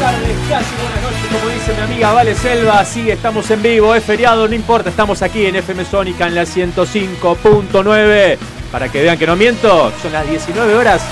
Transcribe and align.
Buenas 0.00 0.18
tardes, 0.18 0.36
casi 0.48 0.74
buenas 0.80 1.02
noches, 1.02 1.26
como 1.30 1.50
dice 1.50 1.74
mi 1.74 1.80
amiga 1.82 2.12
Vale 2.14 2.34
Selva. 2.34 2.84
Sí, 2.86 3.10
estamos 3.10 3.50
en 3.50 3.62
vivo, 3.62 3.94
es 3.94 4.02
feriado, 4.02 4.48
no 4.48 4.54
importa, 4.54 4.88
estamos 4.88 5.20
aquí 5.20 5.44
en 5.44 5.56
FM 5.56 5.84
Sónica 5.84 6.26
en 6.26 6.34
la 6.36 6.44
105.9. 6.44 8.38
Para 8.72 8.88
que 8.88 9.02
vean 9.02 9.18
que 9.18 9.26
no 9.26 9.36
miento, 9.36 9.92
son 10.00 10.12
las 10.12 10.26
19 10.26 10.74
horas, 10.74 11.02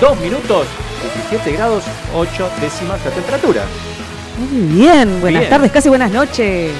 2 0.00 0.20
minutos, 0.20 0.66
17 1.30 1.52
grados, 1.58 1.84
8 2.14 2.50
décimas 2.62 2.98
la 3.04 3.10
temperatura. 3.10 3.64
Muy 4.38 4.78
bien, 4.78 5.20
buenas 5.20 5.40
Bien. 5.40 5.50
tardes, 5.50 5.70
casi 5.70 5.90
buenas 5.90 6.10
noches. 6.10 6.72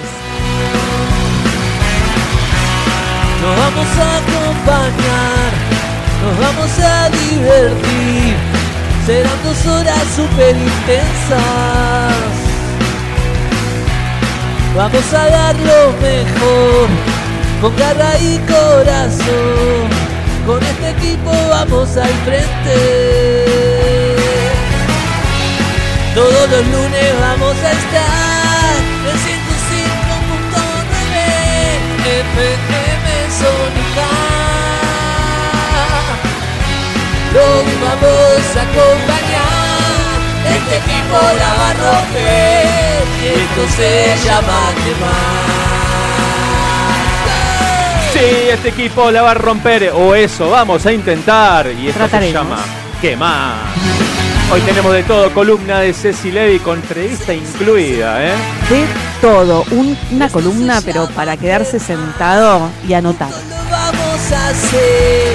Nos 3.42 3.58
vamos 3.58 3.86
a 3.98 4.16
acompañar, 4.16 5.52
nos 6.24 6.40
vamos 6.40 6.78
a 6.78 7.10
divertir. 7.10 8.57
Serán 9.08 9.42
dos 9.42 9.64
horas 9.64 10.04
super 10.14 10.54
intensas. 10.54 11.40
Vamos 14.76 15.14
a 15.14 15.30
dar 15.30 15.56
lo 15.56 15.92
mejor, 16.02 16.88
con 17.62 17.74
garra 17.78 18.18
y 18.18 18.36
corazón. 18.40 19.88
Con 20.46 20.62
este 20.62 20.90
equipo 20.90 21.30
vamos 21.48 21.96
al 21.96 22.12
frente. 22.26 23.46
Todos 26.14 26.50
los 26.50 26.66
lunes 26.66 27.14
vamos 27.18 27.56
a 27.64 27.72
estar 27.72 28.27
Los 37.34 37.64
vamos 37.82 38.56
a 38.56 38.62
acompañar, 38.62 40.18
este 40.56 40.76
equipo 40.78 41.18
la 41.38 41.54
va 41.54 41.70
a 41.70 41.74
romper 41.74 43.04
y 43.22 43.26
esto 43.28 43.76
se 43.76 44.16
llama 44.26 44.58
quemar. 44.84 45.48
Sí, 48.12 48.48
este 48.50 48.68
equipo 48.70 49.10
la 49.10 49.22
va 49.22 49.30
a 49.32 49.34
romper, 49.34 49.92
o 49.94 50.14
eso, 50.14 50.50
vamos 50.50 50.84
a 50.86 50.92
intentar. 50.92 51.66
Y 51.70 51.88
esto 51.88 52.08
se 52.08 52.32
llama 52.32 52.56
¿Qué 53.00 53.14
más? 53.16 53.58
Hoy 54.50 54.60
tenemos 54.62 54.92
de 54.94 55.02
todo, 55.02 55.30
columna 55.34 55.80
de 55.80 55.92
Ceci 55.92 56.32
Levy 56.32 56.58
con 56.60 56.78
entrevista 56.78 57.34
incluida, 57.34 58.24
¿eh? 58.24 58.32
De 58.70 58.86
todo, 59.20 59.64
un- 59.72 59.96
una 60.10 60.30
columna, 60.30 60.80
pero 60.84 61.06
para 61.10 61.36
quedarse 61.36 61.78
sentado 61.78 62.70
y 62.88 62.94
anotar. 62.94 63.28
Lo 63.28 63.70
vamos 63.70 64.32
a 64.32 64.48
hacer 64.48 65.34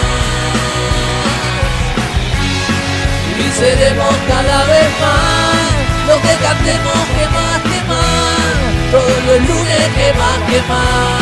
Y 3.41 3.51
seremos 3.51 4.15
cada 4.27 4.65
vez 4.65 4.89
más 5.01 6.07
lo 6.07 6.15
que 6.21 6.35
cantemos 6.43 6.93
que 7.17 7.25
más, 7.29 7.61
que 7.61 7.81
más. 7.87 8.91
Todos 8.91 9.23
los 9.25 9.39
lunes 9.49 9.87
que 9.95 10.13
más, 10.19 10.37
que 10.51 10.61
más. 10.69 11.21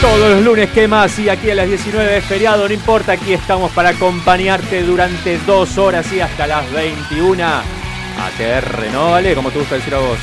Todos 0.00 0.30
los 0.32 0.42
lunes, 0.42 0.68
¿qué 0.74 0.88
más? 0.88 1.16
Y 1.20 1.28
aquí 1.28 1.50
a 1.50 1.54
las 1.54 1.68
19 1.68 2.16
es 2.18 2.24
feriado, 2.24 2.66
no 2.66 2.74
importa, 2.74 3.12
aquí 3.12 3.32
estamos 3.34 3.70
para 3.70 3.90
acompañarte 3.90 4.82
durante 4.82 5.38
dos 5.46 5.78
horas 5.78 6.12
y 6.12 6.20
hasta 6.20 6.46
las 6.48 6.70
21. 6.72 7.44
ATR, 7.44 8.90
¿no? 8.92 9.12
¿Vale? 9.12 9.34
Como 9.34 9.50
te 9.50 9.58
gusta 9.60 9.76
decir 9.76 9.94
a 9.94 9.98
vos. 9.98 10.18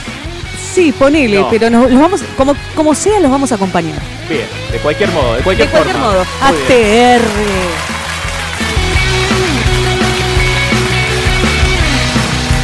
Sí, 0.74 0.92
ponele, 0.92 1.40
No. 1.40 1.50
pero 1.50 1.70
nos, 1.70 1.90
los 1.90 2.00
vamos, 2.00 2.22
como, 2.38 2.56
como 2.76 2.94
sea, 2.94 3.20
los 3.22 3.32
vamos 3.32 3.52
a 3.52 3.56
acompañar. 3.56 3.98
Bien, 4.30 4.46
de 4.72 4.78
cualquier 4.80 5.10
modo, 5.12 5.36
de 5.36 5.42
cualquier 5.44 5.68
De 5.68 5.72
cualquier 5.72 5.96
forma. 5.96 6.12
modo. 6.12 6.22
ATR. 6.42 7.99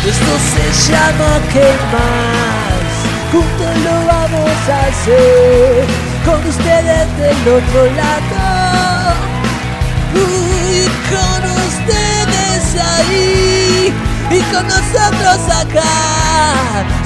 Esto 0.07 0.33
se 0.53 0.65
llama 0.91 1.31
que 1.51 1.67
más, 1.91 2.85
juntos 3.31 3.73
lo 3.83 3.95
vamos 4.05 4.57
a 4.69 4.71
hacer, 4.85 5.83
con 6.23 6.39
ustedes 6.47 7.05
del 7.17 7.41
otro 7.57 7.81
lado, 7.95 9.15
y 10.13 10.87
con 11.09 11.41
ustedes 11.65 12.61
ahí, 12.79 13.93
y 14.29 14.39
con 14.53 14.63
nosotros 14.67 15.39
acá, 15.49 15.95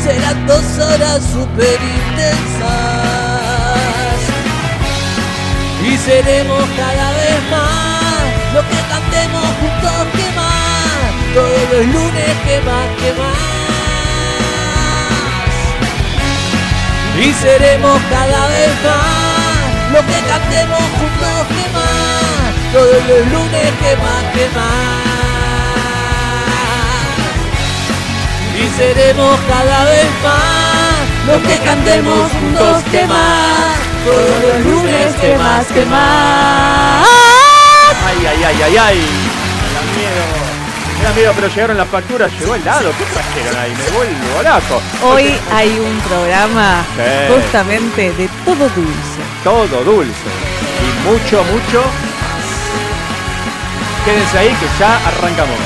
serán 0.03 0.45
dos 0.45 0.67
horas 0.77 1.19
super 1.31 1.79
intensas, 1.81 2.69
y 5.81 5.97
seremos 5.97 6.65
cada 6.75 7.11
vez 7.13 7.39
más, 7.49 8.27
lo 8.53 8.61
que 8.67 8.79
cantemos 8.89 9.45
juntos 9.61 10.18
todos 11.33 11.63
los 11.71 11.85
lunes 11.85 12.33
que 12.45 12.61
más, 12.61 12.87
que 12.99 13.13
más. 13.13 13.59
Y 17.19 17.33
seremos 17.33 18.01
cada 18.09 18.47
vez 18.47 18.71
más, 18.85 19.91
lo 19.91 19.99
que 20.07 20.19
cantemos 20.27 20.79
juntos 20.97 21.47
que 21.49 21.65
más, 21.75 22.73
todos 22.73 23.01
los 23.09 23.27
lunes 23.33 23.71
que 23.81 23.95
más, 23.97 24.23
que 24.33 24.45
más. 24.55 25.09
Y 28.57 28.67
seremos 28.77 29.39
cada 29.47 29.83
vez 29.85 30.09
más, 30.23 31.01
lo 31.27 31.41
que 31.47 31.57
cantemos 31.59 32.31
juntos 32.31 32.83
que 32.91 33.05
más, 33.05 33.77
todos 34.05 34.43
los 34.43 34.65
lunes 34.65 35.15
que 35.15 35.37
más, 35.37 35.65
que 35.67 35.85
más. 35.85 37.07
Ay, 38.07 38.25
ay, 38.25 38.43
ay, 38.43 38.61
ay, 38.63 38.77
ay. 38.77 39.18
Da 41.03 41.13
miedo, 41.13 41.31
pero 41.35 41.47
llegaron 41.47 41.77
las 41.77 41.87
facturas, 41.87 42.31
llegó 42.39 42.55
el 42.55 42.65
lado. 42.65 42.91
¿Qué 42.97 43.05
trajeron 43.05 43.57
ahí? 43.57 43.71
Me 43.71 43.89
vuelvo 43.95 44.43
loco. 44.43 44.81
Hoy 45.13 45.33
hay 45.53 45.69
un 45.79 45.97
programa 46.01 46.83
Sí. 46.95 47.33
justamente 47.33 48.11
de 48.13 48.29
todo 48.45 48.67
dulce. 48.69 49.21
Todo 49.43 49.83
dulce. 49.83 50.29
Y 50.83 51.07
mucho, 51.09 51.43
mucho. 51.45 51.83
Quédense 54.05 54.37
ahí 54.39 54.49
que 54.49 54.67
ya 54.79 54.95
arrancamos. 55.07 55.57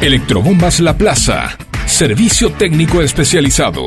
Electrobombas 0.00 0.80
La 0.80 0.96
Plaza. 0.96 1.56
Servicio 1.86 2.50
técnico 2.52 3.02
especializado. 3.02 3.86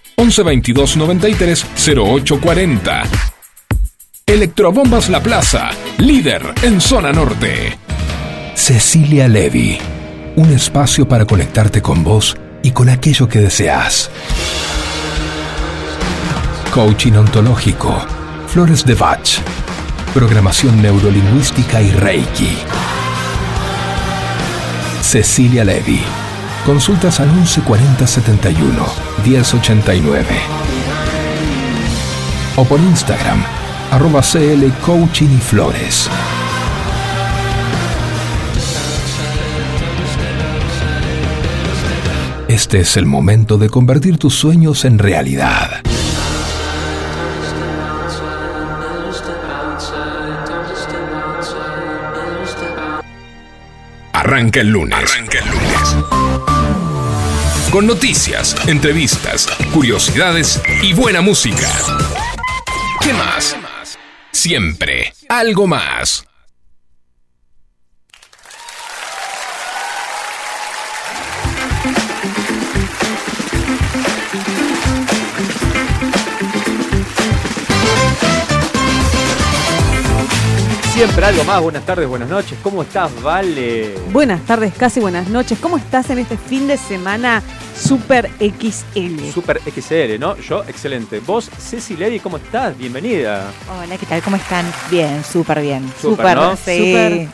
1122 0.17 0.97
93 0.97 1.65
0840. 1.75 3.03
Electrobombas 4.25 5.09
La 5.09 5.21
Plaza, 5.21 5.71
líder 5.97 6.53
en 6.61 6.79
zona 6.79 7.11
norte. 7.11 7.77
Cecilia 8.55 9.27
Levy, 9.27 9.77
un 10.35 10.51
espacio 10.51 11.07
para 11.07 11.25
conectarte 11.25 11.81
con 11.81 12.03
vos 12.03 12.37
y 12.63 12.71
con 12.71 12.89
aquello 12.89 13.27
que 13.27 13.39
deseas. 13.39 14.09
Coaching 16.73 17.13
ontológico, 17.13 18.05
flores 18.47 18.85
de 18.85 18.95
Bach, 18.95 19.39
programación 20.13 20.81
neurolingüística 20.81 21.81
y 21.81 21.91
Reiki. 21.91 22.57
Cecilia 25.01 25.65
Levy. 25.65 26.20
Consultas 26.65 27.19
al 27.19 27.29
114071 27.31 28.85
1089. 29.25 30.27
O 32.55 32.65
por 32.65 32.79
Instagram, 32.79 33.43
arroba 33.91 34.21
CL 34.21 34.69
Coaching 34.85 35.29
y 35.29 35.39
Flores. 35.39 36.09
Este 42.47 42.81
es 42.81 42.97
el 42.97 43.05
momento 43.05 43.57
de 43.57 43.69
convertir 43.69 44.17
tus 44.17 44.35
sueños 44.35 44.85
en 44.85 44.99
realidad. 44.99 45.81
Arranca 54.13 54.59
el 54.59 54.67
lunes. 54.67 54.97
Arranca 54.97 55.39
el 55.39 55.45
lunes. 55.47 55.60
Con 57.71 57.87
noticias, 57.87 58.53
entrevistas, 58.67 59.47
curiosidades 59.73 60.61
y 60.81 60.93
buena 60.93 61.21
música. 61.21 61.69
¿Qué 62.99 63.13
más? 63.13 63.55
Siempre 64.33 65.13
algo 65.29 65.67
más. 65.67 66.25
Siempre 81.01 81.25
algo 81.25 81.43
más. 81.45 81.59
Buenas 81.63 81.83
tardes, 81.83 82.07
buenas 82.07 82.29
noches. 82.29 82.59
¿Cómo 82.61 82.83
estás, 82.83 83.09
Vale? 83.23 83.95
Buenas 84.11 84.39
tardes, 84.45 84.71
casi 84.75 84.99
buenas 84.99 85.27
noches. 85.29 85.57
¿Cómo 85.57 85.77
estás 85.77 86.11
en 86.11 86.19
este 86.19 86.37
fin 86.37 86.67
de 86.67 86.77
semana 86.77 87.41
Super 87.75 88.29
XL? 88.37 89.31
Super 89.33 89.59
XL, 89.61 90.19
¿no? 90.19 90.37
Yo, 90.37 90.63
excelente. 90.65 91.19
Vos, 91.19 91.49
Ceci 91.57 91.97
Lady, 91.97 92.19
¿cómo 92.19 92.37
estás? 92.37 92.77
Bienvenida. 92.77 93.51
Hola, 93.67 93.97
¿qué 93.97 94.05
tal? 94.05 94.21
¿Cómo 94.21 94.35
están? 94.35 94.71
Bien, 94.91 95.23
súper 95.23 95.61
bien. 95.63 95.91
Súper, 95.99 96.37
¿no? 96.37 96.55
sí. 96.55 96.77
Súper. 96.77 97.11
y 97.13 97.29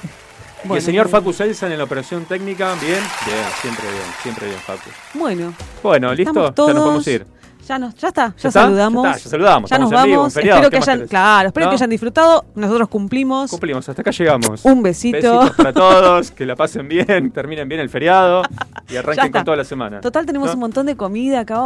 Bueno, 0.64 0.76
el 0.76 0.82
señor 0.82 1.10
Facu 1.10 1.34
Selsan 1.34 1.70
en 1.74 1.80
la 1.80 1.84
operación 1.84 2.24
técnica, 2.24 2.74
¿bien? 2.76 3.04
Bien, 3.26 3.44
siempre 3.62 3.92
bien, 3.92 4.06
siempre 4.24 4.48
bien, 4.48 4.60
Facu. 4.62 4.90
Bueno, 5.14 5.54
Bueno, 5.84 6.14
¿listo? 6.14 6.34
Ya 6.34 6.74
nos 6.74 6.84
podemos 6.84 7.08
ir. 7.08 7.28
Ya, 7.68 7.80
nos, 7.80 7.96
ya 7.96 8.08
está, 8.10 8.28
ya, 8.38 8.48
está? 8.50 8.52
saludamos. 8.52 9.04
Ya 9.04 9.12
está, 9.12 9.24
ya 9.24 9.30
saludamos, 9.30 9.70
Ya 9.70 9.78
nos 9.78 9.90
vivo, 9.90 10.18
vamos. 10.20 10.34
feriado, 10.34 10.62
espero 10.62 10.70
¿qué 10.72 10.86
que 10.86 10.92
hayan, 10.92 11.08
claro, 11.08 11.48
espero 11.48 11.66
¿No? 11.66 11.70
que 11.72 11.76
hayan 11.76 11.90
disfrutado. 11.90 12.46
Nosotros 12.56 12.88
cumplimos. 12.90 13.52
Cumplimos, 13.52 13.88
hasta 13.90 14.02
acá 14.02 14.12
llegamos. 14.12 14.64
Un 14.66 14.82
besito. 14.84 15.18
Besitos 15.18 15.52
para 15.58 15.74
todos, 15.74 16.32
que 16.32 16.46
la 16.46 16.56
pasen 16.56 16.88
bien, 16.88 17.32
terminen 17.34 17.68
bien 17.68 17.82
el 17.82 17.90
feriado 17.90 18.44
y 18.90 18.96
arranquen 18.96 19.32
con 19.32 19.44
toda 19.46 19.58
la 19.58 19.64
semana. 19.64 20.02
Total, 20.02 20.26
tenemos 20.26 20.48
¿No? 20.50 20.54
un 20.54 20.60
montón 20.62 20.86
de 20.86 20.96
comida 20.96 21.42
acá, 21.42 21.62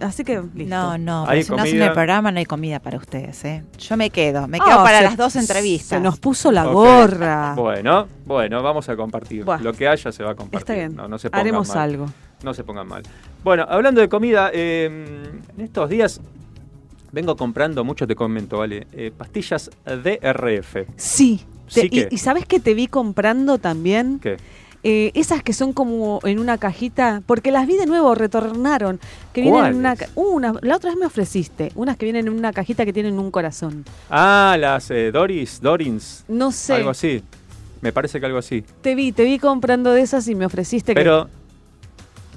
así 0.00 0.24
que 0.24 0.42
listo. 0.54 0.74
No, 0.74 0.98
no, 0.98 1.26
Hay 1.28 1.42
si 1.42 1.50
no 1.50 1.56
hacen 1.56 1.70
comida. 1.72 1.86
el 1.86 1.92
programa 1.92 2.32
no 2.32 2.38
hay 2.38 2.46
comida 2.46 2.80
para 2.80 2.96
ustedes, 2.98 3.44
¿eh? 3.44 3.64
Yo 3.78 3.96
me 3.96 4.10
quedo, 4.10 4.48
me 4.48 4.58
quedo 4.58 4.80
Ah, 4.80 4.84
para 4.84 4.98
se- 4.98 5.04
las 5.04 5.16
dos 5.16 5.36
entrevistas. 5.36 5.88
Se 5.88 6.00
nos 6.00 6.18
puso 6.18 6.50
la 6.50 6.64
gorra. 6.64 7.54
Bueno, 7.54 8.06
bueno, 8.26 8.62
vamos 8.62 8.88
a 8.88 8.96
compartir. 8.96 9.44
Buah. 9.44 9.58
Lo 9.60 9.72
que 9.72 9.86
haya 9.88 10.10
se 10.10 10.22
va 10.24 10.32
a 10.32 10.34
compartir. 10.34 10.58
Está 10.60 10.74
bien. 10.74 10.96
No, 10.96 11.08
no 11.08 11.18
se 11.18 11.28
Haremos 11.32 11.68
mal. 11.68 11.78
algo. 11.78 12.06
No 12.42 12.52
se 12.54 12.64
pongan 12.64 12.86
mal. 12.88 13.02
Bueno, 13.42 13.64
hablando 13.68 14.00
de 14.00 14.08
comida, 14.08 14.50
eh, 14.52 14.86
en 15.56 15.60
estos 15.64 15.88
días 15.88 16.20
vengo 17.12 17.36
comprando, 17.36 17.84
mucho 17.84 18.06
te 18.06 18.14
comento, 18.16 18.58
¿vale? 18.58 18.86
Eh, 18.92 19.12
pastillas 19.16 19.70
DRF. 19.86 20.86
Sí. 20.96 21.44
Sí 21.66 21.80
Te- 21.82 21.90
que- 21.90 22.08
y, 22.10 22.14
y 22.14 22.18
sabes 22.18 22.44
que 22.46 22.60
te 22.60 22.74
vi 22.74 22.86
comprando 22.88 23.58
también 23.58 24.18
¿Qué? 24.20 24.36
Eh, 24.86 25.12
esas 25.14 25.42
que 25.42 25.54
son 25.54 25.72
como 25.72 26.20
en 26.24 26.38
una 26.38 26.58
cajita, 26.58 27.22
porque 27.24 27.50
las 27.50 27.66
vi 27.66 27.78
de 27.78 27.86
nuevo, 27.86 28.14
retornaron, 28.14 29.00
que 29.32 29.40
vienen 29.40 29.64
en 29.64 29.74
una, 29.76 29.96
ca- 29.96 30.08
una, 30.14 30.52
la 30.60 30.76
otra 30.76 30.90
vez 30.90 30.98
me 30.98 31.06
ofreciste, 31.06 31.72
unas 31.74 31.96
que 31.96 32.04
vienen 32.04 32.26
en 32.28 32.34
una 32.34 32.52
cajita 32.52 32.84
que 32.84 32.92
tienen 32.92 33.18
un 33.18 33.30
corazón. 33.30 33.86
Ah, 34.10 34.58
las 34.60 34.90
eh, 34.90 35.10
Doris, 35.10 35.58
Dorins, 35.62 36.24
No 36.28 36.52
sé, 36.52 36.74
algo 36.74 36.90
así. 36.90 37.22
Me 37.80 37.92
parece 37.94 38.20
que 38.20 38.26
algo 38.26 38.36
así. 38.36 38.62
te 38.82 38.94
vi, 38.94 39.12
te 39.12 39.24
vi 39.24 39.38
comprando 39.38 39.90
de 39.92 40.02
esas 40.02 40.28
y 40.28 40.34
me 40.34 40.44
ofreciste 40.44 40.92
Pero... 40.92 41.30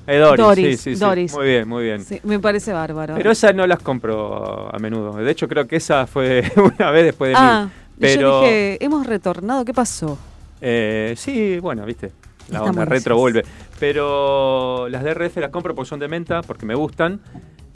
Eh, 0.07 0.17
Doris, 0.19 0.37
Doris, 0.37 0.65
sí, 0.81 0.91
sí, 0.91 0.95
sí. 0.95 0.99
Doris. 1.01 1.33
Muy 1.33 1.45
bien, 1.45 1.67
muy 1.67 1.83
bien. 1.83 2.05
Me 2.23 2.39
parece 2.39 2.71
bárbaro. 2.71 3.15
Pero 3.15 3.31
esas 3.31 3.53
no 3.53 3.67
las 3.67 3.79
compro 3.79 4.73
a 4.73 4.79
menudo. 4.79 5.11
De 5.17 5.29
hecho, 5.29 5.49
creo 5.49 5.67
que 5.67 5.75
esa 5.75 6.07
fue 6.07 6.49
una 6.79 6.91
vez 6.91 7.05
después 7.05 7.31
de 7.31 7.35
ah, 7.37 7.65
mí. 7.65 7.71
Pero 7.99 8.21
yo 8.21 8.41
dije, 8.41 8.83
hemos 8.83 9.05
retornado, 9.05 9.65
¿qué 9.65 9.73
pasó? 9.73 10.17
eh, 10.61 11.13
sí, 11.17 11.59
bueno, 11.59 11.85
viste. 11.85 12.11
La 12.49 12.63
onda 12.63 12.85
retro 12.85 13.17
vuelve. 13.17 13.43
Pero 13.79 14.87
las 14.89 15.03
DRF 15.03 15.37
las 15.37 15.51
compro 15.51 15.75
porque 15.75 15.89
son 15.89 15.99
de 15.99 16.07
menta, 16.07 16.41
porque 16.41 16.65
me 16.65 16.75
gustan 16.75 17.19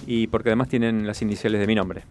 y 0.08 0.28
porque 0.28 0.50
además 0.50 0.70
tienen 0.70 1.06
las 1.06 1.22
iniciales 1.22 1.60
de 1.60 1.68
mi 1.68 1.76
nombre. 1.76 2.04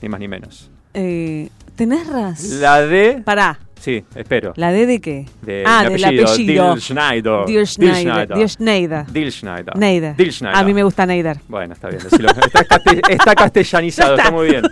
Ni 0.00 0.08
más 0.08 0.20
ni 0.20 0.28
menos. 0.28 0.70
Eh, 0.94 1.50
¿Tenés 1.76 2.06
razón? 2.06 2.60
La 2.60 2.80
D, 2.80 3.22
Pará, 3.24 3.58
sí, 3.80 4.04
espero. 4.14 4.52
¿la 4.56 4.70
D 4.70 4.86
de 4.86 5.00
qué? 5.00 5.26
De 5.42 5.64
ah, 5.66 5.84
del 5.88 6.04
apellido, 6.04 6.28
apellido. 6.28 6.74
Dil 6.74 6.82
Schneider. 6.82 7.46
Dir 7.46 7.66
Schneider. 7.66 8.28
Dir 8.36 8.48
Schneider. 8.48 9.06
Dil 9.06 9.32
Schneider. 9.32 9.76
Neider. 9.76 10.16
Dil 10.16 10.32
Schneider. 10.32 10.58
A 10.58 10.62
mí 10.64 10.72
me 10.74 10.82
gusta 10.84 11.06
Neider. 11.06 11.38
Bueno, 11.48 11.74
está 11.74 11.88
bien. 11.88 12.00
Está, 12.00 12.64
caste- 12.64 13.00
está 13.08 13.34
castellanizado, 13.34 14.14
está. 14.16 14.30
muy 14.30 14.50
bien. 14.50 14.62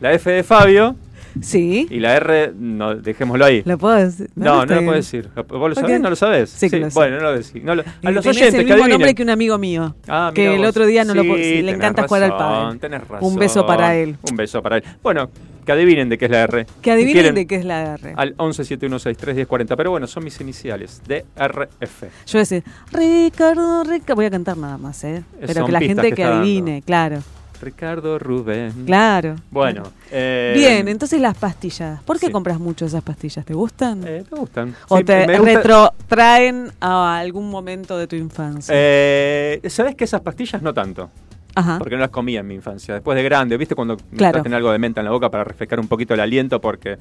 La 0.00 0.12
F 0.12 0.30
de 0.30 0.42
Fabio 0.42 0.96
Sí, 1.40 1.86
y 1.90 1.98
la 2.00 2.16
R, 2.16 2.52
no, 2.58 2.94
dejémoslo 2.94 3.44
ahí. 3.44 3.62
lo 3.64 3.78
puedo 3.78 3.94
decir. 3.94 4.28
No, 4.34 4.66
no, 4.66 4.74
lo 4.74 4.84
puedes 4.84 5.04
decir. 5.10 5.28
¿Vos 5.48 5.68
lo 5.70 5.74
sabés? 5.74 6.00
¿No 6.00 6.10
lo 6.10 6.16
sabés? 6.16 6.50
Sí 6.50 6.68
lo 6.68 6.90
sé. 6.90 6.94
Bueno, 6.94 7.16
no 7.16 7.22
lo 7.22 7.32
decís. 7.38 7.62
No 7.62 7.74
lo- 7.74 7.82
a 8.04 8.10
los 8.10 8.26
oyentes 8.26 8.54
el 8.54 8.66
mismo 8.66 8.86
nombre 8.88 9.14
que 9.14 9.22
un 9.22 9.30
amigo 9.30 9.56
mío. 9.58 9.94
Ah, 10.08 10.30
que 10.34 10.54
el 10.54 10.64
otro 10.64 10.86
día 10.86 11.04
no 11.04 11.14
lo 11.14 11.22
Sí, 11.22 11.28
puedo- 11.28 11.42
sí, 11.42 11.62
le 11.62 11.72
encanta 11.72 12.06
jugar 12.06 12.24
al 12.24 12.30
razón, 12.32 12.62
pádel. 12.64 12.78
Tenés 12.80 13.08
razón. 13.08 13.28
Un 13.32 13.36
beso 13.38 13.66
para 13.66 13.96
él. 13.96 14.16
Un 14.30 14.36
beso 14.36 14.62
para 14.62 14.76
él. 14.78 14.84
Bueno, 15.02 15.30
que 15.64 15.72
adivinen 15.72 16.08
de 16.08 16.18
qué 16.18 16.24
es 16.24 16.30
la 16.30 16.42
R. 16.42 16.66
Que 16.82 16.90
adivinen 16.90 17.34
de 17.34 17.46
qué 17.46 17.54
es 17.56 17.64
la 17.64 17.94
R. 17.94 18.14
Al 18.16 18.34
1171631040. 18.36 19.76
Pero 19.76 19.90
bueno, 19.90 20.06
son 20.06 20.24
mis 20.24 20.40
iniciales. 20.40 21.00
DRF. 21.06 22.02
Yo 22.02 22.32
voy 22.32 22.36
a 22.36 22.40
decir, 22.40 22.64
Ricardo, 22.92 23.84
Ricardo. 23.84 24.14
Voy 24.16 24.24
a 24.26 24.30
cantar 24.30 24.56
nada 24.56 24.76
más, 24.78 25.02
¿eh? 25.04 25.22
Pero 25.40 25.54
Son 25.54 25.66
que 25.66 25.72
la 25.72 25.80
gente 25.80 26.02
que 26.10 26.14
que, 26.14 26.22
está 26.22 26.30
dando. 26.30 26.42
adivine, 26.44 26.82
claro, 26.82 27.18
Ricardo 27.62 28.18
Rubén. 28.18 28.72
claro. 28.86 29.36
Bueno. 29.50 29.84
eh, 30.10 30.52
Bien, 30.56 30.88
entonces 30.88 31.20
las 31.20 31.36
pastillas. 31.38 32.02
¿Por 32.02 32.18
qué 32.18 32.26
sí. 32.26 32.32
compras 32.32 32.58
mucho 32.58 32.84
esas 32.84 33.02
pastillas? 33.02 33.44
¿Te 33.44 33.54
gustan? 33.54 34.02
eh, 34.06 34.24
me 34.30 34.38
gustan. 34.38 34.74
¿O 34.88 34.98
Sí, 34.98 35.04
te 35.04 35.26
gusta- 35.26 35.42
retrotraen 35.42 36.70
a 36.80 37.18
algún 37.18 37.48
momento 37.50 37.96
de 37.96 38.06
tu 38.06 38.16
infancia? 38.16 38.74
Eh, 38.76 39.60
¿Sabés 39.68 39.94
que 39.94 40.04
esas 40.04 40.20
pastillas 40.20 40.60
no 40.62 40.74
tanto? 40.74 41.10
Ajá. 41.54 41.78
Porque 41.78 41.94
no 41.94 42.00
las 42.00 42.10
comía 42.10 42.40
en 42.40 42.46
mi 42.46 42.54
infancia. 42.54 42.94
Después 42.94 43.14
de 43.16 43.22
grande, 43.22 43.56
¿viste? 43.56 43.74
Cuando 43.74 43.96
Claro. 44.16 44.42
tener 44.42 44.56
algo 44.56 44.72
de 44.72 44.78
menta 44.78 45.00
en 45.00 45.04
la 45.04 45.10
boca 45.10 45.30
para 45.30 45.44
refrescar 45.44 45.78
un 45.80 45.86
poquito 45.88 46.14
el 46.14 46.20
aliento, 46.20 46.60
porque 46.60 46.96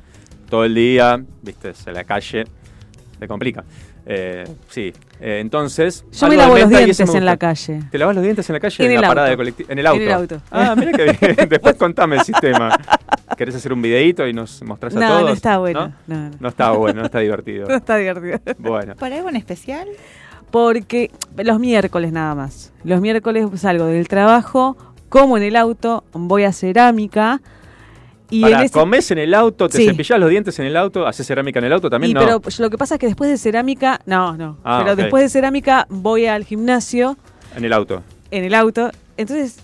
todo 0.49 0.65
el 0.65 0.75
día, 0.75 1.21
¿viste? 1.41 1.73
En 1.85 1.93
la 1.93 2.03
calle 2.03 2.43
te 3.19 3.27
complica. 3.27 3.63
Eh, 4.05 4.47
sí. 4.69 4.93
Eh, 5.19 5.39
entonces. 5.39 6.03
Yo 6.11 6.27
me 6.27 6.35
lavo 6.35 6.57
los 6.57 6.69
dientes 6.69 7.07
me 7.11 7.17
en 7.19 7.25
la 7.25 7.37
calle. 7.37 7.81
¿Te 7.91 7.97
lavas 7.97 8.15
los 8.15 8.23
dientes 8.23 8.49
en 8.49 8.53
la 8.53 8.59
calle? 8.59 8.85
En 8.85 9.01
la 9.01 9.07
parada 9.07 9.27
auto. 9.27 9.31
de 9.31 9.37
colectivo. 9.37 9.71
En 9.71 9.79
el 9.79 9.87
auto. 9.87 10.01
En 10.01 10.07
el 10.07 10.13
auto. 10.13 10.41
Ah, 10.49 10.75
mira 10.75 10.91
qué 10.91 11.03
bien. 11.19 11.35
Después 11.49 11.75
contame 11.75 12.15
el 12.17 12.23
sistema. 12.23 12.77
¿Querés 13.37 13.55
hacer 13.55 13.73
un 13.73 13.81
videíto 13.81 14.27
y 14.27 14.33
nos 14.33 14.61
mostrás 14.63 14.95
a 14.95 14.99
No, 14.99 15.07
todos? 15.09 15.23
no 15.23 15.33
está 15.33 15.57
bueno. 15.59 15.93
¿No? 16.07 16.15
No, 16.15 16.29
no. 16.29 16.35
No 16.39 16.49
está 16.49 16.71
bueno, 16.71 16.99
no 17.01 17.05
está 17.05 17.19
divertido. 17.19 17.67
No 17.69 17.75
está 17.75 17.95
divertido. 17.97 18.39
Bueno. 18.57 18.95
¿Por 18.95 19.13
algo 19.13 19.29
en 19.29 19.35
especial? 19.35 19.87
Porque 20.49 21.11
los 21.37 21.59
miércoles 21.59 22.11
nada 22.11 22.35
más. 22.35 22.73
Los 22.83 22.99
miércoles 23.01 23.47
salgo 23.55 23.85
del 23.85 24.07
trabajo, 24.07 24.75
como 25.09 25.37
en 25.37 25.43
el 25.43 25.55
auto, 25.55 26.03
voy 26.11 26.43
a 26.43 26.51
cerámica. 26.51 27.39
Y 28.31 28.43
en 28.45 28.59
ese- 28.61 28.71
comés 28.73 29.11
en 29.11 29.17
el 29.19 29.33
auto, 29.33 29.67
te 29.69 29.77
Sí. 29.77 29.85
cepillás 29.85 30.19
los 30.19 30.29
dientes 30.29 30.57
en 30.57 30.65
el 30.65 30.75
auto, 30.77 31.05
haces 31.05 31.27
cerámica 31.27 31.59
en 31.59 31.65
el 31.65 31.73
auto 31.73 31.89
también, 31.89 32.11
y, 32.11 32.13
no. 32.13 32.39
Pero 32.41 32.55
lo 32.59 32.69
que 32.69 32.77
pasa 32.77 32.95
es 32.95 32.99
que 32.99 33.05
después 33.07 33.29
de 33.29 33.37
cerámica, 33.37 33.99
no, 34.05 34.35
no. 34.37 34.57
Ah, 34.63 34.79
pero 34.83 34.95
después 34.95 35.21
de 35.23 35.29
cerámica 35.29 35.85
voy 35.89 36.25
al 36.25 36.45
gimnasio 36.45 37.17
En 37.55 37.65
el 37.65 37.73
auto. 37.73 38.01
en 38.31 38.43
el 38.45 38.53
auto. 38.55 38.89
Entonces, 39.17 39.57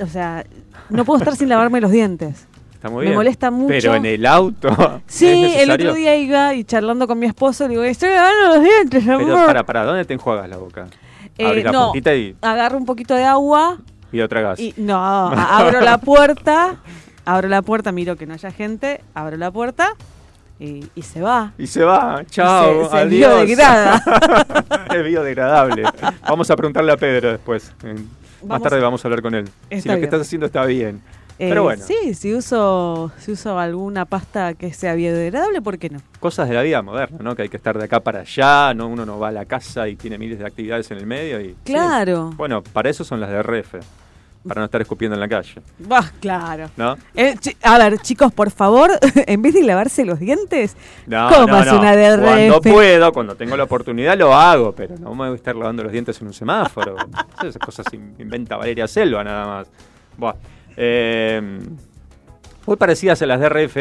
o 0.00 0.06
sea, 0.06 0.44
no 0.88 1.04
puedo 1.04 1.18
estar 1.18 1.36
sin 1.36 1.48
lavarme 1.48 1.80
los 1.80 1.90
dientes. 1.90 2.46
Está 2.74 2.88
muy 2.88 3.00
Me 3.00 3.04
bien. 3.06 3.14
molesta 3.16 3.50
mucho. 3.50 3.68
Pero 3.68 3.94
en 3.94 4.06
el 4.06 4.26
auto. 4.26 5.00
Sí, 5.06 5.26
¿es 5.56 5.62
el 5.62 5.70
otro 5.70 5.94
día 5.94 6.16
iba 6.16 6.54
y 6.54 6.64
charlando 6.64 7.06
con 7.06 7.18
mi 7.18 7.26
esposo, 7.26 7.64
le 7.64 7.70
digo, 7.70 7.82
estoy 7.82 8.10
lavando 8.10 8.56
los 8.56 8.62
dientes, 8.62 9.08
amor. 9.08 9.24
Pero 9.24 9.46
para, 9.46 9.64
para, 9.64 9.84
¿dónde 9.84 10.04
te 10.04 10.14
enjuagas 10.14 10.48
la 10.48 10.58
boca? 10.58 10.86
Eh, 11.38 11.46
Abrís 11.46 11.64
la 11.64 11.72
no. 11.72 11.84
puntita 11.86 12.14
y, 12.14 12.36
Agarro 12.42 12.76
un 12.78 12.84
poquito 12.84 13.14
de 13.14 13.24
agua 13.24 13.78
y 14.12 14.20
otra 14.20 14.40
gas. 14.42 14.60
y 14.60 14.72
no, 14.76 14.96
abro 15.02 15.80
la 15.80 15.98
puerta, 15.98 16.76
abro 17.24 17.48
la 17.48 17.62
puerta, 17.62 17.92
miro 17.92 18.16
que 18.16 18.26
no 18.26 18.34
haya 18.34 18.50
gente, 18.50 19.00
abro 19.14 19.36
la 19.36 19.50
puerta 19.50 19.94
y, 20.60 20.84
y 20.94 21.02
se 21.02 21.20
va. 21.20 21.52
Y 21.58 21.66
se 21.66 21.82
va, 21.82 22.22
chao, 22.30 22.84
se, 22.84 22.90
se 22.90 22.96
adiós. 22.96 23.10
biodegrada. 23.44 24.02
es 24.94 25.04
biodegradable. 25.04 25.82
Vamos 26.28 26.50
a 26.50 26.56
preguntarle 26.56 26.92
a 26.92 26.96
Pedro 26.96 27.30
después. 27.32 27.72
En- 27.82 28.08
Más 28.46 28.62
tarde 28.62 28.80
vamos 28.80 29.04
a 29.04 29.08
hablar 29.08 29.22
con 29.22 29.34
él. 29.34 29.48
Si 29.70 29.88
lo 29.88 29.96
que 29.96 30.04
estás 30.04 30.20
haciendo 30.22 30.46
está 30.46 30.64
bien. 30.64 31.00
Eh, 31.36 31.48
Pero 31.48 31.64
bueno, 31.64 31.82
Sí, 31.84 32.14
si 32.14 32.32
uso, 32.32 33.10
si 33.18 33.32
uso 33.32 33.58
alguna 33.58 34.04
pasta 34.04 34.54
que 34.54 34.72
sea 34.72 34.94
biodegradable, 34.94 35.60
¿por 35.62 35.78
qué 35.78 35.90
no? 35.90 35.98
cosas 36.20 36.48
de 36.48 36.54
la 36.54 36.62
vida 36.62 36.80
moderna, 36.80 37.18
¿no? 37.20 37.34
Que 37.34 37.42
hay 37.42 37.48
que 37.48 37.56
estar 37.56 37.76
de 37.76 37.84
acá 37.86 37.98
para 37.98 38.20
allá, 38.20 38.72
no 38.72 38.86
uno 38.86 39.04
no 39.04 39.18
va 39.18 39.28
a 39.28 39.32
la 39.32 39.44
casa 39.44 39.88
y 39.88 39.96
tiene 39.96 40.16
miles 40.16 40.38
de 40.38 40.46
actividades 40.46 40.88
en 40.92 40.98
el 40.98 41.06
medio 41.06 41.40
y 41.40 41.56
Claro. 41.64 42.28
sí. 42.30 42.36
Bueno, 42.36 42.62
para 42.62 42.88
eso 42.88 43.02
son 43.02 43.18
las 43.20 43.30
de 43.30 43.42
RF, 43.42 43.74
para 44.46 44.60
no 44.60 44.66
estar 44.66 44.80
escupiendo 44.82 45.14
en 45.14 45.20
la 45.20 45.28
calle, 45.28 45.54
Bah, 45.78 46.12
claro. 46.20 46.70
¿no? 46.76 46.96
Eh, 47.14 47.34
a 47.62 47.78
ver, 47.78 47.98
chicos, 48.00 48.32
por 48.32 48.50
favor, 48.50 48.90
en 49.26 49.40
vez 49.42 49.54
de 49.54 49.62
lavarse 49.62 50.04
los 50.04 50.18
dientes, 50.20 50.76
No, 51.06 51.28
comas 51.30 51.66
no, 51.66 51.72
no. 51.74 51.80
una 51.80 51.96
de 51.96 52.18
Cuando 52.22 52.60
puedo, 52.60 53.12
cuando 53.12 53.34
tengo 53.36 53.56
la 53.56 53.64
oportunidad 53.64 54.18
lo 54.18 54.34
hago, 54.34 54.72
pero 54.72 54.96
no 54.98 55.10
me 55.14 55.24
voy 55.28 55.32
a 55.32 55.34
estar 55.36 55.56
lavando 55.56 55.82
los 55.82 55.92
dientes 55.92 56.20
en 56.20 56.26
un 56.26 56.34
semáforo. 56.34 56.96
Esas 57.42 57.58
cosas 57.58 57.86
in- 57.94 58.14
inventa 58.18 58.56
Valeria 58.56 58.86
Selva 58.86 59.24
nada 59.24 59.46
más. 59.46 59.70
Buah. 60.18 60.34
Eh, 60.76 61.40
muy 62.66 62.76
parecidas 62.76 63.20
a 63.22 63.26
las 63.26 63.40
de 63.40 63.48
RF, 63.48 63.76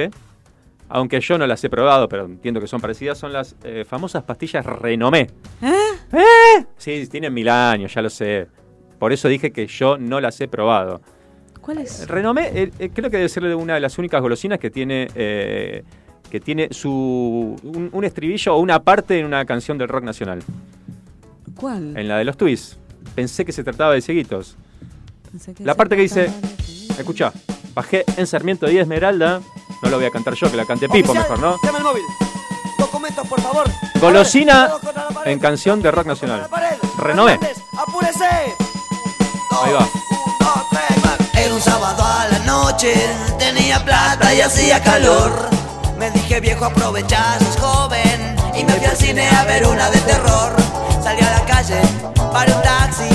aunque 0.89 1.19
yo 1.19 1.37
no 1.37 1.47
las 1.47 1.63
he 1.63 1.69
probado, 1.69 2.07
pero 2.07 2.25
entiendo 2.25 2.59
que 2.61 2.67
son 2.67 2.79
parecidas, 2.79 3.17
son 3.17 3.33
las 3.33 3.55
eh, 3.63 3.83
famosas 3.87 4.23
pastillas 4.23 4.65
Renomé. 4.65 5.27
¿Eh? 5.61 6.65
Sí, 6.77 7.07
tienen 7.07 7.33
mil 7.33 7.49
años, 7.49 7.93
ya 7.93 8.01
lo 8.01 8.09
sé. 8.09 8.47
Por 9.03 9.11
eso 9.11 9.27
dije 9.27 9.51
que 9.51 9.67
yo 9.67 9.97
no 9.97 10.21
las 10.21 10.39
he 10.39 10.47
probado. 10.47 11.01
¿Cuál 11.59 11.79
es? 11.79 12.07
Renomé, 12.07 12.51
eh, 12.53 12.71
eh, 12.79 12.89
creo 12.93 13.09
que 13.11 13.17
debe 13.17 13.27
ser 13.27 13.43
una 13.53 13.73
de 13.73 13.81
las 13.81 13.97
únicas 13.97 14.21
golosinas 14.21 14.59
que 14.59 14.69
tiene 14.69 15.09
eh, 15.13 15.83
que 16.31 16.39
tiene 16.39 16.69
su 16.71 17.53
un, 17.63 17.89
un 17.91 18.05
estribillo 18.05 18.55
o 18.55 18.59
una 18.59 18.81
parte 18.81 19.19
en 19.19 19.25
una 19.25 19.43
canción 19.43 19.77
del 19.77 19.89
rock 19.89 20.05
nacional, 20.05 20.39
¿Cuál? 21.59 21.97
en 21.97 22.07
la 22.07 22.17
de 22.17 22.23
los 22.23 22.37
Twists. 22.37 22.79
Pensé 23.13 23.43
que 23.43 23.51
se 23.51 23.61
trataba 23.65 23.93
de 23.93 24.01
cieguitos. 24.01 24.55
Pensé 25.29 25.53
La 25.65 25.75
parte 25.75 25.97
que 25.97 26.03
dice, 26.03 26.29
escucha, 26.97 27.33
bajé 27.75 28.05
en 28.15 28.25
Sarmiento 28.25 28.71
y 28.71 28.77
Esmeralda, 28.77 29.41
no 29.81 29.89
lo 29.89 29.97
voy 29.97 30.05
a 30.05 30.11
cantar 30.11 30.35
yo, 30.35 30.49
que 30.49 30.55
la 30.55 30.63
cante 30.63 30.87
Pipo 30.87 31.11
Oficial, 31.11 31.23
mejor, 31.23 31.39
¿no? 31.41 31.57
Llama 31.61 31.77
el 31.79 31.83
móvil. 31.83 32.03
Documentos, 32.79 33.27
por 33.27 33.41
favor. 33.41 33.65
Golosina 33.99 34.69
la 35.25 35.29
en 35.29 35.39
canción 35.39 35.81
de 35.81 35.91
rock 35.91 36.05
nacional. 36.05 36.47
la. 36.49 36.77
Renové. 37.03 37.37
Fernández, 37.37 37.57
¡Apúrese! 37.77 38.62
Ahí 39.63 39.73
va. 39.73 39.87
Era 41.35 41.53
un 41.53 41.61
sábado 41.61 42.03
a 42.03 42.27
la 42.27 42.39
noche, 42.39 42.93
tenía 43.39 43.83
plata 43.83 44.33
y 44.33 44.41
hacía 44.41 44.81
calor. 44.81 45.49
Me 45.97 46.09
dije 46.11 46.39
viejo 46.41 46.65
aprovecha, 46.65 47.37
sos 47.39 47.55
joven 47.57 48.35
Y 48.55 48.65
me 48.65 48.73
fui 48.73 48.85
al 48.85 48.97
cine 48.97 49.29
a 49.29 49.45
ver 49.45 49.65
una 49.65 49.89
de 49.89 49.99
terror 49.99 50.53
Salí 51.01 51.21
a 51.21 51.31
la 51.31 51.45
calle, 51.45 51.79
paré 52.33 52.51
un 52.51 52.61
taxi 52.61 53.07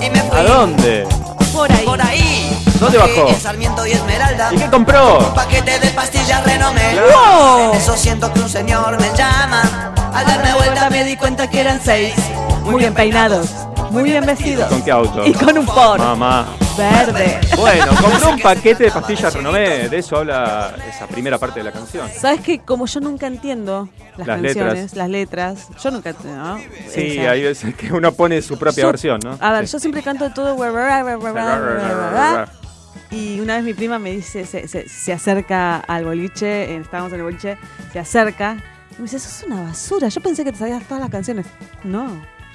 y 0.00 0.10
me 0.10 0.20
fui 0.20 0.38
¿A 0.38 0.42
dónde? 0.42 1.06
Por 1.54 1.72
ahí. 1.72 1.84
Por 1.86 2.02
ahí 2.02 2.62
¿Dónde 2.80 2.98
bajó? 2.98 3.28
En 3.28 3.40
Sarmiento 3.40 3.86
y 3.86 3.92
Esmeralda 3.92 4.50
¿Y 4.52 4.58
qué 4.58 4.68
compró? 4.68 5.20
Un 5.20 5.34
paquete 5.34 5.78
de 5.78 5.88
pastillas 5.90 6.44
renomé 6.44 6.96
¡Wow! 6.96 7.70
En 7.72 7.80
eso 7.80 7.96
siento 7.96 8.30
que 8.30 8.40
un 8.40 8.48
señor 8.50 9.00
me 9.00 9.16
llama 9.16 9.92
Al 10.12 10.26
darme 10.26 10.52
vuelta 10.54 10.90
me 10.90 11.04
di 11.04 11.16
cuenta 11.16 11.48
que 11.48 11.60
eran 11.60 11.80
seis 11.82 12.14
Muy 12.64 12.74
bien 12.80 12.92
peinados, 12.92 13.48
muy 13.94 14.02
bien 14.10 14.26
vestidos. 14.26 14.68
¿Con 14.68 14.82
qué 14.82 14.90
auto? 14.90 15.24
Y 15.26 15.32
con 15.32 15.56
un 15.56 15.66
Ford 15.66 15.98
Mamá. 15.98 16.46
verde. 16.76 17.40
Bueno, 17.56 17.86
compró 18.02 18.30
un 18.30 18.40
paquete 18.40 18.84
de 18.84 18.90
pastillas 18.90 19.32
Renomé. 19.34 19.88
De 19.88 19.98
eso 19.98 20.16
habla 20.18 20.74
esa 20.88 21.06
primera 21.06 21.38
parte 21.38 21.60
de 21.60 21.64
la 21.64 21.72
canción. 21.72 22.08
¿Sabes 22.20 22.40
que 22.40 22.58
Como 22.58 22.86
yo 22.86 23.00
nunca 23.00 23.26
entiendo 23.26 23.88
las, 24.16 24.26
Las 24.26 24.40
canciones, 24.40 24.74
letras. 24.74 24.94
las 24.96 25.08
letras, 25.08 25.68
yo 25.82 25.90
nunca 25.90 26.14
¿no? 26.24 26.58
Sí, 26.92 27.18
hay 27.18 27.42
veces 27.42 27.74
que 27.74 27.92
uno 27.92 28.12
pone 28.12 28.42
su 28.42 28.58
propia 28.58 28.86
versión, 28.86 29.20
¿no? 29.22 29.38
A 29.40 29.52
ver, 29.52 29.66
Sí. 29.66 29.72
yo 29.74 29.78
siempre 29.78 30.02
canto 30.02 30.30
todo. 30.32 30.56
Y 33.10 33.38
una 33.40 33.56
vez 33.56 33.64
mi 33.64 33.74
prima 33.74 33.98
me 33.98 34.10
dice, 34.10 34.44
se, 34.44 34.66
se- 34.66 34.88
se 34.88 35.12
acerca 35.12 35.76
al 35.76 36.04
boliche, 36.04 36.64
eh, 36.74 36.76
estábamos 36.78 37.12
en 37.12 37.20
el 37.20 37.24
boliche, 37.24 37.58
se 37.92 37.98
acerca 38.00 38.56
y 38.92 38.96
me 38.96 39.02
dice, 39.04 39.18
sos 39.20 39.44
una 39.46 39.62
basura. 39.62 40.08
Yo 40.08 40.20
pensé 40.20 40.42
que 40.44 40.50
te 40.52 40.58
sabías 40.58 40.82
todas 40.84 41.00
las 41.00 41.10
canciones. 41.10 41.46
No, 41.84 42.06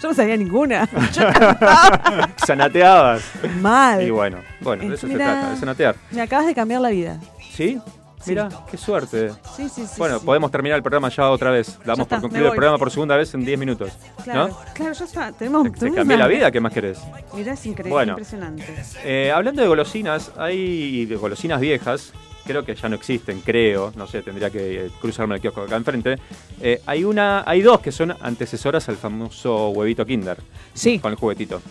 yo 0.01 0.08
no 0.10 0.13
sabía 0.13 0.38
ninguna. 0.38 0.88
Yo 1.13 1.24
cantaba 1.32 2.29
Sanateabas. 2.46 3.24
mal. 3.62 4.01
Y 4.01 4.10
bueno, 4.10 4.38
bueno, 4.62 4.88
de 4.88 4.96
eso 4.96 5.08
se 5.08 5.13
Mira. 5.13 5.25
trata, 5.25 5.50
de 5.51 5.58
sanatear. 5.58 5.96
Me 6.12 6.22
acabas 6.22 6.46
de 6.48 6.56
cambiar 6.56 6.82
la 6.82 6.89
vida. 6.89 7.20
¿Sí? 7.51 7.79
Mira, 8.27 8.50
qué 8.70 8.75
suerte. 8.77 9.29
Sí, 9.56 9.70
sí, 9.70 9.86
sí. 9.88 9.94
Bueno, 9.98 10.20
sí. 10.20 10.25
podemos 10.25 10.51
terminar 10.51 10.75
el 10.75 10.84
programa 10.84 11.08
ya 11.10 11.29
otra 11.29 11.51
vez. 11.51 11.79
Damos 11.86 12.06
por 12.06 12.20
concluido 12.20 12.48
el 12.50 12.56
programa 12.56 12.77
por 12.77 12.91
segunda 12.91 13.15
vez 13.15 13.34
en 13.34 13.46
10 13.46 13.58
minutos. 13.58 13.94
Claro, 14.25 14.50
¿No? 14.50 14.58
claro, 14.74 14.91
ya 14.94 15.06
está. 15.06 15.32
Tenemos, 15.32 15.63
Te, 15.72 15.89
te 15.89 15.91
cambié 15.94 16.18
la 16.18 16.27
vida, 16.27 16.51
¿qué 16.51 16.60
más 16.60 16.74
querés? 16.74 17.00
Mirá, 17.34 17.53
es 17.53 17.65
increíble, 17.65 17.91
Bueno. 17.94 18.12
impresionante. 18.12 18.65
Eh, 19.06 19.32
hablando 19.34 19.62
de 19.62 19.70
golosinas, 19.70 20.32
hay 20.38 21.06
de 21.06 21.15
golosinas 21.15 21.62
viejas, 21.62 22.12
creo 22.50 22.65
que 22.65 22.74
ya 22.74 22.89
no 22.89 22.96
existen, 22.96 23.41
creo, 23.41 23.94
no 23.96 24.08
sé, 24.08 24.24
tendría 24.24 24.50
que 24.50 24.86
eh, 24.88 24.89
cruzarme 25.00 25.36
el 25.36 25.41
kiosco 25.41 25.62
acá 25.62 25.75
enfrente. 25.75 26.15
Eh, 26.60 26.82
hay 26.88 27.03
una, 27.03 27.44
hay 27.46 27.62
dos 27.62 27.79
que 27.79 27.91
son 27.91 28.15
antecesoras 28.22 28.89
al 28.89 28.98
famoso 28.98 29.70
huevito 29.70 30.03
Kinder, 30.03 30.38
Sí, 30.74 30.98
con 30.98 31.12
el 31.12 31.18
juguetito. 31.20 31.62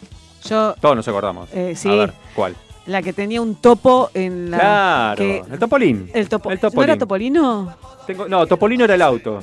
yo, 0.49 0.76
Todos 0.80 0.94
nos 0.94 1.08
acordamos. 1.08 1.49
Eh, 1.52 1.75
sí. 1.75 1.88
A 1.88 1.94
ver, 1.97 2.12
¿cuál? 2.32 2.54
la 2.87 3.02
que 3.02 3.12
tenía 3.12 3.42
un 3.42 3.56
topo 3.56 4.11
en 4.14 4.52
la... 4.52 4.58
claro, 4.58 5.16
que- 5.16 5.42
el 5.52 5.58
Topolín. 5.58 6.11
el 6.14 6.28
topo. 6.28 6.50
El 6.52 6.56
¿No 6.56 6.61
Topolin. 6.70 6.90
era 6.90 6.99
Topolino? 6.99 7.76
Tengo- 8.06 8.28
no, 8.28 8.47
Topolino 8.47 8.85
era 8.85 8.94
el 8.94 9.02
auto. 9.02 9.42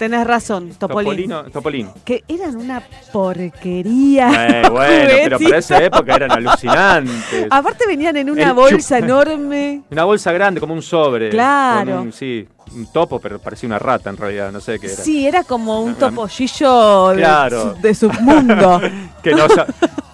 Tenés 0.00 0.26
razón, 0.26 0.70
Topolin. 0.78 1.28
Topolino, 1.28 1.42
Topolín. 1.52 1.88
Que 2.06 2.24
eran 2.26 2.56
una 2.56 2.82
porquería. 3.12 4.48
Eh, 4.48 4.68
bueno, 4.70 5.10
pero 5.24 5.38
para 5.38 5.58
esa 5.58 5.82
época 5.84 6.16
eran 6.16 6.32
alucinantes. 6.32 7.46
Aparte 7.50 7.86
venían 7.86 8.16
en 8.16 8.30
una 8.30 8.48
El 8.48 8.54
bolsa 8.54 8.98
chup- 8.98 9.04
enorme. 9.04 9.82
Una 9.90 10.04
bolsa 10.04 10.32
grande, 10.32 10.58
como 10.58 10.72
un 10.72 10.80
sobre. 10.82 11.28
Claro. 11.28 11.96
con 11.96 12.06
un- 12.06 12.12
sí, 12.14 12.48
un 12.74 12.90
topo, 12.90 13.20
pero 13.20 13.38
parecía 13.38 13.66
una 13.66 13.78
rata 13.78 14.08
en 14.10 14.16
realidad, 14.16 14.50
no 14.50 14.60
sé 14.60 14.78
qué 14.78 14.86
era. 14.86 14.96
Sí, 14.96 15.26
era 15.26 15.44
como 15.44 15.82
un 15.82 15.94
topollillo 15.96 17.08
de, 17.10 17.16
Claro. 17.18 17.74
su- 17.76 17.82
de 17.82 17.94
submundo. 17.94 18.80
que 19.22 19.32
no, 19.32 19.46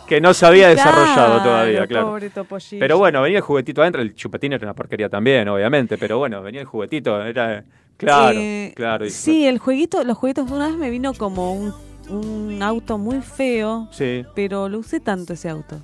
que 0.06 0.20
no 0.20 0.34
se 0.34 0.46
había 0.46 0.68
desarrollado 0.68 1.14
Claro, 1.14 1.42
todavía, 1.44 1.86
claro. 1.86 2.06
Pobre 2.08 2.30
topollillo. 2.30 2.80
Pero 2.80 2.98
bueno, 2.98 3.22
venía 3.22 3.38
el 3.38 3.44
juguetito 3.44 3.82
adentro, 3.82 4.02
el 4.02 4.14
chupetín 4.16 4.52
era 4.52 4.64
una 4.66 4.74
porquería 4.74 5.08
también, 5.08 5.48
obviamente, 5.48 5.96
pero 5.96 6.18
bueno, 6.18 6.42
venía 6.42 6.60
el 6.62 6.66
juguetito, 6.66 7.22
era 7.24 7.62
claro, 7.96 8.38
Eh, 8.38 8.72
claro. 8.76 9.06
y- 9.06 9.10
Sí, 9.10 9.46
el 9.46 9.58
jueguito, 9.58 10.02
los 10.04 10.16
juguetos 10.16 10.50
una 10.50 10.68
vez 10.68 10.76
me 10.76 10.90
vino 10.90 11.14
como 11.14 11.52
un, 11.54 11.72
un 12.08 12.62
auto 12.62 12.98
muy 12.98 13.20
feo, 13.20 13.88
Sí. 13.90 14.24
pero 14.34 14.68
lo 14.68 14.78
usé 14.78 15.00
tanto 15.00 15.32
ese 15.32 15.48
auto. 15.48 15.80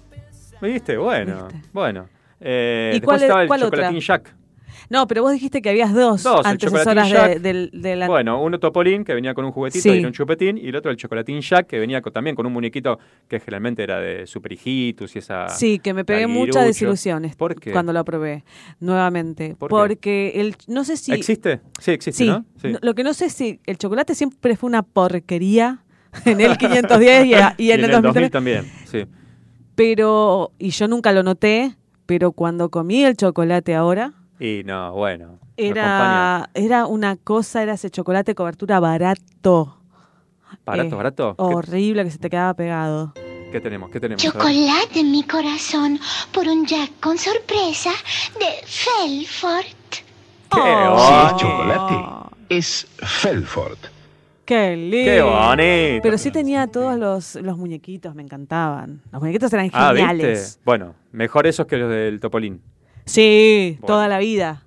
¿Me 0.60 0.68
viste? 0.68 0.96
Bueno, 0.96 1.48
Viste. 1.48 1.68
bueno. 1.72 2.06
Eh, 2.40 2.92
¿Y 2.96 3.00
cuál- 3.00 3.22
estaba 3.22 3.42
el 3.42 3.48
cuál 3.48 3.62
otra? 3.64 3.76
chocolatín 3.78 4.00
Jack. 4.00 4.34
No, 4.92 5.06
pero 5.06 5.22
vos 5.22 5.32
dijiste 5.32 5.62
que 5.62 5.70
habías 5.70 5.94
dos, 5.94 6.22
Dos, 6.22 6.40
el 6.44 6.52
antecesoras 6.52 7.10
de, 7.42 7.96
la... 7.96 8.06
Bueno, 8.06 8.42
uno 8.42 8.60
Topolín 8.60 9.04
que 9.04 9.14
venía 9.14 9.32
con 9.32 9.46
un 9.46 9.50
juguetito 9.52 9.82
Sí. 9.90 10.00
y 10.00 10.04
un 10.04 10.12
chupetín, 10.12 10.58
y 10.58 10.68
el 10.68 10.76
otro 10.76 10.90
el 10.90 10.98
chocolatín 10.98 11.40
Jack 11.40 11.66
que 11.66 11.78
venía 11.78 12.02
con- 12.02 12.12
también 12.12 12.36
con 12.36 12.44
un 12.44 12.52
muñequito 12.52 12.98
que 13.26 13.40
generalmente 13.40 13.82
era 13.82 13.98
de 14.00 14.26
Super 14.26 14.52
Hijitus 14.52 15.16
y 15.16 15.20
esa. 15.20 15.48
Sí, 15.48 15.78
que 15.78 15.94
me 15.94 16.04
pegué 16.04 16.26
muchas 16.26 16.66
desilusiones 16.66 17.36
¿Por 17.36 17.58
qué? 17.58 17.72
cuando 17.72 17.94
lo 17.94 18.04
probé 18.04 18.44
nuevamente. 18.80 19.56
¿Por 19.58 19.70
qué? 19.70 19.74
porque 19.74 20.32
el 20.36 20.56
no 20.68 20.84
sé 20.84 20.98
si 20.98 21.12
¿Existe? 21.12 21.60
Sí, 21.80 21.92
existe, 21.92 22.24
sí, 22.24 22.28
¿no? 22.28 22.44
lo 22.82 22.94
que 22.94 23.02
no 23.02 23.14
sé 23.14 23.30
si 23.30 23.60
el 23.64 23.78
chocolate 23.78 24.14
siempre 24.14 24.56
fue 24.56 24.68
una 24.68 24.82
porquería 24.82 25.84
en 26.26 26.40
el 26.42 26.58
510 26.58 27.24
y, 27.24 27.34
a- 27.34 27.54
y 27.56 27.70
en, 27.70 27.80
Y 27.80 27.84
el 27.84 27.90
2003, 27.92 28.30
también, 28.30 28.64
sí. 28.84 29.06
pero 29.74 30.52
y 30.58 30.68
yo 30.70 30.88
nunca 30.88 31.12
lo 31.12 31.22
noté, 31.22 31.76
pero 32.06 32.32
cuando 32.32 32.68
comí 32.70 33.04
el 33.04 33.16
chocolate 33.16 33.74
ahora 33.74 34.12
Y 34.44 34.62
no, 34.64 34.92
bueno. 34.92 35.38
era 35.56 36.50
era 36.54 36.86
una 36.86 37.16
cosa, 37.16 37.62
era 37.62 37.74
ese 37.74 37.90
chocolate 37.90 38.34
cobertura 38.34 38.80
barato. 38.80 39.78
¿Barato, 40.66 40.88
eh, 40.88 40.96
barato? 40.96 41.34
¿Qué- 41.36 41.42
Horrible 41.44 42.04
que 42.04 42.10
se 42.10 42.18
te 42.18 42.28
quedaba 42.28 42.54
pegado. 42.54 43.12
¿Qué, 43.52 43.60
tenemos? 43.60 43.90
¿Qué 43.90 44.00
tenemos? 44.00 44.22
Chocolate 44.22 44.98
en 45.00 45.12
mi 45.12 45.22
corazón 45.24 46.00
por 46.32 46.48
un 46.48 46.66
Jack 46.66 46.90
con 47.00 47.18
sorpresa 47.18 47.90
de 48.38 48.66
Felfort. 48.66 49.76
¡Qué 50.50 50.60
Oh. 50.60 51.26
Es 51.28 51.36
chocolate, 51.36 51.94
es 52.48 52.86
Felford. 52.98 53.78
Qué 54.44 54.76
lindo. 54.76 55.10
¡Qué 55.12 55.22
bonito! 55.22 56.02
Pero 56.02 56.18
sí 56.18 56.30
tenía 56.32 56.66
todos 56.66 56.98
los, 56.98 57.36
los 57.36 57.56
muñequitos, 57.56 58.14
me 58.14 58.22
encantaban. 58.22 59.00
Los 59.12 59.20
muñequitos 59.22 59.52
eran 59.52 59.70
Ah, 59.72 59.88
geniales. 59.94 60.38
¿viste? 60.40 60.60
Bueno, 60.64 60.94
mejor 61.12 61.46
esos 61.46 61.66
que 61.66 61.76
los 61.76 61.88
del 61.90 62.18
Topolín. 62.20 62.60
Sí, 63.04 63.76
Bueno. 63.80 63.86
toda 63.94 64.08
la 64.08 64.18
vida. 64.18 64.62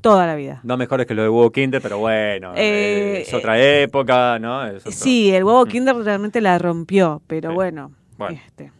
Toda 0.00 0.26
la 0.26 0.34
vida. 0.34 0.60
No 0.62 0.76
mejores 0.78 1.06
que 1.06 1.14
los 1.14 1.24
de 1.24 1.28
Hugo 1.28 1.50
Kinder, 1.52 1.82
pero 1.82 1.98
bueno, 1.98 2.52
Eh, 2.56 3.24
es 3.26 3.34
otra 3.34 3.60
época, 3.60 4.38
¿no? 4.38 4.64
Es 4.66 4.78
otro- 4.86 4.92
Sí, 4.92 5.30
el 5.30 5.44
huevo 5.44 5.66
Mm. 5.66 5.68
Kinder 5.68 5.96
realmente 5.96 6.40
la 6.40 6.58
rompió, 6.58 7.20
pero 7.26 7.50
Sí. 7.50 7.54
bueno. 7.54 7.92
Bueno. 8.16 8.38
Este. 8.46 8.72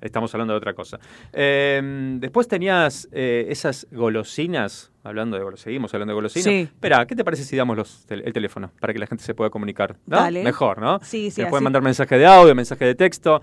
Estamos 0.00 0.32
hablando 0.32 0.54
de 0.54 0.58
otra 0.58 0.72
cosa. 0.72 0.98
Eh, 1.32 1.82
después 2.20 2.46
tenías 2.48 3.06
eh, 3.12 3.46
esas 3.50 3.86
golosinas, 3.90 4.90
hablando 5.02 5.36
de 5.36 5.42
golosinas, 5.42 5.64
seguimos 5.64 5.92
hablando 5.92 6.12
de 6.12 6.14
golosinas. 6.14 6.44
Sí. 6.44 6.60
Espera, 6.72 7.04
¿qué 7.04 7.14
te 7.16 7.24
parece 7.24 7.42
si 7.44 7.56
damos 7.56 7.76
los, 7.76 8.06
tel- 8.06 8.22
el 8.24 8.32
teléfono 8.32 8.70
para 8.80 8.92
que 8.94 8.98
la 9.00 9.06
gente 9.06 9.24
se 9.24 9.34
pueda 9.34 9.50
comunicar? 9.50 9.96
¿no? 10.06 10.16
Dale. 10.18 10.42
Mejor, 10.44 10.80
¿no? 10.80 11.00
Sí, 11.02 11.30
sí, 11.30 11.42
Se 11.42 11.46
pueden 11.46 11.64
mandar 11.64 11.82
mensaje 11.82 12.16
de 12.16 12.26
audio, 12.26 12.54
mensaje 12.54 12.84
de 12.86 12.94
texto, 12.94 13.42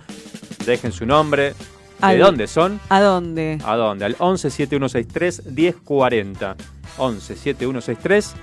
dejen 0.66 0.92
su 0.94 1.06
nombre. 1.06 1.54
¿De 2.02 2.18
dónde 2.18 2.48
son? 2.48 2.80
¿A 2.90 3.02
dónde? 3.02 3.60
¿A 3.66 3.76
dónde? 3.76 4.06
Al 4.06 4.16
11 4.20 4.50
7163 4.50 5.46
1040. 5.48 6.56
11 6.98 7.36
7163. 7.36 8.36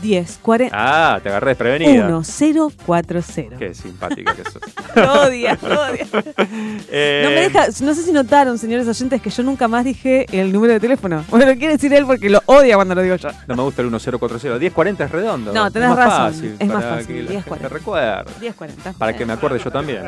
10, 0.00 0.38
40, 0.42 0.76
Ah, 0.78 1.18
te 1.22 1.28
agarré 1.28 1.48
desprevenida. 1.50 2.06
1040. 2.06 3.56
Qué 3.58 3.74
simpática 3.74 4.34
que 4.34 4.44
sos. 4.44 4.62
Lo 4.96 5.22
odia, 5.24 5.58
lo 5.62 5.80
odia. 5.80 6.06
Eh, 6.88 7.22
No 7.24 7.30
me 7.30 7.40
deja, 7.42 7.66
no 7.84 7.94
sé 7.94 8.02
si 8.02 8.12
notaron, 8.12 8.56
señores 8.58 8.86
oyentes, 8.88 9.20
que 9.20 9.28
yo 9.30 9.42
nunca 9.42 9.68
más 9.68 9.84
dije 9.84 10.26
el 10.32 10.52
número 10.52 10.72
de 10.74 10.80
teléfono. 10.80 11.24
Bueno, 11.30 11.46
lo 11.46 11.52
quiere 11.58 11.74
decir 11.74 11.92
él 11.92 12.04
porque 12.06 12.30
lo 12.30 12.40
odia 12.46 12.76
cuando 12.76 12.94
lo 12.94 13.02
digo 13.02 13.16
yo. 13.16 13.28
No 13.46 13.56
me 13.56 13.62
gusta 13.62 13.82
el 13.82 13.90
1040. 13.90 14.58
1040 14.58 15.04
es 15.04 15.10
redondo. 15.10 15.52
No, 15.52 15.70
tenés 15.70 15.90
es 15.90 15.96
más 15.96 16.04
razón, 16.06 16.32
Fácil 16.32 16.56
es 16.58 16.68
más 16.68 16.84
fácil, 16.84 17.06
que 17.06 17.22
la 17.22 17.30
1040. 17.30 17.54
gente 17.56 17.68
recuerde. 17.68 18.24
1040. 18.40 18.92
Para 18.94 19.16
que 19.16 19.26
me 19.26 19.32
acuerde 19.34 19.58
yo 19.62 19.70
también. 19.70 20.02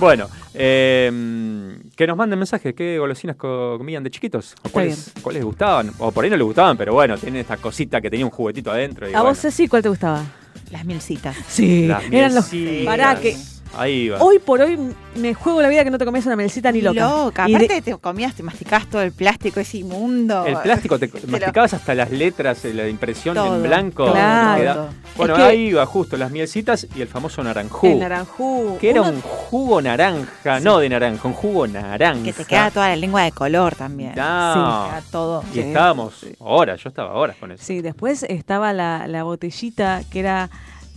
Bueno, 0.00 0.26
eh, 0.54 1.78
que 1.96 2.06
nos 2.06 2.16
manden 2.16 2.38
mensajes. 2.38 2.74
¿Qué 2.74 2.98
golosinas 2.98 3.36
co- 3.36 3.76
comían 3.78 4.02
de 4.02 4.10
chiquitos? 4.10 4.54
¿O 4.62 4.68
cuáles, 4.70 5.12
cuáles 5.22 5.40
les 5.40 5.44
gustaban? 5.44 5.90
O 5.98 6.10
por 6.10 6.24
ahí 6.24 6.30
no 6.30 6.36
les 6.36 6.44
gustaban, 6.46 6.76
pero 6.76 6.92
bueno, 6.94 7.16
tienen 7.18 7.40
esta 7.40 7.56
cosita 7.56 8.00
que 8.00 8.10
tenía 8.10 8.24
un 8.26 8.30
juguetito 8.32 8.70
adentro. 8.70 8.91
¿A 8.96 9.00
bueno, 9.00 9.24
vos, 9.24 9.40
Ceci, 9.40 9.68
cuál 9.68 9.82
te 9.82 9.88
gustaba? 9.88 10.24
Las 10.70 10.84
milcitas. 10.84 11.36
Sí, 11.48 11.86
las 11.86 12.04
eran 12.10 12.34
los... 12.34 12.52
mielcitas. 12.52 12.86
Pará, 12.86 13.20
que 13.20 13.36
Ahí 13.74 14.08
va. 14.08 14.18
hoy 14.22 14.38
por 14.38 14.60
hoy 14.60 14.78
me 15.16 15.34
juego 15.34 15.62
la 15.62 15.68
vida 15.68 15.84
que 15.84 15.90
no 15.90 15.98
te 15.98 16.04
comes 16.04 16.24
una 16.26 16.36
melcita 16.36 16.70
ni 16.72 16.80
loca. 16.82 17.00
Loca. 17.08 17.48
Y 17.48 17.52
de- 17.52 17.56
Aparte 17.64 17.82
te 17.82 17.96
comías, 17.96 18.34
te 18.34 18.42
masticabas 18.42 18.86
todo 18.88 19.02
el 19.02 19.12
plástico, 19.12 19.60
es 19.60 19.74
inmundo. 19.74 20.44
El 20.46 20.56
plástico, 20.58 20.98
te 20.98 21.08
masticabas 21.26 21.74
hasta 21.74 21.94
las 21.94 22.10
letras, 22.10 22.64
eh, 22.64 22.74
la 22.74 22.88
impresión 22.88 23.36
en 23.36 23.62
blanco. 23.62 24.10
claro. 24.12 24.88
Bueno, 25.16 25.34
Es 25.34 25.40
que- 25.40 25.46
ahí 25.46 25.60
iba 25.68 25.84
justo 25.84 26.16
las 26.16 26.30
mielcitas 26.30 26.86
y 26.96 27.02
el 27.02 27.08
famoso 27.08 27.42
naranjú. 27.44 27.86
El 27.86 27.98
naranjú. 27.98 28.78
Que 28.80 28.90
era 28.90 29.02
Uno- 29.02 29.10
un 29.10 29.20
jugo 29.20 29.82
naranja, 29.82 30.60
no 30.60 30.78
de 30.78 30.88
naranja, 30.88 31.28
un 31.28 31.34
jugo 31.34 31.66
naranja. 31.66 32.22
Que 32.24 32.32
te 32.32 32.44
queda 32.46 32.70
toda 32.70 32.88
la 32.88 32.96
lengua 32.96 33.22
de 33.22 33.32
color 33.32 33.74
también. 33.74 34.14
No. 34.16 34.88
Sí, 34.98 35.04
todo. 35.10 35.44
Y 35.52 35.58
estábamos 35.60 36.24
horas, 36.38 36.80
yo 36.82 36.88
estaba 36.88 37.12
horas 37.12 37.36
con 37.38 37.52
eso. 37.52 37.62
Sí, 37.62 37.82
después 37.82 38.22
estaba 38.22 38.72
la, 38.72 39.06
la 39.06 39.22
botellita 39.24 40.00
que 40.10 40.20
era 40.20 40.48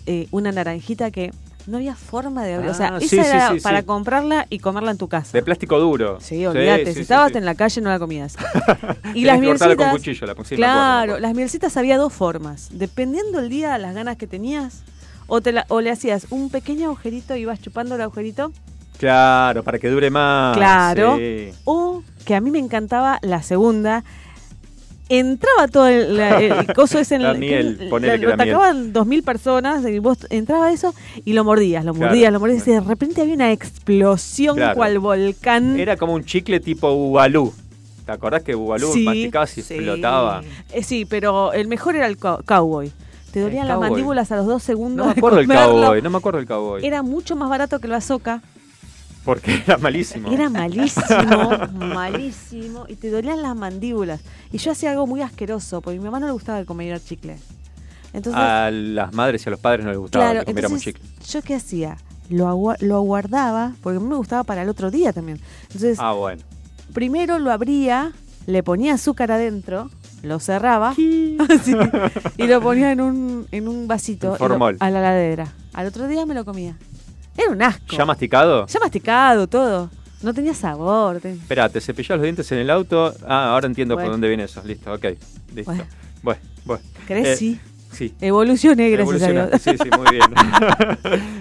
eh, 0.08 0.28
una 0.32 0.52
naranjita 0.52 1.10
que 1.12 1.32
no 1.68 1.78
había 1.78 1.96
forma 1.96 2.44
de 2.44 2.56
abrir. 2.56 2.70
o 2.70 2.74
sea, 2.74 2.90
Ah, 2.94 2.98
esa 2.98 3.08
sí, 3.08 3.08
sí, 3.10 3.18
era 3.20 3.54
sí, 3.54 3.60
para 3.60 3.84
comprarla 3.84 4.46
y 4.50 4.60
comerla 4.60 4.92
en 4.92 4.98
tu 4.98 5.08
casa. 5.08 5.32
De 5.34 5.42
plástico 5.44 5.80
duro. 5.80 6.20
Sí, 6.22 6.46
olvídate. 6.46 6.94
si 6.94 7.02
estabas 7.02 7.34
en 7.36 7.46
la 7.46 7.56
calle 7.56 7.82
no 7.82 7.90
la 7.90 8.00
comías. 8.00 8.36
y 9.14 9.26
las 9.26 9.40
cortarla 9.42 9.76
con 9.76 9.86
mielcitas. 9.88 9.92
cuchillo, 9.98 10.28
la- 10.28 10.36
claro, 10.58 11.20
las 11.20 11.34
mielcitas 11.34 11.76
había 11.78 11.98
dos 11.98 12.14
formas. 12.14 12.70
Dependiendo 12.72 13.40
el 13.40 13.50
día, 13.50 13.78
las 13.78 13.94
ganas 13.96 14.18
que 14.18 14.28
tenías, 14.28 14.84
o, 15.28 15.42
te 15.42 15.52
la- 15.52 15.66
o 15.70 15.82
le 15.82 15.90
hacías 15.92 16.28
un 16.30 16.50
pequeño 16.50 16.86
agujerito 16.88 17.36
y 17.36 17.42
ibas 17.42 17.60
chupando 17.62 17.96
el 17.96 18.02
agujerito, 18.02 18.52
Claro, 18.98 19.62
para 19.64 19.78
que 19.78 19.90
dure 19.90 20.10
más. 20.10 20.56
Claro. 20.56 21.18
o 21.66 22.02
que 22.26 22.34
a 22.34 22.40
mí 22.42 22.50
me 22.50 22.60
encantaba 22.60 23.20
la 23.22 23.42
segunda. 23.44 24.04
Entraba 25.08 25.68
todo 25.68 25.88
el, 25.88 26.18
la- 26.18 26.40
el 26.42 26.74
coso 26.76 26.98
ese 27.00 27.16
en 27.16 27.24
La 27.24 27.32
el- 27.32 27.38
miel, 27.38 27.78
que- 27.78 27.86
ponele 27.88 28.14
la- 28.14 28.20
que 28.20 28.26
lo 28.26 28.34
atacaban 28.34 28.92
dos 28.94 29.06
mil 29.06 29.22
personas 29.24 29.86
y 29.88 30.00
vos 30.00 30.18
entraba 30.32 30.72
eso 30.72 30.96
y 31.24 31.34
lo 31.34 31.44
mordías, 31.44 31.86
lo 31.86 31.94
Claro. 31.94 32.08
mordías, 32.12 32.34
lo 32.34 32.40
mordías 32.40 32.68
y 32.68 32.72
de 32.72 32.80
repente 32.82 33.22
había 33.22 33.36
una 33.36 33.52
explosión 33.52 34.56
Claro. 34.56 34.76
cual 34.76 34.98
volcán. 35.00 35.80
Era 35.80 35.96
como 35.98 36.14
un 36.14 36.24
chicle 36.26 36.60
tipo 36.60 36.92
Bubalú. 36.94 37.54
¿Te 38.06 38.12
acordás 38.12 38.44
que 38.44 38.56
Bubalú 38.56 38.92
Sí, 38.94 39.04
masticabas 39.04 39.58
y 39.58 39.62
sí. 39.62 39.74
explotaba? 39.76 40.42
Eh, 40.72 40.84
sí, 40.84 41.06
pero 41.06 41.54
el 41.54 41.68
mejor 41.68 41.96
era 41.96 42.08
el 42.08 42.18
cow- 42.18 42.44
cowboy. 42.46 42.92
Te 43.32 43.42
dolían 43.42 43.64
El 43.64 43.68
las 43.70 43.80
mandíbulas 43.80 44.32
a 44.32 44.38
los 44.38 44.46
dos 44.48 44.64
segundos. 44.64 45.06
No 45.08 45.14
me 45.14 45.18
acuerdo 45.20 45.42
comerlo. 45.42 45.82
cowboy, 45.82 46.02
no 46.02 46.10
me 46.10 46.18
acuerdo 46.18 46.38
del 46.40 46.48
cowboy. 46.48 46.86
Era 46.86 47.04
mucho 47.04 47.36
más 47.36 47.50
barato 47.50 47.80
que 47.80 47.88
el 47.88 47.92
bazooka. 47.92 48.42
Porque 49.26 49.64
era 49.68 49.78
malísimo. 49.78 50.32
Era 50.32 50.50
malísimo, 50.50 51.50
malísimo. 51.74 52.86
Y 52.88 52.96
te 52.96 53.10
dolían 53.10 53.42
las 53.42 53.56
mandíbulas. 53.56 54.22
Y 54.52 54.58
yo 54.60 54.72
hacía 54.72 54.92
algo 54.92 55.08
muy 55.08 55.22
asqueroso, 55.22 55.82
porque 55.82 55.98
a 55.98 56.00
mi 56.00 56.06
mamá 56.06 56.20
no 56.20 56.28
le 56.28 56.32
gustaba 56.34 56.60
el 56.60 56.66
comer 56.66 57.02
chicle. 57.04 57.38
Entonces, 58.14 58.40
a 58.42 58.70
las 58.72 59.14
madres 59.14 59.46
y 59.46 59.50
a 59.50 59.52
los 59.52 59.60
padres 59.60 59.84
no 59.84 59.92
les 59.92 60.00
gustaba 60.00 60.26
claro, 60.26 60.40
que 60.42 60.46
comiéramos 60.46 60.80
chicle. 60.82 61.04
¿yo 61.28 61.42
qué 61.42 61.56
hacía? 61.56 61.98
Lo, 62.30 62.74
lo 62.80 63.02
guardaba, 63.02 63.74
porque 63.84 63.98
a 63.98 64.00
mí 64.00 64.08
me 64.08 64.16
gustaba 64.16 64.44
para 64.46 64.62
el 64.64 64.70
otro 64.70 64.90
día 64.90 65.12
también. 65.12 65.40
Entonces, 65.64 65.98
Ah, 66.00 66.14
bueno. 66.14 66.42
primero 66.94 67.40
lo 67.40 67.52
abría, 67.52 68.14
le 68.48 68.64
ponía 68.64 68.94
azúcar 68.94 69.32
adentro, 69.34 69.90
lo 70.24 70.40
cerraba 70.40 70.94
Sí, 70.96 71.38
y 72.38 72.48
lo 72.48 72.62
ponía 72.62 72.92
en 72.94 73.02
un, 73.02 73.48
en 73.52 73.68
un 73.68 73.88
vasito 73.88 74.38
En 74.40 74.58
lo- 74.60 74.66
a 74.80 74.90
la 74.90 75.02
ladera. 75.02 75.54
Al 75.74 75.88
otro 75.88 76.08
día 76.08 76.26
me 76.26 76.34
lo 76.36 76.46
comía. 76.46 76.78
Era 77.38 77.50
un 77.52 77.62
asco. 77.62 77.96
¿Ya 77.98 78.06
masticado? 78.06 78.66
Ya 78.68 78.80
masticado 78.80 79.48
todo. 79.48 79.90
No 80.22 80.34
tenía 80.34 80.54
sabor. 80.54 81.20
te- 81.20 81.32
Espera, 81.34 81.70
te 81.70 81.82
cepillás 81.82 82.18
los 82.18 82.24
dientes 82.24 82.52
en 82.52 82.60
el 82.60 82.70
auto. 82.70 83.14
Ah, 83.28 83.52
ahora 83.54 83.68
entiendo 83.68 83.96
Bueno. 83.96 84.08
por 84.08 84.14
dónde 84.14 84.28
viene 84.28 84.44
eso. 84.46 84.62
Listo, 84.66 84.94
ok. 84.94 85.04
Listo. 85.54 85.72
Bueno. 85.72 85.86
Bueno, 86.24 86.42
bueno. 86.66 86.84
¿Crees? 87.06 87.28
Eh, 87.28 87.36
sí. 87.36 87.60
Sí. 87.92 88.14
Evolucioné, 88.20 88.90
gracias 88.90 89.22
a 89.24 89.32
Dios. 89.32 89.50
Sí, 89.62 89.72
sí, 89.82 89.90
muy 89.98 90.08
bien. 90.12 90.24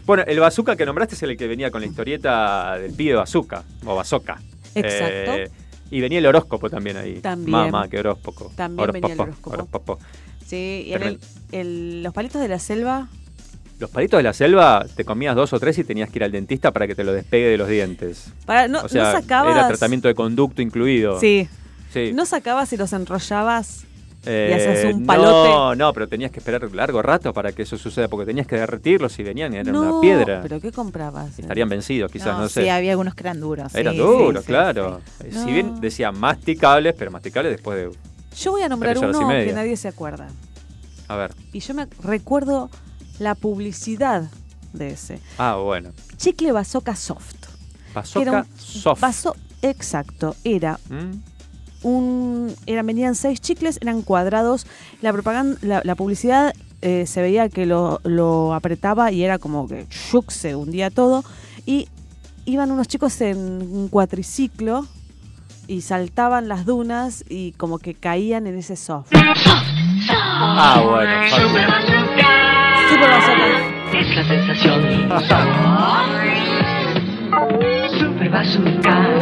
bueno, 0.06 0.22
el 0.26 0.38
bazooka 0.38 0.76
que 0.76 0.86
nombraste 0.86 1.14
es 1.16 1.22
el 1.24 1.36
que 1.36 1.48
venía 1.48 1.70
con 1.70 1.80
la 1.80 1.86
historieta 1.88 2.78
del 2.78 2.92
pibe 2.92 3.14
bazooka, 3.14 3.64
o 3.84 3.96
bazooka. 3.96 4.40
Exacto. 4.74 5.32
Eh, 5.32 5.50
y 5.90 6.00
venía 6.00 6.18
el 6.20 6.26
horóscopo 6.26 6.70
también 6.70 6.96
ahí. 6.96 7.14
También. 7.20 7.50
Mamá, 7.50 7.88
qué 7.88 7.98
horóscopo. 7.98 8.52
También 8.54 8.90
venía 8.92 9.14
el 9.14 9.20
Horóscopo. 9.20 9.98
Sí, 10.46 10.84
y 10.88 10.92
en 10.92 11.18
el- 11.52 12.02
los 12.02 12.12
palitos 12.12 12.40
de 12.40 12.48
la 12.48 12.58
selva, 12.58 13.08
Los 13.78 13.90
palitos 13.90 14.18
de 14.18 14.22
la 14.22 14.32
selva, 14.32 14.86
te 14.94 15.04
comías 15.04 15.34
dos 15.34 15.52
o 15.52 15.60
tres 15.60 15.76
y 15.78 15.84
tenías 15.84 16.08
que 16.08 16.18
ir 16.18 16.24
al 16.24 16.32
dentista 16.32 16.70
para 16.70 16.86
que 16.86 16.94
te 16.94 17.02
lo 17.04 17.12
despegue 17.12 17.48
de 17.48 17.58
los 17.58 17.68
dientes. 17.68 18.32
para, 18.46 18.68
no, 18.68 18.82
o 18.82 18.88
sea, 18.88 19.04
no 19.04 19.20
sacabas. 19.20 19.56
era 19.56 19.68
tratamiento 19.68 20.08
de 20.08 20.14
conducto 20.14 20.62
incluido. 20.62 21.18
Sí. 21.18 21.48
Sí. 21.92 22.12
No 22.14 22.24
sacabas 22.26 22.72
y 22.72 22.76
los 22.76 22.92
enrollabas. 22.92 23.84
Eh, 24.26 24.54
hacías 24.54 24.94
un 24.94 25.02
No, 25.02 25.06
palote. 25.06 25.76
no, 25.76 25.92
pero 25.92 26.08
tenías 26.08 26.30
que 26.30 26.38
esperar 26.38 26.72
largo 26.72 27.02
rato 27.02 27.32
para 27.32 27.52
que 27.52 27.62
eso 27.62 27.76
suceda, 27.76 28.08
porque 28.08 28.24
tenías 28.26 28.46
que 28.46 28.56
derretirlos 28.56 29.18
y 29.18 29.22
venían 29.22 29.52
y 29.52 29.56
eran 29.58 29.72
no, 29.72 29.82
una 29.82 30.00
piedra. 30.00 30.40
¿Pero 30.42 30.60
qué 30.60 30.72
comprabas? 30.72 31.38
Estarían 31.38 31.68
vencidos, 31.68 32.10
quizás, 32.10 32.38
no, 32.38 32.48
sé. 32.48 32.62
Sí, 32.62 32.68
había 32.68 32.92
algunos 32.92 33.14
que 33.14 33.22
eran 33.22 33.40
duros. 33.40 33.74
Eran 33.74 33.94
sí, 33.94 33.98
duros, 34.00 34.42
sí, 34.44 34.46
claro. 34.46 35.00
sí. 35.20 35.28
No. 35.30 35.44
Si 35.44 35.52
bien 35.52 35.80
decía 35.80 36.10
masticables, 36.10 36.94
pero 36.98 37.10
masticables 37.10 37.52
después 37.52 37.76
de. 37.76 37.90
Yo 38.36 38.50
voy 38.52 38.62
a 38.62 38.68
nombrar 38.68 38.96
y 38.96 39.00
uno 39.00 39.28
que 39.28 39.52
nadie 39.52 39.76
se 39.76 39.88
acuerda. 39.88 40.28
A 41.08 41.16
ver. 41.16 41.32
Y 41.52 41.60
yo 41.60 41.74
me 41.74 41.86
recuerdo 42.02 42.70
la 43.18 43.34
publicidad 43.34 44.30
de 44.72 44.88
ese. 44.90 45.20
Ah, 45.38 45.56
bueno. 45.56 45.90
Chicle 46.16 46.52
Bazooka 46.52 46.96
Soft. 46.96 47.36
Bazooka 47.94 48.20
Era 48.22 48.32
un 48.40 48.58
soft. 48.58 49.00
vaso 49.00 49.36
exacto. 49.62 50.34
Era 50.44 50.78
¿Mm? 50.88 51.86
un. 51.86 52.54
Eran, 52.66 52.86
venían 52.86 53.14
seis 53.14 53.40
chicles, 53.40 53.78
eran 53.80 54.02
cuadrados. 54.02 54.66
La 55.00 55.12
propaganda, 55.12 55.58
la, 55.62 55.80
la 55.84 55.94
publicidad 55.94 56.52
eh, 56.82 57.06
se 57.06 57.22
veía 57.22 57.48
que 57.48 57.66
lo, 57.66 58.00
lo 58.04 58.52
apretaba 58.54 59.12
y 59.12 59.22
era 59.22 59.38
como 59.38 59.68
que 59.68 59.86
shuk, 59.90 60.30
se 60.30 60.54
hundía 60.56 60.90
todo. 60.90 61.24
Y 61.66 61.88
iban 62.46 62.70
unos 62.72 62.88
chicos 62.88 63.20
en 63.20 63.38
un 63.38 63.88
cuatriciclo 63.88 64.86
y 65.66 65.80
saltaban 65.80 66.46
las 66.48 66.66
dunas 66.66 67.24
y 67.28 67.52
como 67.52 67.78
que 67.78 67.94
caían 67.94 68.46
en 68.46 68.58
ese 68.58 68.76
soft. 68.76 69.10
Ah, 70.10 70.82
bueno. 70.84 72.03
Super 72.90 73.10
bazooka. 73.10 73.98
Es 73.98 74.16
la 74.16 74.24
sensación. 74.24 74.82
Super 77.98 78.30
bazooka. 78.30 79.18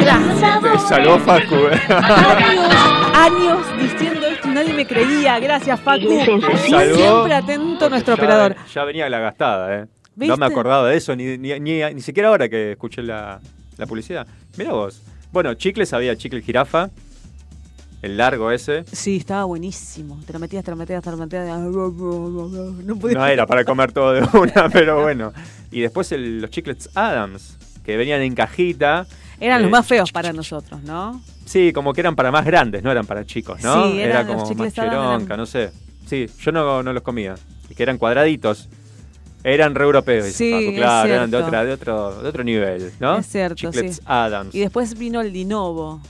Te 0.62 0.79
salvó 0.79 1.18
Facu. 1.18 1.55
eh. 1.55 1.81
años, 1.88 2.75
años 3.14 3.59
diciendo 3.81 4.27
esto 4.27 4.48
y 4.48 4.51
nadie 4.53 4.72
me 4.75 4.87
creía. 4.87 5.38
Gracias, 5.40 5.81
Facu. 5.81 6.09
Salvó. 6.25 6.94
Siempre 6.94 7.35
atento 7.35 7.90
nuestro 7.90 8.16
Ya- 8.16 8.22
operador. 8.22 8.57
Ya, 8.72 8.85
venía 8.85 9.09
la 9.09 9.18
gastada, 9.20 9.75
¿eh? 9.77 9.81
No 10.14 10.27
¿Viste? 10.27 10.37
me 10.37 10.46
acordaba 10.46 10.88
de 10.88 10.96
eso, 10.96 11.16
ni, 11.16 11.38
ni, 11.38 11.59
ni, 11.59 11.83
ni 11.94 12.01
siquiera 12.03 12.29
ahora 12.29 12.48
que 12.48 12.72
escuché 12.72 13.03
la, 13.03 13.40
la 13.79 13.87
publicidad. 13.87 14.27
Mira 14.59 14.72
vos. 14.72 15.01
Bueno, 15.33 15.55
chicles 15.55 15.92
había 15.94 16.14
chicle 16.16 16.42
jirafa, 16.42 16.90
el 18.02 18.16
largo 18.16 18.50
ese. 18.50 18.84
Sí, 18.92 19.16
estaba 19.16 19.44
buenísimo. 19.44 20.20
Te 20.26 20.32
lo 20.32 20.38
metías, 20.38 20.64
te 20.64 20.70
lo 20.70 20.76
metías, 20.76 21.02
te 21.02 21.10
lo 21.10 21.16
metías. 21.16 21.46
No 21.48 22.96
podía. 22.96 23.16
No 23.18 23.26
era 23.26 23.46
para 23.46 23.64
comer 23.64 23.92
todo 23.92 24.12
de 24.12 24.22
una, 24.38 24.68
pero 24.68 25.02
bueno. 25.02 25.32
Y 25.70 25.80
después 25.80 26.10
el- 26.12 26.40
los 26.40 26.50
chiclets 26.50 26.90
Adams, 26.94 27.56
que 27.84 27.96
venían 27.96 28.20
en 28.22 28.34
cajita. 28.34 29.06
Eran 29.40 29.60
Eh, 29.60 29.62
los 29.62 29.70
más 29.70 29.86
feos 29.86 30.12
para 30.12 30.32
nosotros, 30.32 30.82
¿no? 30.82 31.22
Sí, 31.44 31.72
como 31.72 31.92
que 31.92 32.00
eran 32.00 32.14
para 32.14 32.30
más 32.30 32.44
grandes, 32.44 32.82
no 32.82 32.90
eran 32.92 33.06
para 33.06 33.24
chicos, 33.26 33.60
¿no? 33.62 33.88
Sí, 33.90 33.98
Era 34.00 34.20
eran 34.20 34.26
los 34.28 34.42
como 34.48 34.54
más 34.54 34.72
cheronca, 34.74 35.24
eran- 35.24 35.38
no 35.38 35.46
sé. 35.46 35.72
Sí, 36.06 36.26
yo 36.40 36.52
no, 36.52 36.82
no 36.82 36.92
los 36.92 37.02
comía. 37.02 37.34
Y 37.68 37.74
que 37.74 37.82
eran 37.82 37.98
cuadraditos. 37.98 38.68
Eran 39.44 39.74
re 39.74 39.84
europeos, 39.84 40.26
Sí, 40.26 40.72
claro, 40.76 41.12
eran 41.12 41.28
de, 41.28 41.36
otra, 41.36 41.64
de, 41.64 41.72
otro, 41.72 42.22
de 42.22 42.28
otro 42.28 42.44
nivel, 42.44 42.92
¿no? 43.00 43.16
Es 43.18 43.26
cierto, 43.26 43.56
Chiclets 43.56 43.96
sí. 43.96 44.02
Adams. 44.04 44.54
Y 44.54 44.60
después 44.60 44.96
vino 44.96 45.20
el 45.20 45.32
Dinovo. 45.32 46.00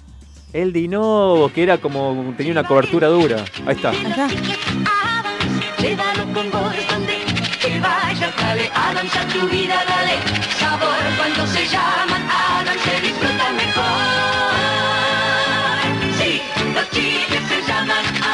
El 0.53 0.73
Dinovo, 0.73 1.51
que 1.51 1.62
era 1.62 1.79
como, 1.79 2.35
tenía 2.37 2.53
una 2.53 2.65
cobertura 2.65 3.09
dura. 3.09 3.45
Ahí 3.67 3.75
está. 3.75 3.91
Acá. 3.91 4.29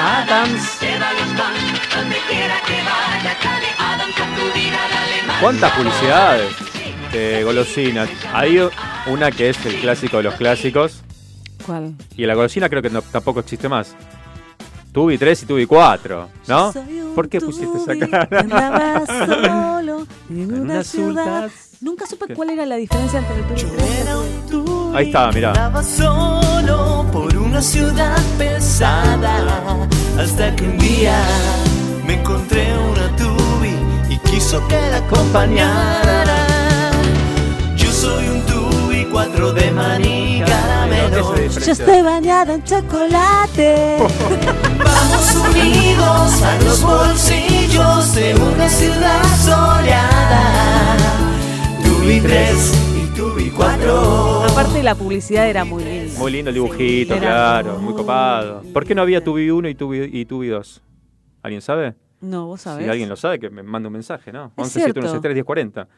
Adams 0.01 0.79
¿Cuántas 5.41 5.71
publicidades 5.73 6.53
de 7.13 7.45
golosinas? 7.45 8.09
Hay 8.33 8.61
una 9.07 9.31
que 9.31 9.51
es 9.51 9.67
el 9.67 9.77
clásico 9.77 10.17
de 10.17 10.25
los 10.25 10.35
clásicos. 10.35 11.05
¿Cuál? 11.69 11.95
Y 12.17 12.25
la 12.25 12.35
golosina 12.35 12.69
creo 12.71 12.81
que 12.81 12.89
no- 12.89 13.03
tampoco 13.03 13.41
existe 13.41 13.69
más. 13.69 13.95
Tubi 14.91 15.19
3 15.19 15.43
y 15.43 15.47
Tubi 15.47 15.67
4, 15.67 16.29
¿no? 16.49 16.73
Soy 16.73 17.01
un 17.01 17.15
¿Por 17.15 17.29
qué 17.29 17.41
pusiste 17.43 17.77
esa 17.77 17.95
cara? 18.09 19.05
solo 19.07 20.07
en 20.31 20.53
una 20.55 20.63
una 20.63 20.83
ciudad. 20.83 21.51
Nunca 21.83 22.07
supe 22.07 22.35
cuál 22.35 22.51
era 22.51 22.65
la 22.65 22.77
diferencia 22.77 23.19
entre 23.21 23.37
el 23.37 23.45
tubi 23.47 23.61
y 23.61 24.09
el 24.09 24.51
tubi. 24.51 24.97
Ahí 24.97 25.07
está, 25.09 25.31
mirá. 25.31 25.51
Andaba 25.51 25.83
solo 25.83 27.05
por 27.13 27.37
una 27.37 27.61
ciudad 27.61 28.17
pesada 28.39 29.87
hasta 30.19 30.57
que 30.57 30.65
un 30.65 30.79
día 30.79 31.23
me 32.07 32.15
encontré 32.15 32.67
una 32.79 33.15
tubi 33.15 33.75
y 34.15 34.19
quiso 34.31 34.67
que 34.69 34.81
la 34.91 34.97
acompañara. 34.97 36.48
Cuatro 39.19 39.53
de 39.53 39.71
maní 39.73 40.43
caramelo. 40.47 41.35
Yo 41.49 41.73
estoy 41.73 42.03
bañada 42.03 42.55
en 42.55 42.63
chocolate. 42.63 43.97
Vamos 44.79 45.35
unidos 45.51 46.43
a 46.43 46.59
los 46.65 46.81
bolsillos 46.83 48.15
de 48.15 48.35
una 48.37 48.69
ciudad 48.69 49.25
soleada. 49.45 50.97
Tubi 51.83 52.21
3 52.21 52.75
y 53.03 53.17
Tubi 53.17 53.51
4. 53.51 54.45
Aparte 54.45 54.83
la 54.85 54.95
publicidad 54.95 55.49
era 55.49 55.65
muy 55.65 55.83
linda. 55.83 56.17
Muy 56.17 56.31
lindo 56.33 56.51
el 56.51 56.55
dibujito, 56.55 57.15
Era 57.15 57.21
claro, 57.27 57.73
muy- 57.75 57.83
muy 57.87 57.95
copado. 57.95 58.63
¿Por 58.73 58.85
qué 58.87 58.95
no 58.95 59.03
había 59.03 59.23
Tubi 59.25 59.51
1 59.51 59.69
y 59.69 59.75
Tubi, 59.75 60.11
y 60.13 60.25
Tubi 60.27 60.47
2? 60.47 60.81
¿Alguien 61.43 61.61
sabe? 61.61 61.97
No, 62.21 62.47
vos 62.47 62.61
sabés. 62.61 62.85
Si 62.85 62.91
alguien 62.91 63.09
lo 63.09 63.17
sabe, 63.17 63.41
que 63.41 63.51
me 63.51 63.65
mande 63.65 63.89
un 63.89 63.95
mensaje, 63.95 64.31
¿no? 64.33 64.47
Es 64.57 64.63
11 64.65 64.81
7 64.85 65.01
1 65.01 65.09
cierto. 65.09 65.23
3 65.23 65.35
10 65.35 65.45
40. 65.45 65.89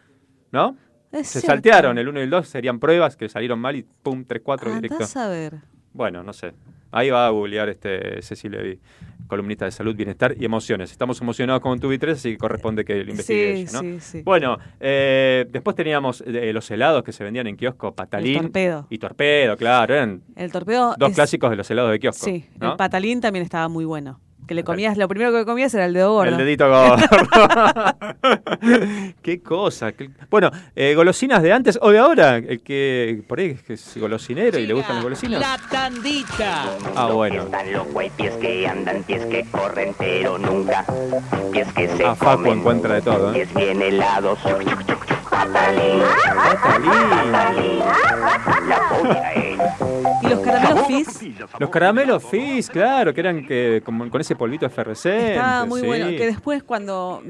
¿No? 0.52 0.74
Es 1.12 1.26
Se 1.28 1.40
cierto. 1.40 1.46
saltearon, 1.48 1.98
el 1.98 2.08
1 2.08 2.20
y 2.20 2.22
el 2.22 2.30
2 2.30 2.46
serían 2.48 2.78
pruebas 2.78 3.16
que 3.16 3.28
salieron 3.28 3.58
mal 3.58 3.74
y 3.76 3.82
pum, 4.02 4.24
3 4.24 4.42
4 4.44 4.74
directo. 4.76 5.04
A 5.16 5.28
ver. 5.28 5.54
Bueno, 5.92 6.22
no 6.22 6.32
sé. 6.32 6.52
Ahí 6.92 7.10
va 7.10 7.26
a 7.26 7.30
googlear 7.30 7.68
este 7.68 8.20
Cecil 8.22 8.50
Levy, 8.52 8.80
columnista 9.28 9.64
de 9.64 9.70
salud, 9.70 9.94
bienestar 9.94 10.34
y 10.38 10.44
emociones. 10.44 10.90
Estamos 10.90 11.20
emocionados 11.20 11.62
con 11.62 11.78
Tubi 11.78 11.98
3, 11.98 12.16
así 12.18 12.32
que 12.32 12.38
corresponde 12.38 12.84
que 12.84 13.04
lo 13.04 13.10
investigue 13.10 13.54
Sí, 13.56 13.62
ella, 13.62 13.72
¿no? 13.72 13.80
sí, 13.80 14.00
sí. 14.00 14.22
Bueno, 14.22 14.58
eh, 14.80 15.46
después 15.50 15.76
teníamos 15.76 16.22
eh, 16.26 16.52
los 16.52 16.68
helados 16.70 17.02
que 17.04 17.12
se 17.12 17.22
vendían 17.22 17.46
en 17.46 17.56
kiosco, 17.56 17.92
Patalín 17.94 18.36
El 18.36 18.42
torpedo. 18.42 18.86
y 18.90 18.98
Torpedo, 18.98 19.56
claro, 19.56 19.94
eran 19.94 20.22
El 20.36 20.50
torpedo. 20.50 20.94
dos 20.98 21.10
es- 21.10 21.14
clásicos 21.14 21.50
de 21.50 21.56
los 21.56 21.70
helados 21.70 21.92
de 21.92 22.00
kiosco. 22.00 22.24
Sí, 22.24 22.44
¿no? 22.58 22.72
el 22.72 22.76
patalín 22.76 23.20
también 23.20 23.44
estaba 23.44 23.68
muy 23.68 23.84
bueno. 23.84 24.20
Que 24.50 24.54
le 24.56 24.64
comías, 24.64 24.96
lo 24.98 25.06
primero 25.06 25.30
que 25.32 25.44
comías 25.44 25.72
era 25.74 25.84
el 25.84 25.94
dedo 25.94 26.12
gordo. 26.12 26.32
El 26.32 26.36
dedito 26.36 26.68
gordo. 26.68 27.06
Qué 29.22 29.40
cosa. 29.40 29.92
qué- 29.92 30.10
Bueno, 30.28 30.50
eh, 30.74 30.92
golosinas 30.96 31.40
de 31.40 31.52
antes 31.52 31.78
o 31.80 31.90
de 31.92 32.00
ahora. 32.00 32.38
El 32.38 32.60
que 32.60 33.22
por 33.28 33.38
ahí 33.38 33.50
es 33.50 33.62
que 33.62 33.74
es 33.74 33.96
golosinero 33.96 34.58
y 34.58 34.66
le 34.66 34.74
gustan 34.74 34.96
las 34.96 35.04
golosinas. 35.04 35.40
La 35.40 35.56
tandita. 35.70 36.64
Ah, 36.96 37.06
bueno. 37.12 37.44
Están 37.44 37.72
locos, 37.72 37.94
hay 37.96 38.10
pies 38.10 38.32
que 38.38 38.66
andan, 38.66 39.04
pies 39.04 39.24
que 39.26 39.44
corren, 39.52 39.94
pero 39.96 40.36
nunca 40.36 40.84
pies 41.52 41.72
que 41.72 41.86
se 41.86 42.04
Ah, 42.04 42.16
Facu 42.16 42.50
encuentra 42.50 42.94
de 42.96 43.02
todo, 43.02 43.30
¿eh? 43.30 43.34
pies 43.34 43.54
bien 43.54 43.80
helados. 43.80 44.40
Y 50.22 50.28
los 50.28 50.40
caramelos 50.40 50.86
fizz. 50.86 51.22
Los 51.58 51.70
caramelos 51.70 52.24
Fizz, 52.24 52.70
claro, 52.70 53.14
que 53.14 53.20
eran 53.20 53.46
que 53.46 53.82
como 53.84 54.08
con 54.10 54.20
ese 54.20 54.36
polvito 54.36 54.66
efervescente. 54.66 55.32
Estaba 55.32 55.64
muy 55.66 55.80
sí. 55.80 55.86
bueno. 55.86 56.06
Que 56.08 56.26
después 56.26 56.62
cuando 56.62 57.22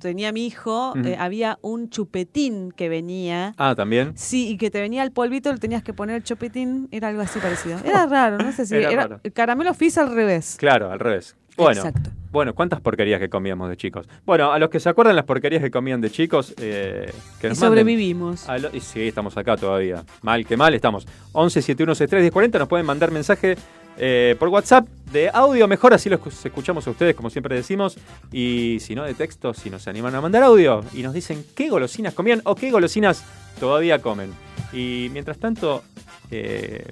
tenía 0.00 0.32
mi 0.32 0.46
hijo, 0.46 0.90
Ujú. 0.90 1.06
eh, 1.06 1.16
había 1.18 1.58
un 1.62 1.88
chupetín 1.90 2.72
que 2.72 2.88
venía. 2.88 3.54
Ah, 3.56 3.74
también. 3.74 4.12
Sí, 4.16 4.48
y 4.50 4.56
que 4.58 4.70
te 4.70 4.80
venía 4.80 5.02
el 5.02 5.12
polvito, 5.12 5.52
le 5.52 5.58
tenías 5.58 5.82
que 5.82 5.94
poner 5.94 6.16
el 6.16 6.24
chupetín, 6.24 6.88
era 6.90 7.08
algo 7.08 7.22
así 7.22 7.38
parecido. 7.38 7.78
Era 7.84 8.06
raro, 8.06 8.38
no 8.38 8.52
sé 8.52 8.66
si 8.66 8.76
Era 8.76 8.90
era, 8.90 9.20
caramelo 9.32 9.72
fizz 9.74 9.98
al 9.98 10.14
revés. 10.14 10.56
Claro, 10.58 10.90
al 10.90 10.98
revés. 10.98 11.36
Bueno, 11.56 11.82
Exacto. 11.82 12.10
bueno, 12.32 12.54
¿cuántas 12.54 12.80
porquerías 12.80 13.20
que 13.20 13.28
comíamos 13.28 13.68
de 13.68 13.76
chicos? 13.76 14.06
Bueno, 14.26 14.52
a 14.52 14.58
los 14.58 14.70
que 14.70 14.80
se 14.80 14.88
acuerdan 14.88 15.14
las 15.16 15.24
porquerías 15.24 15.62
que 15.62 15.70
comían 15.70 16.00
de 16.00 16.10
chicos, 16.10 16.52
eh, 16.58 17.12
que 17.40 17.46
Y 17.46 17.50
nos 17.50 17.58
manden 17.60 17.78
sobrevivimos. 17.84 18.46
lo- 18.60 18.74
y 18.74 18.80
sí, 18.80 19.08
estamos 19.08 19.36
acá 19.36 19.56
todavía. 19.56 20.02
Mal 20.22 20.44
que 20.44 20.56
mal, 20.56 20.74
estamos. 20.74 21.06
11 21.32 21.62
7163 21.62 22.22
1040 22.22 22.58
nos 22.58 22.68
pueden 22.68 22.86
mandar 22.86 23.10
mensaje 23.10 23.56
eh, 23.96 24.34
por 24.40 24.48
WhatsApp 24.48 24.88
de 25.12 25.30
audio, 25.32 25.68
mejor 25.68 25.94
así 25.94 26.08
los 26.10 26.18
escu- 26.20 26.46
escuchamos 26.46 26.84
a 26.88 26.90
ustedes, 26.90 27.14
como 27.14 27.30
siempre 27.30 27.54
decimos. 27.54 27.96
Y 28.32 28.78
si 28.80 28.96
no 28.96 29.04
de 29.04 29.14
texto, 29.14 29.54
si 29.54 29.70
nos 29.70 29.86
animan 29.86 30.12
a 30.16 30.20
mandar 30.20 30.42
audio 30.42 30.82
y 30.92 31.02
nos 31.04 31.14
dicen 31.14 31.44
qué 31.54 31.68
golosinas 31.70 32.12
comían 32.14 32.40
o 32.44 32.56
qué 32.56 32.72
golosinas 32.72 33.22
todavía 33.60 34.00
comen. 34.00 34.32
Y 34.72 35.08
mientras 35.12 35.38
tanto, 35.38 35.84
eh, 36.32 36.84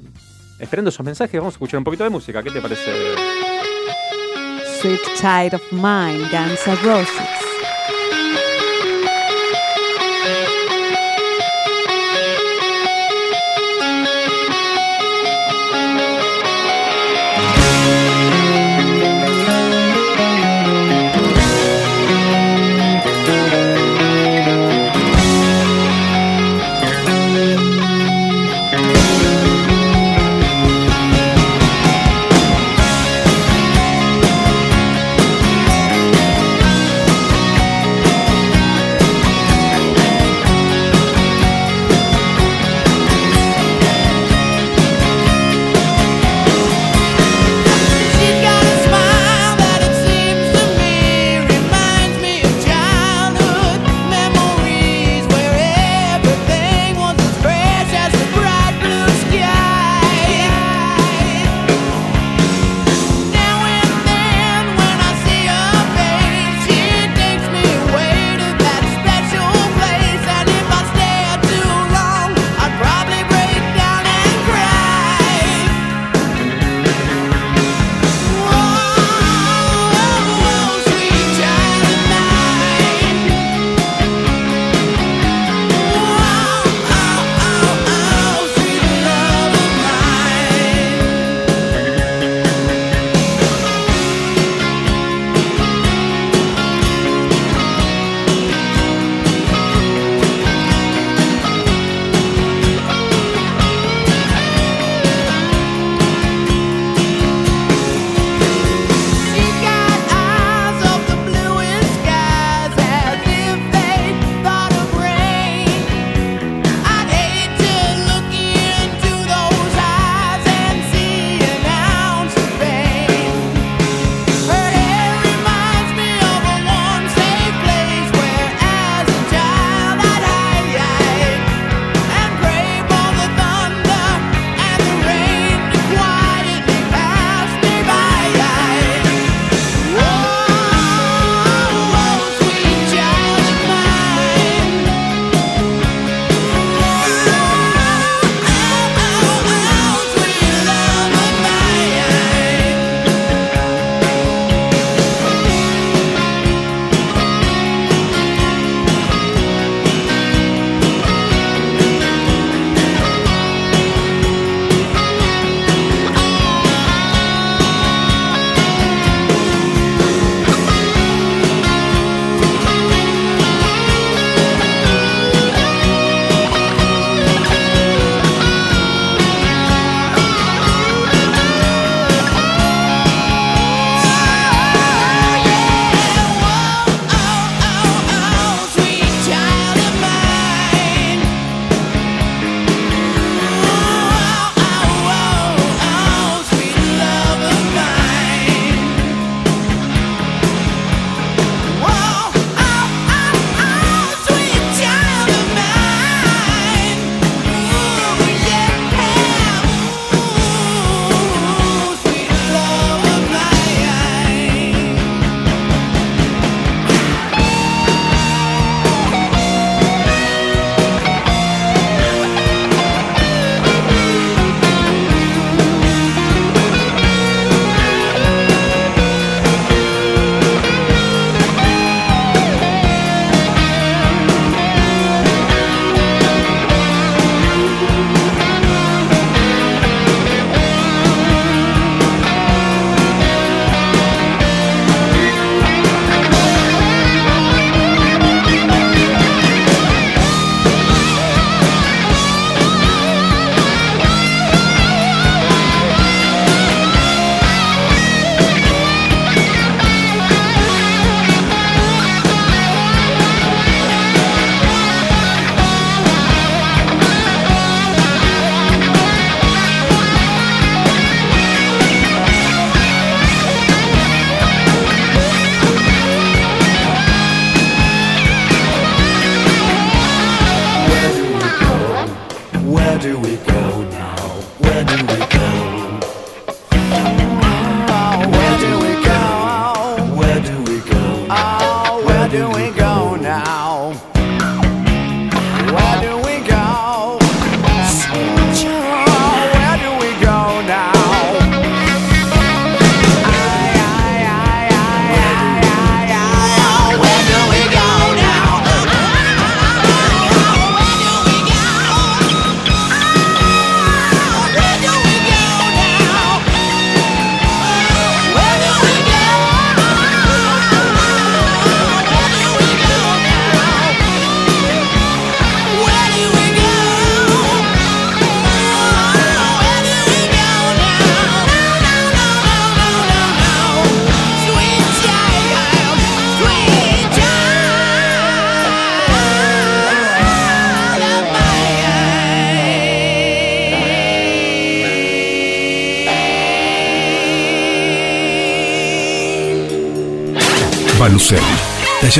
esperando 0.61 0.90
esos 0.90 1.05
mensajes, 1.05 1.40
vamos 1.40 1.55
a 1.55 1.57
escuchar 1.57 1.79
un 1.79 1.85
poquito 1.85 2.05
de 2.05 2.11
música. 2.11 2.40
¿Qué 2.40 2.53
te 2.53 2.61
parece? 2.61 2.92
Sweet 4.83 4.99
Child 5.14 5.55
of 5.55 5.71
Mine, 5.71 6.29
Guns 6.33 6.66
N' 6.66 6.77
Roses. 6.85 7.42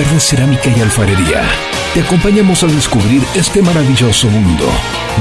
De 0.01 0.21
cerámica 0.21 0.71
y 0.75 0.81
alfarería. 0.81 1.43
Te 1.93 2.01
acompañamos 2.01 2.63
a 2.63 2.67
descubrir 2.67 3.23
este 3.35 3.61
maravilloso 3.61 4.27
mundo. 4.29 4.65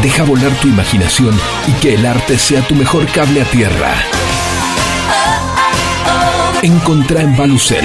Deja 0.02 0.24
volar 0.24 0.50
tu 0.62 0.70
imaginación 0.70 1.38
y 1.68 1.74
que 1.82 1.96
el 1.96 2.06
arte 2.06 2.40
sea 2.40 2.62
tu 2.62 2.76
mejor 2.76 3.06
cable 3.08 3.42
a 3.42 3.46
tierra. 3.46 3.94
Encontrá 6.62 7.22
en 7.22 7.36
Balucel 7.36 7.84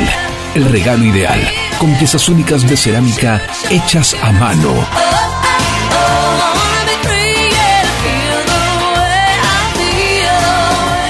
el 0.55 0.65
regalo 0.67 1.05
ideal, 1.05 1.41
con 1.79 1.93
piezas 1.97 2.29
únicas 2.29 2.63
de 2.69 2.77
cerámica 2.77 3.43
hechas 3.69 4.15
a 4.23 4.31
mano. 4.31 4.73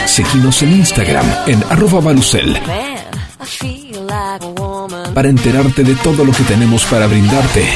Seguinos 0.06 0.62
en 0.62 0.72
Instagram 0.72 1.26
en 1.46 1.62
arroba 1.68 2.00
Balucel 2.00 2.85
para 5.16 5.30
enterarte 5.30 5.82
de 5.82 5.94
todo 5.94 6.26
lo 6.26 6.32
que 6.32 6.42
tenemos 6.42 6.84
para 6.84 7.06
brindarte. 7.06 7.66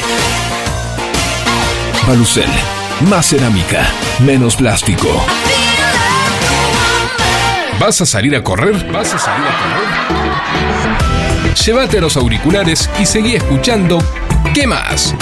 Balucel, 2.07 2.45
más 3.09 3.25
cerámica, 3.25 3.89
menos 4.19 4.55
plástico. 4.55 5.07
¿Vas 7.79 7.99
a 7.99 8.05
salir 8.05 8.35
a 8.35 8.43
correr? 8.43 8.85
¿Vas 8.91 9.15
a 9.15 9.17
salir 9.17 9.47
a 9.47 9.57
correr? 9.57 11.55
Llévate 11.55 11.99
los 11.99 12.15
auriculares 12.15 12.87
y 12.99 13.07
seguí 13.07 13.33
escuchando 13.33 13.97
¿Qué 14.53 14.67
más? 14.67 15.15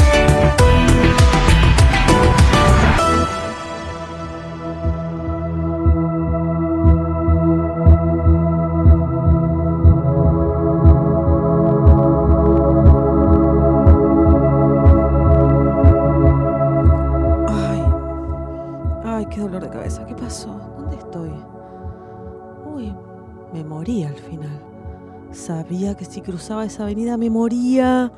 Cruzaba 26.29 26.65
esa 26.65 26.83
avenida 26.83 27.17
me 27.17 27.29
moría. 27.29 28.11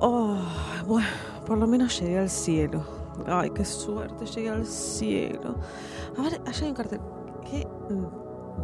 Oh, 0.00 0.36
bueno, 0.86 1.08
por 1.46 1.58
lo 1.58 1.66
menos 1.66 1.98
llegué 1.98 2.18
al 2.18 2.30
cielo. 2.30 2.84
Ay, 3.26 3.50
qué 3.50 3.64
suerte, 3.64 4.26
llegué 4.26 4.50
al 4.50 4.66
cielo. 4.66 5.56
A 6.16 6.22
ver, 6.22 6.40
allá 6.46 6.62
hay 6.62 6.68
un 6.68 6.74
cartel. 6.74 7.00
¿Qué? 7.50 7.66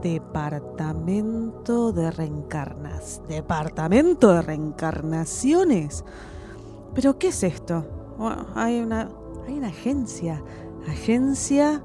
Departamento 0.03 1.92
de 1.92 2.11
reencarnas. 2.11 3.22
Departamento 3.29 4.33
de 4.33 4.42
reencarnaciones. 4.42 6.05
¿Pero 6.94 7.18
qué 7.18 7.29
es 7.29 7.42
esto? 7.42 7.85
Bueno, 8.18 8.46
hay 8.55 8.81
una, 8.81 9.09
hay 9.46 9.59
una 9.59 9.68
agencia. 9.68 10.42
Agencia 10.88 11.83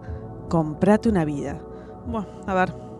Comprate 0.52 1.08
una 1.08 1.24
vida. 1.24 1.62
Bueno, 2.06 2.28
a 2.46 2.54
ver. 2.54 2.91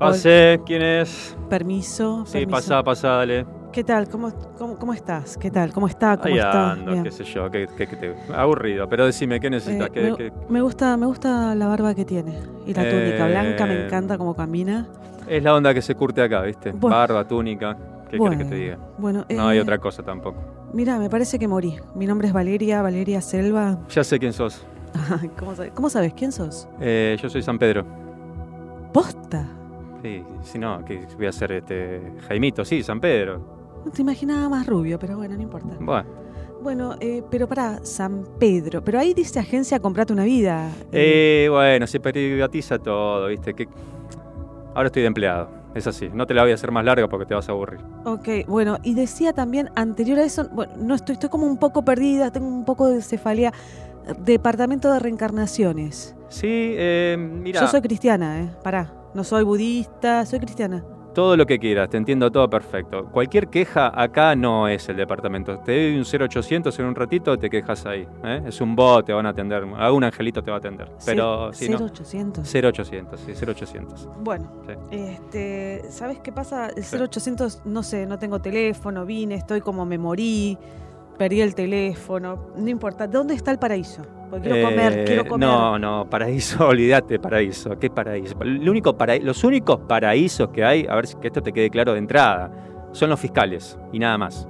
Pase, 0.00 0.60
¿quién 0.64 0.80
es? 0.80 1.36
Permiso. 1.50 2.24
Sí, 2.26 2.32
permiso. 2.38 2.50
pasa, 2.50 2.82
pasa, 2.82 3.08
dale. 3.08 3.46
¿Qué 3.70 3.84
tal? 3.84 4.08
¿Cómo, 4.08 4.32
cómo, 4.58 4.76
cómo 4.76 4.94
estás? 4.94 5.36
¿Qué 5.36 5.50
tal? 5.50 5.72
¿Cómo 5.74 5.86
está? 5.86 6.16
¿Cómo 6.16 6.26
Ahí 6.34 6.38
está? 6.38 6.72
ando, 6.72 6.92
Bien. 6.92 7.04
qué 7.04 7.10
sé 7.12 7.22
yo, 7.24 7.50
qué, 7.50 7.68
qué- 7.76 7.86
qué 7.86 7.96
te- 7.96 8.16
aburrido. 8.34 8.88
Pero 8.88 9.04
decime, 9.04 9.38
¿qué 9.38 9.50
necesitas? 9.50 9.88
Eh, 9.88 9.92
¿Qué- 9.92 10.02
me, 10.02 10.16
qué- 10.16 10.32
me 10.48 10.62
gusta, 10.62 10.96
me 10.96 11.04
gusta 11.06 11.54
la 11.54 11.66
barba 11.68 11.94
que 11.94 12.04
tiene. 12.06 12.32
Y 12.66 12.72
la 12.72 12.88
túnica 12.88 13.26
blanca, 13.28 13.66
me 13.66 13.74
Eh, 13.74 13.84
encanta 13.86 14.16
cómo 14.16 14.34
camina. 14.34 14.88
Es 15.28 15.42
la 15.44 15.54
onda 15.54 15.74
que 15.74 15.82
se 15.82 15.94
curte 15.94 16.22
acá, 16.22 16.40
¿viste? 16.42 16.72
Bueno. 16.72 16.96
Barba, 16.96 17.28
túnica. 17.28 17.76
¿Qué 18.08 18.16
Bueno, 18.16 18.32
querés 18.38 18.48
que 18.50 18.56
te 18.56 18.60
diga? 18.62 18.78
Bueno, 18.98 19.24
No 19.28 19.48
hay 19.48 19.58
eh, 19.58 19.60
otra 19.62 19.78
cosa 19.78 20.02
tampoco. 20.02 20.40
Mira, 20.72 20.98
me 20.98 21.10
parece 21.10 21.38
que 21.38 21.46
morí. 21.46 21.76
Mi 21.94 22.06
nombre 22.06 22.26
es 22.26 22.32
Valeria, 22.34 22.80
Valeria 22.82 23.20
Selva. 23.20 23.78
Ya 23.90 24.02
sé 24.02 24.18
quién 24.18 24.32
sos. 24.32 24.64
¿Cómo 25.38 25.54
sabes? 25.54 25.72
¿Cómo 25.74 25.90
sabes? 25.90 26.14
¿Quién 26.14 26.32
sos? 26.32 26.66
Eh, 26.80 27.16
yo 27.22 27.28
soy 27.28 27.42
San 27.42 27.58
Pedro. 27.58 27.84
¿Posta? 28.92 29.46
Sí, 30.02 30.22
si 30.42 30.58
no, 30.58 30.84
que 30.84 31.06
voy 31.16 31.26
a 31.26 31.32
ser 31.32 31.52
este 31.52 32.00
Jaimito, 32.26 32.64
sí, 32.64 32.82
San 32.82 33.00
Pedro. 33.00 33.82
No 33.84 33.90
te 33.90 34.02
imaginaba 34.02 34.48
más 34.48 34.66
rubio, 34.66 34.98
pero 34.98 35.16
bueno, 35.16 35.36
no 35.36 35.42
importa. 35.42 35.76
Bueno. 35.80 36.20
Bueno, 36.62 36.96
eh, 37.00 37.22
pero 37.30 37.48
para 37.48 37.84
San 37.84 38.26
Pedro. 38.38 38.84
Pero 38.84 38.98
ahí 38.98 39.14
dice 39.14 39.38
agencia 39.38 39.80
Comprate 39.80 40.12
una 40.12 40.24
vida. 40.24 40.70
Eh, 40.92 41.48
bueno, 41.50 41.86
se 41.86 42.00
privatiza 42.00 42.78
todo, 42.78 43.28
¿viste? 43.28 43.54
Que... 43.54 43.66
Ahora 44.74 44.88
estoy 44.88 45.02
de 45.02 45.08
empleado. 45.08 45.48
Es 45.74 45.86
así. 45.86 46.10
No 46.12 46.26
te 46.26 46.34
la 46.34 46.42
voy 46.42 46.50
a 46.50 46.54
hacer 46.54 46.70
más 46.70 46.84
larga 46.84 47.08
porque 47.08 47.24
te 47.24 47.34
vas 47.34 47.48
a 47.48 47.52
aburrir. 47.52 47.80
Ok, 48.04 48.46
bueno, 48.46 48.78
y 48.82 48.94
decía 48.94 49.32
también 49.32 49.70
anterior 49.74 50.18
a 50.18 50.24
eso, 50.24 50.48
bueno, 50.50 50.74
no 50.76 50.94
estoy, 50.94 51.14
estoy 51.14 51.30
como 51.30 51.46
un 51.46 51.58
poco 51.58 51.84
perdida, 51.84 52.30
tengo 52.30 52.48
un 52.48 52.64
poco 52.64 52.88
de 52.88 53.00
cefalea. 53.02 53.52
Departamento 54.18 54.92
de 54.92 54.98
reencarnaciones. 54.98 56.16
Sí, 56.28 56.48
eh, 56.48 57.16
mira. 57.18 57.60
Yo 57.60 57.68
soy 57.68 57.80
cristiana, 57.80 58.40
¿eh? 58.40 58.50
Pará, 58.62 58.92
no 59.14 59.24
soy 59.24 59.44
budista, 59.44 60.24
soy 60.26 60.40
cristiana. 60.40 60.84
Todo 61.14 61.36
lo 61.36 61.44
que 61.44 61.58
quieras, 61.58 61.90
te 61.90 61.96
entiendo 61.96 62.30
todo 62.30 62.48
perfecto. 62.48 63.06
Cualquier 63.06 63.48
queja 63.48 63.90
acá 64.00 64.36
no 64.36 64.68
es 64.68 64.88
el 64.88 64.96
departamento. 64.96 65.58
Te 65.58 65.72
doy 65.72 65.96
un 65.98 66.04
0800 66.04 66.78
en 66.78 66.84
un 66.86 66.94
ratito, 66.94 67.36
te 67.36 67.50
quejas 67.50 67.84
ahí. 67.84 68.06
¿eh? 68.22 68.42
Es 68.46 68.60
un 68.60 68.76
bot, 68.76 69.06
te 69.06 69.12
van 69.12 69.26
a 69.26 69.30
atender. 69.30 69.64
Algún 69.76 70.04
angelito 70.04 70.40
te 70.40 70.52
va 70.52 70.58
a 70.58 70.60
atender. 70.60 70.88
Pero 71.04 71.52
Ce- 71.52 71.64
si 71.64 71.70
no. 71.72 71.78
0800. 71.78 72.48
0800, 72.48 73.18
sí, 73.20 73.32
0800. 73.34 74.08
Bueno, 74.22 74.52
Sí. 74.68 74.74
este, 74.92 75.82
¿sabes 75.90 76.20
qué 76.20 76.30
pasa? 76.30 76.68
El 76.68 76.84
0800, 76.84 77.62
no 77.64 77.82
sé, 77.82 78.06
no 78.06 78.16
tengo 78.20 78.40
teléfono, 78.40 79.04
vine, 79.04 79.34
estoy 79.34 79.60
como 79.62 79.84
me 79.84 79.98
morí, 79.98 80.56
perdí 81.18 81.40
el 81.40 81.56
teléfono, 81.56 82.50
no 82.56 82.68
importa. 82.68 83.08
¿Dónde 83.08 83.34
está 83.34 83.50
el 83.50 83.58
paraíso? 83.58 84.02
Porque 84.30 84.48
quiero 84.48 84.68
comer, 84.68 84.92
Eh, 84.98 85.04
quiero 85.04 85.26
comer. 85.26 85.48
No, 85.48 85.78
no, 85.78 86.08
paraíso, 86.08 86.66
olvídate, 86.68 87.18
paraíso. 87.18 87.78
¿Qué 87.78 87.90
paraíso? 87.90 88.36
Lo 88.42 88.70
único 88.70 88.96
para, 88.96 89.16
los 89.18 89.42
únicos 89.44 89.80
paraísos 89.88 90.48
que 90.50 90.64
hay, 90.64 90.86
a 90.88 90.94
ver 90.94 91.06
si 91.06 91.16
que 91.16 91.26
esto 91.26 91.42
te 91.42 91.52
quede 91.52 91.68
claro 91.70 91.92
de 91.92 91.98
entrada, 91.98 92.50
son 92.92 93.10
los 93.10 93.18
fiscales 93.20 93.78
y 93.92 93.98
nada 93.98 94.16
más. 94.18 94.46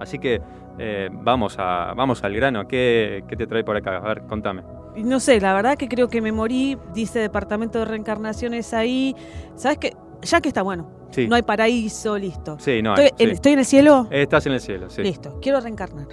Así 0.00 0.18
que 0.18 0.40
eh, 0.78 1.08
vamos, 1.12 1.56
a, 1.58 1.92
vamos 1.94 2.22
al 2.24 2.34
grano. 2.34 2.66
¿Qué, 2.66 3.24
¿Qué 3.28 3.36
te 3.36 3.46
trae 3.46 3.64
por 3.64 3.76
acá? 3.76 3.96
A 3.98 4.08
ver, 4.08 4.22
contame. 4.22 4.62
No 4.96 5.20
sé, 5.20 5.40
la 5.40 5.54
verdad 5.54 5.76
que 5.76 5.88
creo 5.88 6.08
que 6.08 6.20
me 6.20 6.32
morí, 6.32 6.76
dice 6.94 7.18
departamento 7.20 7.78
de 7.80 7.84
reencarnaciones 7.84 8.72
ahí. 8.74 9.14
¿Sabes 9.54 9.78
qué? 9.78 9.96
Ya 10.22 10.40
que 10.40 10.48
está 10.48 10.62
bueno. 10.62 10.90
Sí. 11.10 11.26
No 11.26 11.36
hay 11.36 11.42
paraíso, 11.42 12.18
listo. 12.18 12.56
Sí, 12.58 12.82
no 12.82 12.94
hay, 12.94 13.06
estoy, 13.06 13.26
sí. 13.26 13.32
estoy 13.32 13.52
en 13.52 13.58
el 13.60 13.64
cielo, 13.64 14.08
Estás 14.10 14.46
en 14.46 14.52
el 14.52 14.60
cielo, 14.60 14.90
sí. 14.90 15.02
listo. 15.02 15.38
Quiero 15.40 15.60
reencarnar. 15.60 16.06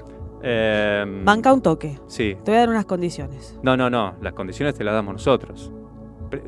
Eh, 0.47 1.21
Banca 1.23 1.51
un 1.51 1.61
toque. 1.61 1.99
Sí. 2.05 2.37
Te 2.43 2.51
voy 2.51 2.57
a 2.57 2.59
dar 2.59 2.69
unas 2.69 2.85
condiciones. 2.85 3.59
No, 3.63 3.75
no, 3.75 3.89
no. 3.89 4.13
Las 4.21 4.33
condiciones 4.33 4.75
te 4.75 4.83
las 4.83 4.93
damos 4.93 5.13
nosotros. 5.13 5.71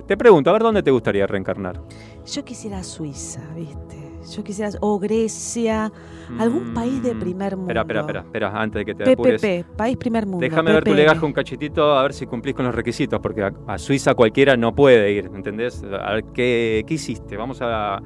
Te 0.05 0.15
pregunto, 0.17 0.49
a 0.49 0.53
ver, 0.53 0.61
¿dónde 0.61 0.83
te 0.83 0.91
gustaría 0.91 1.25
reencarnar? 1.25 1.81
Yo 2.25 2.45
quisiera 2.45 2.83
Suiza, 2.83 3.41
¿viste? 3.55 3.97
Yo 4.35 4.43
quisiera, 4.43 4.71
o 4.81 4.99
Grecia, 4.99 5.91
algún 6.37 6.73
país 6.73 7.01
de 7.01 7.15
primer 7.15 7.55
mundo. 7.55 7.71
Espera, 7.71 7.81
espera, 7.81 7.99
espera, 8.01 8.19
espera, 8.21 8.61
antes 8.61 8.79
de 8.79 8.85
que 8.85 8.95
te 8.95 9.11
apures. 9.13 9.41
PPP, 9.41 9.77
país 9.77 9.97
primer 9.97 10.25
mundo. 10.25 10.39
Déjame 10.41 10.73
ver 10.73 10.83
tu 10.83 10.93
legajo 10.93 11.25
un 11.25 11.31
cachitito 11.31 11.97
a 11.97 12.01
ver 12.03 12.13
si 12.13 12.25
cumplís 12.25 12.53
con 12.53 12.65
los 12.65 12.75
requisitos, 12.75 13.19
porque 13.21 13.43
a, 13.43 13.53
a 13.67 13.77
Suiza 13.77 14.13
cualquiera 14.15 14.57
no 14.57 14.75
puede 14.75 15.11
ir, 15.11 15.31
¿entendés? 15.33 15.81
A 15.83 16.13
ver, 16.13 16.25
¿qué, 16.33 16.83
qué 16.85 16.93
hiciste? 16.95 17.37
Vamos 17.37 17.59
a, 17.61 18.01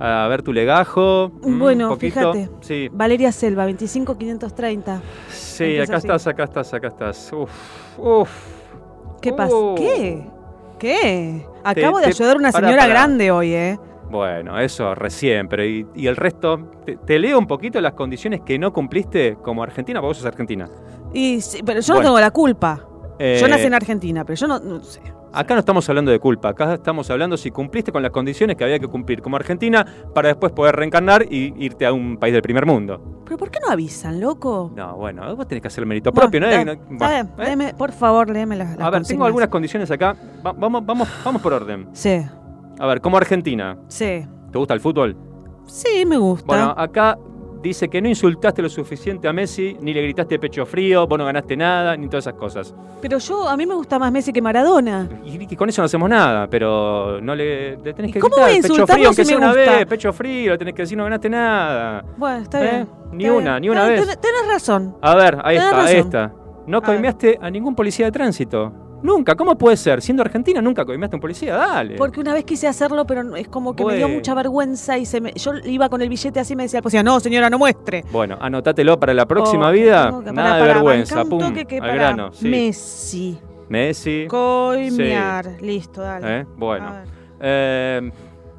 a 0.00 0.26
ver 0.28 0.42
tu 0.42 0.52
legajo. 0.52 1.30
mm, 1.42 1.58
Bueno, 1.58 1.88
poquito. 1.90 2.32
fíjate. 2.32 2.50
Sí, 2.60 2.88
Valeria 2.92 3.32
Selva, 3.32 3.66
25530. 3.66 5.02
sí 5.28 5.64
Empieza 5.64 5.82
acá 5.84 5.96
así. 5.96 6.06
estás, 6.06 6.26
acá 6.26 6.44
estás, 6.44 6.74
acá 6.74 6.88
estás. 6.88 7.32
Uf, 7.32 7.50
uf. 7.98 8.30
¿Qué 9.20 9.32
pasa? 9.32 9.54
Uh. 9.54 9.74
¿Qué? 9.74 10.26
¿Qué? 10.78 11.46
Acabo 11.64 11.96
Te- 11.98 12.02
de 12.06 12.08
ayudar 12.10 12.36
a 12.36 12.38
una 12.38 12.52
señora 12.52 12.86
grande 12.86 13.30
hoy, 13.30 13.52
¿eh? 13.52 13.78
Bueno, 14.10 14.58
eso 14.58 14.94
recién, 14.94 15.48
pero 15.48 15.64
y, 15.64 15.86
y 15.94 16.06
el 16.06 16.16
resto, 16.16 16.70
te, 16.86 16.96
te 16.96 17.18
leo 17.18 17.38
un 17.38 17.46
poquito 17.46 17.78
las 17.80 17.92
condiciones 17.92 18.40
que 18.40 18.58
no 18.58 18.72
cumpliste 18.72 19.36
como 19.42 19.62
Argentina, 19.62 20.00
porque 20.00 20.08
vos 20.08 20.16
sos 20.18 20.26
argentina. 20.26 20.66
Y 21.12 21.40
sí, 21.42 21.60
pero 21.64 21.80
yo 21.80 21.94
no 21.94 22.00
tengo 22.00 22.18
la 22.20 22.30
culpa. 22.30 22.84
Eh, 23.18 23.38
Yo 23.40 23.48
nací 23.48 23.64
en 23.64 23.74
Argentina, 23.74 24.24
pero 24.24 24.36
yo 24.36 24.46
no, 24.46 24.60
no 24.60 24.80
sé. 24.80 25.00
Acá 25.32 25.54
no 25.54 25.60
estamos 25.60 25.86
hablando 25.88 26.10
de 26.10 26.18
culpa, 26.18 26.48
acá 26.48 26.74
estamos 26.74 27.10
hablando 27.10 27.36
si 27.36 27.50
cumpliste 27.50 27.92
con 27.92 28.02
las 28.02 28.10
condiciones 28.10 28.56
que 28.56 28.64
había 28.64 28.78
que 28.78 28.88
cumplir 28.88 29.20
como 29.20 29.36
Argentina 29.36 29.84
para 30.14 30.28
después 30.28 30.52
poder 30.52 30.74
reencarnar 30.74 31.26
y 31.30 31.52
irte 31.62 31.84
a 31.84 31.92
un 31.92 32.16
país 32.16 32.32
del 32.32 32.40
primer 32.42 32.64
mundo. 32.64 33.22
¿Pero 33.26 33.36
por 33.36 33.50
qué 33.50 33.58
no 33.60 33.70
avisan, 33.70 34.20
loco? 34.20 34.72
No, 34.74 34.96
bueno, 34.96 35.36
vos 35.36 35.46
tenés 35.46 35.60
que 35.60 35.68
hacer 35.68 35.82
el 35.82 35.88
mérito 35.88 36.12
Bueno, 36.12 36.30
propio, 36.30 36.40
¿no? 36.40 36.46
da- 36.48 36.64
No- 36.64 36.80
bueno, 36.98 37.30
léeme, 37.36 37.74
por 37.74 37.92
favor, 37.92 38.30
léeme 38.30 38.56
las, 38.56 38.70
las 38.78 38.86
A 38.86 38.90
ver, 38.90 39.02
tengo 39.04 39.26
algunas 39.26 39.48
condiciones 39.50 39.90
acá. 39.90 40.16
Va- 40.44 40.52
vamos, 40.52 40.84
vamos, 40.86 41.08
vamos 41.22 41.42
por 41.42 41.52
orden. 41.52 41.88
Sí, 41.92 42.20
A 42.80 42.86
ver, 42.86 43.00
como 43.02 43.16
Argentina, 43.18 43.76
sí. 43.88 44.24
¿te 44.50 44.58
gusta 44.58 44.72
el 44.72 44.80
fútbol? 44.80 45.14
Sí, 45.66 46.04
me 46.06 46.16
gusta. 46.16 46.46
Bueno, 46.46 46.74
acá 46.76 47.18
dice 47.62 47.88
que 47.88 48.00
no 48.00 48.08
insultaste 48.08 48.62
lo 48.62 48.68
suficiente 48.68 49.26
a 49.28 49.32
Messi, 49.32 49.76
ni 49.80 49.92
le 49.92 50.02
gritaste 50.02 50.38
pecho 50.38 50.64
frío, 50.66 51.06
vos 51.06 51.18
no 51.18 51.24
ganaste 51.24 51.56
nada, 51.56 51.96
ni 51.96 52.08
todas 52.08 52.24
esas 52.26 52.34
cosas. 52.38 52.74
Pero 53.00 53.18
yo, 53.18 53.48
a 53.48 53.56
mí 53.56 53.66
me 53.66 53.74
gusta 53.74 53.98
más 53.98 54.10
Messi 54.12 54.32
que 54.32 54.40
Maradona. 54.42 55.08
Y, 55.24 55.52
y 55.52 55.56
con 55.56 55.68
eso 55.68 55.82
no 55.82 55.86
hacemos 55.86 56.08
nada, 56.08 56.46
pero 56.48 57.20
no 57.20 57.34
le, 57.34 57.76
le 57.76 57.94
tenés 57.94 58.12
que 58.12 58.20
cómo 58.20 58.36
gritar 58.36 58.50
voy 58.50 58.58
a 58.58 58.62
pecho 58.62 58.86
frío, 58.86 59.06
aunque 59.08 59.24
si 59.24 59.28
sea 59.30 59.38
me 59.38 59.44
una 59.46 59.54
gusta? 59.54 59.76
vez, 59.76 59.86
pecho 59.86 60.12
frío, 60.12 60.52
le 60.52 60.58
tenés 60.58 60.74
que 60.74 60.82
decir 60.82 60.96
no 60.98 61.04
ganaste 61.04 61.28
nada. 61.30 62.04
Bueno, 62.16 62.38
está 62.42 62.64
¿Eh? 62.64 62.70
bien. 62.70 62.88
Ni 63.12 63.24
está 63.24 63.36
una, 63.38 63.50
bien. 63.52 63.62
ni 63.62 63.68
una 63.70 63.84
vez. 63.86 64.06
ten- 64.06 64.20
Tenés 64.20 64.48
razón. 64.48 64.96
A 65.00 65.14
ver, 65.14 65.38
ahí 65.44 65.56
Tenés 65.56 65.72
está, 65.72 65.84
ahí 65.84 65.96
está. 65.96 66.32
No 66.66 66.78
A 66.78 66.82
coimeaste 66.82 67.38
a 67.40 67.50
ningún 67.50 67.74
policía 67.74 68.06
de 68.06 68.12
tránsito. 68.12 68.72
Nunca, 69.02 69.36
¿cómo 69.36 69.56
puede 69.56 69.76
ser? 69.76 70.02
Siendo 70.02 70.22
argentina 70.22 70.60
nunca 70.60 70.84
coimeaste 70.84 71.14
a 71.14 71.18
un 71.18 71.20
policía, 71.20 71.54
dale. 71.56 71.96
Porque 71.96 72.18
una 72.20 72.34
vez 72.34 72.44
quise 72.44 72.66
hacerlo, 72.66 73.06
pero 73.06 73.36
es 73.36 73.46
como 73.48 73.76
que 73.76 73.84
me 73.84 73.94
dio 73.96 74.08
mucha 74.08 74.34
vergüenza 74.34 74.98
y 74.98 75.06
se 75.06 75.20
me, 75.20 75.32
yo 75.34 75.52
iba 75.64 75.88
con 75.88 76.02
el 76.02 76.08
billete 76.08 76.40
así 76.40 76.54
y 76.54 76.56
me 76.56 76.64
decía 76.64 76.82
policía, 76.82 77.02
no 77.02 77.20
señora, 77.20 77.48
no 77.48 77.58
muestre. 77.58 78.04
Bueno, 78.10 78.36
anótatelo 78.40 78.98
para 78.98 79.14
la 79.14 79.26
próxima 79.26 79.68
Oh, 79.68 79.72
vida. 79.72 80.12
que- 80.24 80.32
Nada 80.32 80.56
de 80.56 80.62
vergüenza, 80.62 81.24
pum, 81.24 81.52
que 81.54 81.78
al 81.78 81.94
grano. 81.94 82.32
Sí. 82.32 82.48
Messi. 82.48 83.38
Messi. 83.68 84.26
Coimear. 84.28 85.46
Listo, 85.60 86.00
dale. 86.00 86.40
¿Eh? 86.40 86.46
Bueno. 86.56 86.92
Eh, 87.40 88.10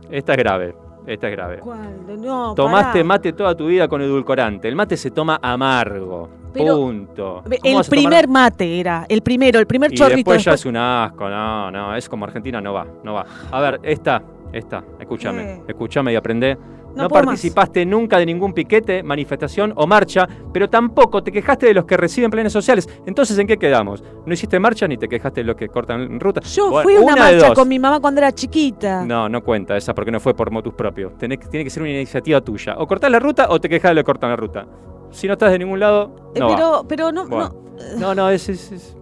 esta 0.10 0.34
es 0.34 0.38
grave. 0.38 0.76
Esta 1.06 1.28
es 1.28 1.36
grave. 1.36 1.58
¿Cuál? 1.60 2.22
No, 2.22 2.54
Tomaste 2.54 3.00
pará. 3.00 3.04
mate 3.04 3.34
toda 3.34 3.56
tu 3.56 3.68
vida 3.68 3.88
con 3.88 4.02
edulcorante. 4.02 4.68
El 4.68 4.76
mate 4.76 4.96
se 4.96 5.10
toma 5.12 5.40
amargo. 5.42 6.30
Pero- 6.54 6.76
Punto. 6.78 7.42
¿Cómo 7.44 7.56
El 7.56 7.60
tomar- 7.74 7.90
primer 7.90 8.28
mate 8.28 8.80
era, 8.80 9.06
el 9.08 9.22
primero, 9.22 9.60
el 9.60 9.68
primer 9.68 9.92
Y 9.94 9.96
chorrito. 9.96 10.16
después 10.18 10.44
ya 10.44 10.52
después- 10.52 10.62
es 10.62 10.66
un 10.66 10.78
asco. 10.78 11.30
No, 11.30 11.70
no. 11.72 11.96
Es 11.96 12.10
como 12.10 12.26
Argentina, 12.26 12.60
no 12.62 12.74
va. 12.74 12.86
No 13.04 13.14
va. 13.14 13.26
A 13.52 13.60
ver, 13.62 13.80
esta. 13.84 14.22
Esta. 14.52 14.84
Escúchame. 15.00 15.62
Escúchame 15.68 16.12
y 16.14 16.16
aprende. 16.16 16.58
No 16.96 17.04
No, 17.04 17.10
puedo 17.10 17.24
más. 17.24 17.34
participaste 17.34 17.86
nunca 17.86 18.18
de 18.18 18.26
ningún 18.26 18.54
piquete, 18.54 19.04
manifestación 19.04 19.74
o 19.76 19.86
marcha, 19.88 20.28
pero 20.52 20.70
tampoco 20.70 21.24
te 21.24 21.32
quejaste 21.32 21.68
de 21.68 21.74
los 21.76 21.86
que 21.86 21.96
reciben 21.98 22.30
planes 22.32 22.52
sociales. 22.52 22.90
Entonces, 23.06 23.38
¿en 23.38 23.48
qué 23.48 23.58
quedamos? 23.58 24.04
No 24.26 24.34
hiciste 24.34 24.60
marcha 24.60 24.88
ni 24.88 24.98
te 24.98 25.08
quejaste 25.08 25.42
de 25.42 25.46
los 25.46 25.56
que 25.56 25.70
cortan 25.70 26.20
ruta. 26.20 26.42
Yo 26.42 26.70
Bueno, 26.70 26.84
fui 26.84 26.96
a 26.96 27.00
una, 27.02 27.16
marcha 27.16 27.54
con 27.54 27.68
mi 27.68 27.80
mamá 27.80 28.00
cuando 28.00 28.20
era 28.22 28.32
chiquita. 28.34 29.06
No, 29.06 29.30
no 29.30 29.42
cuenta 29.44 29.78
esa 29.78 29.94
porque 29.94 30.12
no 30.12 30.20
fue 30.20 30.34
por 30.34 30.52
motus 30.52 30.74
propio. 30.74 31.12
Tiene 31.18 31.38
que 31.38 31.70
ser 31.70 31.84
una 31.84 31.92
iniciativa 31.92 32.42
tuya. 32.42 32.76
O 32.78 32.88
cortás 32.88 33.12
la 33.12 33.20
ruta 33.20 33.48
o 33.50 33.60
te 33.62 33.70
quejas 33.70 33.92
de 33.92 33.96
lo 33.96 34.02
que 34.02 34.06
cortan 34.06 34.32
la 34.32 34.36
ruta. 34.36 34.66
Si 35.12 35.26
no 35.28 35.34
estás 35.34 35.52
de 35.52 35.60
ningún 35.60 35.80
lado, 35.80 36.32
Eh, 36.36 36.40
no 36.40 36.50
va. 36.50 36.56
pero, 36.56 36.86
pero 36.88 37.12
no, 37.12 37.28
Bueno. 37.28 37.50
no. 37.50 38.00
No, 38.00 38.14
no, 38.16 38.30
es, 38.30 38.50
es, 38.50 38.72
es, 38.74 38.98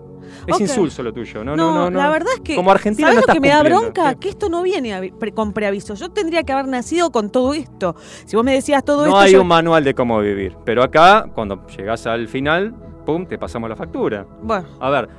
es 0.48 0.56
Ok. 0.56 0.62
insulso 0.62 1.04
lo 1.04 1.14
tuyo. 1.14 1.44
No, 1.44 1.56
No, 1.56 1.72
no, 1.72 1.74
no, 1.86 1.90
no. 1.92 1.98
la 2.00 2.10
verdad 2.10 2.34
es 2.36 2.40
que. 2.42 2.56
Como 2.56 2.72
Argentina 2.72 3.10
¿Sabes 3.10 3.22
no 3.22 3.28
lo 3.28 3.34
que 3.34 3.40
me 3.40 3.50
da 3.50 3.62
bronca? 3.64 4.16
Que 4.16 4.30
esto 4.30 4.50
no 4.50 4.64
viene 4.64 5.12
pre- 5.20 5.32
con 5.34 5.54
preaviso. 5.54 5.94
Yo 5.94 6.10
tendría 6.10 6.44
que 6.44 6.54
haber 6.54 6.68
nacido 6.68 7.12
con 7.12 7.30
todo 7.30 7.54
esto. 7.54 7.96
Si 8.26 8.36
vos 8.36 8.44
me 8.46 8.54
decías 8.54 8.84
todo 8.84 9.02
No 9.04 9.08
esto. 9.08 9.18
hay 9.20 9.34
yo- 9.34 9.42
un 9.42 9.48
manual 9.48 9.84
de 9.84 9.94
cómo 9.94 10.20
vivir. 10.20 10.56
Pero 10.66 10.82
acá, 10.84 11.28
cuando 11.36 11.66
llegás 11.68 12.08
al 12.08 12.28
final, 12.28 12.74
pum, 13.06 13.26
te 13.26 13.38
pasamos 13.38 13.70
la 13.70 13.76
factura. 13.76 14.26
Bueno, 14.42 14.68
A 14.80 14.90
ver, 14.90 15.10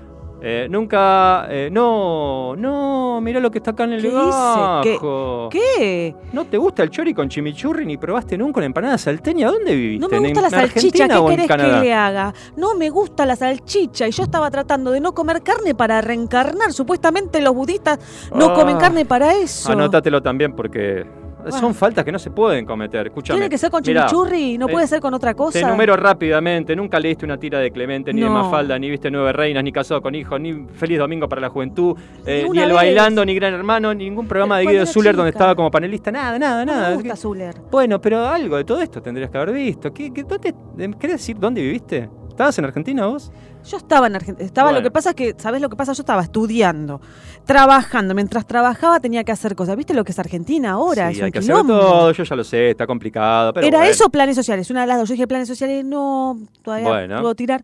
eh, 0.40 0.66
nunca. 0.70 1.46
eh, 1.50 1.68
no, 1.70 2.54
no, 2.56 3.20
mirá 3.20 3.40
lo 3.40 3.50
que 3.50 3.58
está 3.58 3.72
acá 3.72 3.84
en 3.84 3.94
el 3.94 4.02
¿Qué 4.02 4.08
legajo. 4.08 5.48
¿qué? 5.50 6.14
¿No 6.32 6.44
te 6.44 6.56
gusta 6.58 6.82
el 6.82 6.90
chori 6.90 7.12
con 7.14 7.28
chimichurri 7.28 7.84
ni 7.86 7.96
probaste 7.96 8.38
nunca 8.38 8.58
una 8.60 8.66
empanada 8.66 8.98
salteña? 8.98 9.50
¿Dónde 9.50 9.74
viviste? 9.74 10.00
No 10.00 10.08
me 10.08 10.16
¿En- 10.18 10.22
gusta 10.34 10.40
la 10.42 10.50
salchicha. 10.50 11.04
Argentina 11.04 11.08
¿Qué 11.08 11.36
querés 11.46 11.48
que 11.74 11.80
le 11.86 11.94
haga? 11.94 12.34
No 12.56 12.74
me 12.76 12.90
gusta 12.90 13.26
la 13.26 13.36
salchicha. 13.36 14.06
Y 14.08 14.10
yo 14.12 14.22
estaba 14.22 14.50
tratando 14.50 14.90
de 14.90 15.00
no 15.00 15.12
comer 15.12 15.42
carne 15.42 15.74
para 15.74 16.00
reencarnar. 16.00 16.72
Supuestamente 16.72 17.40
los 17.40 17.54
budistas 17.54 17.98
no 18.34 18.46
Ah. 18.46 18.54
comen 18.54 18.76
carne 18.78 19.04
para 19.04 19.34
eso. 19.34 19.72
Anótatelo 19.72 20.22
también 20.22 20.54
porque 20.54 21.04
son 21.52 21.74
faltas 21.74 22.04
que 22.04 22.12
no 22.12 22.18
se 22.18 22.30
pueden 22.30 22.64
cometer. 22.64 23.06
Escúchame. 23.06 23.38
Tiene 23.38 23.50
que 23.50 23.58
ser 23.58 23.70
con 23.70 23.82
Mirá, 23.86 24.06
chimichurri. 24.06 24.58
No 24.58 24.68
eh, 24.68 24.72
puede 24.72 24.86
ser 24.86 25.00
con 25.00 25.14
otra 25.14 25.34
cosa. 25.34 25.58
Te 25.58 25.64
enumero 25.64 25.96
rápidamente, 25.96 26.74
nunca 26.76 26.98
leíste 26.98 27.24
una 27.24 27.36
tira 27.38 27.58
de 27.58 27.70
Clemente, 27.70 28.12
ni 28.12 28.22
de. 28.22 28.28
Mafalda, 28.28 28.78
ni 28.78 28.90
viste 28.90 29.10
Nueve 29.10 29.32
Reinas, 29.32 29.64
ni 29.64 29.72
Casado 29.72 30.00
con 30.02 30.14
Hijos, 30.14 30.40
ni 30.40 30.52
Feliz 30.74 30.98
Domingo 30.98 31.28
para 31.28 31.40
la 31.40 31.48
Juventud, 31.48 31.96
eh, 32.26 32.46
Ni 32.50 32.58
El 32.58 32.68
vez. 32.68 32.74
Bailando, 32.74 33.24
ni 33.24 33.34
Gran 33.34 33.54
Hermano, 33.54 33.94
ni 33.94 34.04
ningún 34.04 34.26
programa 34.26 34.58
de 34.58 34.66
Guido 34.66 34.86
Zuller 34.86 35.14
donde 35.16 35.30
estaba 35.30 35.54
como 35.54 35.70
panelista, 35.70 36.10
nada, 36.10 36.38
nada, 36.38 36.64
No 36.64 36.72
nada. 36.72 36.88
me 36.90 36.94
gusta 36.96 37.16
Zuller. 37.16 37.54
Bueno, 37.70 38.00
pero 38.00 38.26
algo 38.26 38.56
de 38.56 38.64
todo 38.64 38.80
esto 38.80 39.00
tendrías 39.02 39.30
que 39.30 39.38
haber 39.38 39.54
visto. 39.54 39.92
¿Qué, 39.92 40.12
qué, 40.12 40.24
dónde, 40.24 40.54
eh, 40.78 40.90
¿Querés 40.98 41.16
decir 41.16 41.38
dónde 41.38 41.60
viviste? 41.62 42.08
¿Estabas 42.28 42.56
en 42.58 42.64
Argentina 42.66 43.06
vos? 43.06 43.32
Yo 43.68 43.76
estaba 43.76 44.06
en 44.06 44.16
Argentina. 44.16 44.44
Estaba, 44.46 44.68
Bueno. 44.70 44.80
Lo 44.80 44.82
que 44.84 44.90
pasa 44.90 45.10
es 45.10 45.16
que, 45.16 45.34
¿sabes 45.38 45.60
lo 45.60 45.68
que 45.68 45.76
pasa? 45.76 45.92
Yo 45.92 46.02
estaba 46.02 46.22
estudiando, 46.22 47.00
trabajando. 47.44 48.14
Mientras 48.14 48.46
trabajaba 48.46 48.98
tenía 49.00 49.24
que 49.24 49.32
hacer 49.32 49.54
cosas. 49.54 49.76
¿Viste 49.76 49.94
lo 49.94 50.04
que 50.04 50.12
es 50.12 50.18
Argentina 50.18 50.70
ahora? 50.72 51.08
sí, 51.08 51.12
es 51.14 51.18
un 51.18 51.24
hay 51.26 51.32
que 51.32 51.40
quilombo. 51.40 51.78
todo, 51.78 52.12
yo 52.12 52.24
ya 52.24 52.36
lo 52.36 52.44
sé, 52.44 52.70
está 52.70 52.86
complicado. 52.86 53.52
Pero 53.52 53.66
¿Era 53.66 53.78
bueno. 53.78 53.90
eso 53.92 54.08
planes 54.10 54.36
sociales? 54.36 54.70
Una 54.70 54.80
de 54.82 54.86
las 54.86 54.98
dos. 54.98 55.08
Yo 55.08 55.12
dije 55.14 55.26
planes 55.28 55.48
sociales, 55.48 55.84
no, 55.84 56.38
todavía 56.62 56.88
Bueno. 56.88 57.20
puedo 57.20 57.34
tirar. 57.34 57.62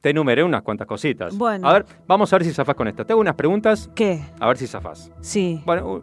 Te 0.00 0.10
enumeré 0.10 0.44
unas 0.44 0.62
cuantas 0.62 0.86
cositas. 0.86 1.36
Bueno. 1.36 1.68
A 1.68 1.72
ver, 1.72 1.86
vamos 2.06 2.32
a 2.32 2.36
ver 2.38 2.44
si 2.46 2.52
zafás 2.52 2.76
con 2.76 2.86
esta. 2.86 3.04
Te 3.04 3.12
hago 3.12 3.20
unas 3.20 3.34
preguntas, 3.34 3.90
¿Qué? 3.96 4.22
a 4.38 4.46
ver 4.46 4.56
si 4.56 4.66
zafás. 4.68 5.10
Sí. 5.20 5.60
Bueno, 5.66 6.00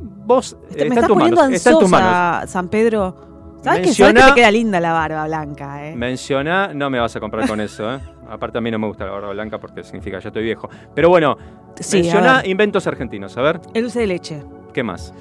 vos 0.00 0.56
Este, 0.70 0.88
me 0.88 0.94
estás 0.94 1.08
poniendo 1.08 1.42
ansiosa, 1.42 2.44
San 2.46 2.68
Pedro. 2.68 3.29
¿Sabes 3.62 3.80
que, 3.80 3.92
sabés 3.94 3.96
que 3.96 4.02
Menciona- 4.14 4.26
te 4.28 4.34
queda 4.40 4.50
linda 4.50 4.80
la 4.80 4.92
barba 4.92 5.26
blanca, 5.26 5.86
eh? 5.88 5.94
Menciona, 5.96 6.72
no 6.74 6.88
me 6.90 6.98
vas 6.98 7.14
a 7.16 7.20
comprar 7.20 7.46
con 7.46 7.60
eso, 7.60 7.94
¿eh? 7.94 7.98
Aparte 8.30 8.58
a 8.58 8.60
mí 8.60 8.70
no 8.70 8.78
me 8.78 8.86
gusta 8.86 9.04
la 9.04 9.12
barba 9.12 9.30
blanca 9.32 9.58
porque 9.58 9.82
significa 9.82 10.18
ya 10.18 10.28
estoy 10.28 10.44
viejo. 10.44 10.68
Pero 10.94 11.08
bueno, 11.08 11.36
Sí, 11.78 11.98
menciona 12.02 12.42
inventos 12.44 12.86
argentinos. 12.86 13.36
A 13.36 13.42
ver, 13.42 13.60
El 13.74 13.82
dulce 13.82 14.00
de 14.00 14.06
leche, 14.06 14.42
¿qué 14.72 14.82
más? 14.82 15.12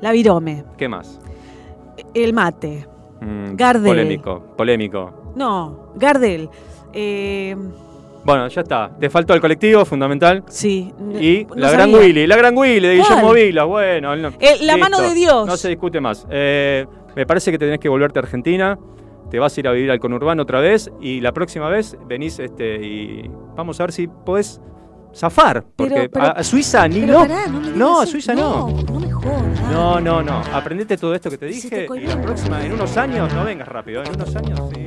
la 0.00 0.12
virome, 0.12 0.64
¿Qué 0.76 0.88
más? 0.88 1.18
el 2.14 2.32
mate. 2.32 2.86
Mm, 3.20 3.54
Gardel. 3.56 3.86
Polémico, 3.92 4.40
polémico. 4.56 5.32
No, 5.36 5.92
Gardel. 5.96 6.48
Eh, 6.92 7.56
Bueno, 8.24 8.48
ya 8.48 8.60
está. 8.62 8.90
Te 8.98 9.08
faltó 9.08 9.32
el 9.34 9.40
colectivo, 9.40 9.84
fundamental. 9.84 10.42
sí. 10.48 10.92
Y 11.20 11.44
no 11.48 11.54
la 11.56 11.70
gran. 11.70 11.94
Willy, 11.94 12.26
la 12.26 12.36
gran 12.36 12.56
Willy 12.58 12.80
de 12.88 12.98
¿Cuál? 12.98 13.08
Guillermo 13.08 13.32
Vila. 13.32 13.64
Bueno, 13.64 14.16
no- 14.16 14.28
Eh, 14.40 14.56
la 14.62 14.74
listo. 14.74 14.78
mano 14.78 15.00
de 15.00 15.14
Dios. 15.14 15.46
No 15.46 15.56
se 15.56 15.68
discute 15.68 16.00
más. 16.00 16.26
Eh, 16.30 16.84
me 17.16 17.26
parece 17.26 17.50
que 17.50 17.58
tenés 17.58 17.80
que 17.80 17.88
volverte 17.88 18.18
a 18.18 18.22
Argentina. 18.22 18.78
Te 19.30 19.40
vas 19.40 19.56
a 19.56 19.60
ir 19.60 19.66
a 19.66 19.72
vivir 19.72 19.90
al 19.90 19.98
conurbano 19.98 20.44
otra 20.44 20.60
vez. 20.60 20.88
Y 21.00 21.20
la 21.20 21.32
próxima 21.32 21.68
vez 21.68 21.96
venís 22.06 22.38
este, 22.38 22.76
y 22.76 23.28
vamos 23.56 23.80
a 23.80 23.84
ver 23.84 23.92
si 23.92 24.06
podés 24.06 24.60
zafar. 25.12 25.64
Porque 25.74 25.94
Pero- 25.94 26.10
pero- 26.12 26.24
a, 26.26 26.30
a 26.30 26.44
Suiza 26.44 26.86
ni 26.86 27.00
pero 27.00 27.12
no. 27.14 27.18
pará, 27.20 27.46
no 27.48 27.60
no, 27.60 28.00
a. 28.02 28.06
Suiza 28.06 28.34
no. 28.34 28.68
No, 28.68 28.82
no 28.82 29.00
me 29.00 29.10
jodas. 29.10 29.60
No, 29.72 30.00
no, 30.00 30.22
no. 30.22 30.42
Aprendete 30.52 30.96
todo 30.96 31.14
esto 31.14 31.30
que 31.30 31.38
te 31.38 31.46
dije. 31.46 31.86
te 31.88 31.98
y 32.00 32.06
la 32.06 32.20
próxima, 32.20 32.64
en 32.64 32.72
unos 32.74 32.96
años, 32.96 33.32
no 33.34 33.44
vengas 33.44 33.66
rápido. 33.66 34.02
En 34.04 34.14
unos 34.14 34.36
años, 34.36 34.60
sí. 34.74 34.86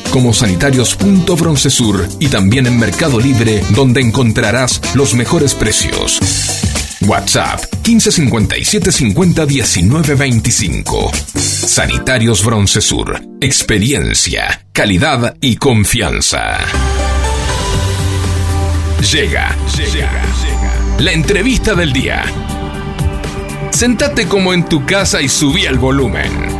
como 0.11 0.33
sanitarios.broncesur 0.33 2.07
y 2.19 2.27
también 2.27 2.67
en 2.67 2.77
Mercado 2.77 3.19
Libre 3.19 3.63
donde 3.69 4.01
encontrarás 4.01 4.81
los 4.93 5.15
mejores 5.15 5.55
precios. 5.55 6.19
WhatsApp 7.07 7.61
1557 7.85 8.91
50 8.91 9.45
19 9.45 10.15
25. 10.15 11.11
Sanitarios 11.35 12.45
Broncesur. 12.45 13.21
Experiencia, 13.39 14.65
calidad 14.71 15.35
y 15.41 15.55
confianza. 15.55 16.59
Llega, 19.11 19.55
llega, 19.75 20.11
la 20.99 21.11
entrevista 21.11 21.73
del 21.73 21.91
día. 21.91 22.23
Sentate 23.71 24.27
como 24.27 24.53
en 24.53 24.65
tu 24.65 24.85
casa 24.85 25.21
y 25.21 25.29
subí 25.29 25.65
el 25.65 25.79
volumen. 25.79 26.50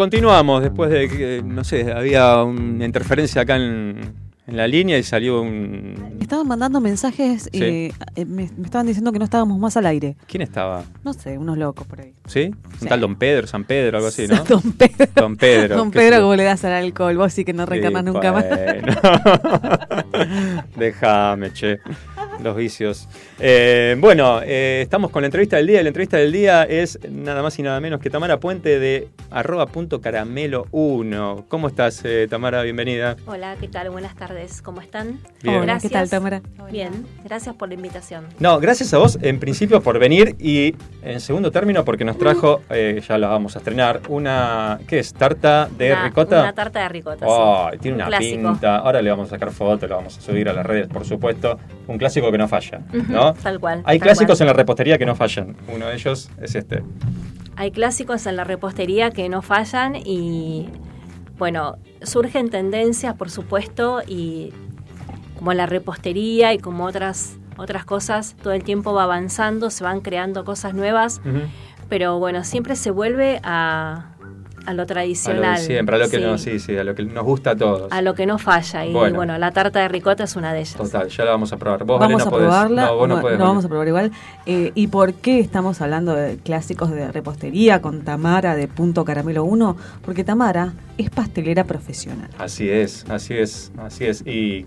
Continuamos 0.00 0.62
después 0.62 0.90
de 0.90 1.08
que, 1.08 1.42
no 1.44 1.62
sé, 1.62 1.92
había 1.92 2.42
una 2.42 2.86
interferencia 2.86 3.42
acá 3.42 3.56
en, 3.56 4.00
en 4.46 4.56
la 4.56 4.66
línea 4.66 4.96
y 4.98 5.02
salió 5.02 5.42
un... 5.42 6.16
Estaban 6.20 6.48
mandando 6.48 6.80
mensajes 6.80 7.48
y 7.52 7.58
Sí. 7.58 7.64
eh, 8.16 8.24
me, 8.24 8.48
me 8.56 8.64
estaban 8.64 8.86
diciendo 8.86 9.12
que 9.12 9.18
no 9.18 9.24
estábamos 9.26 9.58
más 9.58 9.76
al 9.76 9.84
aire. 9.86 10.16
¿Quién 10.26 10.40
estaba? 10.42 10.84
No 11.04 11.12
sé, 11.12 11.36
unos 11.36 11.58
locos 11.58 11.86
por 11.86 12.00
ahí. 12.00 12.14
¿Sí? 12.26 12.46
Un 12.72 12.78
Sí. 12.78 12.86
tal 12.86 13.00
Don 13.00 13.16
Pedro, 13.16 13.46
San 13.46 13.64
Pedro, 13.64 13.98
algo 13.98 14.08
así, 14.08 14.26
¿no? 14.26 14.42
Don 14.48 14.72
Pedro. 14.72 15.06
Don 15.14 15.36
Pedro. 15.36 15.76
Don 15.76 15.90
Pedro. 15.90 16.20
¿cómo 16.22 16.34
le 16.36 16.44
das 16.44 16.64
al 16.64 16.72
alcohol? 16.72 17.16
Vos 17.18 17.32
sí 17.34 17.44
que 17.44 17.52
no 17.52 17.66
reencarnas 17.66 18.02
Sí, 18.04 18.10
nunca 18.10 18.32
más. 18.32 18.44
bueno. 18.48 18.94
Déjame, 20.76 21.52
che. 21.52 21.78
Los 22.42 22.56
vicios. 22.56 23.06
Eh, 23.38 23.96
bueno, 23.98 24.40
eh, 24.42 24.80
estamos 24.82 25.10
con 25.10 25.22
la 25.22 25.26
entrevista 25.26 25.56
del 25.56 25.66
día. 25.66 25.82
La 25.82 25.88
entrevista 25.88 26.16
del 26.16 26.32
día 26.32 26.62
es 26.64 26.98
nada 27.10 27.42
más 27.42 27.58
y 27.58 27.62
nada 27.62 27.80
menos 27.80 28.00
que 28.00 28.08
Tamara 28.08 28.40
Puente 28.40 28.78
de 28.78 29.08
arroba 29.30 29.66
punto 29.66 30.00
caramelo 30.00 30.66
1. 30.70 31.44
¿Cómo 31.48 31.68
estás, 31.68 32.00
eh, 32.04 32.26
Tamara? 32.30 32.62
Bienvenida. 32.62 33.16
Hola, 33.26 33.56
¿qué 33.60 33.68
tal? 33.68 33.90
Buenas 33.90 34.14
tardes, 34.16 34.62
¿cómo 34.62 34.80
están? 34.80 35.20
Bien. 35.42 35.56
Hola, 35.56 35.64
Gracias. 35.66 35.90
¿qué 35.92 35.98
tal, 35.98 36.08
Tamara? 36.08 36.40
Bien, 36.70 37.04
gracias 37.24 37.54
por 37.54 37.68
la 37.68 37.74
invitación. 37.74 38.24
No, 38.38 38.58
gracias 38.58 38.94
a 38.94 38.98
vos 38.98 39.18
en 39.20 39.38
principio 39.38 39.82
por 39.82 39.98
venir 39.98 40.34
y 40.38 40.74
en 41.02 41.20
segundo 41.20 41.50
término 41.50 41.84
porque 41.84 42.04
nos 42.04 42.16
trajo, 42.16 42.62
eh, 42.70 43.02
ya 43.06 43.18
la 43.18 43.28
vamos 43.28 43.54
a 43.56 43.58
estrenar, 43.58 44.00
una, 44.08 44.78
¿qué 44.88 45.00
es? 45.00 45.12
¿Tarta 45.12 45.68
de 45.76 45.92
Una- 45.92 46.04
ricota? 46.04 46.40
Una 46.40 46.52
tarta 46.54 46.80
de 46.82 46.88
ricota, 46.88 47.26
Ay, 47.28 47.72
sí. 47.74 47.78
tiene 47.80 47.96
Un 47.96 48.00
una 48.02 48.08
clásico. 48.08 48.48
pinta. 48.52 48.76
Ahora 48.78 49.02
le 49.02 49.10
vamos 49.10 49.26
a 49.28 49.30
sacar 49.30 49.50
foto, 49.50 49.86
lo 49.86 49.96
vamos 49.96 50.16
a 50.16 50.20
subir 50.22 50.48
a 50.48 50.52
las 50.54 50.64
redes, 50.64 50.88
por 50.88 51.04
supuesto. 51.04 51.58
Un 51.86 51.98
clásico 51.98 52.29
que 52.32 52.38
no 52.38 52.48
falla, 52.48 52.80
¿no? 53.08 53.34
Tal 53.34 53.60
cual. 53.60 53.82
Hay 53.84 53.98
tal 53.98 54.08
clásicos 54.08 54.38
cual. 54.38 54.42
en 54.42 54.46
la 54.48 54.52
repostería 54.52 54.98
que 54.98 55.06
no 55.06 55.14
fallan. 55.14 55.56
Uno 55.72 55.86
de 55.86 55.94
ellos 55.94 56.30
es 56.40 56.54
este. 56.54 56.82
Hay 57.56 57.70
clásicos 57.70 58.26
en 58.26 58.36
la 58.36 58.44
repostería 58.44 59.10
que 59.10 59.28
no 59.28 59.42
fallan 59.42 59.96
y, 59.96 60.68
bueno, 61.38 61.76
surgen 62.02 62.50
tendencias, 62.50 63.14
por 63.14 63.30
supuesto, 63.30 64.00
y 64.06 64.52
como 65.36 65.52
la 65.52 65.66
repostería 65.66 66.52
y 66.52 66.58
como 66.58 66.84
otras, 66.84 67.38
otras 67.56 67.84
cosas, 67.84 68.36
todo 68.42 68.52
el 68.52 68.62
tiempo 68.62 68.92
va 68.92 69.04
avanzando, 69.04 69.70
se 69.70 69.84
van 69.84 70.00
creando 70.00 70.44
cosas 70.44 70.74
nuevas, 70.74 71.20
pero 71.88 72.18
bueno, 72.18 72.44
siempre 72.44 72.76
se 72.76 72.90
vuelve 72.90 73.40
a, 73.42 74.09
a 74.66 74.74
lo 74.74 74.80
A 74.80 74.84
lo 74.84 74.86
tradicional. 74.86 75.56
de 75.58 75.62
siempre, 75.66 75.96
a 75.96 75.98
lo 75.98 76.08
que 76.08 76.18
sí, 76.18 76.22
no, 76.22 76.38
sí, 76.38 76.58
sí, 76.58 76.76
a 76.76 76.84
lo 76.84 76.94
que 76.94 77.02
nos 77.04 77.24
gusta 77.24 77.50
a 77.50 77.56
todos. 77.56 77.90
a 77.92 78.02
lo 78.02 78.14
que 78.14 78.26
no 78.26 78.38
falla. 78.38 78.84
Y 78.86 78.92
Bueno. 78.92 79.16
bueno. 79.16 79.38
la 79.38 79.50
tarta 79.52 79.80
de 79.80 79.88
ricota 79.88 80.24
es 80.24 80.36
una 80.36 80.52
de 80.52 80.60
ellas. 80.60 80.74
Total, 80.74 81.08
ya 81.08 81.24
la 81.24 81.30
vamos 81.32 81.52
a 81.52 81.56
probar. 81.56 81.84
Vos, 81.84 82.00
Vamos 82.00 82.22
a 82.26 82.30
podés. 82.30 82.46
probarla. 82.46 82.86
No, 82.86 82.96
vos 82.96 83.08
no, 83.08 83.16
no, 83.16 83.20
podés. 83.22 83.38
vamos 83.38 83.64
a 83.64 83.68
probar 83.68 83.88
igual. 83.88 84.12
Eh, 84.46 84.72
¿Y 84.74 84.86
por 84.88 85.14
qué 85.14 85.40
estamos 85.40 85.80
hablando 85.80 86.14
de 86.14 86.36
clásicos 86.38 86.90
de 86.90 87.10
repostería 87.12 87.80
con 87.82 88.02
Tamara 88.02 88.56
de 88.56 88.68
Punto 88.68 89.04
Caramelo 89.04 89.44
1? 89.44 89.76
Porque 90.04 90.24
Tamara 90.24 90.72
es 90.98 91.10
pastelera 91.10 91.64
profesional. 91.64 92.28
Así 92.38 92.68
es, 92.68 93.04
así 93.08 93.34
es, 93.34 93.72
así 93.78 94.04
es. 94.06 94.26
Y 94.26 94.66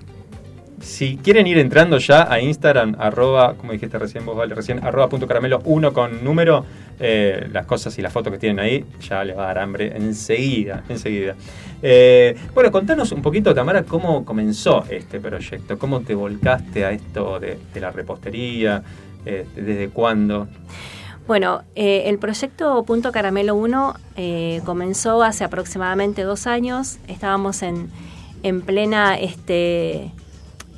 si 0.84 1.18
quieren 1.18 1.48
ir 1.48 1.58
entrando 1.58 1.98
ya 1.98 2.32
a 2.32 2.40
Instagram, 2.40 2.96
arroba, 3.00 3.56
como 3.56 3.72
dijiste 3.72 3.98
recién 3.98 4.26
vos, 4.26 4.36
Vale, 4.36 4.54
recién, 4.54 4.84
arroba 4.84 5.10
punto 5.10 5.28
caramelo 5.28 5.62
1 5.64 5.94
con 5.94 6.24
número, 6.24 6.66
eh, 7.00 7.48
las 7.52 7.66
cosas 7.66 7.98
y 7.98 8.02
las 8.02 8.12
fotos 8.12 8.34
que 8.34 8.40
tienen 8.40 8.60
ahí, 8.60 8.86
ya 9.02 9.24
les 9.24 9.38
va 9.38 9.46
a 9.46 9.48
dar 9.48 9.60
hambre 9.60 9.96
enseguida, 9.96 10.84
enseguida. 10.90 11.36
Eh, 11.82 12.36
bueno, 12.54 12.72
contanos 12.72 13.12
un 13.12 13.22
poquito, 13.22 13.54
Tamara, 13.54 13.84
cómo 13.84 14.24
comenzó 14.26 14.84
este 14.90 15.20
proyecto, 15.20 15.80
cómo 15.80 16.02
te 16.02 16.16
volcaste 16.16 16.86
a 16.86 16.92
esto 16.92 17.40
de, 17.40 17.58
la 17.80 17.92
repostería, 17.92 18.84
eh, 19.26 19.46
desde 19.56 19.90
cuándo. 19.90 20.48
Bueno, 21.26 21.64
eh, 21.76 22.04
el 22.08 22.20
proyecto 22.20 22.84
Punto 22.84 23.14
Caramelo 23.14 23.56
1 23.56 23.96
eh, 24.18 24.62
comenzó 24.66 25.24
hace 25.24 25.46
aproximadamente 25.46 26.24
dos 26.24 26.48
años. 26.48 27.00
Estábamos 27.08 27.64
en, 27.64 27.90
en 28.44 28.62
plena 28.62 29.18
este, 29.18 30.12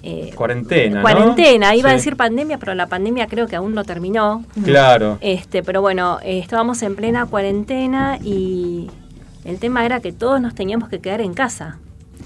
eh, 0.08 0.32
Cuarentena, 0.36 0.97
¿no? 0.97 1.01
cuarentena. 1.01 1.76
Iba 1.76 1.89
a 1.89 1.93
decir 1.93 2.16
pandemia, 2.16 2.58
pero 2.60 2.76
la 2.76 2.86
pandemia 2.88 3.26
creo 3.28 3.47
que 3.47 3.56
aún 3.56 3.74
no 3.74 3.84
terminó. 3.84 4.43
Claro. 4.64 5.18
Este, 5.22 5.64
pero 5.64 5.82
bueno, 5.82 6.20
eh, 6.24 6.38
estábamos 6.39 6.82
en 6.84 6.95
plena 6.95 7.26
cuarentena 7.26 8.20
y 8.24 8.89
el 9.45 9.58
tema 9.60 9.86
era 9.86 9.99
que 10.01 10.12
todos 10.12 10.39
nos 10.41 10.53
teníamos 10.53 10.89
que 10.89 10.99
quedar 10.99 11.22
en 11.22 11.34
casa. 11.34 11.80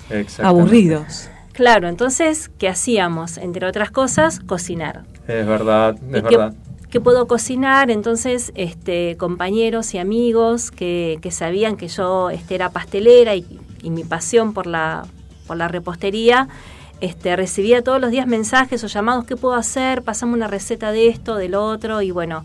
Exactamente. 0.10 0.44
Aburridos. 0.44 1.30
Claro, 1.54 1.88
entonces, 1.88 2.50
¿qué 2.58 2.68
hacíamos? 2.70 3.38
Entre 3.38 3.66
otras 3.66 3.92
cosas, 3.92 4.40
cocinar. 4.40 5.04
Es 5.28 5.46
verdad, 5.46 5.96
es 5.96 6.20
¿Y 6.20 6.22
qué- 6.24 6.38
verdad. 6.38 6.54
que 6.90 7.00
puedo 7.02 7.28
cocinar, 7.28 7.92
entonces 7.92 8.52
este, 8.56 9.16
compañeros 9.18 9.94
y 9.94 10.00
amigos 10.00 10.72
que, 10.72 11.20
que 11.22 11.32
sabían 11.32 11.76
que 11.78 11.88
yo 11.88 12.30
este, 12.30 12.56
era 12.56 12.70
pastelera 12.72 13.36
y, 13.36 13.46
y 13.84 13.90
mi 13.90 14.04
pasión 14.04 14.54
por 14.54 14.66
la, 14.68 15.06
por 15.48 15.58
la 15.58 15.68
repostería, 15.68 16.48
este, 17.02 17.36
recibía 17.36 17.84
todos 17.84 18.00
los 18.02 18.12
días 18.12 18.28
mensajes 18.28 18.84
o 18.84 18.88
llamados, 18.88 19.26
¿qué 19.26 19.36
puedo 19.36 19.56
hacer? 19.56 20.02
Pasame 20.04 20.34
una 20.34 20.48
receta 20.48 20.92
de 20.92 21.08
esto, 21.08 21.36
del 21.36 21.56
otro, 21.56 22.02
y 22.02 22.12
bueno, 22.12 22.44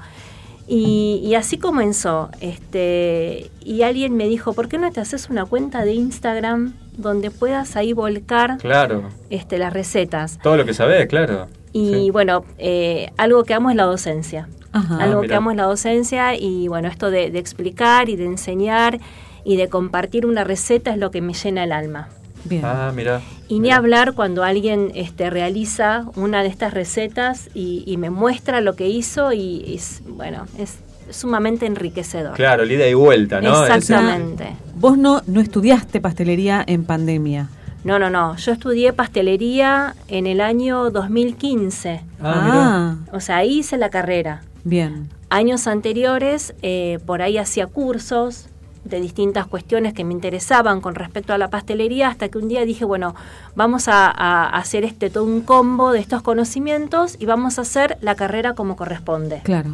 y, 0.66 1.20
y 1.24 1.34
así 1.34 1.58
comenzó. 1.58 2.30
Este, 2.40 3.50
y 3.64 3.82
alguien 3.82 4.16
me 4.16 4.28
dijo, 4.28 4.52
¿por 4.52 4.68
qué 4.68 4.78
no 4.78 4.90
te 4.90 5.00
haces 5.00 5.28
una 5.30 5.44
cuenta 5.44 5.84
de 5.84 5.92
Instagram 5.94 6.74
donde 6.96 7.30
puedas 7.30 7.76
ahí 7.76 7.92
volcar 7.92 8.58
Claro. 8.58 9.10
este, 9.30 9.58
las 9.58 9.72
recetas? 9.72 10.38
Todo 10.42 10.56
lo 10.56 10.64
que 10.64 10.74
sabés, 10.74 11.06
claro. 11.06 11.48
Y 11.72 12.10
bueno, 12.10 12.44
eh, 12.58 13.10
algo 13.16 13.42
que 13.44 13.52
amo 13.52 13.68
es 13.70 13.76
la 13.76 13.84
docencia. 13.84 14.48
Ajá. 14.72 14.96
algo 14.98 15.20
Ah, 15.24 15.26
que 15.28 15.34
amo 15.34 15.50
es 15.52 15.56
la 15.56 15.64
docencia 15.64 16.34
y 16.36 16.66
bueno, 16.68 16.88
esto 16.88 17.10
de, 17.10 17.30
de 17.30 17.38
explicar 17.38 18.08
y 18.08 18.16
de 18.16 18.24
enseñar 18.24 18.98
y 19.44 19.56
de 19.56 19.68
compartir 19.68 20.24
una 20.26 20.42
receta 20.44 20.90
es 20.92 20.98
lo 20.98 21.10
que 21.10 21.20
me 21.20 21.32
llena 21.34 21.64
el 21.64 21.72
alma. 21.72 22.08
Bien. 22.44 22.64
Ah, 22.64 22.92
mira. 22.94 23.20
Y 23.48 23.60
ni 23.60 23.70
hablar 23.70 24.14
cuando 24.14 24.42
alguien 24.44 24.90
este, 24.94 25.30
realiza 25.30 26.04
una 26.16 26.42
de 26.42 26.48
estas 26.48 26.74
recetas 26.74 27.48
y, 27.54 27.82
y 27.86 27.96
me 27.96 28.10
muestra 28.10 28.60
lo 28.60 28.74
que 28.76 28.88
hizo 28.88 29.32
y 29.32 29.74
es, 29.74 30.02
bueno, 30.06 30.46
es 30.58 30.76
sumamente 31.10 31.66
enriquecedor. 31.66 32.34
Claro, 32.34 32.62
el 32.62 32.72
ida 32.72 32.88
y 32.88 32.94
vuelta, 32.94 33.40
¿no? 33.40 33.64
Es- 33.66 33.70
Exactamente. 33.76 34.48
Vos 34.76 34.96
no, 34.98 35.22
no 35.26 35.40
estudiaste 35.40 36.00
pastelería 36.00 36.64
en 36.66 36.84
pandemia. 36.84 37.48
No, 37.84 37.98
no, 37.98 38.08
no. 38.08 38.36
Yo 38.36 38.52
estudié 38.52 38.94
pastelería 38.94 39.94
en 40.08 40.26
el 40.26 40.40
año 40.40 40.90
2015. 40.90 42.00
Ah, 42.22 42.96
O 43.12 43.20
sea, 43.20 43.36
ahí 43.38 43.58
hice 43.58 43.76
la 43.76 43.90
carrera. 43.90 44.42
bien. 44.64 45.08
Años 45.30 45.66
anteriores, 45.66 46.54
eh, 46.62 47.00
por 47.06 47.20
ahí 47.20 47.38
hacía 47.38 47.66
cursos 47.66 48.46
de 48.84 49.00
distintas 49.00 49.46
cuestiones 49.46 49.94
que 49.94 50.04
me 50.04 50.12
interesaban 50.12 50.80
con 50.80 50.94
respecto 50.94 51.32
a 51.32 51.38
la 51.38 51.48
pastelería, 51.50 52.08
hasta 52.08 52.28
que 52.28 52.38
un 52.38 52.48
día 52.48 52.64
dije, 52.64 52.84
bueno, 52.84 53.14
vamos 53.54 53.88
a, 53.88 54.10
a 54.10 54.48
hacer 54.48 54.84
este 54.84 55.10
todo 55.10 55.24
un 55.24 55.40
combo 55.40 55.92
de 55.92 56.00
estos 56.00 56.22
conocimientos 56.22 57.16
y 57.18 57.26
vamos 57.26 57.58
a 57.58 57.62
hacer 57.62 57.98
la 58.00 58.14
carrera 58.14 58.54
como 58.54 58.76
corresponde. 58.76 59.40
Claro. 59.42 59.70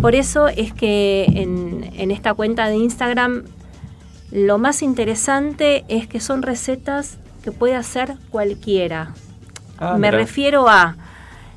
Por 0.00 0.14
eso 0.14 0.48
es 0.48 0.72
que 0.72 1.26
en, 1.28 1.90
en 1.94 2.10
esta 2.10 2.34
cuenta 2.34 2.68
de 2.68 2.76
Instagram 2.76 3.44
lo 4.30 4.56
más 4.56 4.82
interesante 4.82 5.84
es 5.88 6.06
que 6.06 6.18
son 6.18 6.42
recetas 6.42 7.18
que 7.44 7.52
puede 7.52 7.76
hacer 7.76 8.16
cualquiera. 8.30 9.12
Ah, 9.78 9.96
Me 9.98 10.10
refiero 10.10 10.68
a... 10.68 10.96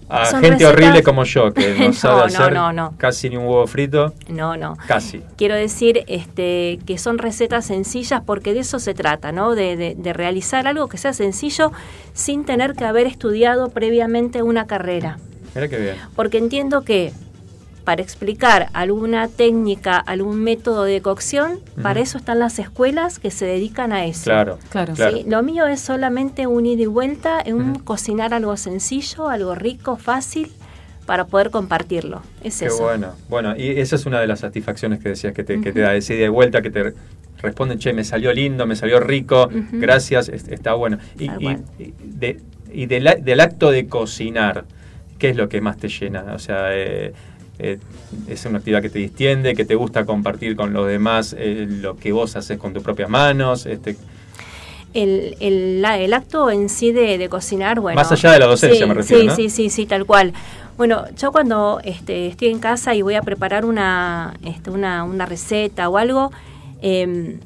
A 0.08 0.26
son 0.28 0.42
gente 0.42 0.58
recetas- 0.66 0.72
horrible 0.74 1.04
como 1.04 1.24
yo, 1.24 1.52
que 1.54 1.74
no, 1.80 1.86
No, 1.88 1.94
sabe 1.94 2.16
no, 2.18 2.24
hacer 2.26 2.54
no, 2.54 2.74
no. 2.74 2.94
casi 2.98 3.30
ni 3.30 3.38
un 3.38 3.46
huevo 3.48 3.66
frito. 3.68 4.14
No, 4.28 4.56
no. 4.56 4.78
Casi. 4.88 5.22
Quiero 5.36 5.56
decir 5.56 6.04
este, 6.08 6.80
que 6.86 6.98
son 6.98 7.18
recetas 7.18 7.66
sencillas 7.66 8.22
porque 8.26 8.54
de 8.54 8.60
eso 8.60 8.80
se 8.80 8.94
trata, 8.94 9.32
¿no? 9.32 9.56
De, 9.56 9.76
de- 9.76 9.96
de 9.96 10.14
realizar 10.14 10.68
algo 10.68 10.88
que 10.90 10.98
sea 10.98 11.14
sencillo 11.14 11.72
sin 12.14 12.46
tener 12.46 12.74
que 12.74 12.86
haber 12.86 13.08
estudiado 13.08 13.70
previamente 13.70 14.44
una 14.44 14.68
carrera. 14.68 15.18
Mira 15.56 15.68
qué 15.70 15.78
bien. 15.80 15.96
Porque 16.16 16.38
entiendo 16.38 16.84
que 16.84 17.12
para 17.86 18.02
explicar 18.02 18.68
alguna 18.74 19.28
técnica, 19.30 19.98
algún 19.98 20.44
método 20.44 20.84
de 20.84 21.02
cocción, 21.02 21.60
para 21.82 22.00
eso 22.02 22.18
están 22.18 22.40
las 22.40 22.58
escuelas 22.60 23.20
que 23.20 23.30
se 23.32 23.46
dedican 23.46 23.94
a 23.94 24.06
eso. 24.06 24.24
Claro. 24.26 24.58
Claro. 24.70 24.94
claro. 24.96 25.18
Sí, 25.18 25.24
Lo 25.28 25.42
mío 25.44 25.68
es 25.68 25.80
solamente 25.82 26.48
un 26.48 26.66
ida 26.66 26.82
y 26.82 26.86
vuelta 26.88 27.40
en 27.46 27.56
un 27.56 27.76
cocinar 27.76 28.34
algo 28.34 28.58
sencillo, 28.58 29.30
algo 29.30 29.54
rico, 29.56 29.96
fácil, 29.98 30.52
para 31.06 31.28
poder 31.28 31.52
compartirlo. 31.52 32.24
Es 32.44 32.60
Qué 32.60 32.66
eso. 32.66 32.82
bueno. 32.82 33.14
Bueno, 33.30 33.56
y 33.56 33.70
esa 33.80 33.96
es 33.96 34.08
una 34.08 34.20
de 34.20 34.26
las 34.28 34.40
satisfacciones 34.40 35.00
que 35.00 35.10
decías 35.10 35.34
que 35.34 35.44
te, 35.44 35.62
que 35.62 35.72
te 35.72 35.82
da, 35.82 35.96
ese 35.96 36.16
ida 36.16 36.26
y 36.26 36.30
vuelta, 36.30 36.64
que 36.64 36.72
te 36.72 36.96
responden, 37.40 37.78
che, 37.78 37.94
me 37.94 38.04
salió 38.04 38.34
lindo, 38.34 38.66
me 38.66 38.76
salió 38.76 39.00
rico, 39.00 39.48
gracias, 39.74 40.28
es- 40.30 40.48
está 40.48 40.74
bueno. 40.74 40.98
Y, 41.20 41.28
de- 42.04 42.40
del 43.22 43.40
acto 43.40 43.70
de 43.70 43.88
cocinar, 43.88 44.66
¿qué 45.20 45.30
es 45.30 45.36
lo 45.38 45.48
que 45.48 45.62
más 45.62 45.78
te 45.78 45.88
llena? 45.88 46.34
O 46.34 46.40
sea, 46.40 46.70
eh, 46.76 47.14
eh, 47.60 47.80
es 48.28 48.46
una 48.46 48.58
actividad 48.58 48.82
que 48.82 48.90
te 48.90 49.00
distiende, 49.00 49.56
que 49.56 49.66
te 49.66 49.76
gusta 49.76 50.06
compartir 50.06 50.56
con 50.56 50.74
los 50.74 50.88
demás 50.88 51.36
eh, 51.38 51.66
lo 51.70 51.96
que 51.98 52.12
vos 52.12 52.36
haces 52.36 52.58
con 52.58 52.74
tus 52.74 52.84
propias 52.84 53.10
manos. 53.10 53.66
Este, 53.66 53.96
El, 54.94 55.36
el, 55.40 56.14
acto 56.14 56.50
en 56.50 56.70
sí 56.70 56.92
de, 56.92 57.18
de 57.18 57.30
cocinar, 57.30 57.80
bueno. 57.80 57.96
Más 57.96 58.12
allá 58.12 58.32
de 58.32 58.40
la 58.40 58.46
docencia, 58.46 58.82
sí, 58.82 58.88
me 58.88 58.94
refiero, 58.94 59.22
Sí, 59.22 59.28
¿no? 59.28 59.36
sí, 59.36 59.50
sí, 59.50 59.70
sí, 59.70 59.86
tal 59.86 60.06
cual. 60.06 60.34
Bueno, 60.78 61.06
yo 61.18 61.32
cuando 61.32 61.80
este, 61.84 62.28
estoy 62.28 62.50
en 62.50 62.60
casa 62.60 62.96
y 62.96 63.02
voy 63.02 63.16
a 63.16 63.22
preparar 63.22 63.66
una, 63.66 64.34
este, 64.44 64.70
una, 64.72 65.04
una 65.04 65.26
receta 65.26 65.88
o 65.90 65.98
algo, 65.98 66.32
eh, 66.82 67.40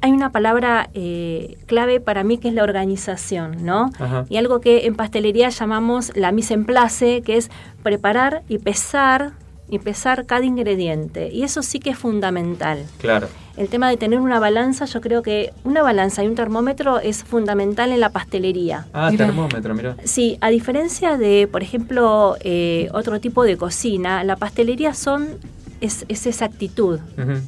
hay 0.00 0.12
una 0.12 0.30
palabra 0.30 0.88
eh, 0.94 1.56
clave 1.66 2.00
para 2.00 2.22
mí 2.22 2.38
que 2.38 2.48
es 2.48 2.54
la 2.54 2.62
organización, 2.62 3.64
¿no? 3.64 3.90
Ajá. 3.98 4.24
Y 4.28 4.36
algo 4.36 4.60
que 4.60 4.86
en 4.86 4.94
pastelería 4.94 5.48
llamamos 5.48 6.12
la 6.14 6.30
mise 6.32 6.54
en 6.54 6.64
place, 6.64 7.22
que 7.22 7.36
es 7.36 7.50
preparar 7.82 8.42
y 8.48 8.58
pesar 8.58 9.32
y 9.68 9.78
pesar 9.78 10.26
cada 10.26 10.44
ingrediente. 10.44 11.30
Y 11.32 11.42
eso 11.42 11.62
sí 11.62 11.78
que 11.78 11.90
es 11.90 11.98
fundamental. 11.98 12.84
claro. 12.98 13.28
El 13.56 13.68
tema 13.68 13.88
de 13.88 13.96
tener 13.96 14.20
una 14.20 14.38
balanza, 14.38 14.84
yo 14.84 15.00
creo 15.00 15.22
que 15.22 15.50
una 15.64 15.82
balanza 15.82 16.22
y 16.22 16.26
un 16.26 16.34
termómetro 16.34 16.98
es 16.98 17.24
fundamental 17.24 17.90
en 17.90 18.00
la 18.00 18.10
pastelería. 18.10 18.86
Ah, 18.92 19.10
termómetro, 19.16 19.74
mira. 19.74 19.96
Sí, 20.04 20.36
a 20.42 20.50
diferencia 20.50 21.16
de, 21.16 21.48
por 21.50 21.62
ejemplo, 21.62 22.36
eh, 22.40 22.90
otro 22.92 23.18
tipo 23.18 23.44
de 23.44 23.56
cocina, 23.56 24.24
la 24.24 24.36
pastelería 24.36 24.92
son 24.92 25.38
es, 25.80 26.04
es 26.08 26.26
esa 26.26 26.44
actitud. 26.44 27.00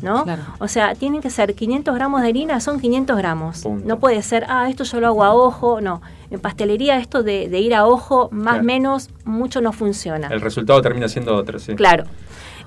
¿no? 0.03 0.25
Claro. 0.25 0.43
O 0.59 0.69
sea, 0.69 0.95
tienen 0.95 1.21
que 1.21 1.29
ser 1.31 1.55
500 1.55 1.95
gramos 1.95 2.23
de 2.23 2.29
harina, 2.29 2.61
son 2.61 2.81
500 2.81 3.17
gramos. 3.17 3.63
Punto. 3.63 3.87
No 3.87 3.99
puede 3.99 4.23
ser, 4.23 4.47
ah, 4.49 4.69
esto 4.71 4.85
yo 4.85 5.01
lo 5.01 5.09
hago 5.09 5.25
a 5.25 5.35
ojo, 5.35 5.81
no. 5.81 6.01
En 6.31 6.41
pastelería 6.41 6.99
esto 6.99 7.23
de, 7.23 7.49
de 7.49 7.59
ir 7.61 7.75
a 7.75 7.87
ojo, 7.87 8.29
más 8.33 8.55
Claro. 8.55 8.65
menos, 8.65 9.09
mucho 9.25 9.61
no 9.61 9.73
funciona. 9.73 10.29
El 10.29 10.41
resultado 10.41 10.81
termina 10.83 11.09
siendo 11.09 11.35
otro, 11.35 11.59
sí. 11.59 11.75
Claro. 11.75 12.05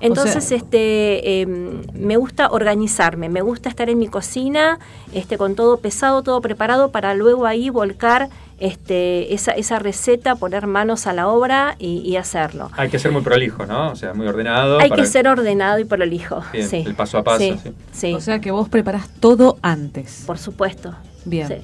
Entonces, 0.00 0.42
sea- 0.42 0.56
este, 0.56 1.42
eh, 1.42 1.46
me 1.46 2.16
gusta 2.16 2.48
organizarme, 2.50 3.28
me 3.28 3.40
gusta 3.40 3.68
estar 3.68 3.88
en 3.88 3.98
mi 3.98 4.08
cocina, 4.08 4.80
este, 5.12 5.38
con 5.38 5.54
todo 5.54 5.76
pesado, 5.76 6.22
todo 6.24 6.40
preparado 6.40 6.90
para 6.90 7.14
luego 7.14 7.46
ahí 7.46 7.70
volcar, 7.70 8.28
este, 8.58 9.32
esa, 9.32 9.52
esa 9.52 9.78
receta, 9.78 10.34
poner 10.34 10.66
manos 10.66 11.06
a 11.06 11.12
la 11.12 11.28
obra 11.28 11.76
y, 11.78 11.98
y 12.00 12.16
hacerlo. 12.16 12.68
Hay 12.76 12.88
que 12.88 12.98
ser 12.98 13.12
muy 13.12 13.22
prolijo, 13.22 13.64
¿no? 13.66 13.90
O 13.92 13.96
sea, 13.96 14.12
muy 14.12 14.26
ordenado. 14.26 14.80
Hay 14.80 14.88
para- 14.88 15.02
que 15.02 15.06
ser 15.08 15.28
ordenado 15.28 15.78
y 15.78 15.84
prolijo. 15.84 16.42
Bien, 16.52 16.68
sí. 16.68 16.82
el 16.84 16.94
paso 16.96 17.18
a 17.18 17.22
paso, 17.22 17.38
Sí, 17.38 17.56
sí. 17.62 17.72
sí, 17.92 18.14
O 18.14 18.20
sea 18.20 18.40
que 18.40 18.50
vos 18.50 18.68
preparás 18.68 19.08
todo 19.20 19.58
antes. 19.62 20.24
por 20.26 20.38
supuesto. 20.38 20.94
Bien. 21.24 21.46
Sí. 21.46 21.54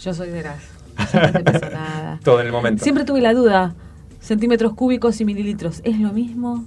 Yo 0.00 0.12
soy 0.14 0.30
de 0.30 0.42
las. 0.42 0.56
Yo 1.12 1.20
no 1.20 1.32
te 1.32 1.40
pasa 1.40 1.70
nada. 1.70 2.20
Todo 2.24 2.40
en 2.40 2.46
el 2.46 2.52
momento. 2.52 2.82
Siempre 2.82 3.04
tuve 3.04 3.20
la 3.20 3.34
duda. 3.34 3.74
Centímetros 4.20 4.74
cúbicos 4.74 5.20
y 5.20 5.24
mililitros. 5.24 5.80
¿Es 5.84 5.98
lo 5.98 6.12
mismo? 6.12 6.64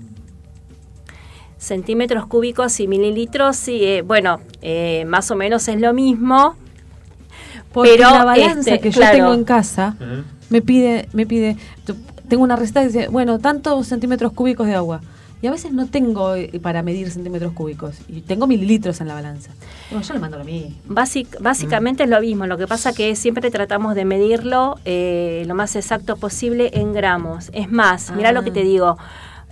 Centímetros 1.58 2.28
cúbicos 2.28 2.80
y 2.80 2.88
mililitros, 2.88 3.56
sí, 3.56 3.84
eh, 3.84 4.04
bueno, 4.04 4.42
eh, 4.62 5.06
más 5.08 5.32
o 5.32 5.36
menos 5.36 5.68
es 5.68 5.82
lo 5.82 5.92
mismo. 5.92 6.56
Porque 7.74 7.96
Pero, 7.98 8.12
la 8.12 8.26
balanza 8.26 8.76
este, 8.76 8.80
que 8.80 8.90
claro. 8.92 9.18
yo 9.18 9.24
tengo 9.24 9.34
en 9.34 9.44
casa 9.44 9.96
me 10.50 10.62
pide, 10.62 11.10
me 11.14 11.26
pide, 11.26 11.58
tengo 12.28 12.44
una 12.44 12.56
receta 12.56 12.82
que 12.82 12.88
dice, 12.88 13.08
bueno, 13.10 13.40
tantos 13.40 13.88
centímetros 13.88 14.34
cúbicos 14.34 14.68
de 14.68 14.76
agua. 14.76 15.02
Y 15.42 15.46
a 15.48 15.52
veces 15.52 15.72
no 15.72 15.86
tengo 15.86 16.34
eh, 16.36 16.60
para 16.62 16.82
medir 16.82 17.12
centímetros 17.12 17.54
cúbicos. 17.54 17.96
Y 18.08 18.22
tengo 18.22 18.48
mililitros 18.48 19.02
en 19.02 19.08
la 19.08 19.14
balanza. 19.14 19.52
Digo, 19.90 20.02
yo 20.02 20.14
le 20.16 20.20
mando 20.20 20.38
lo 20.40 20.44
mismo. 20.44 20.72
Basic- 20.88 21.40
básicamente 21.40 22.04
es 22.04 22.10
lo 22.10 22.20
mismo, 22.22 22.48
lo 22.48 22.58
que 22.58 22.66
pasa 22.68 22.92
que 22.94 23.16
siempre 23.16 23.52
tratamos 23.52 23.94
de 23.94 24.04
medirlo 24.06 24.80
eh, 24.86 25.44
lo 25.48 25.54
más 25.54 25.76
exacto 25.76 26.16
posible 26.18 26.72
en 26.74 26.92
gramos. 26.94 27.50
Es 27.54 27.72
más, 27.72 28.12
mira 28.16 28.32
lo 28.32 28.44
que 28.44 28.50
Ah. 28.50 28.54
te 28.54 28.64
digo, 28.64 28.98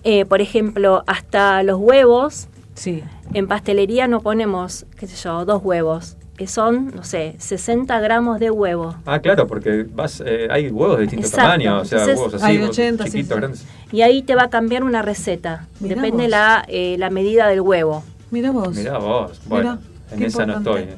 eh, 0.04 0.26
por 0.26 0.42
ejemplo, 0.42 1.04
hasta 1.06 1.62
los 1.64 1.80
huevos, 1.80 2.48
Sí. 2.74 3.04
en 3.34 3.48
pastelería 3.48 4.08
no 4.08 4.22
ponemos, 4.22 4.86
qué 4.98 5.06
sé 5.08 5.16
yo, 5.16 5.46
dos 5.46 5.62
huevos, 5.64 6.18
que 6.38 6.48
son, 6.48 6.94
no 6.96 7.04
sé, 7.04 7.36
60 7.38 8.00
gramos 8.02 8.40
de 8.40 8.52
huevo. 8.52 8.96
Ah, 9.06 9.20
claro, 9.20 9.48
porque 9.48 9.86
vas, 9.90 10.22
eh, 10.26 10.48
hay 10.52 10.70
huevos 10.70 10.98
de 10.98 11.04
distintos 11.04 11.30
Exacto. 11.32 11.50
tamaños, 11.52 11.82
o 11.82 11.86
sea, 11.86 12.00
Entonces- 12.00 12.18
huevos 12.20 12.34
así, 12.36 12.46
Hay 12.46 12.58
huevos 12.58 12.70
80, 12.72 13.04
sí, 13.06 13.12
chiquitos, 13.12 13.36
sí. 13.36 13.40
grandes. 13.40 13.66
Y 13.92 14.02
ahí 14.02 14.22
te 14.22 14.36
va 14.36 14.44
a 14.44 14.50
cambiar 14.50 14.84
una 14.84 15.02
receta, 15.02 15.68
Mirá 15.80 15.96
depende 15.96 16.24
vos. 16.24 16.32
la, 16.32 16.66
eh, 16.68 16.96
la 17.00 17.10
medida 17.10 17.48
del 17.48 17.62
huevo. 17.62 18.04
Mira 18.32 18.52
vos. 18.52 18.76
Mirá 18.76 18.98
vos, 18.98 19.42
bueno, 19.48 19.80
Mirá, 20.12 20.16
en 20.18 20.24
esa 20.24 20.46
no 20.46 20.58
estoy. 20.58 20.82
eh. 20.82 20.96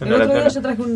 El 0.00 0.08
No 0.08 0.14
otro 0.16 0.28
día 0.32 0.48
yo 0.48 0.62
traje 0.62 0.80
un- 0.80 0.90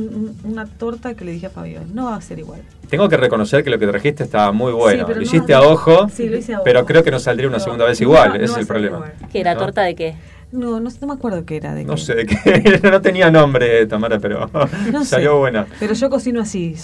un- 0.45 0.51
una 0.53 0.65
torta 0.67 1.13
que 1.15 1.27
le 1.27 1.33
dije 1.33 1.47
a 1.47 1.51
Fabio, 1.51 1.83
no 1.93 2.07
va 2.07 2.17
a 2.17 2.21
ser 2.23 2.39
igual. 2.39 2.63
Tengo 2.89 3.07
que 3.09 3.19
reconocer 3.19 3.63
que 3.63 3.69
lo 3.69 3.79
que 3.79 3.87
trajiste 3.87 4.23
estaba 4.25 4.51
muy 4.51 4.73
bueno. 4.73 5.01
Sí, 5.01 5.05
pero 5.07 5.09
lo 5.09 5.17
no- 5.17 5.23
hiciste 5.23 5.53
a 5.55 5.61
ojo, 5.61 6.09
Sí, 6.09 6.27
lo 6.29 6.39
hice 6.39 6.55
a 6.55 6.63
pero 6.63 6.81
ojo. 6.81 6.87
creo 6.87 7.05
que 7.05 7.11
no 7.11 7.19
saldría 7.19 7.49
una 7.49 7.61
segunda 7.61 7.85
vez 7.85 8.01
igual, 8.01 8.31
no 8.31 8.35
ese 8.37 8.45
es 8.45 8.57
el 8.57 8.67
problema. 8.67 8.97
igual. 8.97 9.13
¿Qué 9.31 9.41
era 9.41 9.53
¿No? 9.55 9.61
torta 9.61 9.83
de 9.83 9.95
qué? 9.95 10.15
No, 10.55 10.79
no, 10.81 10.91
sé- 10.91 10.99
no 11.01 11.09
me 11.09 11.15
acuerdo 11.15 11.45
qué 11.45 11.57
era. 11.57 11.75
De 11.75 11.85
No 11.85 11.95
qué. 11.97 12.01
sé 12.01 12.15
de 12.15 12.27
qué, 12.27 12.81
no 12.91 13.01
tenía 13.01 13.31
nombre, 13.31 13.87
Tamara, 13.87 14.19
pero 14.19 14.49
No 14.93 15.05
salió 15.05 15.33
sé. 15.33 15.39
buena. 15.39 15.67
Pero 15.81 15.95
yo 15.95 16.09
cocino 16.11 16.41
así, 16.41 16.75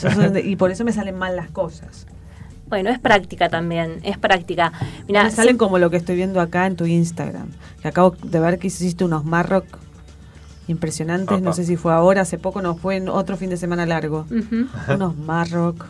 y 0.44 0.56
por 0.56 0.70
eso 0.70 0.84
me 0.84 0.92
salen 0.92 1.16
mal 1.16 1.36
las 1.36 1.50
cosas. 1.50 2.06
Bueno, 2.68 2.90
es 2.90 2.98
práctica 3.00 3.48
también, 3.48 3.98
es 4.04 4.16
práctica. 4.18 4.72
Mira, 5.08 5.24
me 5.24 5.30
salen 5.30 5.56
como 5.58 5.78
lo 5.78 5.90
que 5.90 5.96
estoy 5.96 6.14
viendo 6.16 6.40
acá 6.40 6.66
en 6.66 6.76
tu 6.76 6.84
Instagram. 6.86 7.48
Que 7.82 7.88
acabo 7.88 8.14
de 8.22 8.38
ver 8.38 8.58
que 8.60 8.68
hiciste 8.68 9.04
unos 9.04 9.24
Marroc 9.24 9.64
impresionantes. 10.68 11.42
No 11.42 11.52
sé 11.52 11.64
si 11.64 11.76
fue 11.76 11.92
ahora, 11.92 12.22
hace 12.22 12.38
poco, 12.38 12.62
no 12.62 12.76
fue 12.76 12.96
en 12.96 13.08
otro 13.08 13.36
fin 13.36 13.50
de 13.50 13.56
semana 13.56 13.86
largo. 13.86 14.26
Unos 14.88 15.16
Marroc. 15.16 15.84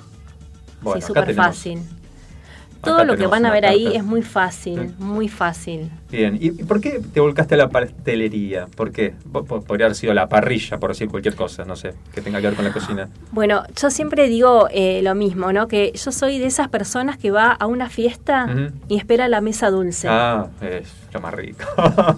Bueno, 0.82 1.00
sí, 1.00 1.06
súper 1.06 1.34
fácil. 1.34 1.82
Todo 2.82 2.94
Acá 2.96 3.04
lo 3.04 3.16
que 3.16 3.26
van 3.26 3.44
a 3.44 3.52
ver 3.52 3.66
ahí 3.66 3.94
es 3.94 4.02
muy 4.02 4.22
fácil, 4.22 4.94
muy 4.98 5.28
fácil. 5.28 5.90
Bien, 6.10 6.38
¿y 6.40 6.50
por 6.50 6.80
qué 6.80 6.98
te 7.12 7.20
volcaste 7.20 7.54
a 7.54 7.58
la 7.58 7.68
pastelería? 7.68 8.66
¿Por 8.74 8.90
qué? 8.90 9.12
Po- 9.30 9.44
po- 9.44 9.60
Podría 9.60 9.86
haber 9.86 9.96
sido 9.96 10.14
la 10.14 10.28
parrilla, 10.28 10.78
por 10.78 10.90
decir 10.90 11.08
cualquier 11.08 11.34
cosa, 11.34 11.64
no 11.66 11.76
sé, 11.76 11.92
que 12.14 12.22
tenga 12.22 12.40
que 12.40 12.46
ver 12.46 12.56
con 12.56 12.64
la 12.64 12.72
cocina. 12.72 13.08
Bueno, 13.32 13.64
yo 13.80 13.90
siempre 13.90 14.28
digo 14.28 14.68
eh, 14.72 15.00
lo 15.02 15.14
mismo, 15.14 15.52
¿no? 15.52 15.68
Que 15.68 15.92
yo 15.94 16.10
soy 16.10 16.38
de 16.38 16.46
esas 16.46 16.68
personas 16.68 17.18
que 17.18 17.30
va 17.30 17.52
a 17.52 17.66
una 17.66 17.90
fiesta 17.90 18.46
y 18.88 18.96
espera 18.96 19.28
la 19.28 19.40
mesa 19.42 19.68
dulce. 19.70 20.08
Ah, 20.08 20.48
es 20.62 20.88
lo 21.12 21.20
más 21.20 21.34
rico. 21.34 21.64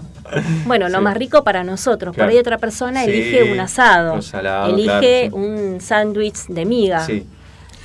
Bueno, 0.65 0.89
lo 0.89 0.99
más 1.01 1.15
rico 1.15 1.43
para 1.43 1.63
nosotros. 1.63 2.15
Claro. 2.15 2.27
Por 2.29 2.33
ahí 2.33 2.39
otra 2.39 2.57
persona 2.57 3.03
Sí, 3.03 3.11
elige 3.11 3.51
un 3.51 3.59
asado, 3.59 4.19
salado, 4.21 4.73
elige 4.73 5.29
claro, 5.29 5.35
un 5.35 5.79
sándwich 5.81 6.47
de 6.47 6.65
miga. 6.65 7.01
Sí. 7.05 7.23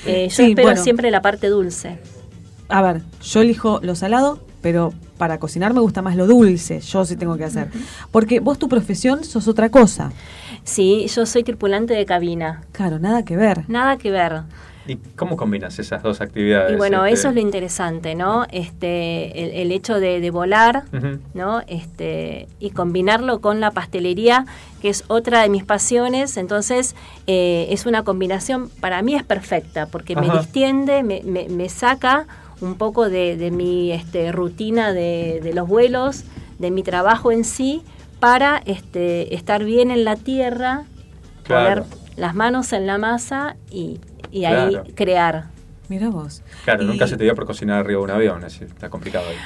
Eh, 0.07 0.29
yo 0.31 0.45
espero 0.45 0.69
bueno. 0.69 0.83
siempre 0.83 1.11
la 1.11 1.21
parte 1.21 1.49
dulce. 1.49 1.99
A 2.69 2.83
ver, 2.83 3.03
yo 3.23 3.41
elijo 3.41 3.81
lo 3.83 3.95
salado, 3.95 4.41
pero 4.61 4.93
para 5.17 5.39
cocinar 5.39 5.73
me 5.75 5.81
gusta 5.81 6.03
más 6.03 6.17
lo 6.17 6.27
dulce. 6.27 6.81
Yo 6.81 7.05
sí 7.05 7.17
tengo 7.17 7.37
que 7.37 7.45
hacer. 7.45 7.69
Porque 8.11 8.41
vos 8.41 8.59
tu 8.59 8.69
profesión 8.69 9.25
sos 9.25 9.49
otra 9.49 9.71
cosa. 9.71 10.13
Sí, 10.65 11.07
yo 11.15 11.25
soy 11.27 11.45
tripulante 11.45 11.95
de 11.95 12.05
cabina. 12.05 12.63
Claro, 12.73 12.99
nada 12.99 13.25
que 13.25 13.37
ver. 13.37 13.65
Nada 13.69 13.97
que 13.97 14.11
ver. 14.11 14.43
¿Y 14.87 14.97
cómo 15.17 15.37
combinas 15.37 15.79
esas 15.79 16.03
dos 16.03 16.21
actividades? 16.23 16.73
Y 16.73 16.77
bueno, 16.77 17.05
Este, 17.05 17.19
eso 17.19 17.29
es 17.29 17.35
lo 17.35 17.41
interesante, 17.43 18.15
¿no? 18.15 18.47
Este, 18.51 19.45
el, 19.45 19.51
el 19.67 19.73
hecho 19.73 20.01
de, 20.01 20.21
de 20.21 20.31
volar. 20.31 20.85
¿no? 21.35 21.61
Este, 21.67 22.49
y 22.59 22.71
combinarlo 22.71 23.41
con 23.41 23.61
la 23.61 23.71
pastelería, 23.71 24.47
que 24.81 24.89
es 24.89 25.05
otra 25.09 25.43
de 25.43 25.49
mis 25.51 25.65
pasiones. 25.65 26.37
Entonces, 26.37 26.95
eh, 27.27 27.67
es 27.71 27.85
una 27.87 28.03
combinación, 28.03 28.71
para 28.81 29.03
mí 29.03 29.15
es 29.15 29.25
perfecta, 29.25 29.87
porque 29.87 30.17
me 30.17 30.29
distiende, 30.39 31.03
me, 31.03 31.23
me- 31.23 31.49
me 31.49 31.69
saca 31.69 32.27
un 32.61 32.75
poco 32.77 33.09
de, 33.09 33.37
de 33.37 33.51
mi 33.51 33.93
este, 33.93 34.33
rutina 34.33 34.93
de, 34.93 35.41
de 35.43 35.53
los 35.55 35.69
vuelos, 35.69 36.25
de 36.59 36.71
mi 36.71 36.83
trabajo 36.83 37.31
en 37.33 37.45
sí, 37.45 37.83
para 38.21 38.61
este, 38.67 39.35
estar 39.35 39.65
bien 39.65 39.91
en 39.91 40.05
la 40.05 40.17
tierra, 40.17 40.85
Claro. 41.45 41.85
poner 41.85 41.99
las 42.17 42.35
manos 42.35 42.73
en 42.73 42.87
la 42.87 42.99
masa 42.99 43.57
y, 43.71 44.01
y 44.31 44.41
Claro. 44.41 44.83
ahí 44.85 44.93
crear. 44.93 45.47
Mira 45.89 46.09
vos. 46.11 46.43
Claro, 46.65 46.83
Y- 46.83 46.87
nunca 46.87 47.07
se 47.07 47.17
te 47.17 47.25
dio 47.25 47.35
por 47.35 47.47
cocinar 47.47 47.79
arriba 47.79 47.99
de 48.01 48.05
un 48.05 48.11
avión, 48.11 48.45
así, 48.45 48.65
está 48.65 48.91
complicado 48.91 49.25
ahí. 49.29 49.37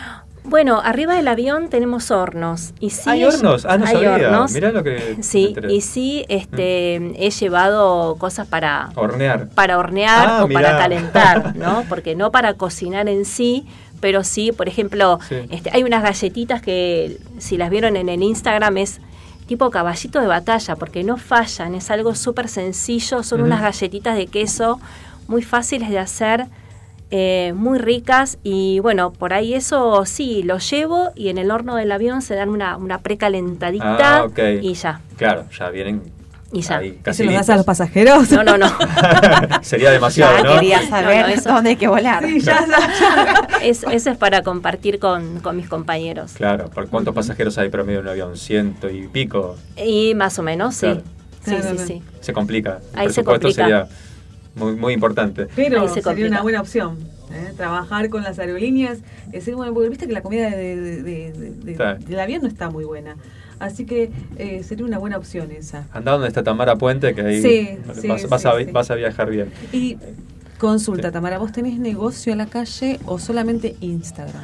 Bueno, 0.45 0.81
arriba 0.85 1.15
del 1.15 1.29
avión 1.29 1.69
tenemos 1.69 2.11
hornos. 2.11 2.73
Y 2.81 2.91
sí 2.91 3.09
¿Hay 3.09 3.25
hornos? 3.25 3.65
Ah, 3.65 3.79
no 3.79 3.87
hay 3.87 3.93
sabía. 3.95 4.13
hornos. 4.15 4.53
Mirá 4.53 4.73
lo 4.73 4.83
que 4.83 5.17
Sí, 5.21 5.55
y 5.69 5.81
sí 5.83 6.25
este, 6.29 6.97
he 7.27 7.31
llevado 7.31 8.17
cosas 8.17 8.49
para, 8.49 8.91
Hornear. 8.97 9.49
para 9.51 9.79
hornear 9.79 10.27
Ah, 10.29 10.45
o 10.45 10.49
mirá. 10.49 10.61
para 10.63 10.79
calentar, 10.79 11.57
¿no? 11.57 11.85
Porque 11.89 12.17
no 12.17 12.33
para 12.33 12.55
cocinar 12.55 13.09
en 13.09 13.25
sí, 13.25 13.67
pero 14.01 14.25
sí, 14.25 14.51
por 14.51 14.69
ejemplo, 14.69 15.21
Sí. 15.29 15.37
este, 15.51 15.71
hay 15.73 15.85
unas 15.85 16.03
galletitas 16.03 16.61
que, 16.61 17.19
si 17.39 17.57
las 17.57 17.71
vieron 17.71 17.97
en 17.97 18.09
el 18.09 18.21
Instagram, 18.23 18.79
es 18.79 19.01
tipo 19.47 19.71
caballito 19.71 20.21
de 20.21 20.27
batalla, 20.27 20.75
porque 20.75 21.05
no 21.05 21.19
fallan, 21.19 21.77
es 21.77 21.89
algo 21.91 22.15
súper 22.17 22.49
sencillo, 22.49 23.23
son 23.23 23.43
unas 23.43 23.61
galletitas 23.63 24.17
de 24.17 24.27
queso 24.27 24.81
muy 25.29 25.43
fáciles 25.43 25.89
de 25.89 25.99
hacer, 26.01 26.47
eh, 27.15 27.53
muy 27.55 27.79
ricas 27.79 28.39
y 28.43 28.79
bueno, 28.81 29.13
por 29.13 29.35
ahí 29.35 29.53
eso 29.55 30.05
sí, 30.07 30.43
lo 30.43 30.57
llevo 30.59 31.11
y 31.15 31.29
en 31.29 31.37
el 31.39 31.51
horno 31.51 31.77
del 31.77 31.93
avión 31.93 32.23
se 32.23 32.35
dan 32.35 32.49
una, 32.49 32.77
una 32.79 32.99
precalentadita 33.03 34.23
Ah, 34.25 34.29
y 34.63 34.73
ya. 34.73 35.01
Claro, 35.19 35.45
ya 35.57 35.69
vienen 35.69 36.03
Y 36.53 36.63
ya. 36.63 36.79
ahí, 36.79 36.89
¿Y 36.89 36.93
casi 37.03 37.19
se 37.19 37.25
lo 37.25 37.33
das 37.33 37.51
a 37.51 37.57
los 37.57 37.67
pasajeros? 37.67 38.31
No, 38.31 38.43
no, 38.45 38.57
no. 38.59 38.67
Sería 39.63 39.91
demasiado, 39.91 40.37
Ya 40.39 40.43
¿no? 40.43 40.55
quería 40.55 40.89
saber 40.89 41.21
No, 41.23 41.29
no, 41.29 41.35
eso- 41.35 41.53
dónde 41.53 41.71
hay 41.71 41.77
que 41.77 41.89
volar. 41.89 42.25
Sí, 42.25 42.41
ya, 42.41 42.67
ya. 42.67 43.59
Es- 43.63 43.85
eso 43.85 44.11
es 44.11 44.17
para 44.17 44.43
compartir 44.43 44.99
con, 44.99 45.41
con 45.41 45.57
mis 45.57 45.69
compañeros. 45.69 46.33
Claro, 46.33 46.71
¿por 46.71 46.89
cuántos 46.89 47.15
pasajeros 47.15 47.57
hay 47.59 47.69
promedio 47.69 47.99
en 48.01 48.07
un 48.07 48.11
avión? 48.11 48.37
Ciento 48.39 48.89
y 48.91 49.07
pico. 49.09 49.57
Y 49.77 50.15
más 50.15 50.39
o 50.39 50.43
menos, 50.43 50.75
sí. 50.77 50.87
Claro. 50.87 51.03
Sí, 51.45 51.57
sí, 51.77 51.87
sí. 51.87 52.03
Se 52.21 52.33
complica. 52.33 52.79
El 52.95 53.01
Ahí 53.01 53.11
se 53.11 53.25
complica. 53.25 53.63
sería 53.65 53.89
muy, 54.55 54.75
muy 54.77 54.93
importante. 54.95 55.47
Pero 55.57 55.83
se 55.89 55.95
sería 55.95 56.03
complica. 56.03 56.29
una 56.29 56.43
buena 56.43 56.61
opción. 56.61 56.99
¿eh? 57.33 57.53
Trabajar 57.57 58.09
con 58.11 58.23
las 58.23 58.39
aerolíneas. 58.39 58.99
Es 59.27 59.33
decir, 59.33 59.55
bueno, 59.55 59.73
porque 59.73 59.89
viste 59.89 60.07
que 60.07 60.13
la 60.13 60.23
comida 60.23 60.51
de- 60.51 60.77
de- 61.03 61.33
de- 61.33 61.97
del 62.07 62.21
avión 62.21 62.43
no 62.43 62.49
está 62.49 62.69
muy 62.71 62.85
buena. 62.85 63.17
Así 63.59 63.87
que 63.87 64.11
eh, 64.39 64.63
sería 64.65 64.85
una 64.85 64.99
buena 64.99 65.17
opción 65.17 65.51
esa. 65.53 65.87
Andá 65.93 66.13
donde 66.13 66.29
está 66.29 66.43
Tamara 66.43 66.77
Puente, 66.77 67.15
que 67.15 67.21
ahí 67.23 67.41
Sí, 67.41 67.69
sí, 68.01 68.09
vas, 68.09 68.21
sí, 68.23 68.27
vas 68.29 68.45
a, 68.47 68.59
sí. 68.59 68.65
vas 68.73 68.91
a 68.91 68.95
viajar 68.97 69.31
bien. 69.31 69.51
Y 69.73 69.97
consulta, 70.59 71.11
Tamara, 71.13 71.39
¿vos 71.39 71.53
tenés 71.53 71.79
negocio 71.79 72.33
a 72.33 72.37
la 72.37 72.47
calle 72.47 72.99
o 73.07 73.19
solamente 73.19 73.77
Instagram? 73.81 74.43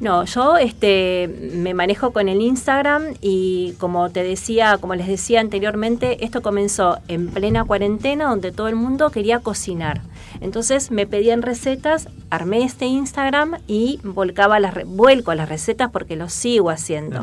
No, 0.00 0.24
yo 0.24 0.56
este 0.58 1.28
me 1.54 1.74
manejo 1.74 2.12
con 2.12 2.28
el 2.28 2.40
Instagram 2.40 3.14
y 3.20 3.74
como 3.78 4.10
te 4.10 4.22
decía, 4.22 4.78
como 4.80 4.94
les 4.94 5.08
decía 5.08 5.40
anteriormente, 5.40 6.24
esto 6.24 6.40
comenzó 6.40 6.98
en 7.08 7.28
plena 7.28 7.64
cuarentena 7.64 8.26
donde 8.26 8.52
todo 8.52 8.68
el 8.68 8.76
mundo 8.76 9.10
quería 9.10 9.40
cocinar. 9.40 10.02
Entonces 10.40 10.92
me 10.92 11.06
pedían 11.06 11.42
recetas, 11.42 12.08
armé 12.30 12.62
este 12.62 12.86
Instagram 12.86 13.56
y 13.66 13.98
volcaba 14.04 14.60
las 14.60 14.84
vuelco 14.86 15.34
las 15.34 15.48
recetas 15.48 15.90
porque 15.90 16.14
lo 16.14 16.28
sigo 16.28 16.70
haciendo. 16.70 17.20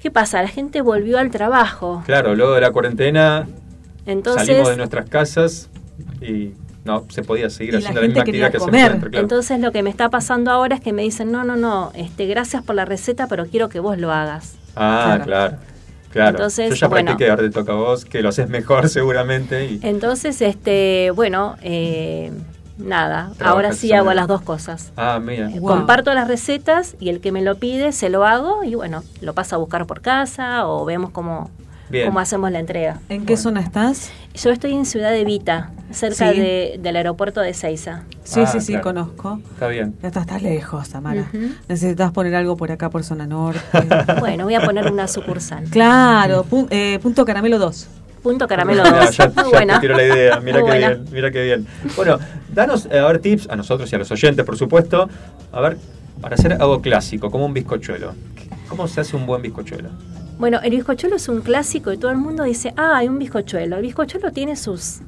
¿Qué 0.00 0.12
pasa? 0.12 0.40
La 0.40 0.48
gente 0.48 0.82
volvió 0.82 1.18
al 1.18 1.30
trabajo. 1.30 2.02
Claro, 2.06 2.36
luego 2.36 2.52
de 2.52 2.60
la 2.60 2.70
cuarentena 2.70 3.48
Entonces, 4.06 4.46
salimos 4.46 4.68
de 4.68 4.76
nuestras 4.76 5.08
casas 5.08 5.68
y 6.20 6.52
no 6.84 7.04
se 7.08 7.22
podía 7.22 7.48
seguir 7.50 7.74
Y 7.74 7.78
la 7.78 7.78
haciendo 7.78 8.00
la, 8.00 8.06
gente 8.06 8.20
misma 8.20 8.24
quería 8.24 8.46
actividad 8.46 8.52
que 8.52 8.58
comer. 8.58 8.84
hacemos 8.92 9.08
claro. 9.10 9.22
Entonces 9.22 9.60
lo 9.60 9.72
que 9.72 9.82
me 9.82 9.90
está 9.90 10.10
pasando 10.10 10.50
ahora 10.50 10.74
es 10.76 10.80
que 10.82 10.92
me 10.92 11.02
dicen, 11.02 11.32
no, 11.32 11.44
no, 11.44 11.56
no, 11.56 11.92
este, 11.94 12.26
gracias 12.26 12.62
por 12.62 12.74
la 12.76 12.84
receta, 12.84 13.26
pero 13.26 13.46
quiero 13.46 13.68
que 13.68 13.80
vos 13.80 13.98
lo 13.98 14.12
hagas. 14.12 14.56
ah, 14.76 15.04
Claro. 15.16 15.24
claro. 15.24 15.56
Claro. 16.12 16.30
Entonces, 16.30 16.68
Yo 16.70 16.76
ya 16.76 16.86
bueno. 16.86 17.06
practiqué, 17.06 17.28
ahora 17.30 17.42
te 17.42 17.50
toca 17.50 17.72
a 17.72 17.74
vos, 17.74 18.04
que 18.04 18.22
lo 18.22 18.28
haces 18.28 18.48
mejor 18.48 18.88
seguramente. 18.90 19.66
Y, 19.66 19.80
Entonces, 19.82 20.40
este, 20.42 21.10
bueno, 21.10 21.56
eh, 21.60 22.30
nada, 22.78 23.30
Trabajas 23.36 23.46
ahora 23.52 23.72
sí 23.72 23.92
hago 23.92 24.12
las 24.14 24.28
dos 24.28 24.40
cosas. 24.42 24.92
ah, 24.96 25.18
mira. 25.20 25.50
Eh, 25.50 25.58
Wow. 25.58 25.70
Comparto 25.78 26.14
las 26.14 26.28
recetas 26.28 26.94
y 27.00 27.08
el 27.08 27.20
que 27.20 27.32
me 27.32 27.42
lo 27.42 27.56
pide 27.56 27.90
se 27.90 28.10
lo 28.10 28.24
hago 28.24 28.62
y 28.62 28.76
bueno, 28.76 29.02
lo 29.22 29.34
pasa 29.34 29.56
a 29.56 29.58
buscar 29.58 29.86
por 29.86 30.02
casa 30.02 30.68
o 30.68 30.84
vemos 30.84 31.10
cómo, 31.10 31.50
Bien. 31.94 32.06
cómo 32.06 32.20
hacemos 32.20 32.50
la 32.50 32.58
entrega. 32.58 32.98
¿En 33.08 33.20
qué 33.20 33.34
Bueno. 33.34 33.42
zona 33.42 33.60
estás? 33.60 34.10
Yo 34.34 34.50
estoy 34.50 34.72
en 34.74 34.84
Ciudad 34.84 35.10
de 35.12 35.24
Vita, 35.24 35.70
cerca 35.90 36.32
Sí. 36.32 36.38
de- 36.40 36.80
del 36.82 36.96
aeropuerto 36.96 37.40
de 37.40 37.54
Seiza. 37.54 38.02
Sí, 38.24 38.40
Ah, 38.40 38.46
sí, 38.46 38.60
sí, 38.60 38.72
claro. 38.72 38.82
conozco. 38.84 39.40
Está 39.52 39.68
bien. 39.68 39.94
Ya 40.02 40.08
estás, 40.08 40.22
estás 40.24 40.42
lejos, 40.42 40.88
Tamara. 40.88 41.22
Ujú. 41.32 41.48
Necesitas 41.68 42.12
poner 42.12 42.34
algo 42.34 42.56
por 42.56 42.70
acá, 42.72 42.90
por 42.90 43.04
zona 43.04 43.26
norte. 43.26 43.60
Bueno, 44.20 44.44
voy 44.44 44.54
a 44.54 44.60
poner 44.60 44.90
una 44.90 45.06
sucursal. 45.08 45.64
claro, 45.70 46.44
pu- 46.44 46.66
eh, 46.70 46.98
punto 47.02 47.24
caramelo 47.24 47.58
2. 47.58 47.88
Punto 48.22 48.48
caramelo 48.48 48.82
Mirá, 48.84 49.04
2. 49.06 49.16
ya, 49.18 49.26
Muy 49.36 49.44
ya 49.44 49.50
buena. 49.50 49.74
te 49.74 49.80
tiro 49.82 49.96
la 49.96 50.02
idea, 50.04 50.40
mira 50.44 50.58
qué 50.58 50.62
buena. 50.64 50.88
bien, 50.88 51.04
mira 51.12 51.30
qué 51.30 51.42
bien. 51.44 51.66
Bueno, 51.94 52.18
danos 52.52 52.88
eh, 52.90 52.98
a 52.98 53.04
ver 53.06 53.18
tips 53.18 53.48
a 53.50 53.56
nosotros 53.56 53.92
y 53.92 53.94
a 53.94 53.98
los 53.98 54.10
oyentes, 54.10 54.44
por 54.46 54.56
supuesto, 54.56 55.08
a 55.52 55.60
ver, 55.60 55.76
para 56.22 56.34
hacer 56.34 56.54
algo 56.54 56.80
clásico, 56.80 57.30
como 57.30 57.44
un 57.44 57.52
bizcochuelo. 57.52 58.14
¿Cómo 58.68 58.88
se 58.88 59.02
hace 59.02 59.14
un 59.14 59.26
buen 59.26 59.42
bizcochuelo? 59.42 59.90
Bueno, 60.38 60.60
el 60.62 60.70
bizcochuelo 60.70 61.16
es 61.16 61.28
un 61.28 61.40
clásico 61.40 61.92
y 61.92 61.96
todo 61.98 62.10
el 62.10 62.18
mundo 62.18 62.42
dice, 62.44 62.72
ah, 62.76 62.96
hay 62.96 63.08
un 63.08 63.18
bizcochuelo. 63.18 63.76
El 63.76 63.82
bizcochuelo 63.82 64.32
tiene 64.32 64.56
sus, 64.56 64.98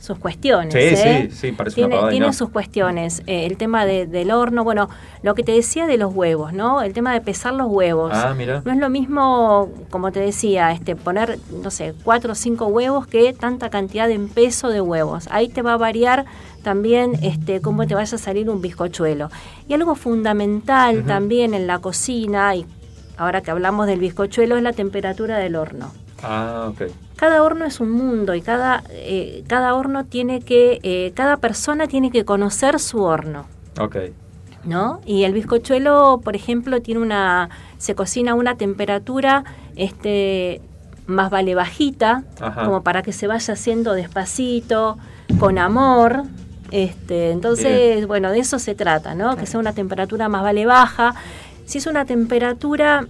sus 0.00 0.18
cuestiones. 0.18 0.72
Sí, 0.72 0.78
¿eh? 0.80 1.28
sí, 1.30 1.36
sí, 1.36 1.52
parece 1.52 1.74
Tiene, 1.76 1.98
una 1.98 2.08
tiene 2.08 2.26
no. 2.26 2.32
sus 2.32 2.48
cuestiones. 2.48 3.22
Eh, 3.26 3.44
el 3.44 3.58
tema 3.58 3.84
de- 3.84 4.06
del 4.06 4.30
horno, 4.30 4.64
bueno, 4.64 4.88
lo 5.22 5.34
que 5.34 5.42
te 5.42 5.52
decía 5.52 5.86
de 5.86 5.98
los 5.98 6.14
huevos, 6.14 6.54
¿no? 6.54 6.80
El 6.82 6.94
tema 6.94 7.12
de 7.12 7.20
pesar 7.20 7.52
los 7.52 7.68
huevos. 7.68 8.10
Ah, 8.14 8.34
mira. 8.36 8.62
No 8.64 8.72
es 8.72 8.78
lo 8.78 8.88
mismo, 8.88 9.68
como 9.90 10.10
te 10.12 10.20
decía, 10.20 10.72
este 10.72 10.96
poner, 10.96 11.38
no 11.62 11.70
sé, 11.70 11.92
cuatro 12.02 12.32
o 12.32 12.34
cinco 12.34 12.66
huevos 12.66 13.06
que 13.06 13.32
tanta 13.34 13.68
cantidad 13.68 14.10
en 14.10 14.28
peso 14.28 14.70
de 14.70 14.80
huevos. 14.80 15.28
Ahí 15.30 15.48
te 15.50 15.60
va 15.60 15.74
a 15.74 15.76
variar 15.76 16.24
también 16.62 17.12
este 17.22 17.60
cómo 17.60 17.86
te 17.86 17.94
vaya 17.94 18.14
a 18.14 18.18
salir 18.18 18.48
un 18.48 18.62
bizcochuelo. 18.62 19.28
Y 19.68 19.74
algo 19.74 19.94
fundamental 19.94 21.04
también 21.04 21.52
en 21.54 21.66
la 21.66 21.78
cocina, 21.80 22.54
y 22.56 22.64
ahora 23.20 23.42
que 23.42 23.50
hablamos 23.50 23.86
del 23.86 24.00
bizcochuelo, 24.00 24.56
es 24.56 24.62
la 24.62 24.72
temperatura 24.72 25.36
del 25.38 25.56
horno. 25.56 25.92
Ah, 26.22 26.70
ok. 26.70 26.90
Cada 27.16 27.42
horno 27.42 27.66
es 27.66 27.78
un 27.80 27.90
mundo 27.90 28.34
y 28.34 28.40
cada, 28.40 28.82
eh, 28.88 29.44
cada 29.46 29.74
horno 29.74 30.06
tiene 30.06 30.40
que, 30.40 30.80
eh, 30.82 31.12
cada 31.14 31.36
persona 31.36 31.86
tiene 31.86 32.10
que 32.10 32.24
conocer 32.24 32.80
su 32.80 33.02
horno. 33.02 33.44
Ok. 33.78 33.96
¿no? 34.64 35.00
Y 35.06 35.24
el 35.24 35.32
bizcochuelo, 35.32 36.20
por 36.22 36.36
ejemplo, 36.36 36.80
tiene 36.82 37.00
una 37.00 37.48
se 37.78 37.94
cocina 37.94 38.32
a 38.32 38.34
una 38.34 38.56
temperatura 38.56 39.44
este 39.76 40.60
más 41.06 41.30
vale 41.30 41.54
bajita, 41.54 42.24
Ajá. 42.40 42.64
como 42.64 42.82
para 42.82 43.02
que 43.02 43.12
se 43.12 43.26
vaya 43.26 43.54
haciendo 43.54 43.94
despacito, 43.94 44.98
con 45.38 45.58
amor. 45.58 46.24
Este, 46.70 47.32
entonces, 47.32 47.96
Bien. 47.96 48.06
bueno, 48.06 48.30
de 48.30 48.38
eso 48.38 48.58
se 48.58 48.74
trata, 48.74 49.14
¿no? 49.14 49.36
Que 49.36 49.46
sea 49.46 49.58
una 49.58 49.72
temperatura 49.72 50.28
más 50.28 50.42
vale 50.42 50.66
baja. 50.66 51.14
Si 51.70 51.78
es 51.78 51.86
una 51.86 52.04
temperatura 52.04 53.06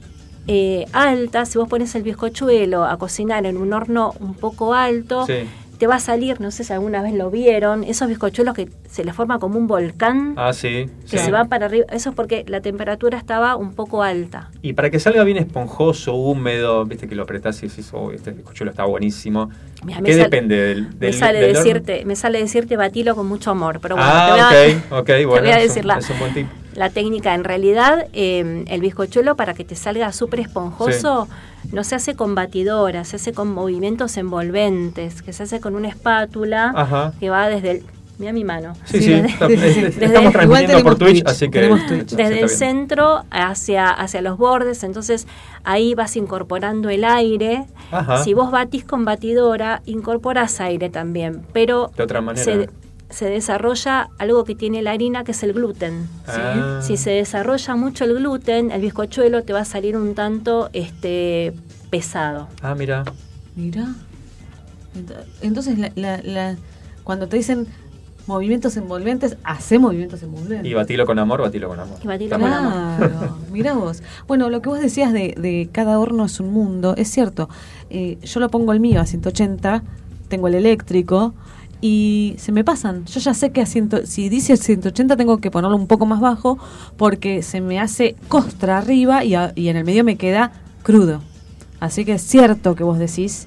eh, 0.47 0.85
alta, 0.93 1.47
si 1.47 1.57
vos 1.57 1.67
pones 1.67 1.95
el 1.95 2.03
bizcochuelo 2.03 2.85
a 2.85 2.99
cocinar 2.99 3.47
en 3.47 3.57
un 3.57 3.73
horno 3.73 4.13
un 4.21 4.35
poco 4.35 4.75
alto, 4.75 5.25
Sí. 5.27 5.49
te 5.79 5.87
va 5.87 5.95
a 5.95 6.01
salir, 6.01 6.43
no 6.43 6.51
sé 6.51 6.65
si 6.65 6.73
alguna 6.75 7.01
vez 7.01 7.15
lo 7.15 7.31
vieron, 7.31 7.85
esos 7.85 8.07
bizcochuelos 8.09 8.55
que 8.55 8.69
se 8.91 9.05
les 9.05 9.14
forma 9.14 9.38
como 9.38 9.57
un 9.57 9.66
volcán 9.68 10.34
Ah, 10.36 10.53
sí. 10.53 10.86
que 11.09 11.16
sí. 11.16 11.24
se 11.24 11.30
van 11.30 11.49
para 11.49 11.66
arriba. 11.66 11.86
Eso 11.93 12.11
es 12.11 12.16
porque 12.16 12.45
la 12.49 12.61
temperatura 12.61 13.16
estaba 13.18 13.55
un 13.57 13.72
poco 13.74 14.03
alta. 14.03 14.51
Y 14.62 14.72
para 14.72 14.91
que 14.91 14.99
salga 14.99 15.22
bien 15.22 15.36
esponjoso, 15.38 16.14
húmedo, 16.14 16.84
viste 16.86 17.07
que 17.09 17.14
lo 17.14 17.22
apretás 17.22 17.62
y 17.62 17.68
decís, 17.68 17.88
oh, 17.93 18.11
este 18.11 18.32
bizcochuelo 18.32 18.70
está 18.72 18.84
buenísimo. 18.84 19.49
Mira, 19.84 20.01
me 20.01 20.07
¿Qué 20.09 20.12
sale- 20.14 20.24
depende 20.24 20.57
del, 20.57 20.82
me 20.88 20.95
del 20.97 21.14
sale 21.14 21.38
del 21.41 21.51
horno? 21.51 21.59
decirte, 21.64 22.05
me 22.05 22.16
sale 22.16 22.41
decirte 22.41 22.76
batilo 22.76 23.14
con 23.14 23.28
mucho 23.28 23.53
amor, 23.53 23.78
pero 23.80 23.95
bueno, 23.95 24.11
ah, 24.12 24.26
te 24.51 24.64
voy 24.66 24.74
a, 24.74 24.76
ok, 24.78 24.82
ok, 25.01 25.07
te 25.07 25.26
bueno. 25.26 25.43
voy 25.45 25.53
a 25.53 25.59
decir 25.59 25.84
la, 25.84 25.95
es 25.99 26.11
un 26.11 26.18
buen 26.18 26.34
tip. 26.34 26.47
la 26.74 26.91
técnica. 26.91 27.34
En 27.34 27.45
realidad, 27.45 28.07
eh, 28.12 28.64
el 28.68 28.80
bizcochuelo 28.80 29.36
para 29.36 29.55
que 29.55 29.64
te 29.64 29.76
salga 29.76 30.12
súper 30.12 30.41
esponjoso 30.41 31.28
no 31.72 31.84
se 31.84 31.95
hace 31.95 32.14
con 32.16 32.34
batidora, 32.34 33.05
se 33.05 33.16
hace 33.16 33.32
con 33.32 33.53
movimientos 33.53 34.16
envolventes, 34.16 35.22
que 35.22 35.32
se 35.32 35.45
hace 35.45 35.61
con 35.61 35.76
una 35.76 35.88
espátula 35.88 36.72
Ajá. 36.74 37.12
que 37.20 37.30
va 37.30 37.49
desde 37.49 37.70
el... 37.70 37.82
Mira 38.21 38.33
mi 38.35 38.45
mano. 38.45 38.75
Sí, 38.85 39.01
sí, 39.01 39.12
Desde- 39.49 40.05
estamos 40.05 40.33
transmitiendo 40.33 40.83
por 40.85 40.97
Twitch, 40.97 41.23
Twitch, 41.23 41.27
así 41.27 41.49
que 41.51 41.66
Twitch. 41.68 42.11
desde 42.11 42.27
el 42.41 42.47
bien. 42.47 42.49
centro 42.51 43.25
hacia, 43.31 43.89
hacia 43.89 44.21
los 44.21 44.37
bordes, 44.37 44.85
entonces 44.85 45.27
ahí 45.64 45.95
vas 45.95 46.14
incorporando 46.16 46.91
el 46.91 47.05
aire. 47.05 47.64
Ajá. 47.91 48.23
Si 48.23 48.35
vos 48.35 48.51
batís 48.51 48.85
con 48.85 49.07
batidora, 49.07 49.81
incorporás 49.87 50.61
aire 50.61 50.91
también, 50.91 51.47
pero 51.55 51.91
De 51.97 52.03
otra 52.03 52.21
manera. 52.21 52.45
se, 52.45 52.68
se 53.09 53.25
desarrolla 53.25 54.11
algo 54.18 54.45
que 54.45 54.55
tiene 54.55 54.83
la 54.83 54.91
harina, 54.93 55.25
que 55.25 55.33
es 55.33 55.43
el 55.43 55.55
gluten. 55.55 56.03
¿sí? 56.27 56.33
Ah. 56.37 56.81
Si 56.83 56.99
se 56.99 57.11
desarrolla 57.12 57.75
mucho 57.75 58.05
el 58.05 58.14
gluten, 58.16 58.71
el 58.71 58.83
bizcochuelo 58.83 59.45
te 59.45 59.55
va 59.55 59.61
a 59.61 59.64
salir 59.64 59.97
un 59.97 60.14
tanto 60.14 60.68
este 60.75 61.55
pesado. 61.89 62.49
Ah, 62.61 62.75
mira. 62.75 63.03
Mira. 63.57 63.87
Ent- 64.95 65.25
Entonces, 65.41 65.79
la, 65.79 65.91
la- 65.95 66.21
la- 66.23 66.57
cuando 67.03 67.27
te 67.29 67.37
dicen 67.39 67.66
movimientos 68.31 68.76
envolventes, 68.76 69.37
hace 69.45 69.78
movimientos 69.78 70.22
envolventes. 70.22 70.64
Y 70.70 70.74
batilo 70.74 71.05
con 71.05 71.18
amor, 71.18 71.43
batilo 71.43 71.68
con 71.68 71.78
amor. 71.81 71.99
Y 72.03 72.07
batilo 72.07 72.31
con 72.31 72.41
bueno. 72.41 72.57
amor. 72.57 72.97
Claro, 73.11 73.37
mira 73.53 73.74
vos. 73.74 74.03
Bueno, 74.26 74.49
lo 74.51 74.62
que 74.62 74.68
vos 74.68 74.81
decías 74.81 75.12
de, 75.12 75.35
de 75.37 75.68
cada 75.72 75.99
horno 75.99 76.24
es 76.24 76.41
un 76.41 76.53
mundo, 76.53 76.95
es 76.97 77.09
cierto. 77.11 77.49
Eh, 77.91 78.18
yo 78.22 78.41
lo 78.41 78.49
pongo 78.49 78.72
el 78.72 78.81
mío 78.81 79.01
a 79.01 79.07
180, 79.07 79.83
tengo 80.28 80.49
el 80.49 80.55
eléctrico 80.55 81.35
y 81.81 82.35
se 82.39 82.53
me 82.53 82.62
pasan. 82.64 83.05
Yo 83.07 83.20
ya 83.20 83.35
sé 83.35 83.51
que 83.51 83.61
a 83.62 83.66
ciento, 83.66 84.07
si 84.07 84.28
dice 84.28 84.57
180 84.57 85.16
tengo 85.16 85.39
que 85.39 85.51
ponerlo 85.51 85.76
un 85.76 85.87
poco 85.87 86.07
más 86.07 86.20
bajo 86.20 86.59
porque 86.97 87.43
se 87.43 87.61
me 87.61 87.81
hace 87.81 88.16
costra 88.28 88.78
arriba 88.78 89.24
y, 89.24 89.35
a- 89.35 89.53
y 89.57 89.68
en 89.68 89.76
el 89.76 89.85
medio 89.85 90.05
me 90.05 90.16
queda 90.16 90.53
crudo. 90.83 91.20
Así 91.81 92.05
que 92.05 92.12
es 92.12 92.22
cierto 92.22 92.74
que 92.74 92.85
vos 92.85 92.99
decís, 92.99 93.47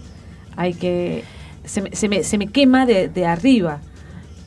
hay 0.55 0.73
que... 0.73 1.23
Se 1.65 1.81
me, 1.81 1.95
se 1.95 2.09
me, 2.09 2.23
se 2.23 2.37
me 2.37 2.47
quema 2.47 2.85
de, 2.85 3.07
de 3.07 3.25
arriba 3.25 3.79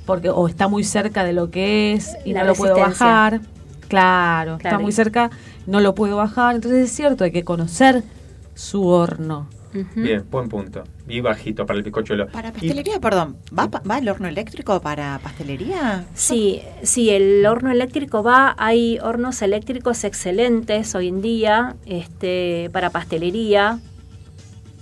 porque 0.07 0.31
o 0.31 0.49
está 0.49 0.69
muy 0.69 0.85
cerca 0.85 1.25
de 1.25 1.33
lo 1.33 1.51
que 1.51 1.93
es 1.93 2.17
y 2.25 2.33
La 2.33 2.41
no 2.43 2.47
lo 2.49 2.55
puedo 2.55 2.77
bajar. 2.79 3.41
Claro, 3.89 4.57
está 4.57 4.79
muy 4.79 4.93
cerca, 4.93 5.31
no 5.67 5.81
lo 5.81 5.95
puedo 5.95 6.17
bajar. 6.17 6.55
Entonces 6.55 6.85
es 6.85 6.93
cierto, 6.97 7.25
hay 7.25 7.33
que 7.33 7.45
conocer 7.45 8.03
su 8.55 8.87
horno. 8.87 9.49
Bien, 9.95 10.25
buen 10.31 10.49
punto. 10.49 10.85
Y 11.07 11.21
bajito 11.21 11.67
para 11.67 11.77
el 11.77 11.83
bizcochuelo. 11.83 12.29
Para 12.29 12.49
Y- 12.49 12.53
pastelería, 12.53 12.99
perdón, 12.99 13.37
¿va, 13.57 13.67
¿va 13.69 13.99
el 13.99 14.09
horno 14.09 14.27
eléctrico 14.27 14.81
para 14.81 15.19
pastelería? 15.23 16.07
Sí, 16.15 16.63
sí, 16.83 17.11
el 17.11 17.45
horno 17.45 17.71
eléctrico 17.71 18.23
va, 18.23 18.55
hay 18.59 18.99
hornos 19.01 19.43
eléctricos 19.43 20.03
excelentes 20.05 20.95
hoy 20.95 21.09
en 21.09 21.21
día 21.21 21.77
este, 21.85 22.71
para 22.73 22.89
pastelería, 22.89 23.79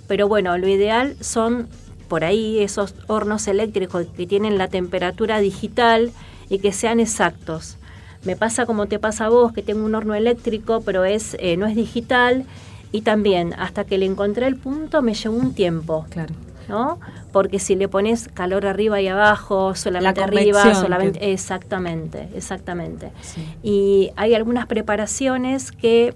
pero 0.06 0.28
bueno, 0.28 0.56
lo 0.58 0.68
ideal 0.68 1.16
son 1.20 1.68
por 2.08 2.24
ahí 2.24 2.60
esos 2.60 2.94
hornos 3.06 3.46
eléctricos 3.48 4.06
que 4.16 4.26
tienen 4.26 4.58
la 4.58 4.68
temperatura 4.68 5.38
digital 5.40 6.12
y 6.48 6.58
que 6.58 6.72
sean 6.72 7.00
exactos. 7.00 7.76
Me 8.24 8.36
pasa 8.36 8.64
como 8.66 8.86
te 8.86 8.98
pasa 8.98 9.26
a 9.26 9.28
vos, 9.28 9.52
que 9.52 9.62
tengo 9.62 9.84
un 9.84 9.94
horno 9.94 10.14
eléctrico, 10.14 10.80
pero 10.80 11.04
es 11.04 11.36
eh, 11.40 11.56
no 11.56 11.66
es 11.66 11.76
digital 11.76 12.44
y 12.92 13.02
también 13.02 13.54
hasta 13.58 13.84
que 13.84 13.98
le 13.98 14.06
encontré 14.06 14.46
el 14.46 14.56
punto 14.56 15.02
me 15.02 15.14
llevó 15.14 15.36
un 15.36 15.54
tiempo. 15.54 16.06
Claro. 16.10 16.34
¿no? 16.66 16.98
Porque 17.30 17.58
si 17.58 17.74
le 17.74 17.88
pones 17.88 18.28
calor 18.32 18.64
arriba 18.64 18.98
y 18.98 19.08
abajo, 19.08 19.74
solamente 19.74 20.22
arriba, 20.22 20.74
solamente 20.74 21.18
que- 21.18 21.32
exactamente, 21.34 22.28
exactamente. 22.34 23.10
Sí. 23.20 23.46
Y 23.62 24.10
hay 24.16 24.32
algunas 24.34 24.66
preparaciones 24.66 25.72
que 25.72 26.14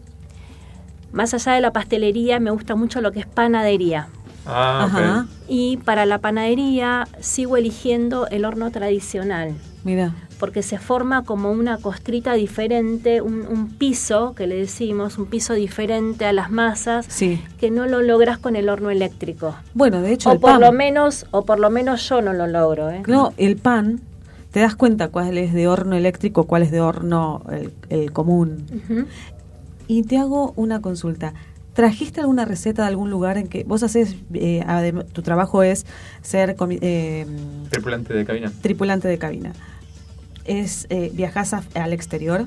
más 1.12 1.34
allá 1.34 1.52
de 1.52 1.60
la 1.60 1.72
pastelería 1.72 2.40
me 2.40 2.50
gusta 2.50 2.74
mucho 2.76 3.02
lo 3.02 3.12
que 3.12 3.20
es 3.20 3.26
panadería. 3.26 4.08
Ah. 4.48 4.84
Ajá. 4.84 5.26
Y 5.46 5.76
para 5.78 6.06
la 6.06 6.18
panadería 6.18 7.06
sigo 7.20 7.56
eligiendo 7.56 8.26
el 8.28 8.44
horno 8.44 8.70
tradicional, 8.70 9.54
Mira, 9.84 10.14
porque 10.40 10.62
se 10.62 10.78
forma 10.78 11.24
como 11.24 11.50
una 11.52 11.78
costrita 11.78 12.32
diferente, 12.34 13.20
un, 13.20 13.46
un 13.46 13.68
piso, 13.68 14.34
que 14.34 14.46
le 14.46 14.56
decimos, 14.56 15.18
un 15.18 15.26
piso 15.26 15.54
diferente 15.54 16.24
a 16.24 16.32
las 16.32 16.50
masas, 16.50 17.06
sí. 17.08 17.42
que 17.58 17.70
no 17.70 17.86
lo 17.86 18.02
logras 18.02 18.38
con 18.38 18.56
el 18.56 18.68
horno 18.68 18.90
eléctrico. 18.90 19.54
Bueno, 19.74 20.00
de 20.00 20.12
hecho, 20.12 20.30
O 20.30 20.32
el 20.32 20.40
por 20.40 20.52
pan. 20.52 20.60
lo 20.60 20.72
menos, 20.72 21.26
o 21.30 21.44
por 21.44 21.58
lo 21.58 21.70
menos 21.70 22.08
yo 22.08 22.22
no 22.22 22.32
lo 22.32 22.46
logro, 22.46 22.90
¿eh? 22.90 23.02
No, 23.06 23.32
el 23.36 23.56
pan, 23.56 24.00
te 24.50 24.60
das 24.60 24.74
cuenta 24.74 25.08
cuál 25.08 25.36
es 25.38 25.52
de 25.52 25.68
horno 25.68 25.94
eléctrico, 25.96 26.44
cuál 26.44 26.62
es 26.62 26.70
de 26.70 26.80
horno 26.80 27.42
el, 27.50 27.72
el 27.90 28.12
común. 28.12 28.64
Y 29.86 30.02
te 30.02 30.18
hago 30.18 30.52
una 30.56 30.80
consulta. 30.80 31.34
¿Trajiste 31.74 32.20
alguna 32.20 32.44
receta 32.44 32.82
de 32.82 32.88
algún 32.88 33.08
lugar 33.10 33.38
en 33.38 33.46
que 33.46 33.62
vos 33.64 33.82
haces, 33.84 34.16
eh, 34.34 34.64
tu 35.12 35.22
trabajo 35.22 35.62
es 35.62 35.86
ser 36.22 36.56
eh, 36.80 37.26
Tripulante 37.70 38.14
de 38.14 38.24
cabina. 38.24 38.52
tripulante 38.62 39.06
de 39.08 39.18
cabina? 39.18 39.52
Es 40.44 40.86
eh, 40.90 41.10
viajas 41.14 41.54
a- 41.54 41.62
al 41.74 41.92
exterior. 41.92 42.46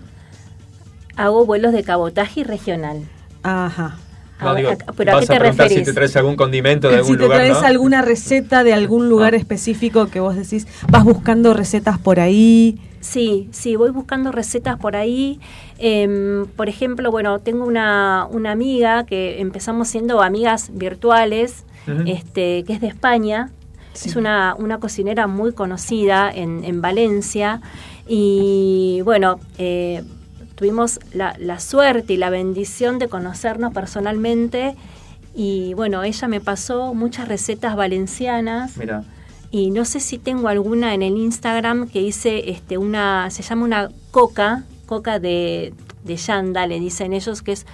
Hago 1.15 1.45
vuelos 1.45 1.71
de 1.71 1.83
cabotaje 1.83 2.41
y 2.41 2.43
regional. 2.43 3.03
Ajá. 3.43 3.97
No, 4.41 4.49
A- 4.49 4.55
digo, 4.55 4.69
a- 4.71 4.93
¿Pero 4.93 5.11
a 5.11 5.15
vas 5.15 5.25
qué 5.27 5.33
a 5.33 5.35
te 5.35 5.39
preguntar 5.39 5.65
referís? 5.67 5.79
si 5.87 5.91
te 5.91 5.93
traes 5.93 6.15
algún 6.15 6.35
condimento 6.35 6.89
de 6.89 6.95
algún 6.97 7.11
si 7.13 7.17
te 7.17 7.23
lugar, 7.23 7.37
traes 7.39 7.61
¿no? 7.61 7.67
alguna 7.67 8.01
receta 8.01 8.63
de 8.63 8.73
algún 8.73 9.07
lugar 9.09 9.33
Ah. 9.33 9.37
específico 9.37 10.07
que 10.07 10.19
vos 10.19 10.35
decís, 10.35 10.67
vas 10.89 11.03
buscando 11.03 11.53
recetas 11.53 11.97
por 11.99 12.19
ahí. 12.19 12.79
Sí, 13.01 13.47
sí, 13.51 13.75
voy 13.75 13.89
buscando 13.91 14.31
recetas 14.31 14.77
por 14.77 14.95
ahí. 14.95 15.39
Em, 15.79 16.45
por 16.55 16.69
ejemplo, 16.69 17.09
bueno, 17.09 17.39
tengo 17.39 17.65
una, 17.65 18.27
una 18.29 18.51
amiga 18.51 19.05
que 19.07 19.41
empezamos 19.41 19.87
siendo 19.87 20.21
amigas 20.21 20.69
virtuales, 20.73 21.65
este, 22.05 22.63
que 22.63 22.73
es 22.73 22.81
de 22.81 22.87
España. 22.87 23.49
Sí. 23.93 24.09
Es 24.09 24.15
una, 24.15 24.55
una 24.57 24.79
cocinera 24.79 25.25
muy 25.27 25.51
conocida 25.51 26.31
en, 26.31 26.63
en 26.63 26.79
Valencia. 26.81 27.59
Y 28.07 29.01
bueno, 29.03 29.39
eh, 29.57 30.03
tuvimos 30.61 30.99
la, 31.11 31.35
la 31.39 31.59
suerte 31.59 32.13
y 32.13 32.17
la 32.17 32.29
bendición 32.29 32.99
de 32.99 33.07
conocernos 33.07 33.73
personalmente. 33.73 34.75
Y 35.33 35.73
bueno, 35.73 36.03
ella 36.03 36.27
me 36.27 36.39
pasó 36.39 36.93
muchas 36.93 37.27
recetas 37.27 37.75
valencianas. 37.75 38.77
Mira, 38.77 39.03
Y 39.49 39.71
no 39.71 39.85
sé 39.85 39.99
si 39.99 40.19
tengo 40.19 40.49
alguna 40.49 40.93
en 40.93 41.01
el 41.01 41.17
Instagram 41.17 41.89
que 41.89 41.99
hice 42.01 42.51
este 42.51 42.77
una, 42.77 43.31
se 43.31 43.41
llama 43.41 43.65
una 43.65 43.89
coca, 44.11 44.63
coca 44.85 45.17
de, 45.17 45.73
de 46.03 46.15
yanda, 46.15 46.67
le 46.67 46.79
dicen 46.79 47.13
ellos, 47.13 47.41
que 47.41 47.53
es 47.53 47.65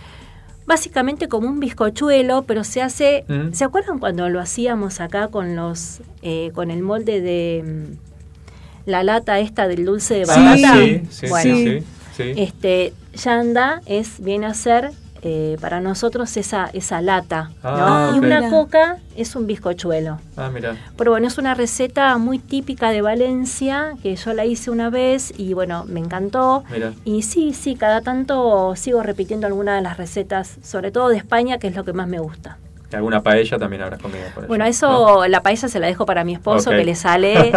básicamente 0.66 1.28
como 1.28 1.50
un 1.50 1.60
bizcochuelo, 1.60 2.44
pero 2.44 2.64
se 2.64 2.82
hace, 2.82 3.26
Mm. 3.28 3.52
¿se 3.54 3.66
acuerdan 3.66 4.00
cuando 4.00 4.30
lo 4.30 4.40
hacíamos 4.40 5.02
acá 5.02 5.28
con 5.28 5.58
los, 5.58 6.00
eh, 6.22 6.52
con 6.56 6.72
el 6.72 6.84
molde 6.84 7.20
de 7.20 7.64
mm, 7.66 8.90
la 8.90 9.04
lata 9.04 9.40
esta 9.42 9.68
del 9.68 9.84
dulce 9.84 10.14
de 10.20 10.26
Sí, 10.26 10.32
batata? 10.32 10.74
sí, 10.78 11.02
sí, 11.10 11.28
bueno, 11.28 11.56
sí, 11.58 11.84
sí, 12.18 12.34
este 12.36 12.94
yanda 13.14 13.82
es 13.86 14.20
viene 14.20 14.48
a 14.48 14.54
ser 14.54 14.92
eh, 15.24 15.58
para 15.60 15.80
nosotros 15.80 16.38
esa 16.38 16.70
esa 16.74 17.02
lata, 17.02 17.50
¿no? 17.64 17.70
Ah, 17.70 18.12
y 18.16 18.20
una 18.20 18.50
coca 18.50 18.98
es 19.16 19.36
un 19.36 19.48
bizcochuelo. 19.48 20.20
Ah, 20.36 20.50
mira. 20.54 20.76
Pero 20.96 21.12
bueno, 21.12 21.28
es 21.28 21.38
una 21.38 21.56
receta 21.56 22.18
muy 22.18 22.38
típica 22.38 22.92
de 22.92 23.02
Valencia, 23.02 23.96
que 24.04 24.16
yo 24.16 24.34
la 24.34 24.46
hice 24.46 24.70
una 24.70 24.90
vez 24.90 25.34
y 25.38 25.54
bueno, 25.54 25.86
me 25.86 26.00
encantó. 26.00 26.64
Mira. 26.72 26.94
Y 27.04 27.24
sí, 27.24 27.54
sí, 27.54 27.76
cada 27.76 28.02
tanto 28.02 28.76
sigo 28.76 29.02
repitiendo 29.02 29.48
alguna 29.48 29.76
de 29.76 29.82
las 29.82 29.98
recetas, 29.98 30.58
sobre 30.62 30.92
todo 30.92 31.10
de 31.10 31.18
España, 31.18 31.58
que 31.58 31.68
es 31.68 31.76
lo 31.76 31.84
que 31.84 31.94
más 31.94 32.08
me 32.08 32.20
gusta. 32.20 32.58
Alguna 32.94 33.22
paella 33.22 33.58
también 33.58 33.82
habrás 33.82 34.02
comido 34.02 34.24
por 34.34 34.48
Bueno, 34.48 34.64
¿no? 34.64 34.70
eso, 34.70 35.28
la 35.28 35.42
paella 35.42 35.68
se 35.68 35.80
la 35.80 35.88
dejo 35.88 36.06
para 36.06 36.24
mi 36.24 36.34
esposo, 36.34 36.70
que 36.70 36.86
le 36.86 36.96
sale, 36.96 37.52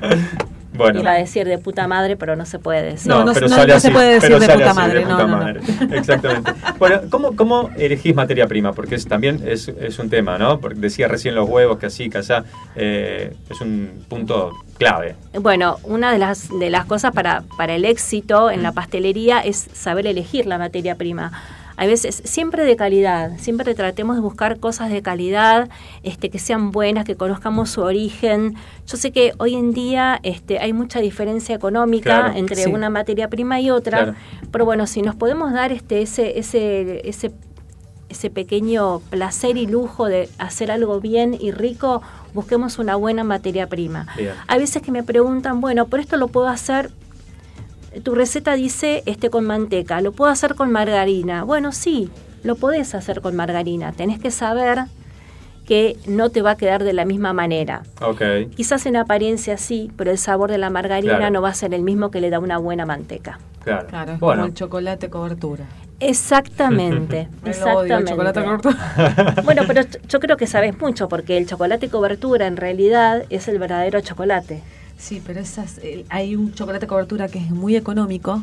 bueno. 0.74 1.00
iba 1.00 1.12
a 1.12 1.14
decir 1.14 1.46
de 1.46 1.58
puta 1.58 1.86
madre, 1.88 2.16
pero 2.16 2.36
no 2.36 2.44
se 2.46 2.58
puede 2.58 2.82
decir. 2.82 3.08
No, 3.08 3.24
no- 3.24 3.32
pero 3.32 3.48
no- 3.48 3.54
sale 3.56 3.68
no 3.68 3.74
así, 3.76 3.86
se 3.88 3.92
puede 3.92 4.06
decir 4.14 4.20
pero 4.22 4.40
de 4.40 4.46
sale 4.46 4.58
puta 4.58 4.70
así, 4.70 4.78
madre, 4.80 4.98
de 4.98 5.04
no, 5.04 5.10
puta 5.12 5.26
no, 5.26 5.28
no. 5.28 5.36
madre. 5.44 5.60
Exactamente. 5.98 6.52
Bueno, 6.78 7.00
¿cómo, 7.10 7.36
cómo 7.36 7.70
elegís 7.76 8.14
materia 8.14 8.46
prima? 8.46 8.72
Porque 8.72 8.94
es, 8.96 9.06
también 9.06 9.42
es, 9.46 9.68
es 9.68 9.98
un 9.98 10.10
tema, 10.10 10.36
¿no? 10.38 10.60
Porque 10.60 10.78
decía 10.80 11.08
recién 11.08 11.34
los 11.34 11.48
huevos, 11.48 11.78
que 11.78 11.86
así, 11.86 12.10
que 12.10 12.18
allá, 12.18 12.44
eh, 12.76 13.34
es 13.50 13.60
un 13.60 14.04
punto 14.08 14.52
clave. 14.78 15.14
Bueno, 15.40 15.78
una 15.84 16.12
de 16.12 16.18
las, 16.18 16.48
de 16.58 16.70
las 16.70 16.84
cosas 16.84 17.12
para, 17.12 17.42
para 17.56 17.74
el 17.74 17.84
éxito 17.84 18.50
en 18.50 18.62
la 18.62 18.72
pastelería 18.72 19.40
es 19.40 19.68
saber 19.72 20.06
elegir 20.06 20.46
la 20.46 20.58
materia 20.58 20.96
prima. 20.96 21.32
A 21.76 21.86
veces, 21.86 22.22
siempre 22.24 22.64
de 22.64 22.76
calidad, 22.76 23.32
siempre 23.38 23.74
tratemos 23.74 24.16
de 24.16 24.22
buscar 24.22 24.60
cosas 24.60 24.90
de 24.90 25.02
calidad, 25.02 25.68
este, 26.02 26.30
que 26.30 26.38
sean 26.38 26.70
buenas, 26.70 27.04
que 27.04 27.16
conozcamos 27.16 27.70
su 27.70 27.80
origen. 27.82 28.54
Yo 28.86 28.96
sé 28.96 29.10
que 29.10 29.32
hoy 29.38 29.54
en 29.54 29.72
día 29.72 30.20
este, 30.22 30.60
hay 30.60 30.72
mucha 30.72 31.00
diferencia 31.00 31.54
económica 31.54 32.20
Claro, 32.20 32.38
entre 32.38 32.56
sí. 32.62 32.70
una 32.70 32.90
materia 32.90 33.28
prima 33.28 33.60
y 33.60 33.70
otra, 33.70 34.04
Claro. 34.04 34.14
pero 34.52 34.64
bueno, 34.64 34.86
si 34.86 35.02
nos 35.02 35.16
podemos 35.16 35.52
dar 35.52 35.72
este, 35.72 36.02
ese, 36.02 36.38
ese, 36.38 37.08
ese, 37.08 37.32
ese 38.08 38.30
pequeño 38.30 39.00
placer 39.10 39.56
y 39.56 39.66
lujo 39.66 40.06
de 40.06 40.28
hacer 40.38 40.70
algo 40.70 41.00
bien 41.00 41.36
y 41.40 41.50
rico, 41.50 42.02
busquemos 42.34 42.78
una 42.78 42.94
buena 42.94 43.24
materia 43.24 43.68
prima. 43.68 44.06
Bien. 44.16 44.32
Hay 44.46 44.60
veces 44.60 44.80
que 44.82 44.92
me 44.92 45.02
preguntan, 45.02 45.60
bueno, 45.60 45.86
por 45.86 45.98
esto 45.98 46.16
lo 46.16 46.28
puedo 46.28 46.46
hacer 46.48 46.92
tu 48.02 48.14
receta 48.14 48.54
dice 48.54 49.02
este 49.06 49.30
con 49.30 49.44
manteca, 49.44 50.00
lo 50.00 50.12
puedo 50.12 50.30
hacer 50.30 50.54
con 50.54 50.70
margarina. 50.72 51.44
Bueno, 51.44 51.72
sí, 51.72 52.10
lo 52.42 52.56
podés 52.56 52.94
hacer 52.94 53.20
con 53.20 53.36
margarina. 53.36 53.92
Tenés 53.92 54.18
que 54.18 54.30
saber 54.30 54.84
que 55.66 55.96
no 56.06 56.28
te 56.30 56.42
va 56.42 56.52
a 56.52 56.56
quedar 56.56 56.84
de 56.84 56.92
la 56.92 57.04
misma 57.06 57.32
manera. 57.32 57.84
Ok. 58.02 58.22
Quizás 58.54 58.84
en 58.86 58.96
apariencia 58.96 59.56
sí, 59.56 59.90
pero 59.96 60.10
el 60.10 60.18
sabor 60.18 60.50
de 60.50 60.58
la 60.58 60.68
margarina 60.68 61.16
Claro. 61.16 61.32
no 61.32 61.40
va 61.42 61.48
a 61.50 61.54
ser 61.54 61.72
el 61.72 61.82
mismo 61.82 62.10
que 62.10 62.20
le 62.20 62.28
da 62.30 62.38
una 62.38 62.58
buena 62.58 62.84
manteca. 62.84 63.38
Claro. 63.62 63.86
Claro, 63.86 64.12
es 64.12 64.20
Bueno. 64.20 64.42
como 64.42 64.48
el 64.48 64.54
chocolate 64.54 65.08
cobertura. 65.08 65.64
Exactamente, 66.00 67.28
el 67.44 67.48
exactamente. 67.50 68.10
chocolate 68.12 68.44
cobertura. 68.44 69.34
Bueno, 69.42 69.62
pero 69.66 69.82
yo- 69.82 69.98
yo 70.08 70.20
creo 70.20 70.36
que 70.36 70.46
sabes 70.46 70.78
mucho 70.78 71.08
porque 71.08 71.38
el 71.38 71.46
chocolate 71.46 71.88
cobertura 71.88 72.46
en 72.46 72.56
realidad 72.58 73.24
es 73.30 73.48
el 73.48 73.58
verdadero 73.58 74.00
chocolate. 74.02 74.60
Sí, 74.98 75.22
pero 75.26 75.40
esas, 75.40 75.78
eh, 75.78 76.04
hay 76.08 76.34
un 76.36 76.52
chocolate 76.54 76.86
cobertura 76.86 77.28
que 77.28 77.38
es 77.38 77.50
muy 77.50 77.76
económico 77.76 78.42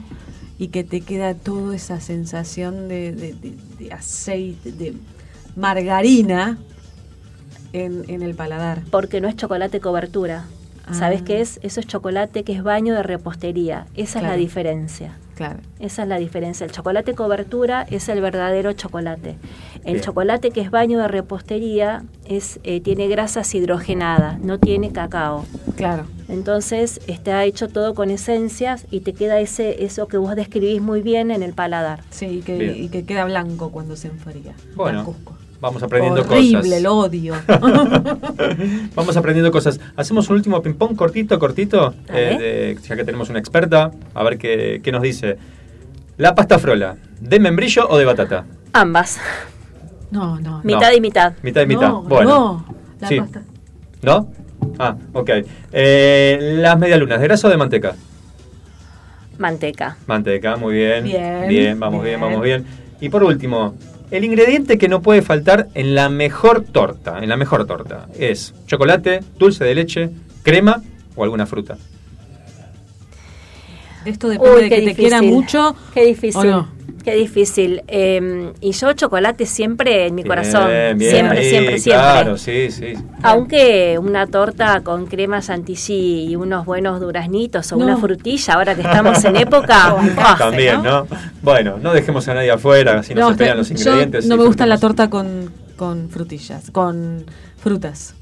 y 0.60 0.68
que 0.68 0.84
te 0.84 1.02
queda 1.02 1.34
toda 1.34 1.76
esa 1.76 2.00
sensación 2.00 2.88
de, 2.88 3.12
de- 3.14 3.34
de- 3.34 3.58
de 3.80 3.94
aceite, 3.94 4.72
de 4.72 4.94
margarina 5.56 6.58
en, 7.74 8.04
en 8.10 8.22
el 8.22 8.36
paladar. 8.36 8.82
Porque 8.92 9.22
no 9.22 9.28
es 9.28 9.36
chocolate 9.36 9.80
cobertura. 9.80 10.46
¿Sabes 10.92 11.22
Ah. 11.22 11.26
qué 11.26 11.42
es? 11.42 11.60
Eso 11.64 11.80
es 11.80 11.88
chocolate 11.88 12.44
que 12.44 12.54
es 12.54 12.64
baño 12.64 12.94
de 12.94 13.04
repostería. 13.04 13.88
Esa 13.96 14.20
es 14.20 14.24
la 14.26 14.36
diferencia. 14.36 15.18
Claro. 15.36 15.60
Esa 15.80 16.04
es 16.04 16.08
la 16.08 16.18
diferencia. 16.18 16.66
El 16.66 16.72
chocolate 16.72 17.14
cobertura 17.16 17.84
es 17.90 18.10
el 18.10 18.22
verdadero 18.22 18.74
chocolate. 18.74 19.38
El 19.84 19.94
Bien. 19.94 20.02
chocolate 20.02 20.52
que 20.52 20.62
es 20.62 20.70
baño 20.72 21.00
de 21.00 21.08
repostería 21.08 22.04
es 22.26 22.60
eh, 22.64 22.82
tiene 22.82 23.08
grasas 23.08 23.54
hidrogenadas, 23.56 24.40
no 24.40 24.60
tiene 24.60 24.92
cacao. 24.92 25.46
Claro. 25.76 26.06
Entonces 26.28 27.02
está 27.08 27.44
hecho 27.46 27.68
todo 27.68 27.96
con 27.96 28.12
esencias 28.12 28.86
y 28.92 29.02
te 29.02 29.14
queda 29.14 29.40
ese 29.40 29.84
eso 29.84 30.08
que 30.08 30.18
vos 30.18 30.36
describís 30.36 30.82
muy 30.82 31.02
bien 31.02 31.32
en 31.32 31.44
el 31.44 31.54
paladar. 31.54 32.02
Sí, 32.10 32.26
y 32.26 32.42
que, 32.42 32.78
y 32.78 32.90
que 32.90 33.04
queda 33.04 33.26
blanco 33.26 33.72
cuando 33.72 33.96
se 33.96 34.08
enfría. 34.10 34.54
Bueno, 34.76 35.04
Blancuzco. 35.04 35.38
Vamos 35.62 35.82
aprendiendo 35.84 36.22
Horrible, 36.22 36.58
cosas. 36.60 36.82
lo 36.82 36.96
odio. 36.98 37.36
Vamos 38.96 39.16
aprendiendo 39.16 39.52
cosas. 39.52 39.80
Hacemos 39.96 40.28
un 40.30 40.36
último 40.38 40.62
ping-pong 40.62 40.96
cortito, 40.96 41.38
cortito, 41.40 41.94
A 42.10 42.14
ver. 42.14 42.34
eh, 42.34 42.76
de- 42.76 42.78
ya 42.82 42.96
que 42.96 43.04
tenemos 43.06 43.30
una 43.30 43.40
experta, 43.40 43.92
a 44.14 44.24
ver 44.24 44.38
qué, 44.38 44.82
qué 44.84 44.92
nos 44.92 45.02
dice. 45.02 45.38
La 46.18 46.36
pasta 46.36 46.60
frola, 46.60 46.98
¿de 47.20 47.40
membrillo 47.40 47.88
o 47.90 47.98
de 47.98 48.06
batata? 48.06 48.46
Ambas, 48.74 49.20
No, 50.12 50.40
no. 50.40 50.62
mitad 50.64 50.90
No. 50.92 50.98
y 50.98 51.02
mitad. 51.02 51.34
Mitad 51.42 51.62
y 51.62 51.66
mitad. 51.68 51.88
No, 51.90 52.02
bueno. 52.04 52.30
no. 52.30 52.76
La 53.00 53.08
Sí. 53.08 53.20
pasta. 53.20 53.42
¿No? 54.02 54.30
Ah, 54.80 54.96
ok. 55.14 55.30
Eh, 55.72 56.56
las 56.60 56.78
medialunas, 56.78 57.20
¿de 57.22 57.28
grasa 57.28 57.48
o 57.48 57.52
de 57.52 57.58
manteca? 57.58 57.96
Manteca. 59.38 59.98
Manteca, 60.08 60.56
muy 60.58 60.76
bien. 60.76 61.04
Bien, 61.04 61.80
vamos 61.80 62.04
bien, 62.04 62.20
bien. 62.20 62.30
vamos 62.30 62.44
bien. 62.44 62.66
Y 63.00 63.10
por 63.10 63.24
último, 63.24 63.74
el 64.12 64.26
ingrediente 64.26 64.78
que 64.78 64.90
no 64.90 65.02
puede 65.02 65.22
faltar 65.22 65.70
en 65.74 65.96
la 65.96 66.10
mejor 66.10 66.64
torta, 66.64 67.20
en 67.24 67.30
la 67.30 67.38
mejor 67.38 67.66
torta, 67.66 68.08
es 68.18 68.54
chocolate, 68.68 69.22
dulce 69.40 69.64
de 69.64 69.74
leche, 69.74 70.10
crema 70.44 70.84
o 71.16 71.24
alguna 71.24 71.46
fruta. 71.46 71.78
Esto 74.06 74.30
depende 74.30 74.56
Uy, 74.56 74.62
de 74.64 74.70
que 74.70 74.82
te 74.82 74.96
quiera 74.96 75.22
mucho. 75.22 75.76
Qué 75.94 76.06
difícil. 76.06 76.42
¿O 76.42 76.44
no? 76.44 76.82
Qué 77.04 77.16
difícil. 77.16 77.82
Eh, 77.88 78.52
y 78.62 78.74
yo 78.74 78.94
chocolate 78.94 79.48
siempre 79.48 80.06
en 80.06 80.14
mi 80.14 80.24
corazón. 80.24 80.68
Bien, 80.68 80.98
bien 81.00 81.12
siempre, 81.12 81.40
ahí, 81.40 81.50
siempre, 81.50 81.80
siempre. 81.80 82.02
Claro, 82.12 82.38
sí, 82.38 82.70
sí. 82.70 82.94
Aunque 83.24 83.98
una 83.98 84.28
torta 84.28 84.82
con 84.82 85.08
crema 85.08 85.42
chantilly 85.42 86.30
y 86.30 86.36
unos 86.36 86.64
buenos 86.64 87.00
duraznitos 87.02 87.72
o 87.72 87.78
No. 87.78 87.86
una 87.86 87.98
frutilla, 87.98 88.54
ahora 88.54 88.76
que 88.76 88.82
estamos 88.82 89.24
en 89.26 89.36
época. 89.36 89.96
También, 90.38 90.84
¿no? 90.84 91.08
Bueno, 91.42 91.80
no 91.82 91.92
dejemos 91.92 92.28
a 92.28 92.36
nadie 92.36 92.52
afuera, 92.52 93.00
así 93.00 93.16
no, 93.16 93.32
se 93.32 93.36
pelean 93.36 93.58
los 93.58 93.70
yo 93.70 93.76
ingredientes. 93.78 94.28
no 94.28 94.38
me 94.38 94.46
gusta 94.46 94.68
la 94.68 94.78
torta 94.78 95.10
con, 95.10 95.52
con 95.78 96.08
frutillas, 96.10 96.70
con 96.70 97.26
frutas. 97.58 98.14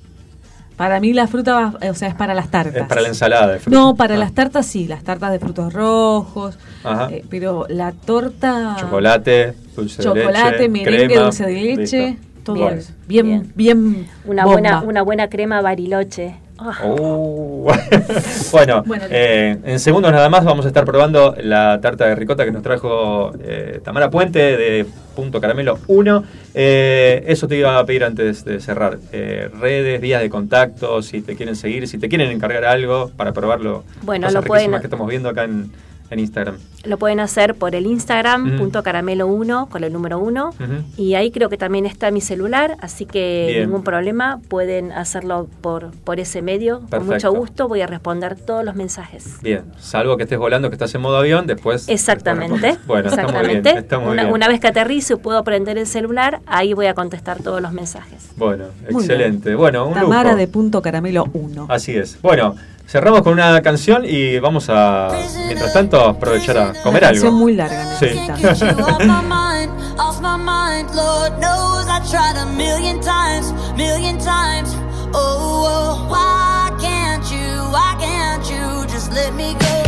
Para 0.80 1.02
mí 1.02 1.12
la 1.12 1.28
fruta, 1.28 1.54
va- 1.56 1.90
o 1.90 1.94
sea, 1.94 2.08
es 2.08 2.16
para 2.16 2.34
las 2.34 2.50
tartas. 2.50 2.74
Es 2.84 2.88
para 2.88 3.02
la 3.02 3.10
ensalada 3.10 3.48
de 3.52 3.60
fruta. 3.60 3.78
No, 3.78 3.96
para 3.98 4.16
Ah. 4.16 4.18
las 4.18 4.32
tartas 4.34 4.66
sí, 4.66 4.88
las 4.88 5.04
tartas 5.04 5.30
de 5.34 5.38
frutos 5.40 5.74
rojos. 5.74 6.58
Ajá. 6.86 7.10
eh, 7.12 7.26
pero 7.30 7.66
la 7.68 7.92
torta. 7.92 8.78
Chocolate, 8.80 9.54
dulce 9.76 9.98
de 9.98 10.04
chocolate, 10.08 10.52
leche, 10.52 10.70
merengue, 10.70 11.08
crema, 11.08 11.24
dulce 11.26 11.46
de 11.46 11.52
leche, 11.76 12.08
listo. 12.12 12.24
todo 12.46 12.56
Bien, 12.56 12.74
eso. 12.78 12.94
Bien, 13.10 13.28
bien, 13.28 13.52
bien. 13.56 14.08
Una 14.24 14.46
bomba. 14.46 14.54
buena, 14.54 14.82
una 14.84 15.02
buena 15.02 15.28
crema 15.28 15.60
bariloche. 15.62 16.36
Uh, 16.84 17.72
bueno, 18.52 18.84
Bueno, 18.86 19.06
eh, 19.10 19.58
en 19.64 19.80
segundos 19.80 20.12
nada 20.12 20.30
más 20.30 20.44
vamos 20.44 20.66
a 20.66 20.68
estar 20.68 20.86
probando 20.86 21.36
la 21.42 21.80
tarta 21.82 22.06
de 22.08 22.16
ricota 22.16 22.46
que 22.46 22.52
nos 22.52 22.64
trajo 22.64 23.32
eh, 23.42 23.80
Tamara 23.84 24.10
Puente 24.10 24.40
de 24.58 24.86
Punto 25.16 25.40
Caramelo 25.40 25.80
1. 25.88 26.24
Eh, 26.54 27.24
eso 27.28 27.48
te 27.48 27.58
iba 27.58 27.78
a 27.78 27.86
pedir 27.86 28.04
antes 28.04 28.44
de 28.46 28.60
cerrar. 28.60 28.98
Eh, 29.12 29.50
redes, 29.60 30.02
vías 30.02 30.22
de 30.22 30.30
contacto, 30.30 31.02
si 31.02 31.22
te 31.22 31.36
quieren 31.36 31.56
seguir, 31.56 31.88
si 31.88 31.98
te 31.98 32.10
quieren 32.10 32.32
encargar 32.32 32.66
algo 32.66 33.12
para 33.16 33.32
probarlo. 33.34 33.84
Bueno, 34.02 34.30
lo 34.30 34.42
pueden- 34.42 34.72
que 34.80 34.88
estamos 34.88 35.08
viendo 35.10 35.30
acá 35.30 35.44
en, 35.46 35.72
en 36.10 36.20
Instagram. 36.20 36.58
Lo 36.86 36.98
pueden 36.98 37.20
hacer 37.20 37.56
por 37.56 37.76
el 37.76 37.86
Instagram, 37.86 38.58
punto 38.58 38.82
caramelo 38.84 39.28
1, 39.28 39.68
con 39.70 39.84
el 39.84 39.92
número 39.94 40.18
1. 40.20 40.50
Ujú. 40.50 40.64
Y 40.98 41.16
ahí 41.16 41.30
creo 41.32 41.50
que 41.50 41.58
también 41.58 41.86
está 41.86 42.10
mi 42.10 42.22
celular, 42.22 42.78
así 42.82 43.06
que 43.06 43.48
Bien. 43.50 43.64
ningún 43.66 43.84
problema, 43.84 44.40
pueden 44.48 44.92
hacerlo 44.92 45.48
por, 45.62 45.92
por 46.04 46.20
ese 46.20 46.42
medio. 46.42 46.82
Con 46.90 47.06
mucho 47.06 47.32
gusto 47.34 47.68
voy 47.68 47.82
a 47.82 47.88
responder 47.88 48.36
todos 48.36 48.64
los 48.64 48.76
mensajes. 48.76 49.38
Bien, 49.42 49.64
salvo 49.78 50.16
que 50.18 50.24
estés 50.24 50.40
volando, 50.40 50.70
que 50.70 50.76
estás 50.76 50.94
en 50.96 51.02
modo 51.02 51.18
avión, 51.18 51.48
después... 51.48 51.88
Exactamente. 51.90 52.78
Bueno, 52.88 53.10
está 53.10 53.24
muy 53.24 53.32
bien. 53.32 53.58
exactamente. 53.58 53.80
Está 53.80 54.00
muy 54.00 54.12
una, 54.14 54.24
bien. 54.24 54.34
una 54.34 54.48
vez 54.48 54.60
que 54.60 54.68
aterrizo 54.68 55.14
y 55.14 55.18
puedo 55.18 55.44
prender 55.44 55.78
el 55.78 55.86
celular, 55.86 56.40
ahí 56.48 56.74
voy 56.74 56.88
a 56.88 56.94
contestar 56.94 57.42
todos 57.44 57.62
los 57.62 57.72
mensajes. 57.74 58.30
Bueno, 58.38 58.66
Muy 58.90 59.04
excelente. 59.04 59.54
Bueno, 59.56 59.86
un 59.88 59.94
Tamara 59.94 60.30
lujo. 60.32 60.38
de 60.38 60.48
punto 60.48 60.82
caramelo 60.82 61.26
1. 61.34 61.68
Así 61.70 61.96
es. 61.96 62.20
Bueno, 62.22 62.56
cerramos 62.90 63.22
con 63.22 63.34
una 63.34 63.62
canción 63.62 64.04
y 64.04 64.40
vamos 64.40 64.66
a, 64.70 65.10
mientras 65.46 65.74
tanto, 65.74 66.04
aprovechar 66.04 66.58
a 66.58 66.74
comer 66.82 67.04
Una 67.04 67.10
algo. 67.10 67.32
muy 67.32 67.54
larga 67.54 67.86
Sí. 68.00 68.08
You 68.08 68.50
off 68.84 69.00
my 69.00 69.22
mind, 69.22 69.72
off 70.00 70.20
my 70.22 70.38
mind. 70.38 70.90
Lord 70.96 71.40
knows 71.40 71.86
I 71.88 72.00
tried 72.10 72.38
a 72.38 72.46
million 72.48 73.00
times, 73.00 73.54
million 73.78 74.18
times. 74.18 74.76
Oh, 75.14 75.66
oh, 75.68 76.08
why 76.10 76.72
can't 76.82 77.24
you, 77.32 77.72
why 77.72 77.96
can't 78.00 78.44
you 78.50 78.88
just 78.88 79.12
let 79.14 79.34
me 79.36 79.54
go? 79.54 79.84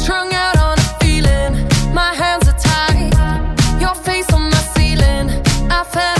Strung 0.00 0.32
out 0.32 0.56
on 0.58 0.78
a 0.78 0.98
feeling, 1.00 1.66
my 1.92 2.14
hands 2.14 2.46
are 2.48 2.58
tied. 2.58 3.80
Your 3.80 3.94
face 3.96 4.32
on 4.32 4.42
my 4.42 4.62
ceiling, 4.74 5.30
I. 5.70 6.19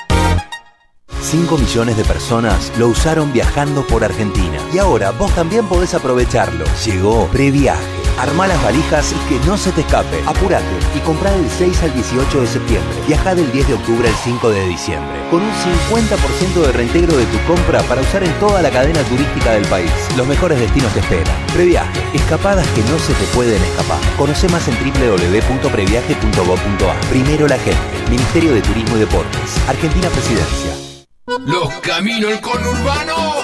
5 1.21 1.57
millones 1.57 1.97
de 1.97 2.03
personas 2.03 2.71
lo 2.77 2.89
usaron 2.89 3.31
viajando 3.31 3.85
por 3.85 4.03
Argentina. 4.03 4.57
Y 4.73 4.79
ahora 4.79 5.11
vos 5.11 5.33
también 5.35 5.67
podés 5.67 5.93
aprovecharlo. 5.93 6.65
Llegó 6.85 7.27
Previaje. 7.27 8.01
Armá 8.19 8.47
las 8.47 8.61
valijas 8.63 9.13
y 9.13 9.17
que 9.29 9.39
no 9.45 9.55
se 9.57 9.71
te 9.71 9.81
escape. 9.81 10.23
Apurate 10.25 10.65
y 10.95 10.99
comprá 10.99 11.31
del 11.31 11.49
6 11.49 11.83
al 11.83 11.93
18 11.93 12.41
de 12.41 12.47
septiembre. 12.47 12.97
Viajá 13.07 13.35
del 13.35 13.51
10 13.51 13.67
de 13.67 13.73
octubre 13.73 14.07
al 14.07 14.15
5 14.15 14.49
de 14.49 14.65
diciembre. 14.67 15.19
Con 15.29 15.41
un 15.41 15.51
50% 15.51 16.65
de 16.65 16.71
reintegro 16.71 17.17
de 17.17 17.25
tu 17.25 17.37
compra 17.47 17.81
para 17.83 17.99
usar 18.01 18.23
en 18.23 18.31
toda 18.39 18.61
la 18.61 18.69
cadena 18.69 19.01
turística 19.03 19.51
del 19.53 19.65
país. 19.67 19.91
Los 20.17 20.27
mejores 20.27 20.59
destinos 20.59 20.93
te 20.93 20.99
esperan. 20.99 21.33
Previaje. 21.53 22.01
Escapadas 22.13 22.67
que 22.69 22.81
no 22.83 22.97
se 22.99 23.13
te 23.13 23.25
pueden 23.33 23.61
escapar. 23.63 23.99
Conoce 24.17 24.47
más 24.49 24.67
en 24.67 24.75
www.previaje.gov.ar. 24.75 26.99
Primero 27.09 27.47
la 27.47 27.57
gente. 27.57 27.79
Ministerio 28.09 28.53
de 28.53 28.61
Turismo 28.61 28.97
y 28.97 28.99
Deportes. 28.99 29.57
Argentina 29.67 30.09
Presidencia. 30.09 30.90
Los 31.27 31.69
caminos 31.81 32.31
del 32.31 32.41
conurbano 32.41 33.43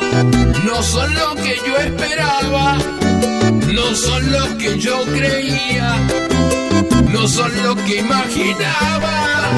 no 0.66 0.82
son 0.82 1.14
lo 1.14 1.36
que 1.36 1.56
yo 1.66 1.78
esperaba, 1.78 2.76
no 3.72 3.94
son 3.94 4.32
los 4.32 4.48
que 4.56 4.80
yo 4.80 5.04
creía, 5.06 5.96
no 7.12 7.28
son 7.28 7.52
lo 7.64 7.76
que 7.76 7.98
imaginaba. 7.98 9.52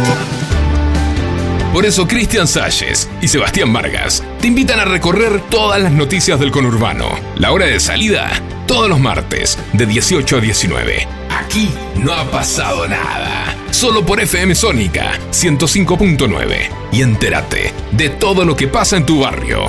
Por 1.71 1.85
eso 1.85 2.07
Cristian 2.07 2.45
Salles 2.47 3.09
y 3.21 3.29
Sebastián 3.29 3.71
Vargas 3.71 4.21
te 4.41 4.47
invitan 4.47 4.81
a 4.81 4.85
recorrer 4.85 5.41
todas 5.49 5.81
las 5.81 5.93
noticias 5.93 6.39
del 6.41 6.51
conurbano. 6.51 7.07
La 7.37 7.53
hora 7.53 7.67
de 7.67 7.79
salida, 7.79 8.29
todos 8.69 8.87
los 8.87 8.99
martes, 8.99 9.57
de 9.73 9.87
18 9.87 10.37
a 10.37 10.39
19. 10.39 11.07
Aquí 11.31 11.71
no 11.95 12.13
ha 12.13 12.29
pasado 12.29 12.87
nada. 12.87 13.57
Solo 13.71 14.05
por 14.05 14.19
FM 14.19 14.53
Sónica 14.53 15.17
105.9. 15.31 16.69
Y 16.91 17.01
entérate 17.01 17.73
de 17.91 18.09
todo 18.09 18.45
lo 18.45 18.55
que 18.55 18.67
pasa 18.67 18.95
en 18.95 19.07
tu 19.07 19.21
barrio. 19.21 19.65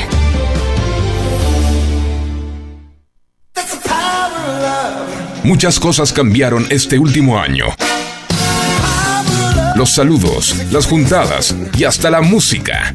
Muchas 5.44 5.80
cosas 5.80 6.12
cambiaron 6.12 6.66
este 6.68 6.98
último 6.98 7.40
año. 7.40 7.68
Los 9.76 9.92
saludos, 9.92 10.55
las 10.72 10.84
juntadas 10.84 11.55
y 11.74 11.84
hasta 11.84 12.11
la 12.11 12.20
música. 12.20 12.92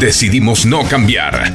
Decidimos 0.00 0.66
no 0.66 0.82
cambiar. 0.88 1.54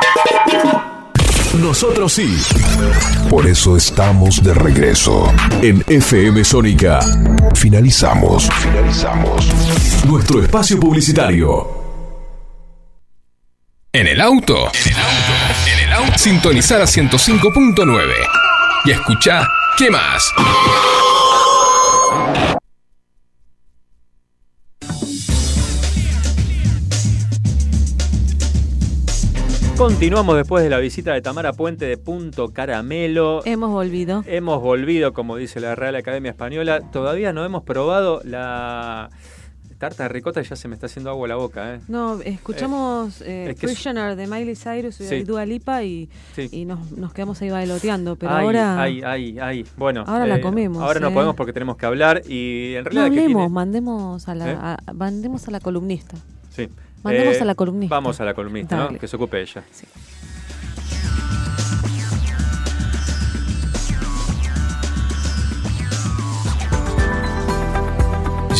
Nosotros 1.61 2.13
sí. 2.13 2.37
Por 3.29 3.47
eso 3.47 3.77
estamos 3.77 4.41
de 4.43 4.53
regreso. 4.53 5.31
En 5.61 5.83
FM 5.87 6.43
Sónica 6.43 6.99
Finalizamos. 7.55 8.49
Finalizamos. 8.51 10.05
nuestro 10.05 10.41
espacio 10.41 10.79
publicitario. 10.79 11.81
En 13.93 14.07
el 14.07 14.19
auto. 14.21 14.71
En 14.73 14.91
el 14.91 14.97
auto. 14.97 15.33
En 15.67 15.79
el 15.87 15.93
auto. 15.93 16.17
Sintonizar 16.17 16.81
a 16.81 16.85
105.9. 16.85 18.01
Y 18.85 18.91
escucha 18.91 19.47
¿Qué 19.77 19.89
más? 19.89 20.31
Continuamos 29.85 30.35
después 30.35 30.63
de 30.63 30.69
la 30.69 30.77
visita 30.77 31.11
de 31.11 31.23
Tamara 31.23 31.53
Puente 31.53 31.85
de 31.85 31.97
Punto 31.97 32.49
Caramelo. 32.53 33.41
Hemos 33.45 33.71
volvido. 33.71 34.23
Hemos 34.27 34.61
volvido, 34.61 35.11
como 35.11 35.37
dice 35.37 35.59
la 35.59 35.73
Real 35.73 35.95
Academia 35.95 36.29
Española. 36.29 36.81
Todavía 36.91 37.33
no 37.33 37.43
hemos 37.43 37.63
probado 37.63 38.21
la 38.23 39.09
tarta 39.79 40.03
de 40.03 40.09
ricota 40.09 40.39
y 40.39 40.43
ya 40.43 40.55
se 40.55 40.67
me 40.67 40.75
está 40.75 40.85
haciendo 40.85 41.09
agua 41.09 41.27
la 41.27 41.35
boca. 41.35 41.73
¿eh? 41.73 41.79
No, 41.87 42.21
escuchamos 42.21 43.21
eh, 43.21 43.47
es 43.49 43.59
que 43.59 43.65
es- 43.65 43.71
Prisoner 43.73 44.15
de 44.15 44.27
Miley 44.27 44.55
Cyrus 44.55 45.01
y. 45.01 45.23
Dua 45.23 45.47
Lipa 45.47 45.81
y, 45.83 46.07
Sí. 46.35 46.47
y 46.51 46.65
nos, 46.65 46.91
nos 46.91 47.11
quedamos 47.11 47.41
ahí 47.41 47.49
bailoteando. 47.49 48.15
Pero 48.17 48.33
ay, 48.33 48.45
ahora 48.45 48.79
ay, 48.83 49.01
ay, 49.03 49.39
ay. 49.39 49.65
Bueno, 49.77 50.03
Ahora 50.05 50.27
la 50.27 50.39
comemos, 50.41 50.83
Ahora 50.83 50.99
no 50.99 51.07
¿eh? 51.07 51.11
podemos 51.11 51.35
porque 51.35 51.53
tenemos 51.53 51.75
que 51.77 51.87
hablar 51.87 52.21
y 52.29 52.75
en 52.75 52.83
no 52.83 52.89
realidad. 52.91 53.03
¿qué 53.05 53.19
hablemos, 53.21 53.41
tiene? 53.41 53.49
mandemos, 53.49 54.27
a 54.29 54.35
la, 54.35 54.51
¿Eh? 54.51 54.57
a- 54.61 54.93
mandemos 54.93 55.47
a 55.47 55.51
la 55.51 55.59
columnista. 55.59 56.15
Sí. 56.51 56.69
Mandemos 57.03 57.35
Eh, 57.37 57.41
a 57.41 57.45
la 57.45 57.55
columnista. 57.55 57.95
Vamos 57.95 58.19
a 58.21 58.25
la 58.25 58.33
columnista. 58.33 58.89
Que 58.99 59.07
se 59.07 59.15
ocupe 59.15 59.41
ella. 59.41 59.63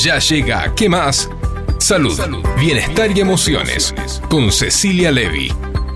Ya 0.03 0.17
llega 0.19 0.73
¿Qué 0.75 0.89
más? 0.89 1.29
Salud, 1.79 2.19
bienestar 2.59 3.09
y 3.15 3.19
emociones 3.21 3.93
con 4.29 4.51
Cecilia 4.51 5.11
Levy. 5.11 5.51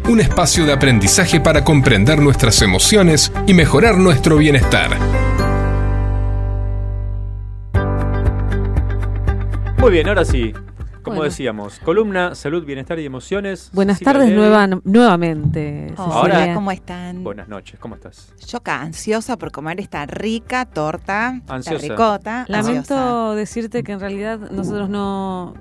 un 0.07 0.19
espacio 0.19 0.65
de 0.65 0.73
aprendizaje 0.73 1.39
para 1.39 1.63
comprender 1.63 2.19
nuestras 2.19 2.61
emociones 2.61 3.31
y 3.47 3.53
mejorar 3.53 3.97
nuestro 3.97 4.38
bienestar. 4.38 4.91
Muy 9.80 9.91
bien, 9.91 10.07
ahora 10.07 10.26
sí. 10.26 10.53
Como 11.06 11.18
Bueno. 11.18 11.30
decíamos, 11.30 11.77
columna 11.80 12.34
Salud, 12.34 12.65
Bienestar 12.65 12.98
y 12.98 13.06
Emociones. 13.06 13.69
Buenas 13.73 13.99
Cecilia 13.99 14.14
tardes 14.19 14.36
nueva, 14.36 14.68
nuevamente. 14.84 15.94
Ahora- 15.98 16.34
Cecilia. 16.34 16.53
¿Cómo 16.56 16.72
están? 16.72 17.23
Buenas 17.23 17.48
noches, 17.48 17.80
¿cómo 17.80 17.94
estás? 17.94 18.34
Yo 18.48 18.57
acá 18.57 18.82
ansiosa 18.82 19.38
por 19.38 19.52
comer 19.52 19.80
esta 19.80 20.06
rica 20.07 20.65
torta 20.65 21.41
Ansiosa. 21.48 21.80
de 21.84 21.90
ricota. 21.90 22.45
Lamento 22.48 22.95
Ansiosa. 22.95 23.36
decirte 23.36 23.84
que 23.84 23.91
en 23.91 23.99
realidad 23.99 24.40
nosotros 24.52 24.90
no. 24.90 25.53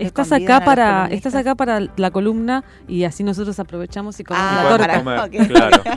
Estás 0.00 0.32
acá 0.32 0.64
para 0.64 1.06
estás 1.06 1.34
acá 1.36 1.54
para 1.54 1.78
la 1.96 2.10
columna 2.10 2.64
y 2.88 3.04
así 3.04 3.22
nosotros 3.22 3.58
aprovechamos 3.60 4.18
y 4.18 4.24
comemos 4.24 4.48
Ah, 4.52 4.64
la 4.64 4.68
torta. 4.78 4.98
Comer, 4.98 5.18
ok. 5.42 5.48
claro. 5.48 5.82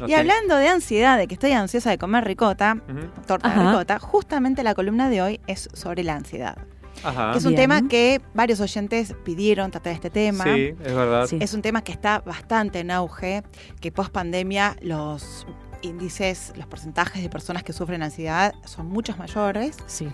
No 0.00 0.06
Y 0.08 0.10
sé. 0.10 0.16
hablando 0.16 0.56
de 0.56 0.66
ansiedad, 0.68 1.16
de 1.16 1.28
que 1.28 1.34
estoy 1.34 1.52
ansiosa 1.52 1.88
de 1.88 1.98
comer 1.98 2.24
ricota, 2.24 2.78
Ujú. 2.88 3.06
torta 3.28 3.48
de 3.48 3.54
Ajá. 3.54 3.70
ricota, 3.70 3.98
justamente 4.00 4.64
la 4.64 4.74
columna 4.74 5.08
de 5.08 5.22
hoy 5.22 5.40
es 5.46 5.68
sobre 5.72 6.02
la 6.02 6.16
ansiedad. 6.16 6.56
Ajá. 7.04 7.32
que 7.32 7.38
es 7.38 7.44
un 7.44 7.50
Bien. 7.54 7.62
tema 7.62 7.88
que 7.88 8.20
varios 8.34 8.60
oyentes 8.60 9.14
pidieron 9.24 9.70
tratar 9.70 9.92
este 9.92 10.10
tema. 10.10 10.44
Sí, 10.44 10.74
es 10.84 10.94
verdad. 10.94 11.26
Sí. 11.26 11.38
Es 11.40 11.54
un 11.54 11.62
tema 11.62 11.82
que 11.82 11.92
está 11.92 12.20
bastante 12.20 12.80
en 12.80 12.90
auge, 12.90 13.42
que 13.80 13.92
post 13.92 14.10
pandemia 14.12 14.76
los 14.80 15.46
índices, 15.82 16.52
los 16.56 16.66
porcentajes 16.66 17.22
de 17.22 17.28
personas 17.28 17.62
que 17.62 17.72
sufren 17.74 18.02
ansiedad 18.02 18.54
son 18.64 18.86
muchos 18.86 19.18
mayores. 19.18 19.76
Sí. 19.86 20.08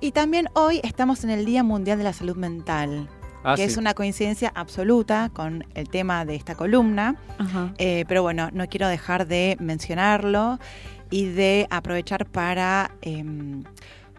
Y 0.00 0.12
también 0.12 0.48
hoy 0.54 0.80
estamos 0.82 1.24
en 1.24 1.30
el 1.30 1.44
Día 1.44 1.62
Mundial 1.62 1.98
de 1.98 2.04
la 2.04 2.12
Salud 2.14 2.36
Mental, 2.36 3.08
Ah, 3.42 3.54
que 3.56 3.62
sí. 3.66 3.72
es 3.72 3.76
una 3.78 3.94
coincidencia 3.94 4.52
absoluta 4.54 5.30
con 5.32 5.64
el 5.74 5.88
tema 5.88 6.24
de 6.26 6.34
esta 6.36 6.54
columna. 6.54 7.16
Ajá. 7.38 7.72
Eh, 7.78 8.04
pero 8.08 8.22
bueno, 8.22 8.50
no 8.52 8.66
quiero 8.68 8.86
dejar 8.88 9.26
de 9.26 9.56
mencionarlo 9.60 10.58
y 11.10 11.26
de 11.26 11.66
aprovechar 11.70 12.26
para 12.26 12.90
em, 13.02 13.64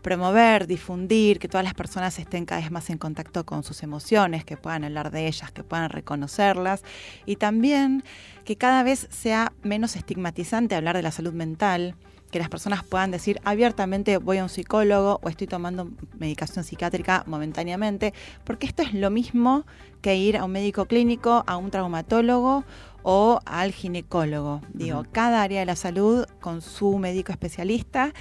promover, 0.02 0.68
difundir, 0.68 1.40
que 1.40 1.48
todas 1.48 1.64
las 1.64 1.74
personas 1.74 2.18
estén 2.20 2.46
cada 2.46 2.62
vez 2.62 2.72
más 2.72 2.90
en 2.90 2.98
contacto 2.98 3.46
con 3.46 3.64
sus 3.64 3.84
emociones, 3.84 4.46
que 4.46 4.58
puedan 4.58 4.84
hablar 4.84 5.12
de 5.12 5.28
ellas, 5.28 5.52
que 5.52 5.64
puedan 5.64 5.90
reconocerlas 5.90 6.84
y 7.26 7.36
también 7.36 8.04
que 8.46 8.56
cada 8.56 8.84
vez 8.84 9.08
sea 9.10 9.54
menos 9.64 9.96
estigmatizante 9.96 10.76
hablar 10.76 10.96
de 10.96 11.04
la 11.04 11.12
salud 11.12 11.34
mental 11.34 11.96
que 12.32 12.40
las 12.40 12.50
personas 12.50 12.84
puedan 12.84 13.12
decir 13.12 13.40
abiertamente 13.44 14.18
voy 14.18 14.38
a 14.38 14.44
un 14.44 14.50
psicólogo 14.50 15.20
o 15.22 15.30
estoy 15.30 15.48
tomando 15.48 15.92
medicación 16.18 16.64
psiquiátrica 16.64 17.24
momentáneamente, 17.28 18.14
porque 18.46 18.66
esto 18.66 18.82
es 18.82 18.94
lo 18.94 19.12
mismo 19.12 19.66
que 20.02 20.16
ir 20.16 20.38
a 20.38 20.46
un 20.46 20.52
médico 20.52 20.86
clínico, 20.86 21.44
a 21.46 21.58
un 21.58 21.70
traumatólogo 21.70 22.64
o 23.04 23.40
al 23.46 23.72
ginecólogo. 23.72 24.62
Digo, 24.74 25.06
cada 25.12 25.44
área 25.44 25.60
de 25.60 25.66
la 25.66 25.76
salud 25.76 26.26
con 26.40 26.62
su 26.62 26.98
médico 26.98 27.32
especialista. 27.32 28.14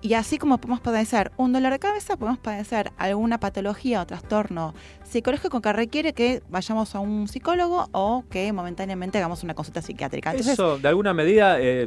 Y 0.00 0.14
así 0.14 0.38
como 0.38 0.58
podemos 0.58 0.80
padecer 0.80 1.32
un 1.36 1.52
dolor 1.52 1.72
de 1.72 1.80
cabeza, 1.80 2.16
podemos 2.16 2.38
padecer 2.38 2.92
alguna 2.98 3.38
patología 3.38 4.00
o 4.00 4.06
trastorno 4.06 4.72
psicológico 5.02 5.60
que 5.60 5.72
requiere 5.72 6.12
que 6.12 6.40
vayamos 6.48 6.94
a 6.94 7.00
un 7.00 7.26
psicólogo 7.26 7.86
o 7.92 8.22
que 8.30 8.52
momentáneamente 8.52 9.18
hagamos 9.18 9.42
una 9.42 9.54
consulta 9.54 9.82
psiquiátrica. 9.82 10.30
Entonces, 10.30 10.52
Eso, 10.52 10.78
de 10.78 10.86
alguna 10.86 11.14
medida, 11.14 11.58
eh, 11.60 11.86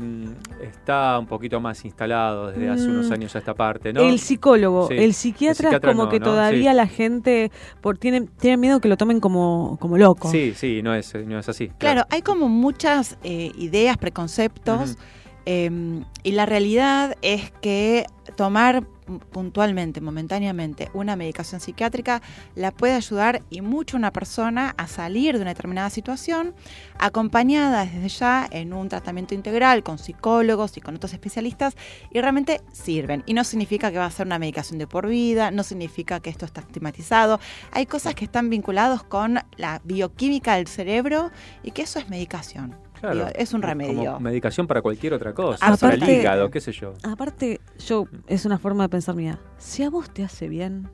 está 0.61 1.17
un 1.19 1.25
poquito 1.25 1.61
más 1.61 1.85
instalado 1.85 2.47
desde 2.47 2.69
hace 2.69 2.87
unos 2.89 3.09
Mm. 3.09 3.13
años 3.13 3.35
a 3.35 3.39
esta 3.39 3.53
parte, 3.53 3.93
¿no? 3.93 4.01
El 4.01 4.19
psicólogo, 4.19 4.87
Sí. 4.87 4.95
el 4.97 5.13
psiquiatra, 5.13 5.69
es 5.71 5.79
como 5.79 6.03
no, 6.05 6.09
que 6.09 6.19
¿no? 6.19 6.25
todavía 6.25 6.71
Sí. 6.71 6.77
la 6.77 6.87
gente 6.87 7.49
por, 7.79 7.97
tiene, 7.97 8.25
tiene 8.39 8.57
miedo 8.57 8.79
que 8.81 8.89
lo 8.89 8.97
tomen 8.97 9.21
como, 9.21 9.77
como 9.79 9.97
loco. 9.97 10.29
Sí, 10.29 10.53
sí, 10.53 10.81
no 10.83 10.93
es, 10.93 11.13
no 11.15 11.39
es 11.39 11.47
así. 11.47 11.69
Claro, 11.77 12.03
hay 12.09 12.21
como 12.23 12.49
muchas 12.49 13.17
eh, 13.23 13.51
ideas, 13.57 13.97
preconceptos. 13.97 14.97
Eh, 15.45 16.03
y 16.23 16.31
la 16.31 16.45
realidad 16.45 17.15
es 17.21 17.51
que 17.61 18.05
tomar 18.35 18.85
puntualmente, 19.19 19.99
momentáneamente, 20.01 20.89
una 20.93 21.15
medicación 21.15 21.59
psiquiátrica 21.59 22.21
la 22.55 22.71
puede 22.71 22.93
ayudar 22.93 23.41
y 23.49 23.61
mucho 23.61 23.97
una 23.97 24.11
persona 24.11 24.73
a 24.77 24.87
salir 24.87 25.35
de 25.35 25.41
una 25.41 25.51
determinada 25.51 25.89
situación, 25.89 26.53
acompañada 26.97 27.85
desde 27.85 28.07
ya 28.07 28.47
en 28.49 28.73
un 28.73 28.89
tratamiento 28.89 29.33
integral 29.33 29.83
con 29.83 29.97
psicólogos 29.97 30.77
y 30.77 30.81
con 30.81 30.95
otros 30.95 31.13
especialistas, 31.13 31.75
y 32.11 32.21
realmente 32.21 32.61
sirven. 32.71 33.23
Y 33.25 33.33
no 33.33 33.43
significa 33.43 33.91
que 33.91 33.97
va 33.97 34.05
a 34.05 34.11
ser 34.11 34.27
una 34.27 34.39
medicación 34.39 34.79
de 34.79 34.87
por 34.87 35.07
vida, 35.07 35.51
no 35.51 35.63
significa 35.63 36.19
que 36.19 36.29
esto 36.29 36.45
está 36.45 36.61
estigmatizado. 36.61 37.39
Hay 37.71 37.85
cosas 37.85 38.15
que 38.15 38.25
están 38.25 38.49
vinculadas 38.49 39.03
con 39.03 39.39
la 39.57 39.81
bioquímica 39.83 40.55
del 40.55 40.67
cerebro 40.67 41.31
y 41.63 41.71
que 41.71 41.83
eso 41.83 41.99
es 41.99 42.09
medicación. 42.09 42.90
Claro. 43.01 43.15
Digo, 43.15 43.27
es 43.35 43.53
un 43.53 43.61
Como 43.61 43.69
remedio. 43.73 44.19
medicación 44.19 44.67
para 44.67 44.81
cualquier 44.81 45.13
otra 45.13 45.33
cosa, 45.33 45.65
Aparte- 45.65 45.97
para 45.97 46.11
el 46.11 46.19
hígado, 46.19 46.49
qué 46.51 46.61
sé 46.61 46.71
yo. 46.71 46.93
Aparte, 47.03 47.59
yo, 47.85 48.05
es 48.27 48.45
una 48.45 48.57
forma 48.59 48.83
de 48.83 48.89
pensar 48.89 49.15
mía. 49.15 49.39
Si 49.57 49.83
a 49.83 49.89
vos 49.89 50.09
te 50.11 50.23
hace 50.23 50.47
bien, 50.47 50.87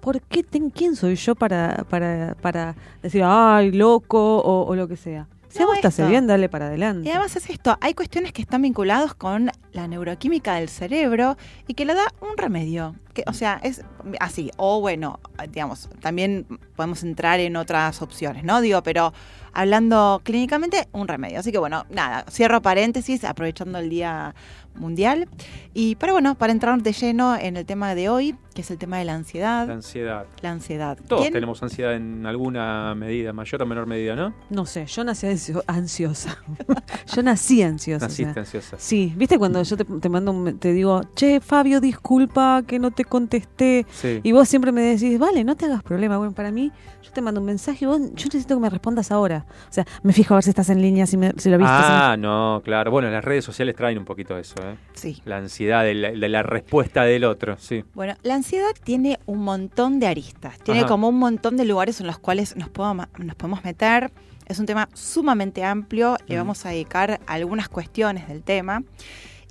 ¿por 0.00 0.20
qué 0.20 0.42
ten, 0.42 0.70
quién 0.70 0.96
soy 0.96 1.16
yo 1.16 1.34
para, 1.34 1.84
para, 1.88 2.36
para 2.40 2.74
decir, 3.02 3.22
ay, 3.24 3.72
loco 3.72 4.38
o, 4.38 4.66
o 4.66 4.76
lo 4.76 4.86
que 4.86 4.96
sea? 4.96 5.26
Si 5.48 5.62
a 5.62 5.66
vos 5.66 5.80
te 5.80 5.86
hace 5.86 6.04
bien, 6.06 6.26
dale 6.26 6.48
para 6.48 6.66
adelante. 6.66 7.08
Y 7.08 7.10
además 7.12 7.36
es 7.36 7.48
esto, 7.48 7.78
hay 7.80 7.94
cuestiones 7.94 8.32
que 8.32 8.42
están 8.42 8.60
vinculadas 8.62 9.14
con 9.14 9.50
la 9.72 9.86
neuroquímica 9.88 10.56
del 10.56 10.68
cerebro 10.68 11.36
y 11.68 11.74
que 11.74 11.84
le 11.84 11.94
da 11.94 12.04
un 12.20 12.36
remedio. 12.36 12.96
Que, 13.14 13.22
o 13.26 13.32
sea, 13.32 13.60
es 13.62 13.82
así. 14.20 14.50
O 14.56 14.80
bueno, 14.80 15.20
digamos, 15.50 15.88
también 16.00 16.46
podemos 16.76 17.02
entrar 17.04 17.40
en 17.40 17.56
otras 17.56 18.02
opciones, 18.02 18.44
¿no? 18.44 18.60
Digo, 18.60 18.82
pero 18.82 19.12
hablando 19.52 20.20
clínicamente, 20.24 20.88
un 20.92 21.06
remedio. 21.08 21.38
Así 21.40 21.52
que 21.52 21.58
bueno, 21.58 21.84
nada, 21.90 22.24
cierro 22.30 22.60
paréntesis 22.60 23.24
aprovechando 23.24 23.78
el 23.78 23.88
Día 23.88 24.34
Mundial. 24.74 25.28
Y 25.72 25.94
pero 25.96 26.12
bueno, 26.14 26.34
para 26.34 26.52
entrar 26.52 26.82
de 26.82 26.92
lleno 26.92 27.36
en 27.36 27.56
el 27.56 27.64
tema 27.64 27.94
de 27.94 28.08
hoy, 28.08 28.34
que 28.54 28.62
es 28.62 28.70
el 28.72 28.78
tema 28.78 28.98
de 28.98 29.04
la 29.04 29.14
ansiedad. 29.14 29.68
La 29.68 29.74
ansiedad. 29.74 30.26
La 30.42 30.50
ansiedad. 30.50 30.98
Todos 31.06 31.22
¿Quién- 31.22 31.32
tenemos 31.32 31.62
ansiedad 31.62 31.94
en 31.94 32.26
alguna 32.26 32.92
medida, 32.96 33.32
mayor 33.32 33.62
o 33.62 33.66
menor 33.66 33.86
medida, 33.86 34.16
¿no? 34.16 34.34
No 34.50 34.66
sé, 34.66 34.86
yo 34.86 35.04
nací 35.04 35.28
ansio- 35.28 35.62
ansiosa. 35.68 36.38
yo 37.14 37.22
nací 37.22 37.62
ansiosa. 37.62 38.06
o 38.06 38.08
sea. 38.10 38.26
Naciste 38.26 38.40
ansiosa. 38.40 38.76
Sí, 38.80 39.12
viste 39.16 39.38
cuando 39.38 39.62
yo 39.62 39.76
te, 39.76 39.84
te 39.84 40.08
mando 40.08 40.32
un, 40.32 40.58
te 40.58 40.72
digo, 40.72 41.02
che, 41.14 41.40
Fabio, 41.40 41.80
disculpa 41.80 42.62
que 42.66 42.80
no 42.80 42.90
te 42.90 43.03
contesté. 43.06 43.86
Sí. 43.92 44.20
Y 44.22 44.32
vos 44.32 44.48
siempre 44.48 44.72
me 44.72 44.82
decís, 44.82 45.18
vale, 45.18 45.44
no 45.44 45.56
te 45.56 45.66
hagas 45.66 45.82
problema. 45.82 46.16
Bueno, 46.18 46.32
para 46.32 46.50
mí, 46.50 46.72
yo 47.02 47.10
te 47.12 47.20
mando 47.20 47.40
un 47.40 47.46
mensaje 47.46 47.84
y 47.84 47.88
vos, 47.88 47.98
yo 48.00 48.24
necesito 48.26 48.54
que 48.56 48.60
me 48.60 48.70
respondas 48.70 49.10
ahora. 49.10 49.46
O 49.68 49.72
sea, 49.72 49.86
me 50.02 50.12
fijo 50.12 50.34
a 50.34 50.36
ver 50.38 50.44
si 50.44 50.50
estás 50.50 50.70
en 50.70 50.80
línea, 50.82 51.06
si, 51.06 51.16
me, 51.16 51.32
si 51.36 51.50
lo 51.50 51.58
viste. 51.58 51.72
si 51.74 51.80
me- 51.82 51.86
Ah, 51.88 52.16
no, 52.18 52.60
claro. 52.64 52.90
Bueno, 52.90 53.10
las 53.10 53.24
redes 53.24 53.44
sociales 53.44 53.74
traen 53.76 53.98
un 53.98 54.04
poquito 54.04 54.36
eso, 54.38 54.54
¿eh? 54.62 54.76
Sí. 54.94 55.20
La 55.24 55.36
ansiedad 55.38 55.84
de 55.84 55.94
la, 55.94 56.10
de 56.12 56.28
la 56.28 56.42
respuesta 56.42 57.02
del 57.04 57.24
otro, 57.24 57.56
sí. 57.58 57.84
Bueno, 57.94 58.14
la 58.22 58.34
ansiedad 58.34 58.70
tiene 58.84 59.18
un 59.26 59.40
montón 59.40 60.00
de 60.00 60.06
aristas, 60.06 60.58
tiene 60.60 60.80
Ajá. 60.80 60.88
como 60.88 61.08
un 61.08 61.18
montón 61.18 61.56
de 61.56 61.64
lugares 61.64 62.00
en 62.00 62.06
los 62.06 62.18
cuales 62.18 62.56
nos, 62.56 62.68
podemos- 62.68 63.06
nos 63.18 63.34
podemos 63.36 63.64
meter. 63.64 64.10
Es 64.46 64.58
un 64.58 64.66
tema 64.66 64.88
sumamente 64.92 65.64
amplio, 65.64 66.16
le 66.26 66.36
vamos 66.36 66.66
a 66.66 66.68
dedicar 66.68 67.18
algunas 67.26 67.68
cuestiones 67.70 68.28
del 68.28 68.42
tema 68.42 68.82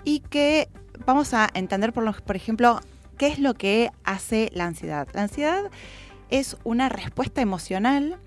y 0.04 0.20
que 0.20 0.68
vamos 1.06 1.34
a 1.34 1.50
entender, 1.56 1.94
por, 1.94 2.04
lo- 2.04 2.14
por 2.14 2.36
ejemplo, 2.36 2.80
qué 3.18 3.28
es 3.28 3.40
lo 3.40 3.54
que 3.54 3.92
hace 4.04 4.50
la 4.54 4.66
ansiedad. 4.66 5.08
La 5.14 5.24
ansiedad 5.24 5.64
es 6.30 6.58
una 6.64 6.90
respuesta 6.90 7.42
emocional 7.42 8.18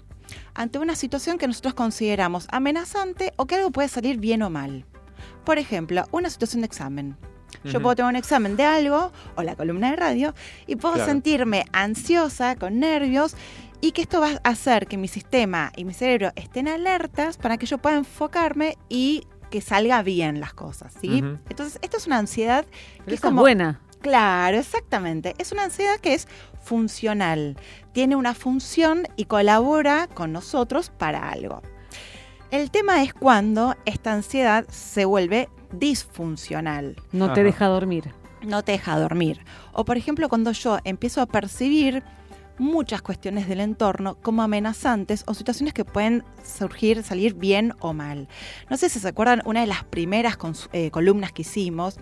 ante 0.54 0.78
una 0.78 0.96
situación 0.96 1.38
que 1.38 1.46
nosotros 1.46 1.74
consideramos 1.74 2.46
amenazante 2.50 3.32
o 3.36 3.46
que 3.46 3.56
algo 3.56 3.70
puede 3.70 3.88
salir 3.88 4.18
bien 4.18 4.42
o 4.42 4.50
mal. 4.50 4.84
Por 5.44 5.58
ejemplo, 5.58 6.04
una 6.10 6.30
situación 6.30 6.62
de 6.62 6.66
examen. 6.66 7.16
Yo 7.64 7.80
puedo 7.82 7.96
tener 7.96 8.10
un 8.10 8.16
examen 8.16 8.56
de 8.56 8.64
algo 8.64 9.12
o 9.34 9.42
la 9.42 9.56
columna 9.56 9.90
de 9.90 9.96
radio 9.96 10.34
y 10.66 10.76
puedo 10.76 10.94
Claro. 10.94 11.10
sentirme 11.10 11.64
ansiosa, 11.72 12.54
con 12.54 12.78
nervios 12.78 13.34
y 13.80 13.92
que 13.92 14.02
esto 14.02 14.20
va 14.20 14.30
a 14.44 14.48
hacer 14.50 14.86
que 14.86 14.96
mi 14.96 15.08
sistema 15.08 15.72
y 15.74 15.84
mi 15.84 15.92
cerebro 15.92 16.30
estén 16.36 16.68
alertas 16.68 17.36
para 17.38 17.56
que 17.56 17.66
yo 17.66 17.78
pueda 17.78 17.96
enfocarme 17.96 18.76
y 18.88 19.26
que 19.50 19.60
salga 19.60 20.02
bien 20.02 20.38
las 20.38 20.54
cosas, 20.54 20.92
¿sí? 21.00 21.24
Entonces, 21.48 21.78
esto 21.82 21.96
es 21.96 22.06
una 22.06 22.18
ansiedad 22.18 22.66
que 23.06 23.14
es 23.14 23.20
como 23.20 23.40
buena. 23.40 23.80
Claro, 24.00 24.58
exactamente. 24.58 25.34
Es 25.38 25.52
una 25.52 25.64
ansiedad 25.64 25.98
que 25.98 26.14
es 26.14 26.28
funcional. 26.62 27.56
Tiene 27.92 28.16
una 28.16 28.34
función 28.34 29.08
y 29.16 29.24
colabora 29.24 30.08
con 30.12 30.32
nosotros 30.32 30.90
para 30.90 31.30
algo. 31.30 31.62
El 32.50 32.70
tema 32.70 33.02
es 33.02 33.12
cuando 33.12 33.74
esta 33.84 34.12
ansiedad 34.12 34.66
se 34.68 35.04
vuelve 35.04 35.48
disfuncional. 35.72 36.96
No 37.12 37.26
te 37.26 37.40
Ajá. 37.40 37.42
deja 37.42 37.66
dormir. 37.66 38.12
No 38.42 38.62
te 38.62 38.72
deja 38.72 38.98
dormir. 38.98 39.40
O 39.72 39.84
por 39.84 39.96
ejemplo, 39.96 40.28
cuando 40.28 40.52
yo 40.52 40.78
empiezo 40.84 41.20
a 41.20 41.26
percibir 41.26 42.04
muchas 42.58 43.02
cuestiones 43.02 43.48
del 43.48 43.60
entorno 43.60 44.16
como 44.22 44.42
amenazantes 44.42 45.24
o 45.26 45.34
situaciones 45.34 45.74
que 45.74 45.84
pueden 45.84 46.24
surgir, 46.44 47.02
salir 47.02 47.34
bien 47.34 47.74
o 47.80 47.92
mal. 47.92 48.28
No 48.70 48.76
sé 48.76 48.88
si 48.88 48.98
se 48.98 49.08
acuerdan, 49.08 49.42
una 49.44 49.60
de 49.60 49.66
las 49.66 49.84
primeras 49.84 50.36
eh, 50.72 50.90
columnas 50.90 51.32
que 51.32 51.42
hicimos, 51.42 51.98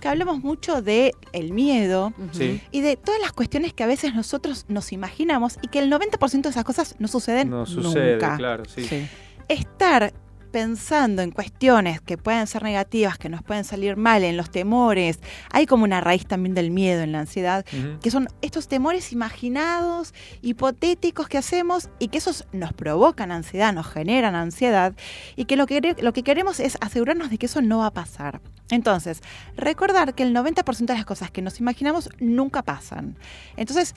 que 0.00 0.08
hablamos 0.08 0.40
mucho 0.42 0.82
de 0.82 1.12
el 1.32 1.52
miedo 1.52 2.12
Sí. 2.32 2.60
y 2.70 2.80
de 2.80 2.96
todas 2.96 3.20
las 3.20 3.32
cuestiones 3.32 3.72
que 3.72 3.82
a 3.82 3.86
veces 3.86 4.14
nosotros 4.14 4.64
nos 4.68 4.92
imaginamos 4.92 5.58
y 5.62 5.68
que 5.68 5.78
el 5.78 5.90
90% 5.90 6.42
de 6.42 6.48
esas 6.50 6.64
cosas 6.64 6.94
no 6.98 7.08
suceden 7.08 7.50
No 7.50 7.66
sucede, 7.66 8.12
nunca. 8.14 8.36
claro, 8.36 8.64
sí. 8.66 9.06
Estar 9.48 10.12
pensando 10.56 11.20
en 11.20 11.32
cuestiones 11.32 12.00
que 12.00 12.16
pueden 12.16 12.46
ser 12.46 12.62
negativas, 12.62 13.18
que 13.18 13.28
nos 13.28 13.42
pueden 13.42 13.62
salir 13.62 13.98
mal, 13.98 14.24
en 14.24 14.38
los 14.38 14.50
temores, 14.50 15.18
hay 15.52 15.66
como 15.66 15.84
una 15.84 16.00
raíz 16.00 16.24
también 16.24 16.54
del 16.54 16.70
miedo 16.70 17.02
en 17.02 17.12
la 17.12 17.20
ansiedad, 17.20 17.62
que 18.00 18.10
son 18.10 18.28
estos 18.40 18.66
temores 18.66 19.12
imaginados, 19.12 20.14
hipotéticos 20.40 21.28
que 21.28 21.36
hacemos 21.36 21.90
y 21.98 22.08
que 22.08 22.16
esos 22.16 22.46
nos 22.52 22.72
provocan 22.72 23.32
ansiedad, 23.32 23.74
nos 23.74 23.86
generan 23.86 24.34
ansiedad 24.34 24.94
y 25.36 25.44
que 25.44 25.56
lo 25.56 25.66
que, 25.66 25.94
lo 26.00 26.14
que 26.14 26.22
queremos 26.22 26.58
es 26.58 26.78
asegurarnos 26.80 27.28
de 27.28 27.36
que 27.36 27.44
eso 27.44 27.60
no 27.60 27.80
va 27.80 27.88
a 27.88 27.92
pasar. 27.92 28.40
Entonces, 28.70 29.20
recordar 29.58 30.14
que 30.14 30.22
el 30.22 30.34
90% 30.34 30.86
de 30.86 30.94
las 30.94 31.04
cosas 31.04 31.30
que 31.30 31.42
nos 31.42 31.60
imaginamos 31.60 32.08
nunca 32.18 32.62
pasan. 32.62 33.18
Entonces, 33.58 33.94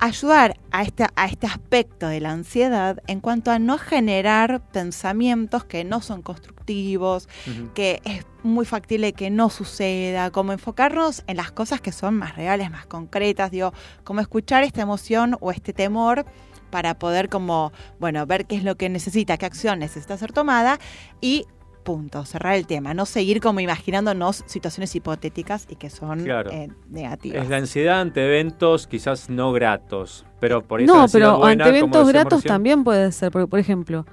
ayudar 0.00 0.58
a 0.70 0.82
este, 0.82 1.06
a 1.14 1.26
este 1.26 1.46
aspecto 1.46 2.08
de 2.08 2.20
la 2.20 2.32
ansiedad 2.32 3.02
en 3.06 3.20
cuanto 3.20 3.50
a 3.50 3.58
no 3.58 3.78
generar 3.78 4.62
pensamientos 4.72 5.64
que 5.64 5.84
no 5.84 6.00
son 6.00 6.22
constructivos, 6.22 7.28
que 7.74 8.00
es 8.04 8.24
muy 8.42 8.64
factible 8.64 9.12
que 9.12 9.30
no 9.30 9.50
suceda, 9.50 10.30
como 10.30 10.52
enfocarnos 10.52 11.22
en 11.26 11.36
las 11.36 11.52
cosas 11.52 11.80
que 11.80 11.92
son 11.92 12.14
más 12.14 12.34
reales, 12.34 12.70
más 12.70 12.86
concretas, 12.86 13.50
digo, 13.50 13.72
como 14.02 14.20
escuchar 14.20 14.64
esta 14.64 14.80
emoción 14.80 15.36
o 15.40 15.50
este 15.50 15.72
temor 15.72 16.24
para 16.70 16.98
poder 16.98 17.28
como, 17.28 17.72
bueno, 17.98 18.24
ver 18.26 18.46
qué 18.46 18.56
es 18.56 18.64
lo 18.64 18.76
que 18.76 18.88
necesita, 18.88 19.36
qué 19.36 19.46
acción 19.46 19.80
necesita 19.80 20.16
ser 20.16 20.32
tomada 20.32 20.78
y 21.20 21.46
punto, 21.80 22.24
cerrar 22.24 22.54
el 22.54 22.66
tema, 22.66 22.94
no 22.94 23.06
seguir 23.06 23.40
como 23.40 23.60
imaginándonos 23.60 24.44
situaciones 24.46 24.94
hipotéticas 24.94 25.66
y 25.68 25.76
que 25.76 25.90
son 25.90 26.20
Claro. 26.24 26.50
eh, 26.50 26.68
negativas. 26.88 27.42
Es 27.44 27.50
la 27.50 27.56
ansiedad 27.56 28.00
ante 28.00 28.24
eventos 28.24 28.86
quizás 28.86 29.28
no 29.30 29.52
gratos, 29.52 30.24
pero 30.40 30.62
por 30.62 30.80
eso 30.80 30.94
No, 30.94 31.06
pero 31.12 31.38
buena, 31.38 31.64
ante 31.64 31.78
eventos 31.78 32.08
gratos 32.08 32.42
también 32.44 32.84
puede 32.84 33.10
ser. 33.12 33.30
Porque, 33.32 33.46
por 33.46 33.58
ejemplo, 33.58 34.06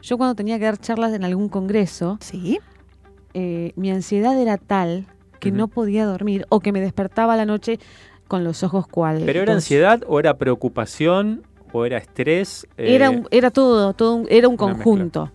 yo 0.00 0.18
cuando 0.18 0.34
tenía 0.34 0.58
que 0.58 0.64
dar 0.66 0.78
charlas 0.78 1.12
en 1.14 1.24
algún 1.24 1.48
congreso, 1.48 2.18
eh, 3.34 3.72
mi 3.76 3.90
ansiedad 3.90 4.38
era 4.38 4.58
tal 4.58 5.06
que 5.40 5.50
no 5.50 5.66
podía 5.68 6.04
dormir 6.06 6.46
o 6.50 6.60
que 6.60 6.70
me 6.72 6.80
despertaba 6.80 7.34
a 7.34 7.36
la 7.36 7.46
noche 7.46 7.78
con 8.28 8.44
los 8.44 8.62
ojos 8.62 8.86
cual. 8.86 9.22
¿Pero 9.26 9.40
era 9.42 9.52
ansiedad 9.54 10.02
o 10.06 10.20
era 10.20 10.34
preocupación 10.38 11.42
o 11.72 11.84
era 11.84 11.98
estrés? 11.98 12.66
Eh, 12.76 12.94
Era, 12.94 13.10
un- 13.10 13.26
era 13.30 13.50
todo, 13.50 13.92
todo 13.94 14.14
un- 14.14 14.26
era 14.30 14.46
un 14.48 14.54
mezcla. 14.54 15.32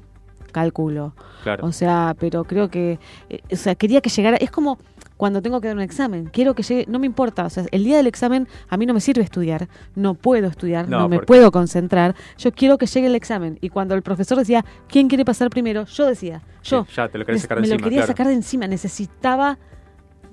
Calculo. 0.62 1.14
Claro. 1.44 1.66
O 1.66 1.72
sea, 1.72 2.16
pero 2.20 2.44
creo 2.44 2.70
que, 2.70 3.00
eh, 3.30 3.40
o 3.52 3.56
sea, 3.56 3.76
quería 3.76 4.02
que 4.02 4.10
llegara, 4.10 4.38
es 4.38 4.50
como 4.52 4.78
cuando 5.18 5.42
tengo 5.42 5.60
que 5.62 5.68
dar 5.68 5.76
un 5.78 5.82
examen, 5.82 6.30
quiero 6.32 6.54
que 6.54 6.62
llegue, 6.64 6.86
no 6.88 7.00
me 7.00 7.06
importa, 7.08 7.46
o 7.46 7.50
sea, 7.50 7.66
el 7.72 7.84
día 7.84 7.98
del 7.98 8.06
examen 8.08 8.48
a 8.70 8.78
mí 8.78 8.86
no 8.86 8.94
me 8.94 9.02
sirve 9.02 9.24
estudiar, 9.24 9.68
no 9.96 10.14
puedo 10.14 10.48
estudiar, 10.48 10.88
No, 10.88 11.00
no, 11.00 11.10
me 11.10 11.16
porque- 11.18 11.26
puedo 11.28 11.52
concentrar, 11.52 12.14
yo 12.38 12.52
quiero 12.52 12.78
que 12.78 12.86
llegue 12.86 13.08
el 13.08 13.16
examen. 13.16 13.58
Y 13.62 13.70
cuando 13.70 13.96
el 13.96 14.02
profesor 14.04 14.38
decía, 14.38 14.64
¿quién 14.88 15.08
quiere 15.08 15.26
pasar 15.26 15.50
primero? 15.50 15.86
Yo 15.86 16.06
decía, 16.06 16.42
yo. 16.64 16.86
Sí, 16.86 16.94
ya 16.96 17.08
te 17.10 17.18
lo 17.18 17.26
Nes- 17.26 17.40
sacar 17.40 17.58
de 17.58 17.62
me 17.62 17.68
lo 17.68 17.74
encima, 17.74 17.84
quería 17.86 18.00
claro. 18.00 18.08
sacar 18.14 18.28
de 18.28 18.34
encima, 18.34 18.68
necesitaba 18.68 19.58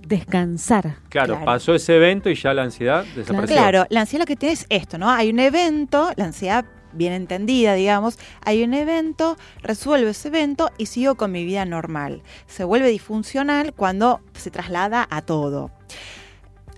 descansar. 0.07 0.97
Claro, 1.09 1.41
pasó 1.45 1.75
ese 1.75 1.97
evento 1.97 2.29
y 2.29 2.35
ya 2.35 2.53
la 2.53 2.63
ansiedad 2.65 3.05
desapareció. 3.17 3.57
Claro, 3.57 3.87
la 3.89 4.01
ansiedad 4.03 4.23
lo 4.23 4.27
que 4.27 4.37
tiene 4.37 4.53
es 4.53 4.67
esto, 4.69 4.99
¿no? 4.99 5.09
Hay 5.11 5.31
un 5.31 5.39
evento, 5.41 6.11
la 6.17 6.25
ansiedad 6.27 6.65
bien 6.95 7.13
entendida, 7.13 7.75
digamos, 7.75 8.19
hay 8.45 8.63
un 8.63 8.75
evento, 8.75 9.37
resuelvo 9.63 10.09
ese 10.09 10.29
evento 10.29 10.71
y 10.79 10.87
sigo 10.87 11.17
con 11.17 11.33
mi 11.33 11.45
vida 11.45 11.65
normal. 11.65 12.23
Se 12.47 12.65
vuelve 12.65 12.89
disfuncional 12.89 13.75
cuando 13.75 14.21
se 14.35 14.51
traslada 14.51 15.07
a 15.11 15.23
todo. 15.23 15.71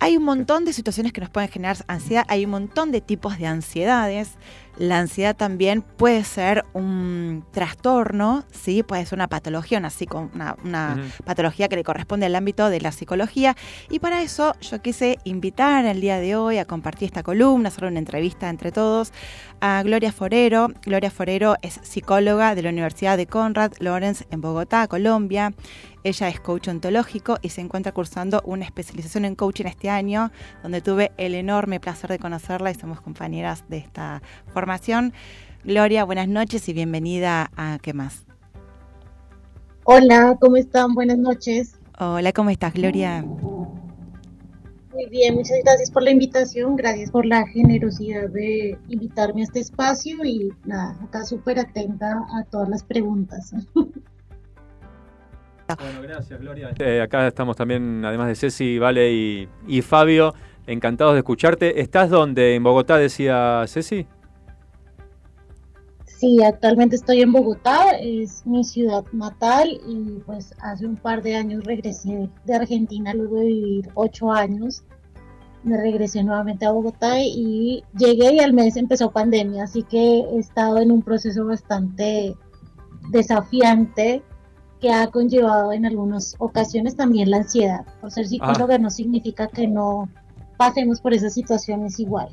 Hay 0.01 0.17
un 0.17 0.25
montón 0.25 0.65
de 0.65 0.73
situaciones 0.73 1.13
que 1.13 1.21
nos 1.21 1.31
pueden 1.31 1.49
generar 1.49 1.77
ansiedad, 1.89 2.25
hay 2.29 2.45
un 2.45 2.51
montón 2.51 2.93
de 2.93 3.01
tipos 3.01 3.39
de 3.39 3.47
ansiedades. 3.47 4.31
La 4.79 4.99
ansiedad 4.99 5.35
también 5.35 5.81
puede 5.81 6.23
ser 6.23 6.67
un 6.75 7.47
trastorno, 7.51 8.45
¿sí? 8.53 8.83
puede 8.83 9.07
ser 9.07 9.17
una 9.19 9.27
patología, 9.27 9.79
una, 9.79 9.89
psico- 9.89 10.31
una, 10.65 10.99
patología 11.25 11.69
que 11.69 11.77
le 11.77 11.83
corresponde 11.83 12.27
al 12.27 12.35
ámbito 12.35 12.69
de 12.69 12.83
la 12.83 12.93
psicología. 12.93 13.57
Y 13.89 14.01
para 14.01 14.21
eso 14.21 14.55
yo 14.61 14.83
quise 14.83 15.19
invitar 15.25 15.87
el 15.87 16.03
día 16.03 16.19
de 16.21 16.37
hoy 16.37 16.59
a 16.59 16.67
compartir 16.67 17.07
esta 17.07 17.23
columna, 17.23 17.69
hacer 17.71 17.87
una 17.87 17.99
entrevista 17.99 18.51
entre 18.51 18.71
todos 18.71 19.13
a 19.63 19.83
Gloria 19.83 20.13
Forero. 20.13 20.69
Gloria 20.85 21.11
Forero 21.11 21.57
es 21.63 21.81
psicóloga 21.83 22.55
de 22.55 22.63
la 22.63 22.69
Universidad 22.69 23.17
de 23.17 23.27
Conrad 23.27 23.73
Lawrence 23.79 24.27
en 24.31 24.43
Bogotá, 24.43 24.89
Colombia. 24.89 25.55
Ella 26.07 26.29
es 26.29 26.39
coach 26.39 26.69
ontológico 26.69 27.39
y 27.43 27.49
se 27.49 27.61
encuentra 27.61 27.91
cursando 27.91 28.41
una 28.45 28.65
especialización 28.65 29.25
en 29.25 29.35
coaching 29.35 29.65
este 29.65 29.91
año, 29.91 30.31
donde 30.63 30.81
tuve 30.81 31.11
el 31.17 31.35
enorme 31.35 31.81
placer 31.81 32.09
de 32.09 32.21
conocerla 32.21 32.71
y 32.71 32.77
somos 32.77 33.01
compañeras 33.01 33.65
de 33.69 33.79
esta 33.79 34.23
formación. 34.55 35.13
Gloria, 35.65 36.05
buenas 36.05 36.29
noches 36.29 36.69
y 36.69 36.75
bienvenida 36.75 37.51
a 37.57 37.81
¿Qué 37.83 37.93
más? 37.93 38.25
Hola, 39.83 40.37
¿cómo 40.41 40.57
están? 40.57 40.95
Buenas 40.95 41.19
noches. 41.19 41.75
Hola, 41.99 42.33
¿cómo 42.33 42.51
estás, 42.51 42.73
Gloria? 42.75 43.25
Muy 43.25 45.07
bien, 45.11 45.35
muchas 45.35 45.59
gracias 45.65 45.91
por 45.91 46.05
la 46.05 46.13
invitación, 46.13 46.77
gracias 46.77 47.11
por 47.11 47.27
la 47.27 47.45
generosidad 47.49 48.29
de 48.29 48.79
invitarme 48.87 49.41
a 49.41 49.45
este 49.45 49.59
espacio 49.59 50.25
y 50.25 50.53
nada, 50.65 50.97
acá 51.03 51.25
súper 51.25 51.59
atenta 51.59 52.25
a 52.33 52.45
todas 52.45 52.69
las 52.69 52.85
preguntas. 52.85 53.53
Bueno, 55.67 56.03
gracias, 56.03 56.41
Gloria. 56.41 56.71
Eh, 56.79 57.01
acá 57.03 57.27
estamos 57.27 57.57
también, 57.57 58.05
además 58.05 58.29
de 58.29 58.35
Ceci, 58.37 58.79
Vale 58.79 59.13
y, 59.13 59.49
y 59.67 59.83
Fabio, 59.83 60.35
encantados 60.67 61.15
de 61.15 61.21
escucharte. 61.21 61.81
¿Estás 61.81 62.11
donde? 62.11 62.55
¿En 62.55 62.63
Bogotá, 62.63 62.97
decía 62.99 63.65
Ceci? 63.67 64.07
Sí, 66.19 66.43
actualmente 66.43 66.97
estoy 66.97 67.21
en 67.21 67.31
Bogotá, 67.31 67.91
es 68.01 68.47
mi 68.47 68.65
ciudad 68.65 69.05
natal 69.13 69.69
y 69.87 70.19
pues 70.25 70.55
hace 70.63 70.87
un 70.87 70.97
par 70.97 71.23
de 71.23 71.37
años 71.37 71.63
regresé 71.65 72.31
de 72.47 72.55
Argentina 72.55 73.13
luego 73.13 73.37
de 73.37 73.45
vivir 73.45 73.91
ocho 73.95 74.33
años. 74.33 74.83
Me 75.63 75.77
regresé 75.77 76.25
nuevamente 76.25 76.65
a 76.65 76.71
Bogotá 76.71 77.21
y 77.21 77.85
llegué 77.99 78.35
y 78.35 78.39
al 78.39 78.55
mes 78.55 78.77
empezó 78.77 79.11
pandemia, 79.11 79.65
así 79.65 79.83
que 79.83 80.21
he 80.21 80.39
estado 80.39 80.79
en 80.79 80.91
un 80.91 81.03
proceso 81.03 81.45
bastante 81.45 82.35
desafiante 83.11 84.23
que 84.81 84.93
ha 84.93 85.07
conllevado 85.09 85.73
en 85.73 85.87
algunas 85.87 86.35
ocasiones 86.39 86.97
también 86.97 87.31
la 87.31 87.39
ansiedad. 87.39 87.85
Por 88.01 88.11
ser 88.11 88.27
psicóloga 88.27 88.79
no 88.79 88.91
significa 88.91 89.49
que 89.49 89.67
no 89.67 90.09
pasemos 90.57 91.01
por 91.01 91.15
esas 91.15 91.35
situaciones 91.35 91.99
igual. 91.99 92.29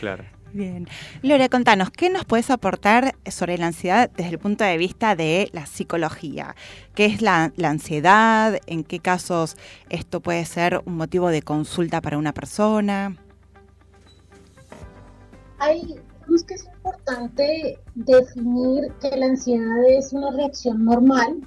Claro. 0.00 0.24
Bien. 0.52 0.88
Gloria, 1.22 1.48
contanos, 1.48 1.90
¿qué 1.90 2.08
nos 2.08 2.24
puedes 2.24 2.50
aportar 2.50 3.14
sobre 3.30 3.58
la 3.58 3.66
ansiedad 3.66 4.10
desde 4.16 4.30
el 4.30 4.38
punto 4.38 4.64
de 4.64 4.78
vista 4.78 5.14
de 5.14 5.50
la 5.52 5.66
psicología? 5.66 6.56
¿Qué 6.94 7.04
es 7.04 7.20
la, 7.20 7.52
la 7.56 7.68
ansiedad? 7.68 8.58
¿En 8.66 8.82
qué 8.82 8.98
casos 8.98 9.56
esto 9.90 10.20
puede 10.20 10.44
ser 10.46 10.80
un 10.86 10.96
motivo 10.96 11.28
de 11.28 11.42
consulta 11.42 12.00
para 12.00 12.16
una 12.16 12.32
persona? 12.32 13.16
Hay, 15.58 15.96
creo 16.24 16.38
que 16.46 16.54
es 16.54 16.64
importante 16.64 17.78
definir 17.94 18.90
que 19.02 19.16
la 19.16 19.26
ansiedad 19.26 19.84
es 19.90 20.12
una 20.12 20.30
reacción 20.30 20.84
normal 20.84 21.42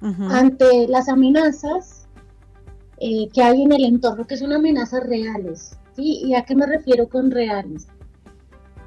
ante 0.00 0.86
las 0.88 1.08
amenazas 1.08 2.06
eh, 2.98 3.28
que 3.32 3.42
hay 3.42 3.62
en 3.62 3.72
el 3.72 3.84
entorno, 3.84 4.26
que 4.26 4.36
son 4.36 4.52
amenazas 4.52 5.04
reales. 5.06 5.78
¿sí? 5.94 6.22
¿Y 6.24 6.34
a 6.34 6.44
qué 6.44 6.54
me 6.54 6.66
refiero 6.66 7.08
con 7.08 7.30
reales? 7.30 7.88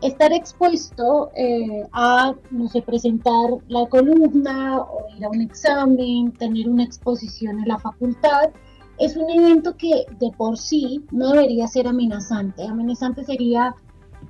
Estar 0.01 0.31
expuesto 0.31 1.29
eh, 1.35 1.83
a, 1.91 2.33
no 2.51 2.69
sé, 2.69 2.81
presentar 2.81 3.49
la 3.67 3.85
columna 3.87 4.79
o 4.79 5.05
ir 5.17 5.25
a 5.25 5.29
un 5.29 5.41
examen, 5.41 6.31
tener 6.31 6.69
una 6.69 6.85
exposición 6.85 7.59
en 7.59 7.67
la 7.67 7.77
facultad, 7.77 8.49
es 8.97 9.15
un 9.15 9.29
evento 9.29 9.75
que 9.77 10.05
de 10.19 10.31
por 10.37 10.57
sí 10.57 11.05
no 11.11 11.31
debería 11.31 11.67
ser 11.67 11.87
amenazante. 11.87 12.63
Amenazante 12.63 13.23
sería 13.23 13.75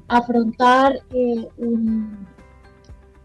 afrontar 0.08 1.02
eh, 1.12 1.48
un, 1.58 2.28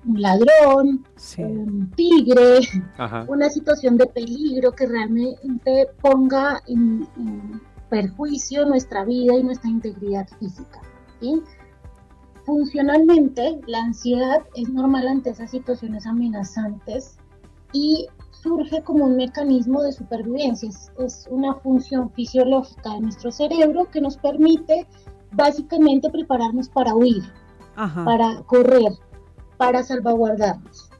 un 0.06 0.20
ladrón, 0.20 1.04
un 1.38 1.90
tigre, 1.96 2.60
Ajá. 2.98 3.24
una 3.28 3.48
situación 3.48 3.96
de 3.96 4.06
peligro 4.06 4.72
que 4.72 4.86
realmente 4.86 5.88
ponga 6.00 6.60
en, 6.66 7.08
en 7.16 7.60
perjuicio 7.88 8.66
nuestra 8.66 9.04
vida 9.04 9.34
y 9.36 9.42
nuestra 9.42 9.70
integridad 9.70 10.26
física. 10.38 10.80
¿sí? 11.20 11.42
Funcionalmente, 12.44 13.60
la 13.66 13.78
ansiedad 13.78 14.42
es 14.54 14.68
normal 14.68 15.08
ante 15.08 15.30
esas 15.30 15.50
situaciones 15.50 16.06
amenazantes 16.06 17.16
y 17.72 18.06
surge 18.30 18.82
como 18.82 19.06
un 19.06 19.16
mecanismo 19.16 19.82
de 19.82 19.92
supervivencia. 19.92 20.68
Es, 20.68 20.92
es 20.98 21.26
una 21.30 21.54
función 21.54 22.10
fisiológica 22.10 22.90
de 22.94 23.00
nuestro 23.00 23.32
cerebro 23.32 23.90
que 23.90 24.00
nos 24.00 24.18
permite 24.18 24.86
básicamente 25.32 26.10
prepararnos 26.10 26.68
para 26.68 26.94
huir, 26.94 27.22
Ajá. 27.76 28.04
para 28.04 28.42
correr, 28.42 28.92
para 29.56 29.82
salvaguardarnos. 29.82 30.90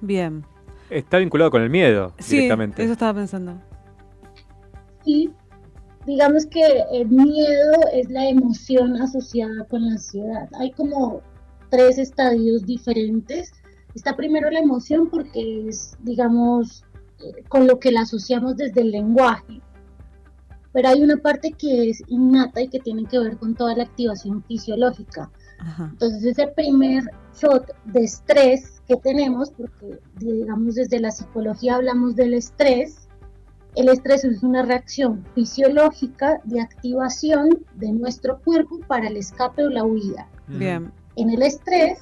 Bien. 0.00 0.44
Está 0.90 1.18
vinculado 1.18 1.50
con 1.50 1.62
el 1.62 1.70
miedo 1.70 2.12
Sí, 2.18 2.36
directamente. 2.36 2.82
eso 2.82 2.92
estaba 2.92 3.14
pensando. 3.14 3.58
Y 5.04 5.30
digamos 6.06 6.46
que 6.46 6.62
el 6.92 7.08
miedo 7.08 7.72
es 7.92 8.10
la 8.10 8.28
emoción 8.28 9.00
asociada 9.00 9.64
con 9.70 9.86
la 9.86 9.92
ansiedad. 9.92 10.48
Hay 10.58 10.72
como 10.72 11.22
tres 11.70 11.98
estadios 11.98 12.66
diferentes. 12.66 13.52
Está 13.94 14.16
primero 14.16 14.50
la 14.50 14.58
emoción 14.60 15.08
porque 15.08 15.68
es, 15.68 15.96
digamos, 16.00 16.84
eh, 17.20 17.42
con 17.48 17.66
lo 17.66 17.78
que 17.78 17.92
la 17.92 18.02
asociamos 18.02 18.56
desde 18.56 18.82
el 18.82 18.90
lenguaje. 18.90 19.60
Pero 20.72 20.88
hay 20.88 21.02
una 21.02 21.16
parte 21.16 21.52
que 21.52 21.90
es 21.90 22.02
innata 22.08 22.62
y 22.62 22.68
que 22.68 22.80
tiene 22.80 23.04
que 23.04 23.18
ver 23.18 23.36
con 23.38 23.54
toda 23.54 23.74
la 23.76 23.84
activación 23.84 24.42
fisiológica. 24.44 25.30
Entonces 25.78 26.24
ese 26.24 26.48
primer 26.48 27.04
shot 27.40 27.70
de 27.86 28.04
estrés 28.04 28.82
que 28.88 28.96
tenemos, 28.96 29.50
porque 29.50 29.98
digamos 30.16 30.74
desde 30.74 31.00
la 31.00 31.10
psicología 31.10 31.76
hablamos 31.76 32.16
del 32.16 32.34
estrés, 32.34 33.08
el 33.74 33.88
estrés 33.88 34.24
es 34.24 34.42
una 34.42 34.62
reacción 34.62 35.24
fisiológica 35.34 36.40
de 36.44 36.60
activación 36.60 37.64
de 37.76 37.92
nuestro 37.92 38.38
cuerpo 38.40 38.80
para 38.86 39.08
el 39.08 39.16
escape 39.16 39.64
o 39.64 39.70
la 39.70 39.84
huida. 39.84 40.28
Bien. 40.46 40.92
En 41.16 41.30
el 41.30 41.42
estrés 41.42 41.98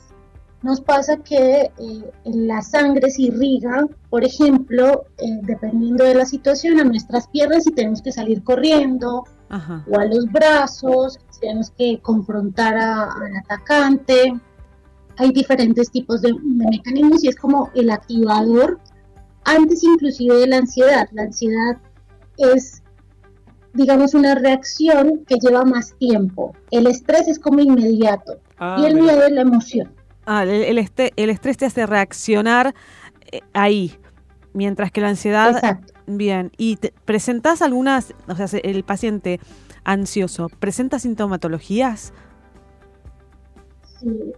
nos 0.62 0.80
pasa 0.80 1.16
que 1.18 1.70
eh, 1.78 2.10
la 2.24 2.60
sangre 2.62 3.10
se 3.10 3.22
irriga, 3.22 3.86
por 4.10 4.24
ejemplo, 4.24 5.06
eh, 5.18 5.38
dependiendo 5.42 6.04
de 6.04 6.14
la 6.14 6.26
situación, 6.26 6.78
a 6.80 6.84
nuestras 6.84 7.28
piernas 7.28 7.66
y 7.66 7.72
tenemos 7.72 8.02
que 8.02 8.12
salir 8.12 8.42
corriendo, 8.42 9.24
Ajá. 9.48 9.84
o 9.90 9.98
a 9.98 10.04
los 10.04 10.26
brazos, 10.26 11.18
tenemos 11.40 11.70
que 11.70 11.98
confrontar 12.00 12.76
a- 12.76 13.04
al 13.12 13.36
atacante. 13.36 14.34
Hay 15.16 15.32
diferentes 15.32 15.90
tipos 15.90 16.22
de, 16.22 16.32
de 16.32 16.66
mecanismos 16.70 17.24
y 17.24 17.28
es 17.28 17.36
como 17.36 17.70
el 17.74 17.90
activador 17.90 18.78
antes 19.44 19.82
inclusive 19.82 20.36
de 20.36 20.46
la 20.46 20.58
ansiedad. 20.58 21.08
La 21.12 21.22
ansiedad 21.22 21.76
es, 22.38 22.82
digamos, 23.74 24.14
una 24.14 24.34
reacción 24.34 25.24
que 25.26 25.36
lleva 25.40 25.64
más 25.64 25.94
tiempo. 25.98 26.54
El 26.70 26.86
estrés 26.86 27.28
es 27.28 27.38
como 27.38 27.60
inmediato 27.60 28.38
Ah, 28.58 28.76
y 28.80 28.84
el 28.86 28.94
mira. 28.94 29.06
miedo 29.14 29.26
es 29.26 29.32
la 29.32 29.40
emoción. 29.42 29.92
Ah, 30.26 30.42
el, 30.44 30.50
el 30.50 30.78
este- 30.78 31.12
el 31.16 31.30
estrés 31.30 31.56
te 31.56 31.66
hace 31.66 31.86
reaccionar 31.86 32.74
eh, 33.32 33.40
ahí, 33.54 33.94
mientras 34.52 34.90
que 34.90 35.00
la 35.00 35.08
ansiedad... 35.08 35.78
Bien, 36.06 36.50
¿y 36.56 36.74
te, 36.76 36.92
presentás 37.04 37.62
algunas, 37.62 38.14
o 38.26 38.34
sea, 38.34 38.48
se- 38.48 38.68
el 38.68 38.82
paciente 38.82 39.38
ansioso, 39.84 40.48
presenta 40.48 40.98
sintomatologías? 40.98 42.12
Sí. 44.00 44.32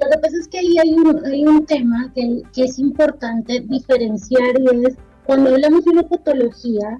Lo 0.00 0.10
que 0.10 0.18
pasa 0.18 0.36
es 0.40 0.48
que 0.48 0.58
ahí 0.58 0.78
hay 0.78 0.94
un, 0.94 1.24
hay 1.26 1.46
un 1.46 1.66
tema 1.66 2.10
que, 2.14 2.42
que 2.54 2.64
es 2.64 2.78
importante 2.78 3.60
diferenciar 3.60 4.58
y 4.58 4.86
es 4.86 4.96
cuando 5.24 5.50
hablamos 5.50 5.84
de 5.84 5.90
una 5.90 6.02
patología 6.08 6.98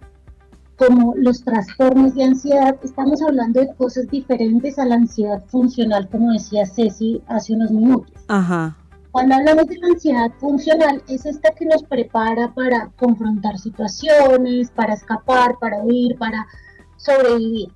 como 0.76 1.14
los 1.14 1.44
trastornos 1.44 2.14
de 2.14 2.24
ansiedad, 2.24 2.74
estamos 2.82 3.20
hablando 3.20 3.60
de 3.60 3.74
cosas 3.74 4.06
diferentes 4.08 4.78
a 4.78 4.86
la 4.86 4.94
ansiedad 4.94 5.44
funcional, 5.48 6.08
como 6.08 6.32
decía 6.32 6.64
Ceci 6.64 7.20
hace 7.26 7.52
unos 7.52 7.70
minutos. 7.70 8.12
Ajá. 8.28 8.78
Cuando 9.10 9.34
hablamos 9.34 9.66
de 9.66 9.76
la 9.76 9.88
ansiedad 9.88 10.30
funcional, 10.38 11.02
es 11.06 11.26
esta 11.26 11.50
que 11.50 11.66
nos 11.66 11.82
prepara 11.82 12.54
para 12.54 12.90
confrontar 12.96 13.58
situaciones, 13.58 14.70
para 14.70 14.94
escapar, 14.94 15.58
para 15.60 15.82
huir, 15.82 16.16
para 16.16 16.46
sobrevivir. 17.00 17.72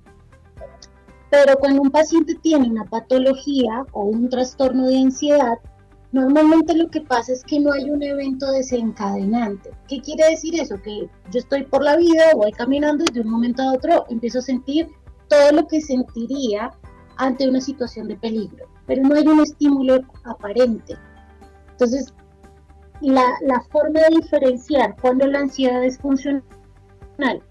Pero 1.29 1.57
cuando 1.57 1.81
un 1.81 1.91
paciente 1.91 2.35
tiene 2.35 2.69
una 2.69 2.85
patología 2.85 3.85
o 3.91 4.03
un 4.03 4.29
trastorno 4.29 4.87
de 4.87 4.99
ansiedad, 4.99 5.57
normalmente 6.11 6.75
lo 6.75 6.89
que 6.89 7.01
pasa 7.01 7.33
es 7.33 7.43
que 7.43 7.59
no 7.59 7.73
hay 7.73 7.89
un 7.89 8.01
evento 8.01 8.49
desencadenante. 8.51 9.71
¿Qué 9.89 9.99
quiere 9.99 10.29
decir 10.29 10.59
eso? 10.59 10.81
Que 10.81 11.09
yo 11.31 11.39
estoy 11.39 11.63
por 11.63 11.83
la 11.83 11.97
vida, 11.97 12.33
voy 12.35 12.51
caminando 12.51 13.03
y 13.03 13.13
de 13.13 13.21
un 13.21 13.29
momento 13.29 13.63
a 13.63 13.73
otro 13.73 14.05
empiezo 14.09 14.39
a 14.39 14.43
sentir 14.43 14.87
todo 15.27 15.51
lo 15.51 15.67
que 15.67 15.81
sentiría 15.81 16.71
ante 17.17 17.49
una 17.49 17.59
situación 17.59 18.07
de 18.07 18.17
peligro, 18.17 18.67
pero 18.85 19.01
no 19.03 19.15
hay 19.15 19.27
un 19.27 19.41
estímulo 19.41 20.01
aparente. 20.25 20.95
Entonces, 21.71 22.13
la, 23.01 23.25
la 23.41 23.61
forma 23.71 24.01
de 24.01 24.17
diferenciar 24.21 24.95
cuando 25.01 25.25
la 25.27 25.39
ansiedad 25.39 25.83
es 25.83 25.97
funcional 25.97 26.43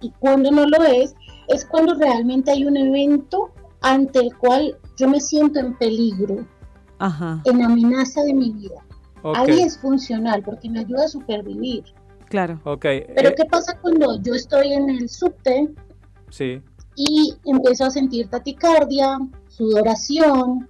y 0.00 0.10
cuando 0.20 0.50
no 0.50 0.66
lo 0.66 0.84
es, 0.84 1.14
es 1.48 1.64
cuando 1.64 1.94
realmente 1.94 2.50
hay 2.50 2.64
un 2.64 2.76
evento 2.76 3.50
ante 3.80 4.20
el 4.20 4.36
cual 4.36 4.76
yo 4.96 5.08
me 5.08 5.20
siento 5.20 5.60
en 5.60 5.76
peligro, 5.76 6.46
Ajá. 6.98 7.42
en 7.44 7.62
amenaza 7.62 8.22
de 8.22 8.34
mi 8.34 8.52
vida. 8.52 8.84
Ok. 9.22 9.36
Ahí 9.36 9.60
es 9.60 9.78
funcional 9.78 10.42
porque 10.42 10.68
me 10.70 10.80
ayuda 10.80 11.04
a 11.04 11.08
supervivir. 11.08 11.84
Claro. 12.28 12.60
Ok, 12.64 12.82
Pero 13.14 13.28
eh, 13.28 13.34
¿qué 13.36 13.44
pasa 13.44 13.78
cuando 13.80 14.20
yo 14.22 14.34
estoy 14.34 14.72
en 14.72 14.90
el 14.90 15.08
subte 15.08 15.68
sí. 16.30 16.60
y 16.96 17.34
empiezo 17.44 17.84
a 17.84 17.90
sentir 17.90 18.28
taquicardia, 18.28 19.18
sudoración, 19.48 20.68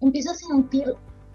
empiezo 0.00 0.30
a 0.30 0.34
sentir 0.34 0.94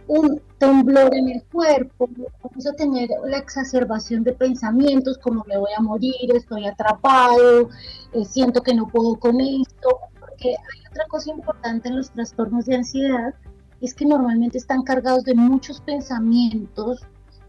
un 0.10 0.42
temblor 0.58 1.16
en 1.16 1.30
el 1.30 1.44
cuerpo, 1.44 2.10
empiezo 2.44 2.72
a 2.72 2.74
tener 2.74 3.10
la 3.26 3.38
exacerbación 3.38 4.24
de 4.24 4.34
pensamientos 4.34 5.20
como 5.20 5.46
me 5.48 5.56
voy 5.56 5.70
a 5.78 5.82
morir, 5.82 6.36
estoy 6.36 6.66
atrapado, 6.66 7.70
eh, 8.14 8.26
siento 8.26 8.64
que 8.64 8.74
no 8.74 8.88
puedo 8.88 9.18
con 9.18 9.40
esto, 9.40 10.00
porque 10.20 10.50
hay 10.50 10.88
otra 10.90 11.06
cosa 11.10 11.30
importante 11.30 11.90
en 11.90 11.98
los 11.98 12.10
trastornos 12.10 12.66
de 12.66 12.78
ansiedad, 12.78 13.36
es 13.82 13.94
que 13.94 14.06
normalmente 14.06 14.58
están 14.58 14.82
cargados 14.82 15.24
de 15.26 15.36
muchos 15.36 15.80
pensamientos 15.82 17.02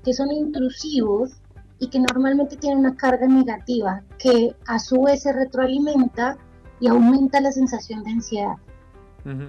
que 0.05 0.13
son 0.13 0.31
intrusivos 0.31 1.41
y 1.79 1.89
que 1.89 1.99
normalmente 1.99 2.57
tienen 2.57 2.81
una 2.81 2.95
carga 2.95 3.27
negativa 3.27 4.03
que 4.19 4.55
a 4.67 4.79
su 4.79 5.01
vez 5.01 5.23
se 5.23 5.33
retroalimenta 5.33 6.37
y 6.79 6.89
aumenta 6.89 7.41
la 7.41 7.53
sensación 7.53 8.05
de 8.05 8.11
ansiedad. 8.11 8.57
Ujú. 9.25 9.47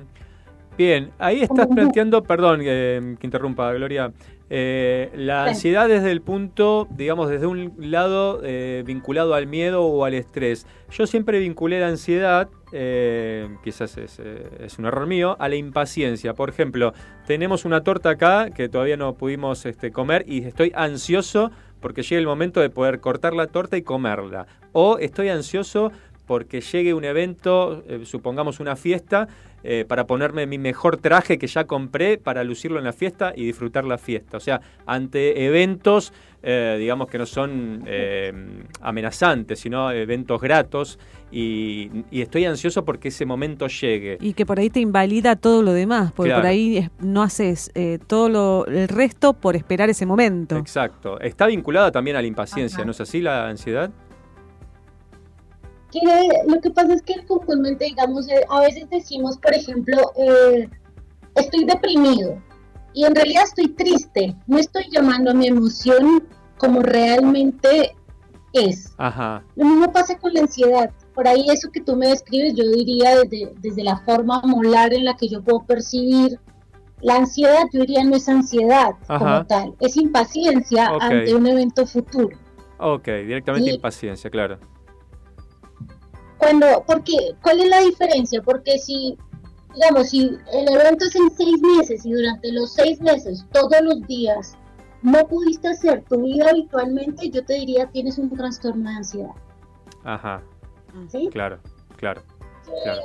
Bien, 0.82 1.12
ahí 1.20 1.44
estás 1.44 1.68
planteando, 1.68 2.24
perdón 2.24 2.62
eh, 2.64 3.16
que 3.20 3.28
interrumpa, 3.28 3.72
Gloria, 3.72 4.12
eh, 4.50 5.12
la 5.14 5.46
ansiedad 5.46 5.88
desde 5.88 6.10
el 6.10 6.22
punto, 6.22 6.88
digamos, 6.90 7.30
desde 7.30 7.46
un 7.46 7.76
lado 7.78 8.42
eh, 8.44 8.82
vinculado 8.84 9.36
al 9.36 9.46
miedo 9.46 9.84
o 9.84 10.06
al 10.06 10.16
estrés. 10.16 10.66
Yo 10.90 11.06
siempre 11.06 11.38
vinculé 11.38 11.80
la 11.80 11.88
ansiedad, 11.88 12.50
quizás 13.64 13.96
es, 13.98 14.18
es 14.18 14.80
un 14.80 14.86
error 14.86 15.06
mío, 15.06 15.36
a 15.38 15.50
la 15.50 15.56
impaciencia. 15.56 16.34
Por 16.34 16.50
ejemplo, 16.50 16.94
tenemos 17.28 17.64
una 17.64 17.84
torta 17.84 18.10
acá 18.10 18.50
que 18.50 18.68
todavía 18.68 18.98
no 18.98 19.14
pudimos 19.14 19.68
este, 19.68 19.92
comer 19.92 20.26
y 20.28 20.46
estoy 20.46 20.72
ansioso 20.74 21.52
porque 21.80 22.02
llegue 22.02 22.18
el 22.18 22.26
momento 22.26 22.60
de 22.60 22.72
poder 22.72 23.02
cortar 23.02 23.34
la 23.34 23.48
torta 23.48 23.78
y 23.78 23.84
comerla. 23.84 24.48
O 24.72 24.98
estoy 24.98 25.30
ansioso 25.30 25.92
porque 26.32 26.62
llegue 26.62 26.94
un 26.94 27.04
evento, 27.04 27.84
eh, 27.90 28.04
supongamos 28.06 28.62
una 28.62 28.78
fiesta, 28.78 29.28
eh, 29.66 29.84
para 29.86 30.08
ponerme 30.08 30.48
mi 30.48 30.58
mejor 30.58 30.96
traje 30.96 31.38
que 31.38 31.46
ya 31.46 31.66
compré 31.66 32.18
para 32.18 32.46
lucirlo 32.46 32.78
en 32.80 32.86
la 32.86 32.94
fiesta 32.94 33.34
y 33.36 33.46
disfrutar 33.46 33.84
la 33.84 33.98
fiesta. 33.98 34.38
O 34.38 34.40
sea, 34.40 34.62
ante 34.86 35.46
eventos, 35.46 36.14
eh, 36.42 36.78
digamos 36.80 37.10
que 37.10 37.18
no 37.18 37.26
son 37.26 37.84
amenazantes, 38.80 39.60
sino 39.60 39.92
eventos 39.92 40.40
gratos 40.40 41.00
y, 41.34 41.92
y 42.12 42.22
estoy 42.22 42.46
ansioso 42.46 42.86
porque 42.86 43.10
ese 43.10 43.26
momento 43.26 43.68
llegue. 43.68 44.18
Y 44.22 44.32
que 44.32 44.46
por 44.46 44.58
ahí 44.58 44.70
te 44.70 44.80
invalida 44.80 45.36
todo 45.36 45.62
lo 45.62 45.74
demás, 45.74 46.14
porque 46.14 46.30
Claro. 46.30 46.44
por 46.44 46.50
ahí 46.50 46.88
no 47.02 47.24
haces 47.24 47.74
todo 48.08 48.30
lo, 48.30 48.66
el 48.68 48.88
resto 48.88 49.34
por 49.34 49.58
esperar 49.58 49.90
ese 49.90 50.06
momento. 50.06 50.56
Exacto. 50.56 51.20
Está 51.20 51.48
vinculada 51.48 51.92
también 51.92 52.16
a 52.16 52.22
la 52.22 52.28
impaciencia, 52.28 52.86
¿no 52.86 52.92
es 52.92 53.02
así 53.02 53.20
la 53.20 53.50
ansiedad? 53.50 53.92
Que 55.92 56.00
lo 56.48 56.62
que 56.62 56.70
pasa 56.72 56.94
es 56.94 57.02
que 57.02 57.26
comúnmente, 57.26 57.86
digamos, 57.86 58.30
eh, 58.30 58.44
a 58.50 58.62
veces 58.62 58.90
decimos, 58.90 59.38
por 59.38 59.54
ejemplo, 59.54 59.98
eh, 60.18 60.70
estoy 61.36 61.66
deprimido 61.66 62.42
y 62.94 63.06
en 63.06 63.14
realidad 63.16 63.44
estoy 63.44 63.70
triste. 63.70 64.36
No 64.48 64.58
estoy 64.58 64.86
llamando 64.92 65.32
a 65.32 65.34
mi 65.34 65.48
emoción 65.48 66.28
como 66.58 66.82
realmente 66.82 67.94
es. 68.54 68.94
Ajá. 68.98 69.44
Lo 69.56 69.66
mismo 69.66 69.92
pasa 69.92 70.18
con 70.18 70.34
la 70.34 70.42
ansiedad. 70.42 70.92
Por 71.14 71.28
ahí 71.28 71.46
eso 71.50 71.70
que 71.72 71.82
tú 71.82 71.96
me 71.96 72.08
describes, 72.08 72.54
yo 72.56 72.64
diría 72.70 73.18
desde, 73.18 73.54
desde 73.62 73.84
la 73.84 73.98
forma 73.98 74.42
molar 74.46 74.94
en 74.94 75.06
la 75.06 75.16
que 75.16 75.28
yo 75.28 75.42
puedo 75.42 75.62
percibir 75.64 76.40
la 77.02 77.16
ansiedad, 77.16 77.64
yo 77.74 77.82
diría 77.82 78.04
no 78.04 78.16
es 78.16 78.30
ansiedad 78.30 78.92
Ajá. 79.08 79.20
como 79.20 79.46
tal, 79.48 79.76
es 79.80 79.98
impaciencia 79.98 80.88
ante 81.00 81.34
un 81.34 81.48
evento 81.48 81.86
futuro. 81.86 82.38
Ok, 82.78 83.06
directamente 83.06 83.72
Y- 83.72 83.76
impaciencia, 83.76 84.30
claro. 84.30 84.60
Cuando, 86.42 86.84
porque, 86.88 87.36
¿cuál 87.44 87.60
es 87.60 87.70
la 87.70 87.82
diferencia? 87.82 88.42
Porque 88.42 88.80
si, 88.80 89.16
digamos, 89.76 90.10
si 90.10 90.22
el 90.52 90.70
evento 90.70 91.06
es 91.06 91.16
en 91.16 91.30
seis 91.38 91.62
meses 91.62 92.04
y 92.04 92.14
durante 92.14 92.52
los 92.52 92.74
seis 92.74 93.00
meses, 93.00 93.46
todos 93.52 93.80
los 93.84 94.02
días, 94.08 94.58
no 95.04 95.28
pudiste 95.28 95.68
hacer 95.68 96.04
tu 96.10 96.24
vida 96.24 96.50
habitualmente, 96.50 97.30
yo 97.30 97.46
te 97.46 97.54
diría 97.54 97.86
tienes 97.92 98.18
un 98.18 98.36
trastorno 98.36 98.90
de 98.90 98.96
ansiedad. 98.96 99.36
Ajá. 100.04 100.42
¿sí? 101.10 101.30
Claro, 101.32 101.60
claro, 101.98 102.24
claro. 102.84 103.02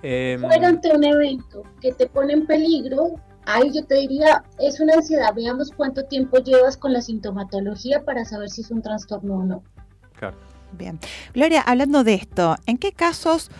Em, 0.00 0.40
fuera 0.40 0.68
ante 0.68 0.90
un 0.96 1.04
evento 1.04 1.62
que 1.82 1.92
te 1.92 2.06
pone 2.06 2.32
en 2.32 2.46
peligro, 2.46 3.16
ahí 3.44 3.70
yo 3.70 3.84
te 3.84 3.96
diría, 3.96 4.44
es 4.58 4.80
una 4.80 4.94
ansiedad, 4.94 5.34
veamos 5.34 5.72
cuánto 5.72 6.04
tiempo 6.04 6.38
llevas 6.38 6.78
con 6.78 6.94
la 6.94 7.02
sintomatología 7.02 8.02
para 8.02 8.24
saber 8.24 8.48
si 8.48 8.62
es 8.62 8.70
un 8.70 8.80
trastorno 8.80 9.40
o 9.40 9.44
no. 9.44 9.62
claro. 10.14 10.38
Bien. 10.72 10.98
Gloria, 11.34 11.62
hablando 11.62 12.04
de 12.04 12.14
esto, 12.14 12.56
¿en 12.66 12.78
qué 12.78 12.92
casos 12.92 13.50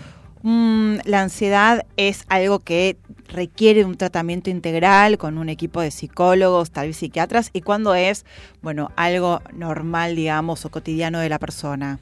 mm, 0.43 0.99
la 1.05 1.23
ansiedad 1.23 1.87
es 1.97 2.25
algo 2.29 2.61
que 2.61 2.99
requiere 3.29 3.85
un 3.85 3.97
tratamiento 3.97 4.51
integral 4.51 5.19
con 5.19 5.39
un 5.39 5.49
equipo 5.49 5.81
de 5.81 5.91
psicólogos, 5.91 6.71
tal 6.71 6.89
vez 6.89 6.97
psiquiatras, 6.97 7.51
y 7.53 7.63
cuándo 7.63 7.95
es, 7.95 8.25
bueno, 8.63 8.91
algo 8.97 9.41
normal, 9.53 10.17
digamos, 10.17 10.65
o 10.65 10.71
cotidiano 10.71 11.19
de 11.19 11.29
la 11.29 11.39
persona? 11.39 12.01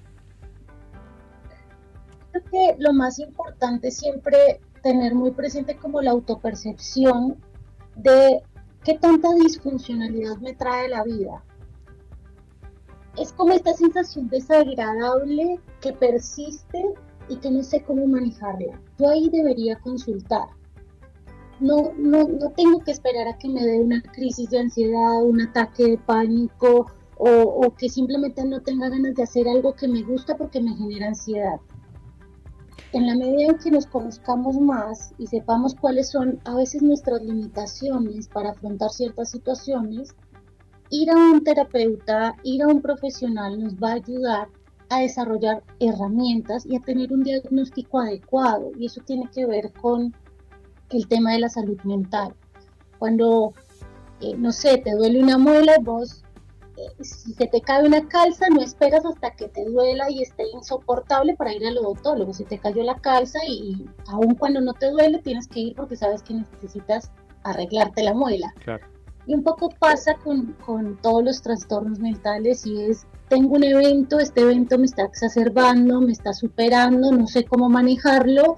Creo 2.31 2.45
que 2.45 2.77
lo 2.79 2.93
más 2.93 3.19
importante 3.19 3.89
es 3.89 3.97
siempre 3.97 4.61
tener 4.83 5.15
muy 5.15 5.33
presente 5.33 5.77
como 5.77 6.01
la 6.01 6.13
autopercepción 6.13 7.37
de 7.97 8.43
qué 8.85 8.95
tanta 8.99 9.33
disfuncionalidad 9.35 10.37
me 10.37 10.55
trae 10.55 10.89
la 10.89 11.03
vida. 11.03 11.43
Es 13.17 13.33
como 13.33 13.53
esta 13.53 13.73
sensación 13.73 14.29
desagradable 14.29 15.61
que 15.81 15.93
persiste 15.93 16.95
y 17.29 17.37
que 17.37 17.51
no 17.51 17.63
sé 17.63 17.83
cómo 17.83 18.07
manejarla. 18.07 18.81
Yo 18.99 19.09
ahí 19.09 19.29
debería 19.31 19.79
consultar. 19.81 20.49
No, 21.59 21.93
no, 21.97 22.29
no 22.29 22.51
tengo 22.51 22.81
que 22.81 22.91
esperar 22.91 23.29
a 23.29 23.39
que 23.39 23.49
me 23.49 23.65
dé 23.65 23.81
una 23.81 24.03
crisis 24.03 24.51
de 24.51 24.61
ansiedad, 24.61 25.23
un 25.25 25.41
ataque 25.41 25.85
de 25.85 25.99
pánico 25.99 26.87
o, 27.17 27.31
o 27.31 27.75
que 27.75 27.89
simplemente 27.89 28.45
no 28.45 28.61
tenga 28.61 28.91
ganas 28.91 29.15
de 29.15 29.23
hacer 29.23 29.49
algo 29.49 29.75
que 29.75 29.89
me 29.89 30.03
gusta 30.03 30.37
porque 30.37 30.61
me 30.61 30.77
genera 30.77 31.09
ansiedad 31.09 31.59
en 32.97 33.07
la 33.07 33.15
medida 33.15 33.51
en 33.51 33.59
que 33.59 33.71
nos 33.71 33.87
conozcamos 33.87 34.59
más 34.59 35.13
y 35.19 35.27
sepamos 35.27 35.75
cuáles 35.75 36.11
son 36.11 36.41
a 36.45 36.55
veces 36.55 36.83
nuestras 36.83 37.23
limitaciones 37.23 38.29
para 38.29 38.51
afrontar 38.51 38.91
ciertas 38.91 39.31
situaciones, 39.31 40.15
ir 40.91 41.11
a 41.11 41.17
un 41.17 41.43
terapeuta, 41.43 42.37
ir 42.43 42.63
a 42.63 42.69
un 42.69 42.81
profesional 42.81 43.61
nos 43.63 43.75
va 43.77 43.93
a 43.93 43.95
ayudar 43.95 44.49
a 44.89 45.01
desarrollar 45.01 45.63
herramientas 45.81 46.65
y 46.65 46.77
a 46.77 46.81
tener 46.81 47.13
un 47.13 47.23
diagnóstico 47.23 48.01
adecuado. 48.01 48.71
Y 48.79 48.87
eso 48.87 49.01
tiene 49.05 49.29
que 49.35 49.47
ver 49.47 49.73
con 49.73 50.15
el 50.91 51.09
tema 51.09 51.33
de 51.33 51.41
la 51.41 51.49
salud 51.49 51.81
mental. 51.83 52.35
Cuando, 52.99 53.53
eh, 54.21 54.35
no 54.37 54.53
sé, 54.53 54.79
te 54.79 54.93
duele 54.93 55.23
una 55.23 55.39
muela, 55.39 55.77
vos 55.83 56.23
eh, 56.77 57.03
si 57.03 57.33
se 57.33 57.47
te 57.47 57.61
cae 57.63 57.87
una 57.87 58.07
calza, 58.07 58.49
no 58.51 58.61
esperas 58.61 59.05
hasta 59.05 59.31
que 59.31 59.49
te 59.49 59.65
duela 59.65 60.11
y 60.11 60.23
esté 60.23 60.45
insoportable 60.53 61.35
para 61.35 61.55
ir 61.55 61.67
al 61.67 61.79
odontólogo. 61.79 62.35
Si 62.35 62.45
te 62.45 62.59
cayó 62.59 62.83
la 62.83 62.97
calza 62.97 63.39
y, 63.49 63.87
aun 64.09 64.35
cuando 64.35 64.61
no 64.61 64.75
te 64.75 64.91
duele, 64.91 65.19
tienes 65.19 65.49
que 65.49 65.61
ir 65.61 65.75
porque 65.75 65.97
sabes 65.97 66.23
que 66.23 66.35
necesitas 66.35 67.11
arreglarte 67.45 68.03
la 68.03 68.13
muela. 68.13 68.53
Y 69.27 69.35
un 69.35 69.43
poco 69.43 69.71
pasa 69.79 70.15
con, 70.23 70.55
con 70.65 70.97
todos 71.03 71.25
los 71.25 71.43
trastornos 71.43 71.99
mentales 71.99 72.65
y 72.65 72.81
es, 72.81 73.07
tengo 73.29 73.57
un 73.57 73.65
evento, 73.65 74.21
este 74.21 74.43
evento 74.43 74.79
me 74.79 74.87
está 74.87 75.03
exacerbando, 75.03 76.01
me 76.01 76.13
está 76.13 76.33
superando, 76.33 77.11
no 77.11 77.27
sé 77.27 77.45
cómo 77.45 77.69
manejarlo 77.69 78.57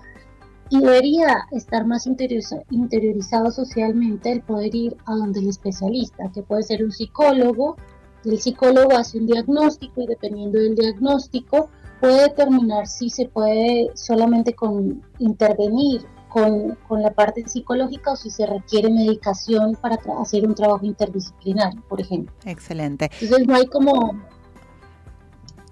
y 0.70 0.80
debería 0.80 1.46
estar 1.52 1.86
más 1.86 2.06
interioriza- 2.06 2.62
interiorizado 2.70 3.50
socialmente 3.50 4.30
el 4.30 4.42
poder 4.42 4.74
ir 4.74 4.96
a 5.06 5.14
donde 5.14 5.40
el 5.40 5.48
especialista, 5.48 6.30
que 6.34 6.42
puede 6.42 6.62
ser 6.62 6.84
un 6.84 6.92
psicólogo, 6.92 7.76
el 8.24 8.38
psicólogo 8.38 8.96
hace 8.96 9.18
un 9.18 9.26
diagnóstico 9.26 10.02
y 10.02 10.06
dependiendo 10.06 10.58
del 10.58 10.74
diagnóstico 10.74 11.70
puede 12.00 12.22
determinar 12.22 12.86
si 12.86 13.08
se 13.08 13.26
puede 13.26 13.90
solamente 13.94 14.52
con 14.52 15.02
intervenir 15.18 16.02
con, 16.28 16.76
con 16.86 17.02
la 17.02 17.12
parte 17.12 17.46
psicológica 17.48 18.12
o 18.12 18.16
si 18.16 18.30
se 18.30 18.46
requiere 18.46 18.90
medicación 18.90 19.76
para 19.76 19.98
hacer 20.20 20.46
un 20.46 20.54
trabajo 20.54 20.84
interdisciplinario, 20.84 21.82
por 21.88 22.00
ejemplo. 22.00 22.32
Excelente. 22.44 23.10
Entonces 23.20 23.46
no 23.46 23.54
hay 23.54 23.66
como... 23.66 24.20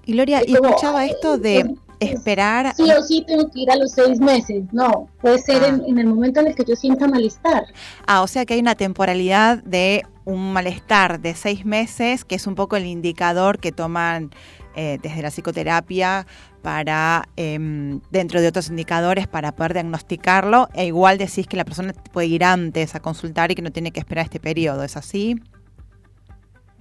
Y 0.04 0.12
Gloria, 0.12 0.42
y 0.46 0.54
como, 0.54 0.68
escuchaba 0.68 1.04
esto 1.04 1.36
de 1.36 1.74
esperar... 2.00 2.74
Sí 2.76 2.90
o 2.90 3.02
sí 3.02 3.24
tengo 3.26 3.50
que 3.50 3.60
ir 3.60 3.70
a 3.70 3.76
los 3.76 3.92
seis 3.92 4.20
meses, 4.20 4.64
no, 4.72 5.08
puede 5.20 5.38
ser 5.38 5.62
en, 5.64 5.84
en 5.84 5.98
el 5.98 6.06
momento 6.06 6.40
en 6.40 6.48
el 6.48 6.54
que 6.54 6.64
yo 6.64 6.76
sienta 6.76 7.08
malestar. 7.08 7.64
Ah, 8.06 8.22
o 8.22 8.26
sea 8.28 8.46
que 8.46 8.54
hay 8.54 8.60
una 8.60 8.76
temporalidad 8.76 9.62
de 9.64 10.04
un 10.24 10.52
malestar 10.52 11.20
de 11.20 11.34
seis 11.34 11.64
meses, 11.64 12.24
que 12.24 12.34
es 12.34 12.46
un 12.46 12.54
poco 12.54 12.76
el 12.76 12.84
indicador 12.84 13.58
que 13.58 13.72
toman 13.72 14.30
eh, 14.78 14.98
desde 15.02 15.22
la 15.22 15.30
psicoterapia 15.30 16.26
para, 16.66 17.28
em, 17.36 18.00
dentro 18.10 18.40
de 18.40 18.48
otros 18.48 18.70
indicadores, 18.70 19.28
para 19.28 19.54
poder 19.54 19.72
diagnosticarlo. 19.74 20.68
E 20.74 20.86
igual 20.86 21.16
decís 21.16 21.46
que 21.46 21.56
la 21.56 21.64
persona 21.64 21.92
puede 22.12 22.26
ir 22.26 22.42
antes 22.42 22.96
a 22.96 22.98
consultar 22.98 23.52
y 23.52 23.54
que 23.54 23.62
no 23.62 23.70
tiene 23.70 23.92
que 23.92 24.00
esperar 24.00 24.24
este 24.24 24.40
periodo, 24.40 24.82
¿es 24.82 24.96
así? 24.96 25.36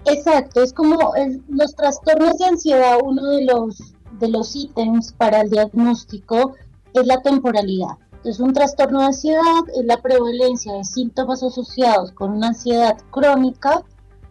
Exacto, 0.05 0.63
es 0.63 0.73
como 0.73 1.13
el- 1.13 1.43
los 1.49 1.75
trastornos 1.75 2.35
de 2.39 2.45
ansiedad, 2.45 2.97
uno 3.03 3.27
de 3.27 3.45
los, 3.45 3.93
de 4.19 4.27
los 4.27 4.55
ítems 4.55 5.13
para 5.13 5.41
el 5.41 5.51
diagnóstico 5.51 6.55
es 6.95 7.05
la 7.05 7.21
temporalidad. 7.21 7.93
Entonces, 8.13 8.39
un 8.39 8.53
trastorno 8.53 9.01
de 9.01 9.05
ansiedad 9.05 9.63
es 9.77 9.85
la 9.85 10.01
prevalencia 10.01 10.73
de 10.73 10.83
síntomas 10.83 11.43
asociados 11.43 12.11
con 12.13 12.31
una 12.31 12.47
ansiedad 12.47 12.97
crónica 13.11 13.83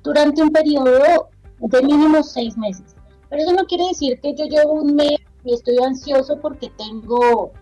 durante 0.02 0.42
un 0.42 0.50
periodo 0.50 1.28
de 1.60 1.82
mínimo 1.82 2.24
seis 2.24 2.56
meses. 2.56 2.96
Pero 3.30 3.42
eso 3.42 3.52
no 3.52 3.64
quiere 3.66 3.86
decir 3.86 4.18
que 4.20 4.34
yo 4.34 4.46
llevo 4.46 4.72
un 4.72 4.96
mes 4.96 5.18
y 5.44 5.54
estoy 5.54 5.78
ansioso 5.78 6.38
porque 6.40 6.70
tengo, 6.76 7.52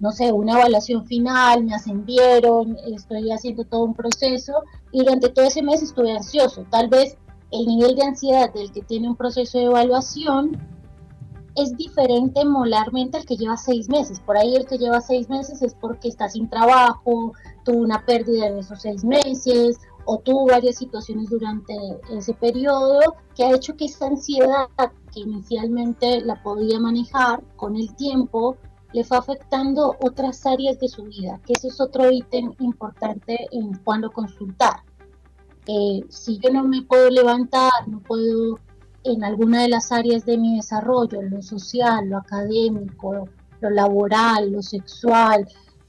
no 0.00 0.10
sé, 0.12 0.32
una 0.32 0.58
evaluación 0.58 1.06
final, 1.06 1.64
me 1.64 1.74
ascendieron, 1.74 2.76
estoy 2.86 3.30
haciendo 3.30 3.64
todo 3.64 3.84
un 3.84 3.94
proceso 3.94 4.62
y 4.90 5.00
durante 5.00 5.28
todo 5.28 5.44
ese 5.44 5.62
mes 5.62 5.82
estuve 5.82 6.12
ansioso. 6.12 6.64
Tal 6.70 6.88
vez 6.88 7.16
el 7.50 7.66
nivel 7.66 7.94
de 7.94 8.04
ansiedad 8.04 8.52
del 8.52 8.72
que 8.72 8.82
tiene 8.82 9.08
un 9.08 9.16
proceso 9.16 9.58
de 9.58 9.64
evaluación 9.64 10.58
es 11.56 11.76
diferente 11.76 12.44
molarmente 12.44 13.18
al 13.18 13.24
que 13.24 13.36
lleva 13.36 13.56
seis 13.56 13.88
meses. 13.88 14.18
Por 14.20 14.36
ahí 14.36 14.56
el 14.56 14.66
que 14.66 14.78
lleva 14.78 15.00
seis 15.00 15.28
meses 15.28 15.62
es 15.62 15.74
porque 15.74 16.08
está 16.08 16.28
sin 16.28 16.48
trabajo, 16.48 17.32
tuvo 17.64 17.78
una 17.78 18.04
pérdida 18.04 18.46
en 18.46 18.58
esos 18.58 18.80
seis 18.82 19.04
meses 19.04 19.78
o 20.06 20.18
tuvo 20.18 20.46
varias 20.46 20.76
situaciones 20.76 21.30
durante 21.30 21.74
ese 22.10 22.34
periodo 22.34 23.14
que 23.34 23.44
ha 23.44 23.54
hecho 23.54 23.76
que 23.76 23.84
esa 23.84 24.06
ansiedad 24.06 24.68
que 25.14 25.20
inicialmente 25.20 26.20
la 26.20 26.42
podía 26.42 26.80
manejar 26.80 27.42
con 27.56 27.76
el 27.76 27.94
tiempo 27.94 28.56
le 28.92 29.04
fue 29.04 29.16
afectando 29.16 29.96
otras 30.00 30.46
áreas 30.46 30.78
de 30.78 30.88
su 30.88 31.04
vida, 31.04 31.40
que 31.44 31.54
eso 31.54 31.68
es 31.68 31.80
otro 31.80 32.10
ítem 32.10 32.52
importante 32.60 33.48
en 33.50 33.76
cuando 33.78 34.10
consultar. 34.10 34.82
Eh, 35.66 36.04
si 36.08 36.38
yo 36.38 36.50
no 36.52 36.62
me 36.64 36.82
puedo 36.82 37.10
levantar, 37.10 37.72
no 37.88 38.00
puedo 38.00 38.60
en 39.02 39.24
alguna 39.24 39.62
de 39.62 39.68
las 39.68 39.90
áreas 39.90 40.24
de 40.24 40.38
mi 40.38 40.56
desarrollo, 40.56 41.22
lo 41.22 41.42
social, 41.42 42.08
lo 42.08 42.18
académico, 42.18 43.28
lo 43.60 43.70
laboral, 43.70 44.52
lo 44.52 44.62
sexual, 44.62 45.46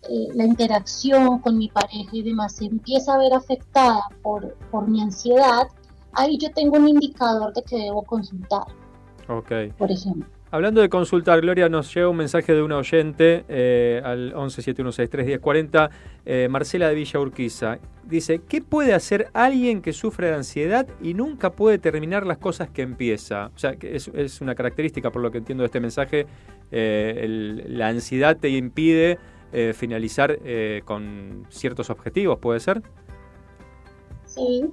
eh, 0.10 0.28
la 0.34 0.46
interacción 0.46 1.40
con 1.40 1.58
mi 1.58 1.70
pareja 1.70 2.10
y 2.12 2.24
demás, 2.24 2.56
se 2.56 2.66
empieza 2.66 3.14
a 3.14 3.18
ver 3.18 3.34
afectada 3.34 4.02
por, 4.22 4.56
por 4.72 4.88
mi 4.88 5.02
ansiedad, 5.02 5.68
ahí 6.14 6.38
yo 6.38 6.52
tengo 6.52 6.78
un 6.78 6.90
indicador 6.90 7.54
de 7.54 7.62
que 7.64 7.78
debo 7.78 8.04
consultar, 8.04 8.66
Ok. 9.28 9.52
por 9.78 9.92
ejemplo. 9.92 10.26
Hablando 10.52 10.80
de 10.80 10.88
consultar, 10.88 11.42
Gloria, 11.42 11.68
nos 11.68 11.94
llega 11.94 12.08
un 12.08 12.16
mensaje 12.16 12.54
de 12.54 12.62
una 12.62 12.78
oyente 12.78 13.44
eh, 13.50 14.02
al 14.06 14.34
1171631040, 14.36 15.90
eh, 16.26 16.48
Marcela 16.50 16.88
de 16.88 16.96
Villa 16.96 17.20
Urquiza. 17.20 17.80
Dice, 18.06 18.40
¿qué 18.48 18.62
puede 18.62 18.94
hacer 18.94 19.28
alguien 19.34 19.82
que 19.82 19.92
sufre 19.92 20.28
de 20.28 20.36
ansiedad 20.36 20.88
y 21.02 21.14
nunca 21.14 21.52
puede 21.52 21.78
terminar 21.78 22.26
las 22.26 22.38
cosas 22.38 22.70
que 22.70 22.84
empieza? 22.84 23.48
O 23.54 23.58
sea, 23.60 23.76
que 23.76 23.96
es, 23.96 24.08
es 24.14 24.40
una 24.40 24.56
característica, 24.56 25.12
por 25.12 25.22
lo 25.22 25.32
que 25.32 25.40
entiendo 25.40 25.64
de 25.64 25.66
este 25.66 25.80
mensaje, 25.82 26.26
eh, 26.72 27.20
el- 27.24 27.78
la 27.78 27.88
ansiedad 27.90 28.38
te 28.38 28.50
impide 28.50 29.18
eh, 29.52 29.74
finalizar 29.74 30.38
eh, 30.46 30.84
con 30.86 31.46
ciertos 31.50 31.90
objetivos, 31.90 32.40
¿puede 32.40 32.60
ser? 32.60 32.82
Sí, 34.26 34.66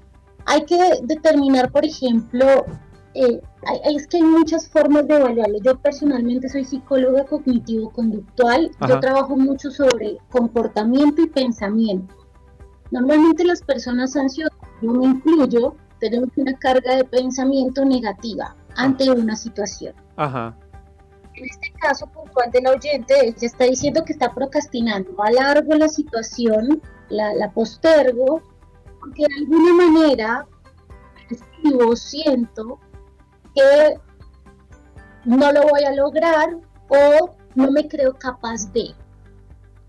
hay 0.47 0.65
que 0.65 0.77
determinar, 1.05 1.70
por 1.73 1.85
ejemplo, 1.85 2.66
eh, 3.15 3.41
hay- 3.67 3.97
es 3.97 4.07
que 4.07 4.19
hay 4.19 4.23
muchas 4.23 4.69
formas 4.69 5.07
de 5.07 5.17
evaluarlo. 5.17 5.59
Yo 5.63 5.79
personalmente 5.79 6.49
soy 6.49 6.65
psicóloga 6.65 7.25
cognitivo-conductual. 7.25 8.71
Yo 8.89 9.01
trabajo 9.01 9.37
mucho 9.37 9.71
sobre 9.71 10.19
comportamiento 10.31 11.23
y 11.23 11.29
pensamiento. 11.29 12.15
Normalmente 12.91 13.45
las 13.45 13.63
personas 13.63 14.17
ansiosas, 14.17 14.57
yo 14.81 14.93
me 14.93 15.07
incluyo, 15.07 15.77
tenemos 16.01 16.29
una 16.37 16.53
carga 16.59 16.97
de 16.97 17.05
pensamiento 17.05 17.85
negativa 17.85 18.57
ante 18.77 19.11
una 19.11 19.37
situación. 19.37 19.95
Ajá. 20.17 20.57
En 21.35 21.45
este 21.47 21.73
caso 21.81 22.07
puntual 22.09 22.51
del 22.51 22.67
oyente, 22.67 23.15
ella 23.23 23.35
está 23.41 23.65
diciendo 23.65 24.05
que 24.05 24.13
está 24.13 24.35
procrastinando. 24.35 25.11
Alargo 25.23 25.75
la 25.75 25.89
situación, 25.89 26.83
la, 27.09 27.33
la 27.35 27.51
postergo, 27.53 28.43
porque 29.01 29.25
de 29.27 29.35
alguna 29.43 29.75
manera 29.75 30.47
percibo, 31.29 31.97
siento 31.97 32.79
que 33.55 34.01
no 35.24 35.53
lo 35.53 35.62
voy 35.62 35.85
a 35.85 35.95
lograr 35.95 36.57
o 36.89 37.35
no 37.55 37.70
me 37.70 37.89
creo 37.89 38.15
capaz 38.15 38.73
de. 38.73 38.95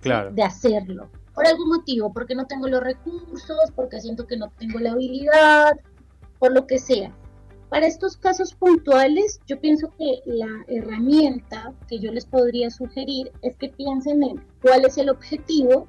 Claro. 0.02 0.32
de 0.34 0.44
hacerlo. 0.44 1.10
Por 1.34 1.48
algún 1.48 1.70
motivo, 1.70 2.12
porque 2.12 2.36
no 2.36 2.46
tengo 2.46 2.68
los 2.68 2.84
recursos, 2.84 3.72
porque 3.74 4.02
siento 4.02 4.28
que 4.28 4.36
no 4.36 4.52
tengo 4.60 4.80
la 4.80 4.92
habilidad, 4.92 5.80
por 6.40 6.52
lo 6.52 6.68
que 6.68 6.78
sea. 6.78 7.16
Para 7.70 7.88
estos 7.88 8.18
casos 8.18 8.54
puntuales, 8.54 9.40
yo 9.48 9.60
pienso 9.60 9.92
que 9.98 10.20
la 10.26 10.64
herramienta 10.68 11.74
que 11.88 11.98
yo 12.00 12.12
les 12.12 12.26
podría 12.26 12.70
sugerir 12.70 13.32
es 13.42 13.56
que 13.56 13.70
piensen 13.70 14.22
en 14.24 14.46
cuál 14.62 14.86
es 14.86 14.98
el 14.98 15.10
objetivo, 15.10 15.88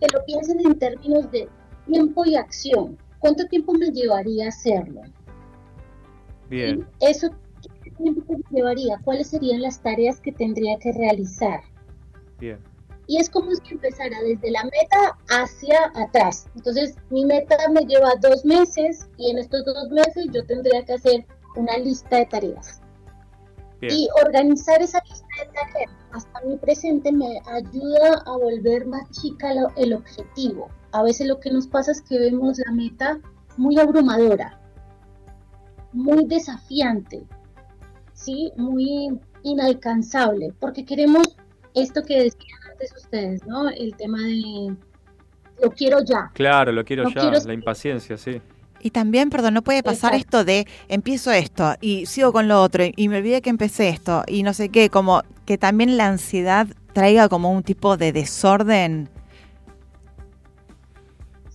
que 0.00 0.06
lo 0.14 0.24
piensen 0.24 0.60
en 0.60 0.78
términos 0.78 1.30
de 1.32 1.48
tiempo 1.86 2.24
y 2.24 2.36
acción. 2.36 2.96
¿Cuánto 3.18 3.44
tiempo 3.48 3.74
me 3.74 3.90
llevaría 3.90 4.48
hacerlo? 4.48 5.02
Bien. 6.50 6.86
Eso, 7.00 7.28
¿qué 7.82 7.90
tiempo 7.92 8.34
llevaría? 8.50 8.98
¿Cuáles 9.04 9.28
serían 9.28 9.62
las 9.62 9.80
tareas 9.80 10.20
que 10.20 10.32
tendría 10.32 10.78
que 10.78 10.92
realizar? 10.92 11.60
Bien. 12.38 12.58
y 13.06 13.16
es 13.18 13.28
como 13.28 13.50
si 13.50 13.72
empezara 13.74 14.16
desde 14.22 14.52
la 14.52 14.62
meta 14.62 15.18
hacia 15.30 15.90
atrás. 15.96 16.46
Entonces, 16.54 16.94
mi 17.10 17.24
meta 17.24 17.56
me 17.72 17.80
lleva 17.84 18.10
dos 18.20 18.44
meses 18.44 19.08
y 19.16 19.30
en 19.32 19.38
estos 19.38 19.64
dos 19.64 19.90
meses 19.90 20.26
yo 20.32 20.44
tendría 20.46 20.84
que 20.84 20.92
hacer 20.92 21.26
una 21.56 21.76
lista 21.78 22.18
de 22.18 22.26
tareas. 22.26 22.80
Bien. 23.80 23.92
Y 23.94 24.08
organizar 24.24 24.80
esa 24.80 25.02
lista 25.08 25.26
de 25.40 25.46
tareas 25.52 25.90
hasta 26.12 26.40
mi 26.42 26.56
presente 26.58 27.10
me 27.10 27.40
ayuda 27.46 28.22
a 28.26 28.36
volver 28.36 28.86
más 28.86 29.10
chica 29.10 29.54
lo- 29.54 29.72
el 29.76 29.92
objetivo. 29.94 30.68
A 30.92 31.02
veces 31.02 31.26
lo 31.26 31.40
que 31.40 31.50
nos 31.50 31.66
pasa 31.66 31.90
es 31.90 32.02
que 32.02 32.16
vemos 32.16 32.58
la 32.64 32.70
meta 32.72 33.18
muy 33.56 33.76
abrumadora, 33.80 34.59
muy 35.92 36.24
desafiante, 36.26 37.22
¿sí? 38.12 38.52
muy 38.56 39.18
inalcanzable, 39.42 40.52
porque 40.58 40.84
queremos 40.84 41.36
esto 41.74 42.02
que 42.02 42.24
decían 42.24 42.58
antes 42.70 42.92
ustedes, 42.96 43.46
¿no? 43.46 43.68
El 43.68 43.94
tema 43.96 44.18
de 44.18 44.76
lo 45.62 45.70
quiero 45.70 45.98
ya. 46.04 46.30
Claro, 46.34 46.72
lo 46.72 46.84
quiero 46.84 47.08
ya, 47.10 47.20
quiero- 47.20 47.38
la 47.46 47.54
impaciencia, 47.54 48.16
sí. 48.16 48.40
Y 48.82 48.90
también, 48.92 49.28
perdón, 49.28 49.52
no 49.52 49.62
puede 49.62 49.82
pasar 49.82 50.14
esto 50.14 50.42
de 50.42 50.66
empiezo 50.88 51.30
esto 51.32 51.74
y 51.82 52.06
sigo 52.06 52.32
con 52.32 52.48
lo 52.48 52.62
otro 52.62 52.82
y 52.96 53.08
me 53.10 53.18
olvidé 53.18 53.42
que 53.42 53.50
empecé 53.50 53.90
esto 53.90 54.22
y 54.26 54.42
no 54.42 54.54
sé 54.54 54.70
qué, 54.70 54.88
como 54.88 55.22
que 55.44 55.58
también 55.58 55.98
la 55.98 56.06
ansiedad 56.06 56.66
traiga 56.94 57.28
como 57.28 57.52
un 57.52 57.62
tipo 57.62 57.98
de 57.98 58.12
desorden. 58.12 59.10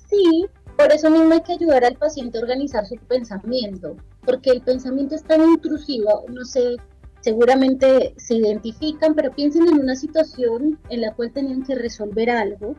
Sí, 0.07 0.45
por 0.77 0.91
eso 0.91 1.09
mismo 1.09 1.33
hay 1.33 1.41
que 1.41 1.53
ayudar 1.53 1.83
al 1.83 1.95
paciente 1.95 2.37
a 2.37 2.41
organizar 2.41 2.85
su 2.85 2.95
pensamiento, 2.97 3.95
porque 4.25 4.51
el 4.51 4.61
pensamiento 4.61 5.15
es 5.15 5.23
tan 5.23 5.41
intrusivo, 5.41 6.25
no 6.29 6.43
sé, 6.45 6.77
seguramente 7.21 8.13
se 8.17 8.35
identifican, 8.35 9.15
pero 9.15 9.31
piensen 9.31 9.67
en 9.67 9.79
una 9.79 9.95
situación 9.95 10.79
en 10.89 11.01
la 11.01 11.13
cual 11.13 11.31
tenían 11.31 11.63
que 11.63 11.75
resolver 11.75 12.29
algo 12.29 12.75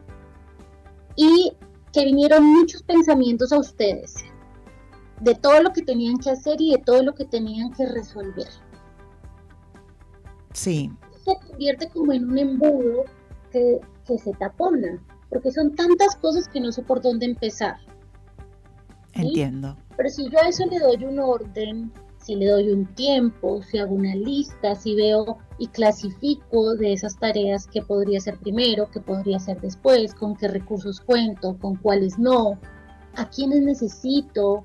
y 1.16 1.52
que 1.92 2.04
vinieron 2.04 2.44
muchos 2.44 2.82
pensamientos 2.82 3.52
a 3.52 3.58
ustedes 3.58 4.14
de 5.20 5.34
todo 5.34 5.62
lo 5.62 5.72
que 5.72 5.82
tenían 5.82 6.18
que 6.18 6.30
hacer 6.30 6.60
y 6.60 6.72
de 6.72 6.78
todo 6.78 7.02
lo 7.02 7.14
que 7.14 7.24
tenían 7.24 7.72
que 7.72 7.86
resolver. 7.86 8.48
Sí, 10.52 10.90
se 11.24 11.36
convierte 11.48 11.88
como 11.88 12.12
en 12.12 12.30
un 12.30 12.38
embudo 12.38 13.04
que, 13.50 13.80
que 14.06 14.18
se 14.18 14.32
tapona, 14.34 15.02
porque 15.28 15.50
son 15.50 15.74
tantas 15.74 16.16
cosas 16.16 16.48
que 16.48 16.60
no 16.60 16.70
sé 16.70 16.82
por 16.82 17.02
dónde 17.02 17.26
empezar. 17.26 17.76
Entiendo. 19.16 19.76
Pero 19.96 20.08
si 20.08 20.28
yo 20.28 20.38
a 20.38 20.48
eso 20.48 20.64
le 20.66 20.78
doy 20.78 21.04
un 21.04 21.18
orden, 21.18 21.92
si 22.18 22.34
le 22.34 22.46
doy 22.46 22.70
un 22.70 22.86
tiempo, 22.94 23.62
si 23.62 23.78
hago 23.78 23.94
una 23.94 24.14
lista, 24.14 24.74
si 24.74 24.94
veo 24.96 25.38
y 25.58 25.68
clasifico 25.68 26.74
de 26.74 26.92
esas 26.92 27.16
tareas 27.18 27.66
que 27.66 27.82
podría 27.82 28.18
hacer 28.18 28.36
primero, 28.38 28.90
que 28.90 29.00
podría 29.00 29.36
hacer 29.36 29.60
después, 29.60 30.12
con 30.12 30.34
qué 30.36 30.48
recursos 30.48 31.00
cuento, 31.00 31.56
con 31.58 31.76
cuáles 31.76 32.18
no, 32.18 32.58
a 33.14 33.30
quiénes 33.30 33.62
necesito 33.62 34.64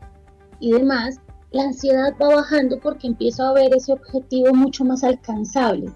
y 0.60 0.72
demás, 0.72 1.20
la 1.52 1.64
ansiedad 1.64 2.16
va 2.22 2.36
bajando 2.36 2.80
porque 2.80 3.08
empiezo 3.08 3.44
a 3.44 3.54
ver 3.54 3.74
ese 3.76 3.94
objetivo 3.94 4.54
mucho 4.54 4.84
más 4.84 5.04
alcanzable. 5.04 5.92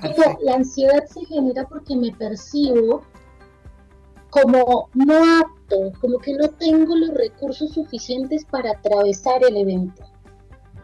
Como 0.00 0.38
la 0.42 0.54
ansiedad 0.54 1.04
se 1.06 1.24
genera 1.24 1.66
porque 1.66 1.96
me 1.96 2.12
percibo 2.12 3.02
como 4.30 4.90
no 4.92 5.55
apto, 5.66 5.92
como 6.00 6.18
que 6.18 6.34
no 6.34 6.48
tengo 6.48 6.96
los 6.96 7.10
recursos 7.14 7.72
suficientes 7.72 8.44
para 8.44 8.72
atravesar 8.72 9.42
el 9.44 9.56
evento. 9.56 10.04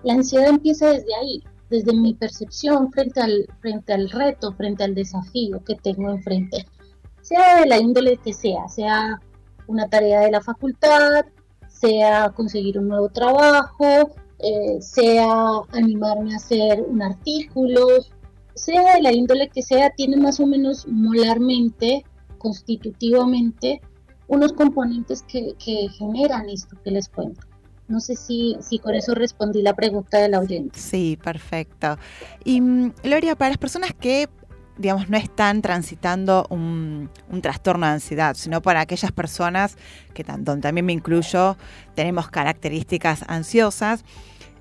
La 0.03 0.15
ansiedad 0.15 0.49
empieza 0.49 0.91
desde 0.91 1.15
ahí, 1.15 1.43
desde 1.71 1.93
mi 1.93 2.15
percepción 2.15 2.91
frente 2.93 3.21
al, 3.21 3.47
frente 3.61 3.93
al 3.93 4.11
reto, 4.11 4.53
frente 4.53 4.85
al 4.85 4.95
desafío 4.95 5.63
que 5.65 5.77
tengo 5.77 6.11
enfrente, 6.11 6.67
sea 7.21 7.61
de 7.61 7.67
la 7.67 7.79
índole 7.79 8.17
que 8.17 8.33
sea, 8.33 8.69
sea 8.69 9.21
una 9.69 9.89
tarea 9.89 10.21
de 10.21 10.31
la 10.33 10.41
facultad, 10.41 11.25
sea 11.69 12.31
conseguir 12.31 12.79
un 12.79 12.89
nuevo 12.89 13.09
trabajo, 13.09 14.11
eh, 14.39 14.81
sea 14.81 15.63
animarme 15.71 16.35
a 16.35 16.37
hacer 16.37 16.83
un 16.83 17.01
artículo, 17.01 17.87
sea 18.55 18.97
de 18.97 19.03
la 19.03 19.13
índole 19.13 19.49
que 19.49 19.63
sea, 19.63 19.91
tiene 19.91 20.17
más 20.17 20.41
o 20.41 20.47
menos 20.47 20.87
molarmente, 20.89 22.05
constitutivamente, 22.39 23.81
unos 24.33 24.53
componentes 24.55 25.23
que, 25.23 25.55
que 25.63 25.89
generan 25.91 26.49
esto 26.49 26.77
que 26.83 26.91
les 26.91 27.09
cuento. 27.09 27.41
No 27.89 28.01
sé 28.01 28.17
si, 28.17 28.57
si 28.61 28.79
con 28.79 28.95
eso 28.95 29.15
respondí 29.15 29.61
la 29.61 29.75
pregunta 29.75 30.19
de 30.19 30.29
la 30.31 30.41
oyente. 30.41 30.79
Sí, 30.79 31.19
perfecto. 31.23 31.99
Y 32.43 32.61
mm, 32.61 32.95
Gloria, 33.03 33.37
para 33.37 33.51
las 33.51 33.59
personas 33.59 33.93
que, 33.93 34.31
digamos, 34.79 35.11
no 35.11 35.19
están 35.19 35.61
transitando 35.61 36.47
un, 36.49 37.11
un 37.31 37.43
trastorno 37.43 37.85
de 37.87 37.93
ansiedad, 37.93 38.35
sino 38.35 38.63
para 38.63 38.81
aquellas 38.81 39.13
personas 39.13 39.77
que 40.15 40.25
tan- 40.25 40.45
donde 40.45 40.63
también 40.63 40.87
me 40.87 40.95
incluyo, 40.95 41.59
tenemos 41.95 42.31
características 42.31 43.25
ansiosas, 43.29 44.03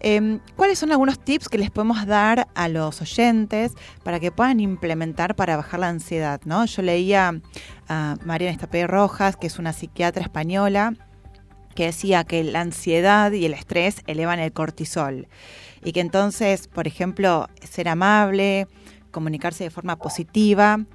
em, 0.01 0.39
¿cuáles 0.55 0.79
son 0.79 0.91
algunos 0.91 1.19
tips 1.19 1.47
que 1.47 1.57
les 1.57 1.71
podemos 1.71 2.05
dar 2.05 2.47
a 2.53 2.67
los 2.67 3.01
oyentes 3.01 3.73
para 4.03 4.19
que 4.19 4.31
puedan 4.31 4.59
implementar 4.59 5.35
para 5.35 5.57
bajar 5.57 5.79
la 5.79 5.89
ansiedad? 5.89 6.41
¿no? 6.45 6.65
Yo 6.65 6.81
leía 6.81 7.39
a 7.87 8.17
Mariana 8.25 8.53
Estapé 8.53 8.87
Rojas, 8.87 9.37
que 9.37 9.47
es 9.47 9.59
una 9.59 9.73
psiquiatra 9.73 10.23
española, 10.23 10.93
que 11.75 11.85
decía 11.85 12.23
que 12.23 12.43
la 12.43 12.61
ansiedad 12.61 13.31
y 13.31 13.45
el 13.45 13.53
estrés 13.53 14.01
elevan 14.07 14.39
el 14.39 14.51
cortisol 14.51 15.27
y 15.83 15.93
que 15.93 16.01
entonces, 16.01 16.67
por 16.67 16.87
ejemplo, 16.87 17.47
ser 17.69 17.87
amable, 17.87 18.67
comunicarse 19.11 19.63
de 19.63 19.69
forma 19.69 19.97
positiva 19.97 20.85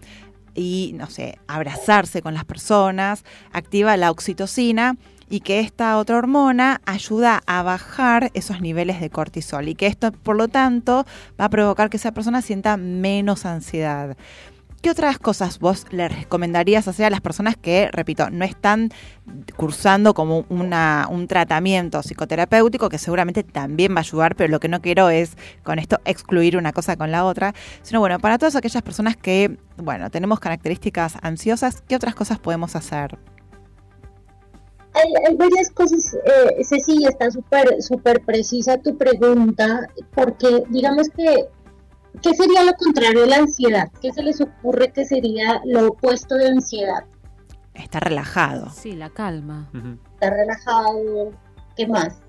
y, 0.55 0.93
no 0.95 1.09
sé, 1.11 1.39
abrazarse 1.47 2.23
con 2.23 2.35
las 2.35 2.45
personas, 2.45 3.25
activa 3.53 3.97
la 3.97 4.11
oxitocina 4.11 4.97
y 5.29 5.41
que 5.41 5.61
esta 5.61 5.99
otra 5.99 6.17
hormona 6.17 6.81
ayuda 6.87 7.43
a 7.47 7.63
bajar 7.63 8.31
esos 8.35 8.61
niveles 8.61 9.01
de 9.01 9.11
cortisol 9.11 9.69
y 9.69 9.75
que 9.75 9.87
esto, 9.87 10.13
por 10.13 10.37
lo 10.37 10.49
tanto, 10.49 11.05
va 11.41 11.47
a 11.47 11.51
provocar 11.51 11.91
que 11.91 11.97
esa 11.97 12.13
persona 12.13 12.43
sienta 12.43 12.77
menos 12.77 13.47
ansiedad. 13.47 14.17
¿Qué 14.83 14.91
otras 14.91 15.19
cosas 15.19 15.59
vos 15.59 15.85
le 15.91 16.07
recomendarías 16.09 16.87
hacer 16.87 17.07
a 17.07 17.11
las 17.11 17.21
personas 17.21 17.57
que, 17.57 17.89
repito, 17.91 18.31
no 18.31 18.45
están 18.45 18.91
cursando 19.57 20.15
como 20.15 20.45
una, 20.49 21.09
un 21.11 21.27
tratamiento 21.27 22.03
psicoterapéutico 22.05 22.89
que 22.89 22.99
seguramente 22.99 23.43
también 23.43 23.93
va 23.93 23.97
a 23.97 24.01
ayudar, 24.01 24.37
pero 24.37 24.49
lo 24.49 24.61
que 24.61 24.69
no 24.69 24.81
quiero 24.81 25.11
es 25.11 25.37
con 25.65 25.81
esto 25.81 25.99
excluir 26.05 26.57
una 26.57 26.73
cosa 26.73 26.97
con 26.97 27.11
la 27.11 27.25
otra, 27.25 27.53
sino 27.83 27.99
bueno, 27.99 28.21
para 28.21 28.39
todas 28.39 28.55
aquellas 28.55 28.83
personas 28.83 29.17
que, 29.17 29.59
bueno, 29.77 30.09
tenemos 30.11 30.39
características 30.39 31.15
ansiosas, 31.21 31.83
¿qué 31.89 31.97
otras 31.97 32.15
cosas 32.15 32.39
podemos 32.39 32.77
hacer? 32.77 33.19
Hay, 34.97 35.13
hay 35.29 35.37
varias 35.37 35.71
cosas, 35.71 36.15
eh, 36.15 36.65
Ceci, 36.65 37.05
está 37.05 37.31
súper 37.31 37.83
súper 37.83 38.23
precisa 38.25 38.79
tu 38.79 38.97
pregunta, 38.97 39.89
porque 40.15 40.63
digamos 40.71 41.11
que, 41.11 41.47
¿qué 42.23 42.35
sería 42.35 42.65
lo 42.65 42.73
contrario 42.73 43.21
de 43.21 43.27
la 43.27 43.37
ansiedad? 43.37 43.91
¿Qué 44.01 44.11
se 44.13 44.23
les 44.23 44.41
ocurre 44.41 44.93
que 44.93 45.05
sería 45.05 45.61
lo 45.67 45.89
opuesto 45.89 46.35
de 46.37 46.49
ansiedad? 46.49 47.05
Está 47.75 48.01
relajado. 48.01 48.71
Sí, 48.71 48.93
la 48.93 49.11
calma. 49.11 49.71
Estar 50.15 50.33
relajado, 50.33 51.33
¿qué 51.77 51.87
más? 51.87 52.23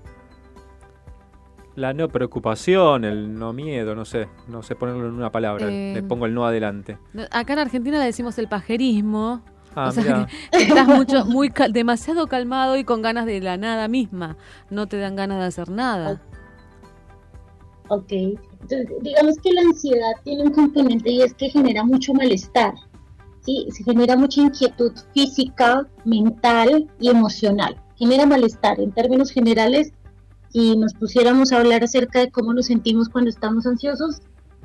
La 1.74 1.94
no 1.94 2.08
preocupación, 2.08 3.04
el 3.04 3.38
no 3.38 3.52
miedo, 3.52 3.94
no 3.94 4.04
sé, 4.04 4.28
no 4.48 4.62
sé 4.62 4.74
ponerlo 4.74 5.06
en 5.06 5.14
una 5.14 5.30
palabra, 5.30 5.68
Eh, 5.70 5.92
le 5.94 6.02
pongo 6.02 6.26
el 6.26 6.34
no 6.34 6.44
adelante. 6.44 6.98
Acá 7.30 7.52
en 7.52 7.60
Argentina 7.60 7.98
le 7.98 8.04
decimos 8.04 8.36
el 8.38 8.48
pajerismo. 8.48 9.42
Ah, 9.84 9.88
o 9.88 9.92
sea, 9.92 10.02
mirá. 10.02 10.28
que 10.50 10.62
estás 10.64 10.86
mucho, 10.88 11.24
muy 11.26 11.50
cal- 11.50 11.72
demasiado 11.72 12.26
calmado 12.26 12.76
y 12.76 12.84
con 12.84 13.00
ganas 13.02 13.26
de 13.26 13.40
la 13.40 13.56
nada 13.56 13.86
misma. 13.88 14.36
No 14.70 14.86
te 14.88 14.98
dan 14.98 15.14
ganas 15.16 15.38
de 15.38 15.44
hacer 15.44 15.70
nada. 15.70 16.20
Ok, 17.88 18.12
entonces 18.12 18.88
digamos 19.00 19.36
que 19.38 19.52
la 19.52 19.62
ansiedad 19.62 20.12
tiene 20.24 20.42
un 20.42 20.50
componente 20.52 21.10
y 21.10 21.22
es 21.22 21.32
que 21.34 21.48
genera 21.48 21.84
mucho 21.84 22.12
malestar, 22.12 22.74
¿sí? 23.40 23.66
Se 23.70 23.82
genera 23.82 24.14
mucha 24.16 24.42
inquietud 24.42 24.92
física, 25.14 25.86
mental 26.04 26.86
y 27.00 27.08
emocional. 27.08 27.80
Genera 27.96 28.26
malestar. 28.26 28.78
En 28.78 28.92
términos 28.92 29.30
generales, 29.30 29.92
si 30.50 30.76
nos 30.76 30.92
pusiéramos 30.94 31.50
a 31.52 31.58
hablar 31.58 31.82
acerca 31.82 32.20
de 32.20 32.30
cómo 32.30 32.52
nos 32.52 32.66
sentimos 32.66 33.08
cuando 33.08 33.30
estamos 33.30 33.66
ansiosos, 33.66 34.20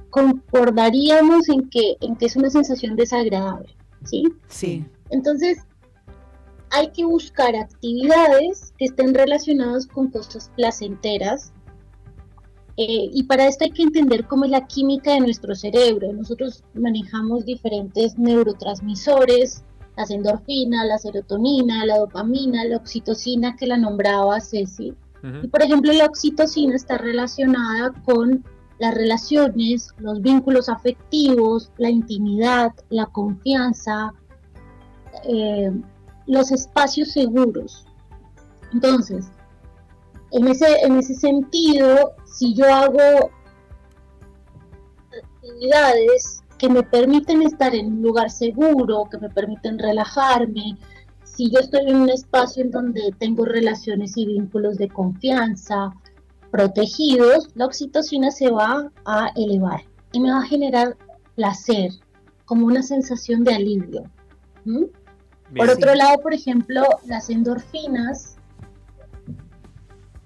concordaríamos 0.10 1.48
en 1.49 1.69
que, 1.69 1.95
en 2.02 2.15
que 2.18 2.26
es 2.26 2.35
una 2.35 2.49
sensación 2.49 2.95
desagradable, 2.95 3.76
¿sí? 4.03 4.23
Sí. 4.48 4.85
Entonces, 5.14 5.60
hay 6.72 6.90
que 6.90 7.06
buscar 7.06 7.56
actividades 7.56 8.73
que 8.77 8.85
estén 8.85 9.14
relacionadas 9.14 9.85
con 9.88 10.10
cosas 10.10 10.52
placenteras. 10.56 11.53
eh, 12.76 13.07
y 13.14 13.23
para 13.23 13.45
esto 13.45 13.65
hay 13.65 13.69
que 13.69 13.84
entender 13.84 14.26
cómo 14.26 14.45
es 14.45 14.52
la 14.52 14.65
química 14.65 15.14
de 15.14 15.19
nuestro 15.19 15.53
cerebro. 15.53 16.11
Nosotros 16.11 16.64
manejamos 16.73 17.45
diferentes 17.45 18.18
neurotransmisores, 18.18 19.64
las 19.95 20.10
endorfinas, 20.10 20.88
la 20.88 20.98
serotonina, 20.98 21.85
la 21.85 21.99
dopamina, 21.99 22.65
la 22.65 22.77
oxitocina 22.77 23.56
que 23.56 23.68
la 23.68 23.77
nombraba 23.77 24.41
Ceci. 24.41 24.95
Y 25.44 25.48
por 25.48 25.61
ejemplo, 25.61 25.94
la 25.94 26.06
oxitocina 26.06 26.76
está 26.76 26.98
relacionada 26.98 27.94
con 28.03 28.44
las 28.80 28.95
relaciones, 28.95 29.90
los 29.99 30.19
vínculos 30.22 30.68
afectivos, 30.68 31.72
la 31.77 31.90
intimidad, 31.90 32.72
la 32.90 33.06
confianza, 33.06 34.11
eh, 35.23 35.72
los 36.27 36.52
espacios 36.52 37.11
seguros. 37.11 37.85
Entonces, 38.73 39.27
en 40.31 40.48
ese, 40.48 40.81
en 40.81 40.98
ese 40.98 41.14
sentido, 41.15 42.14
si 42.26 42.56
yo 42.56 42.65
hago 42.65 43.31
actividades 45.41 46.44
que 46.57 46.69
me 46.69 46.84
permiten 46.84 47.41
estar 47.41 47.76
en 47.76 47.94
un 47.94 48.02
lugar 48.02 48.30
seguro, 48.31 49.07
que 49.11 49.18
me 49.19 49.30
permiten 49.30 49.77
relajarme, 49.77 50.77
si 51.23 51.49
yo 51.52 51.60
estoy 51.60 51.90
en 51.90 51.98
un 51.98 52.10
espacio 52.10 52.64
en 52.64 52.72
donde 52.72 53.14
tengo 53.18 53.45
relaciones 53.45 54.18
y 54.18 54.26
vínculos 54.26 54.77
de 54.77 54.88
confianza 54.88 55.94
protegidos, 56.52 57.49
la 57.56 57.65
oxitocina 57.65 58.30
se 58.30 58.52
va 58.52 58.91
a 59.06 59.31
elevar 59.35 59.81
y 60.11 60.19
me 60.19 60.31
va 60.31 60.40
a 60.40 60.45
generar 60.45 60.95
placer, 61.35 61.91
como 62.45 62.68
una 62.68 62.84
sensación 62.84 63.44
de 63.44 63.56
alivio. 63.56 64.03
¿m? 64.65 64.88
Bien. 65.53 65.65
Por 65.67 65.75
otro 65.75 65.93
lado, 65.95 66.17
por 66.19 66.34
ejemplo, 66.34 66.84
las 67.05 67.30
endorfinas 67.30 68.38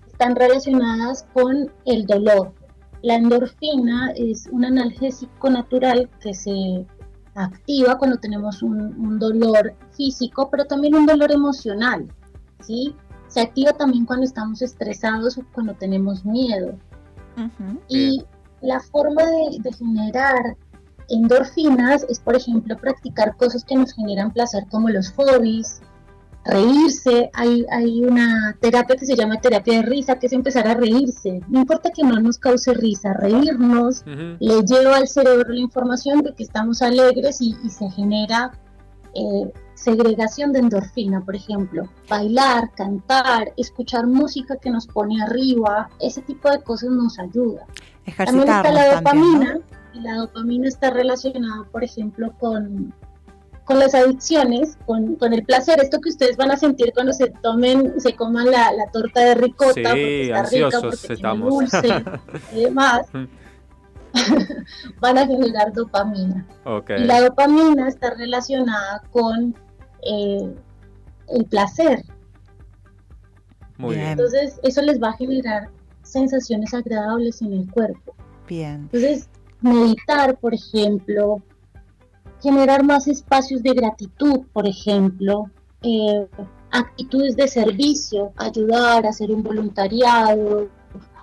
están 0.08 0.36
relacionadas 0.36 1.28
con 1.34 1.72
el 1.86 2.06
dolor. 2.08 2.54
La 3.04 3.16
endorfina 3.16 4.12
es 4.16 4.48
un 4.52 4.66
analgésico 4.66 5.49
natural 5.49 6.10
que 6.20 6.34
se 6.34 6.88
activa 7.36 7.98
cuando 7.98 8.18
tenemos 8.18 8.64
un, 8.64 8.80
un 8.80 9.20
dolor 9.20 9.76
físico, 9.91 10.49
pero 10.49 10.66
también 10.66 10.95
un 10.95 11.06
dolor 11.06 11.32
emocional, 11.32 12.08
¿sí? 12.62 12.95
Se 13.28 13.41
activa 13.41 13.74
también 13.74 14.06
cuando 14.06 14.26
estamos 14.26 14.62
estresados 14.62 15.38
o 15.38 15.45
cuando 15.54 15.76
tenemos 15.76 16.26
miedo. 16.26 16.78
Y 17.88 18.24
la 18.62 18.80
forma 18.80 19.24
de, 19.24 19.60
de 19.60 19.72
generar 19.72 20.58
endorfinas 21.10 22.06
es, 22.10 22.20
por 22.20 22.36
ejemplo, 22.36 22.78
practicar 22.78 23.36
cosas 23.38 23.64
que 23.64 23.76
nos 23.76 23.94
generan 23.94 24.32
placer 24.32 24.66
como 24.70 24.90
los 24.90 25.12
hobbies, 25.12 25.82
reírse. 26.46 27.30
Hay, 27.34 27.66
hay 27.72 28.04
una 28.04 28.56
terapia 28.60 28.96
que 28.96 29.06
se 29.06 29.16
llama 29.16 29.40
terapia 29.40 29.82
de 29.82 29.82
risa, 29.84 30.18
que 30.18 30.28
es 30.28 30.34
empezar 30.34 30.68
a 30.68 30.74
reírse. 30.74 31.42
No 31.48 31.60
importa 31.60 31.92
que 31.92 32.04
no 32.04 32.20
nos 32.20 32.38
cause 32.38 32.74
risa, 32.74 33.14
reírnos 33.14 34.06
le 34.06 34.62
lleva 34.64 34.98
al 34.98 35.08
cerebro 35.08 35.54
la 35.54 35.60
información 35.60 36.22
de 36.22 36.34
que 36.34 36.44
estamos 36.44 36.82
alegres 36.82 37.42
y, 37.42 37.56
y 37.64 37.70
se 37.70 37.90
genera 37.92 38.52
eh, 39.14 39.52
segregación 39.74 40.54
de 40.54 40.60
endorfina, 40.60 41.22
por 41.22 41.36
ejemplo. 41.36 41.88
Bailar, 42.10 42.72
cantar, 42.76 43.54
escuchar 43.58 44.08
música 44.08 44.58
que 44.58 44.70
nos 44.70 44.88
pone 44.88 45.22
arriba, 45.22 45.90
ese 46.00 46.22
tipo 46.22 46.50
de 46.50 46.62
cosas 46.62 46.90
nos 46.90 47.18
ayuda. 47.20 47.66
También 48.16 48.48
está 48.48 48.72
la 48.72 49.02
también, 49.02 49.04
dopamina, 49.04 49.54
¿no? 49.56 49.77
Y 49.98 50.02
la 50.02 50.15
dopamina 50.15 50.68
está 50.68 50.90
relacionada, 50.90 51.64
por 51.72 51.84
ejemplo, 51.84 52.34
con, 52.40 52.94
con 53.64 53.80
las 53.80 53.94
adicciones, 53.95 54.78
con, 54.86 55.15
con 55.15 55.34
el 55.34 55.44
placer, 55.44 55.80
esto 55.82 55.99
que 55.99 56.10
ustedes 56.10 56.38
van 56.38 56.52
a 56.52 56.57
sentir 56.57 56.94
cuando 56.94 57.14
se 57.14 57.30
tomen, 57.41 57.99
se 57.99 58.15
coman 58.15 58.49
la, 58.52 58.72
la 58.74 58.90
torta 58.91 59.22
de 59.22 59.36
ricota, 59.36 59.74
Sí, 59.74 59.84
porque 59.84 60.22
está 60.24 60.44
rica, 60.44 60.82
porque 60.82 61.14
estamos. 61.14 61.49
dulce 61.49 62.03
y 62.53 62.60
demás, 62.64 63.07
van 64.99 65.18
a 65.18 65.26
generar 65.26 65.74
dopamina. 65.74 66.45
Y 66.98 67.03
la 67.03 67.22
dopamina 67.22 67.88
está 67.88 68.14
relacionada 68.14 69.03
con 69.11 69.56
eh, 70.02 70.53
el 71.30 71.45
placer. 71.45 72.03
Muy 73.78 73.95
bien. 73.95 74.07
Entonces, 74.07 74.60
eso 74.64 74.82
les 74.82 75.02
va 75.02 75.10
a 75.10 75.14
generar 75.14 75.69
sensaciones 76.03 76.74
agradables 76.74 77.41
en 77.41 77.53
el 77.53 77.69
cuerpo. 77.69 78.15
Bien. 78.48 78.90
Entonces, 78.91 79.30
meditar, 79.62 80.38
por 80.38 80.54
ejemplo, 80.54 81.42
generar 82.42 82.84
más 82.84 83.08
espacios 83.08 83.64
de 83.64 83.74
gratitud, 83.74 84.42
por 84.54 84.68
ejemplo, 84.68 85.50
eh, 85.82 86.28
actitudes 86.72 87.36
de 87.36 87.48
servicio, 87.48 88.32
ayudar, 88.38 89.06
hacer 89.06 89.32
un 89.32 89.44
voluntariado, 89.44 90.68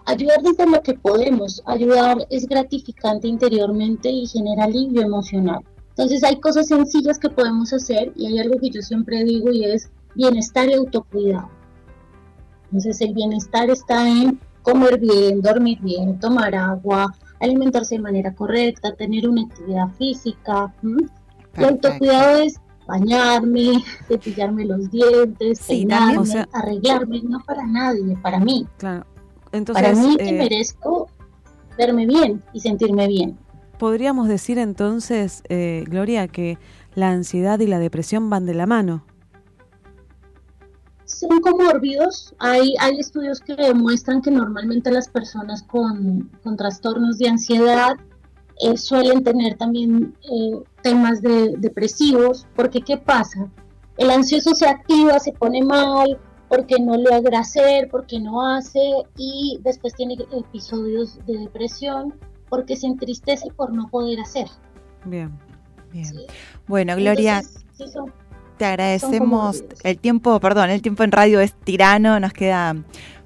ayudar 0.04 0.42
desde 0.42 0.66
lo 0.66 0.82
que 0.82 0.94
podemos. 0.94 1.62
Ayudar 1.66 2.26
es 2.30 2.46
gratificante 2.46 3.28
interiormente 3.28 4.10
y 4.10 4.26
genera 4.26 4.64
alivio 4.64 5.02
emocional. 5.02 5.60
Entonces 5.90 6.24
hay 6.24 6.40
cosas 6.40 6.66
sencillas 6.66 7.18
que 7.18 7.30
podemos 7.30 7.72
hacer 7.72 8.12
y 8.16 8.26
hay 8.26 8.40
algo 8.40 8.58
que 8.58 8.70
yo 8.70 8.82
siempre 8.82 9.22
digo 9.22 9.52
y 9.52 9.64
es 9.64 9.90
bienestar 10.14 10.68
y 10.68 10.74
autocuidado. 10.74 11.48
Entonces 12.64 13.00
el 13.00 13.14
bienestar 13.14 13.70
está 13.70 14.08
en 14.08 14.40
comer 14.62 14.98
bien, 14.98 15.40
dormir 15.40 15.78
bien, 15.80 16.18
tomar 16.18 16.54
agua, 16.54 17.14
alimentarse 17.44 17.96
de 17.96 18.02
manera 18.02 18.34
correcta, 18.34 18.94
tener 18.94 19.28
una 19.28 19.42
actividad 19.42 19.88
física. 19.98 20.72
El 21.54 21.64
autocuidado 21.64 22.38
es 22.40 22.60
bañarme, 22.86 23.82
cepillarme 24.08 24.64
los 24.64 24.90
dientes, 24.90 25.58
Sí, 25.60 25.86
peinarme, 25.86 26.14
también, 26.14 26.18
o 26.20 26.24
sea- 26.24 26.48
arreglarme, 26.52 27.22
no 27.22 27.40
para 27.46 27.66
nadie, 27.66 28.16
para 28.22 28.38
mí. 28.40 28.66
Claro. 28.78 29.06
Entonces, 29.52 29.82
para 29.84 29.94
mí 29.96 30.16
que 30.16 30.28
eh, 30.30 30.32
merezco 30.38 31.08
verme 31.78 32.06
bien 32.06 32.42
y 32.52 32.60
sentirme 32.60 33.06
bien. 33.08 33.38
podríamos 33.78 34.26
decir 34.28 34.58
entonces, 34.58 35.42
eh, 35.48 35.84
Gloria, 35.88 36.26
que 36.28 36.58
la 36.94 37.10
ansiedad 37.10 37.58
y 37.60 37.66
la 37.66 37.78
depresión 37.78 38.30
van 38.30 38.46
de 38.46 38.54
la 38.54 38.66
mano. 38.66 39.04
Son 41.18 41.40
comórbidos. 41.40 42.34
Hay, 42.38 42.74
hay 42.80 42.98
estudios 42.98 43.40
que 43.40 43.54
demuestran 43.54 44.20
que 44.20 44.30
normalmente 44.30 44.90
las 44.90 45.08
personas 45.08 45.62
con, 45.62 46.30
con 46.42 46.56
trastornos 46.56 47.18
de 47.18 47.28
ansiedad 47.28 47.96
eh, 48.60 48.76
suelen 48.76 49.24
tener 49.24 49.56
también 49.56 50.16
eh, 50.22 50.62
temas 50.82 51.22
de, 51.22 51.54
depresivos, 51.58 52.46
porque 52.54 52.80
¿qué 52.80 52.96
pasa? 52.96 53.48
El 53.96 54.10
ansioso 54.10 54.54
se 54.54 54.68
activa, 54.68 55.18
se 55.18 55.32
pone 55.32 55.62
mal, 55.62 56.18
porque 56.48 56.78
no 56.78 56.96
logra 56.96 57.40
hacer, 57.40 57.88
porque 57.90 58.20
no 58.20 58.46
hace, 58.46 58.80
y 59.16 59.58
después 59.62 59.94
tiene 59.94 60.16
episodios 60.32 61.18
de 61.26 61.38
depresión, 61.38 62.14
porque 62.48 62.76
se 62.76 62.86
entristece 62.86 63.48
por 63.56 63.72
no 63.72 63.88
poder 63.88 64.20
hacer. 64.20 64.46
Bien. 65.04 65.36
Bien. 65.92 66.12
Bueno, 66.66 66.96
Gloria, 66.96 67.38
Entonces, 67.38 67.64
sí 67.76 67.88
son- 67.88 68.12
te 68.56 68.64
agradecemos. 68.64 69.64
El 69.82 69.98
tiempo, 69.98 70.38
perdón, 70.40 70.70
el 70.70 70.82
tiempo 70.82 71.02
en 71.02 71.12
radio 71.12 71.40
es 71.40 71.54
tirano, 71.54 72.18
nos 72.20 72.32
queda 72.32 72.76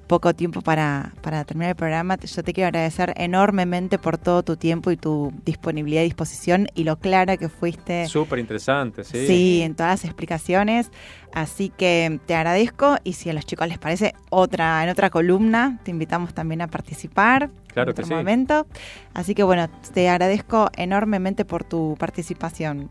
poco 0.09 0.33
tiempo 0.33 0.61
para, 0.61 1.13
para 1.21 1.45
terminar 1.45 1.69
el 1.69 1.75
programa. 1.75 2.17
Yo 2.17 2.43
te 2.43 2.51
quiero 2.51 2.69
agradecer 2.69 3.13
enormemente 3.15 3.99
por 3.99 4.17
todo 4.17 4.41
tu 4.41 4.57
tiempo 4.57 4.89
y 4.89 4.97
tu 4.97 5.31
disponibilidad 5.45 6.01
y 6.01 6.05
disposición 6.05 6.67
y 6.73 6.83
lo 6.83 6.97
clara 6.97 7.37
que 7.37 7.47
fuiste. 7.47 8.07
Súper 8.07 8.39
interesante, 8.39 9.03
sí. 9.03 9.27
Sí, 9.27 9.61
en 9.61 9.75
todas 9.75 9.91
las 9.91 10.05
explicaciones. 10.05 10.89
Así 11.31 11.69
que 11.69 12.19
te 12.25 12.33
agradezco 12.33 12.97
y 13.03 13.13
si 13.13 13.29
a 13.29 13.33
los 13.33 13.45
chicos 13.45 13.67
les 13.67 13.77
parece 13.77 14.15
otra 14.31 14.83
en 14.83 14.89
otra 14.89 15.11
columna, 15.11 15.79
te 15.83 15.91
invitamos 15.91 16.33
también 16.33 16.61
a 16.61 16.67
participar 16.67 17.51
Claro 17.71 17.91
en 17.91 17.95
que 17.95 18.01
otro 18.01 18.07
sí. 18.07 18.13
momento. 18.13 18.65
Así 19.13 19.35
que 19.35 19.43
bueno, 19.43 19.69
te 19.93 20.09
agradezco 20.09 20.71
enormemente 20.75 21.45
por 21.45 21.63
tu 21.63 21.95
participación. 21.99 22.89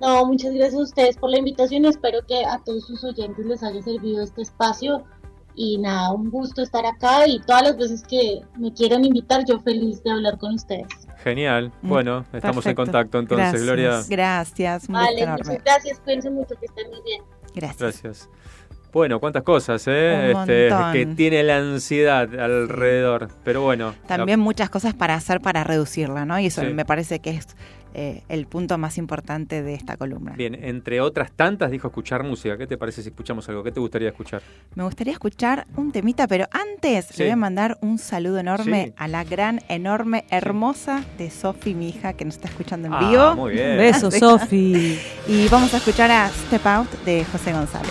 No, 0.00 0.24
muchas 0.26 0.52
gracias 0.54 0.74
a 0.74 0.82
ustedes 0.84 1.16
por 1.16 1.30
la 1.30 1.38
invitación. 1.38 1.84
Espero 1.84 2.18
que 2.26 2.44
a 2.44 2.58
todos 2.64 2.86
sus 2.86 3.02
oyentes 3.04 3.44
les 3.46 3.62
haya 3.62 3.82
servido 3.82 4.22
este 4.22 4.42
espacio. 4.42 5.04
Y 5.60 5.76
nada, 5.78 6.12
un 6.12 6.30
gusto 6.30 6.62
estar 6.62 6.86
acá 6.86 7.26
y 7.26 7.40
todas 7.40 7.62
las 7.64 7.76
veces 7.76 8.04
que 8.04 8.42
me 8.58 8.72
quieran 8.72 9.04
invitar, 9.04 9.44
yo 9.44 9.58
feliz 9.58 10.00
de 10.04 10.12
hablar 10.12 10.38
con 10.38 10.54
ustedes. 10.54 10.86
Genial. 11.24 11.72
Bueno, 11.82 12.24
estamos 12.32 12.64
en 12.64 12.76
Perfecto. 12.76 12.82
contacto 12.84 13.18
entonces, 13.18 13.46
Gracias. 13.50 13.62
Gloria. 13.64 14.02
Gracias, 14.08 14.88
un 14.88 14.94
Vale, 14.94 15.20
enorme. 15.20 15.44
muchas 15.48 15.64
gracias, 15.64 15.98
cuídense 16.00 16.30
mucho, 16.30 16.54
que 16.60 16.66
estén 16.66 16.88
muy 16.90 17.00
bien. 17.04 17.22
Gracias. 17.56 17.78
Gracias. 18.02 18.30
Bueno, 18.92 19.18
cuántas 19.18 19.42
cosas, 19.42 19.82
¿eh? 19.88 20.32
Un 20.32 20.40
Este, 20.48 20.70
que 20.92 21.06
tiene 21.16 21.42
la 21.42 21.56
ansiedad 21.58 22.22
alrededor. 22.38 23.28
Pero 23.44 23.62
bueno. 23.62 23.94
la- 24.02 24.06
También 24.16 24.38
muchas 24.38 24.70
cosas 24.70 24.94
para 24.94 25.14
hacer 25.14 25.40
para 25.40 25.64
reducirla, 25.64 26.24
¿no? 26.24 26.38
Y 26.38 26.46
eso 26.46 26.60
Sí. 26.62 26.68
me 26.68 26.84
parece 26.84 27.18
que 27.18 27.30
es 27.30 27.48
eh, 28.00 28.22
el 28.28 28.46
punto 28.46 28.78
más 28.78 28.96
importante 28.96 29.60
de 29.62 29.74
esta 29.74 29.96
columna. 29.96 30.34
Bien, 30.36 30.54
entre 30.54 31.00
otras 31.00 31.32
tantas 31.32 31.70
dijo 31.72 31.88
escuchar 31.88 32.22
música. 32.22 32.56
¿Qué 32.56 32.68
te 32.68 32.78
parece 32.78 33.02
si 33.02 33.08
escuchamos 33.08 33.48
algo? 33.48 33.64
¿Qué 33.64 33.72
te 33.72 33.80
gustaría 33.80 34.08
escuchar? 34.10 34.40
Me 34.76 34.84
gustaría 34.84 35.12
escuchar 35.12 35.66
un 35.76 35.90
temita, 35.90 36.28
pero 36.28 36.46
antes 36.52 37.06
Sí. 37.06 37.14
le 37.18 37.24
voy 37.24 37.32
a 37.32 37.36
mandar 37.36 37.76
un 37.80 37.98
saludo 37.98 38.38
enorme 38.38 38.84
Sí. 38.86 38.92
a 38.96 39.08
la 39.08 39.24
gran, 39.24 39.60
enorme, 39.68 40.24
hermosa 40.30 41.04
de 41.18 41.28
Sofi, 41.30 41.74
mi 41.74 41.88
hija, 41.88 42.12
que 42.12 42.24
nos 42.24 42.34
está 42.36 42.46
escuchando 42.48 42.86
en 42.86 42.94
Ah, 42.94 43.10
vivo. 43.10 43.34
muy 43.34 43.54
bien. 43.54 43.76
Beso, 43.78 44.10
Sí. 44.12 44.18
Sofi. 44.20 44.98
Y 45.26 45.48
vamos 45.48 45.74
a 45.74 45.78
escuchar 45.78 46.10
a 46.12 46.28
Step 46.28 46.64
Out 46.66 46.90
de 47.04 47.24
José 47.24 47.52
González. 47.52 47.90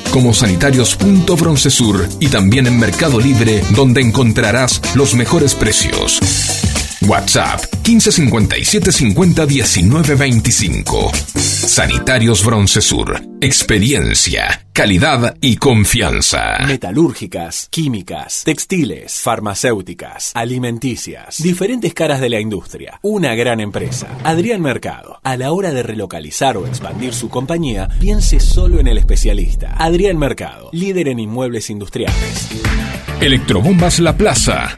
como 0.11 0.33
sanitarios.broncesur 0.33 2.07
y 2.19 2.27
también 2.27 2.67
en 2.67 2.77
Mercado 2.77 3.19
Libre 3.19 3.63
donde 3.75 4.01
encontrarás 4.01 4.81
los 4.95 5.15
mejores 5.15 5.55
precios. 5.55 6.19
WhatsApp 7.07 7.70
1557 7.83 8.91
50 8.91 9.45
19 9.45 10.15
25. 10.15 11.11
Sanitarios 11.35 12.45
Broncesur. 12.45 13.21
Experiencia, 13.41 14.67
calidad 14.71 15.35
y 15.41 15.55
confianza. 15.55 16.59
Metalúrgicas, 16.67 17.67
químicas, 17.71 18.43
textiles, 18.45 19.15
farmacéuticas, 19.15 20.31
alimenticias, 20.35 21.41
diferentes 21.41 21.93
caras 21.95 22.21
de 22.21 22.29
la 22.29 22.39
industria. 22.39 22.99
Una 23.01 23.33
gran 23.33 23.59
empresa. 23.59 24.07
Adrián 24.23 24.61
Mercado. 24.61 25.19
A 25.23 25.35
la 25.37 25.51
hora 25.51 25.71
de 25.71 25.81
relocalizar 25.81 26.57
o 26.57 26.67
expandir 26.67 27.13
su 27.15 27.29
compañía, 27.29 27.89
piense 27.99 28.39
solo 28.39 28.79
en 28.79 28.87
el 28.87 28.99
especialista. 28.99 29.75
Adrián 29.77 30.17
Mercado, 30.17 30.69
líder 30.71 31.07
en 31.07 31.19
inmuebles 31.19 31.69
industriales. 31.71 32.47
Electrobombas 33.19 33.99
La 33.99 34.15
Plaza. 34.15 34.77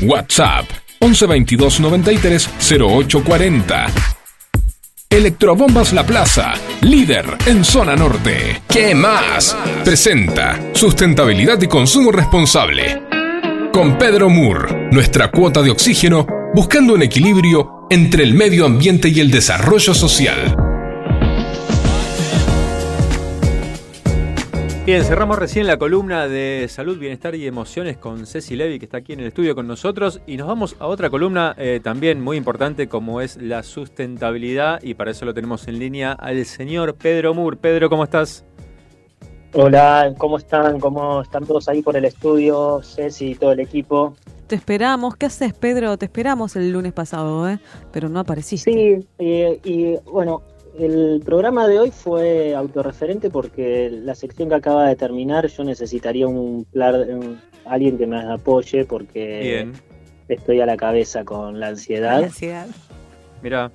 WhatsApp 0.00 0.66
1122 1.00 1.80
93 1.80 2.50
0840. 2.70 3.86
Electrobombas 5.10 5.92
La 5.92 6.04
Plaza, 6.04 6.54
líder 6.80 7.24
en 7.46 7.64
zona 7.64 7.94
norte. 7.94 8.62
¿Qué 8.68 8.94
más? 8.94 9.56
Presenta 9.84 10.60
sustentabilidad 10.72 11.60
y 11.62 11.68
consumo 11.68 12.10
responsable. 12.10 13.02
Con 13.72 13.96
Pedro 13.96 14.28
Moore, 14.28 14.88
nuestra 14.90 15.30
cuota 15.30 15.62
de 15.62 15.70
oxígeno, 15.70 16.26
buscando 16.54 16.94
un 16.94 17.02
equilibrio 17.02 17.86
entre 17.90 18.24
el 18.24 18.34
medio 18.34 18.66
ambiente 18.66 19.08
y 19.08 19.20
el 19.20 19.30
desarrollo 19.30 19.94
social. 19.94 20.73
Bien, 24.86 25.02
cerramos 25.02 25.38
recién 25.38 25.66
la 25.66 25.78
columna 25.78 26.28
de 26.28 26.66
salud, 26.68 26.98
bienestar 26.98 27.34
y 27.34 27.46
emociones 27.46 27.96
con 27.96 28.26
Ceci 28.26 28.54
Levy, 28.54 28.78
que 28.78 28.84
está 28.84 28.98
aquí 28.98 29.14
en 29.14 29.20
el 29.20 29.28
estudio 29.28 29.54
con 29.54 29.66
nosotros, 29.66 30.20
y 30.26 30.36
nos 30.36 30.46
vamos 30.46 30.76
a 30.78 30.88
otra 30.88 31.08
columna 31.08 31.54
eh, 31.56 31.80
también 31.82 32.20
muy 32.20 32.36
importante 32.36 32.86
como 32.86 33.22
es 33.22 33.38
la 33.40 33.62
sustentabilidad, 33.62 34.82
y 34.82 34.92
para 34.92 35.12
eso 35.12 35.24
lo 35.24 35.32
tenemos 35.32 35.66
en 35.68 35.78
línea 35.78 36.12
al 36.12 36.44
señor 36.44 36.96
Pedro 36.96 37.32
Moore. 37.32 37.56
Pedro, 37.56 37.88
¿cómo 37.88 38.04
estás? 38.04 38.44
Hola, 39.54 40.12
¿cómo 40.18 40.36
están? 40.36 40.78
¿Cómo 40.78 41.22
están 41.22 41.46
todos 41.46 41.66
ahí 41.70 41.80
por 41.80 41.96
el 41.96 42.04
estudio? 42.04 42.82
Ceci 42.82 43.30
y 43.30 43.34
todo 43.36 43.52
el 43.52 43.60
equipo. 43.60 44.14
Te 44.48 44.56
esperamos. 44.56 45.16
¿Qué 45.16 45.24
haces, 45.24 45.54
Pedro? 45.54 45.96
Te 45.96 46.04
esperamos 46.04 46.56
el 46.56 46.70
lunes 46.70 46.92
pasado, 46.92 47.48
¿eh? 47.48 47.58
Pero 47.90 48.10
no 48.10 48.20
apareciste. 48.20 48.70
Sí, 48.70 49.06
eh, 49.18 49.60
y 49.64 49.96
bueno, 50.10 50.42
el 50.78 51.22
programa 51.24 51.66
de 51.68 51.78
hoy 51.78 51.90
fue 51.90 52.54
autorreferente 52.54 53.30
porque 53.30 53.90
la 53.90 54.14
sección 54.14 54.48
que 54.48 54.56
acaba 54.56 54.88
de 54.88 54.96
terminar 54.96 55.46
yo 55.46 55.64
necesitaría 55.64 56.26
un, 56.26 56.64
plan, 56.64 56.94
un- 57.14 57.40
alguien 57.64 57.96
que 57.98 58.06
me 58.06 58.20
apoye 58.20 58.84
porque 58.84 59.40
Bien. 59.42 59.72
estoy 60.28 60.60
a 60.60 60.66
la 60.66 60.76
cabeza 60.76 61.24
con 61.24 61.60
la 61.60 61.68
ansiedad. 61.68 62.28
Mira. 63.42 63.70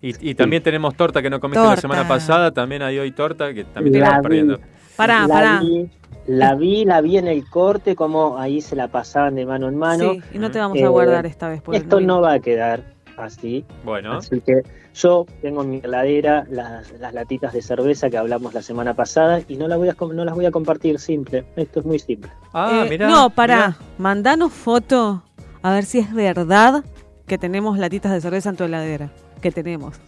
Y, 0.00 0.30
y 0.30 0.34
también 0.36 0.62
tenemos 0.62 0.94
torta 0.94 1.20
que 1.20 1.28
no 1.28 1.40
comiste 1.40 1.64
la 1.64 1.76
semana 1.76 2.06
pasada, 2.06 2.52
también 2.52 2.82
hay 2.82 2.98
hoy 3.00 3.10
torta 3.10 3.52
que 3.52 3.64
también 3.64 3.94
te 3.94 3.98
La 3.98 4.04
estamos 4.06 4.22
vi. 4.22 4.28
perdiendo. 4.28 4.60
Pará, 4.96 5.20
la 5.26 5.34
pará. 5.34 5.60
Vi, 5.60 5.90
la 6.28 6.54
vi, 6.54 6.84
la 6.84 7.00
vi 7.00 7.16
en 7.18 7.26
el 7.26 7.48
corte, 7.50 7.96
como 7.96 8.38
ahí 8.38 8.60
se 8.60 8.76
la 8.76 8.86
pasaban 8.88 9.34
de 9.34 9.44
mano 9.44 9.66
en 9.68 9.76
mano. 9.76 10.12
Sí, 10.12 10.20
y 10.34 10.38
no 10.38 10.52
te 10.52 10.60
vamos 10.60 10.78
Eh, 10.78 10.84
a 10.84 10.88
guardar 10.88 11.26
esta 11.26 11.48
vez. 11.48 11.62
Esto 11.72 12.00
no 12.00 12.20
va 12.20 12.34
a 12.34 12.38
quedar 12.40 12.82
así. 13.16 13.64
Bueno. 13.84 14.12
Así 14.18 14.40
que 14.40 14.62
yo 14.98 15.26
tengo 15.42 15.62
en 15.62 15.70
mi 15.70 15.80
heladera 15.82 16.44
las, 16.50 16.90
las 16.98 17.14
latitas 17.14 17.52
de 17.52 17.62
cerveza 17.62 18.10
que 18.10 18.18
hablamos 18.18 18.52
la 18.54 18.62
semana 18.62 18.94
pasada 18.94 19.40
y 19.48 19.56
no 19.56 19.68
las 19.68 19.78
voy 19.78 19.88
a, 19.88 19.96
no 20.14 20.24
las 20.24 20.34
voy 20.34 20.46
a 20.46 20.50
compartir 20.50 20.98
simple. 20.98 21.44
Esto 21.56 21.80
es 21.80 21.86
muy 21.86 21.98
simple. 21.98 22.30
Ah, 22.52 22.84
Eh, 22.88 22.98
no, 22.98 23.30
pará. 23.30 23.76
Mandanos 23.98 24.52
foto 24.52 25.22
a 25.62 25.72
ver 25.72 25.84
si 25.84 25.98
es 26.00 26.12
verdad 26.12 26.84
que 27.26 27.38
tenemos 27.38 27.78
latitas 27.78 28.12
de 28.12 28.20
cerveza 28.20 28.50
en 28.50 28.56
tu 28.56 28.64
heladera. 28.64 29.10
Que 29.40 29.50
tenemos. 29.50 29.96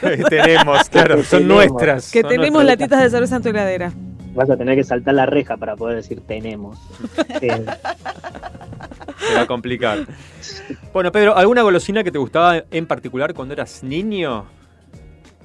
Que 0.00 0.18
tenemos, 0.28 0.88
claro, 0.90 1.16
Que 1.16 1.22
son 1.24 1.40
tenemos. 1.40 1.56
nuestras. 1.72 2.10
Que 2.12 2.20
son 2.20 2.28
tenemos 2.30 2.62
nuestras. 2.62 2.78
latitas 2.80 3.02
de 3.02 3.10
cerveza 3.10 3.36
en 3.36 3.42
tu 3.42 3.48
heladera. 3.48 3.92
Vas 4.34 4.48
a 4.50 4.56
tener 4.56 4.76
que 4.76 4.84
saltar 4.84 5.14
la 5.14 5.26
reja 5.26 5.56
para 5.56 5.76
poder 5.76 5.96
decir 5.96 6.20
tenemos. 6.26 6.78
Eh, 7.40 7.64
Se 9.28 9.34
va 9.34 9.42
a 9.42 9.46
complicar. 9.46 9.98
Bueno, 10.92 11.12
Pedro, 11.12 11.36
¿alguna 11.36 11.62
golosina 11.62 12.02
que 12.04 12.10
te 12.10 12.18
gustaba 12.18 12.64
en 12.70 12.86
particular 12.86 13.34
cuando 13.34 13.54
eras 13.54 13.82
niño? 13.82 14.44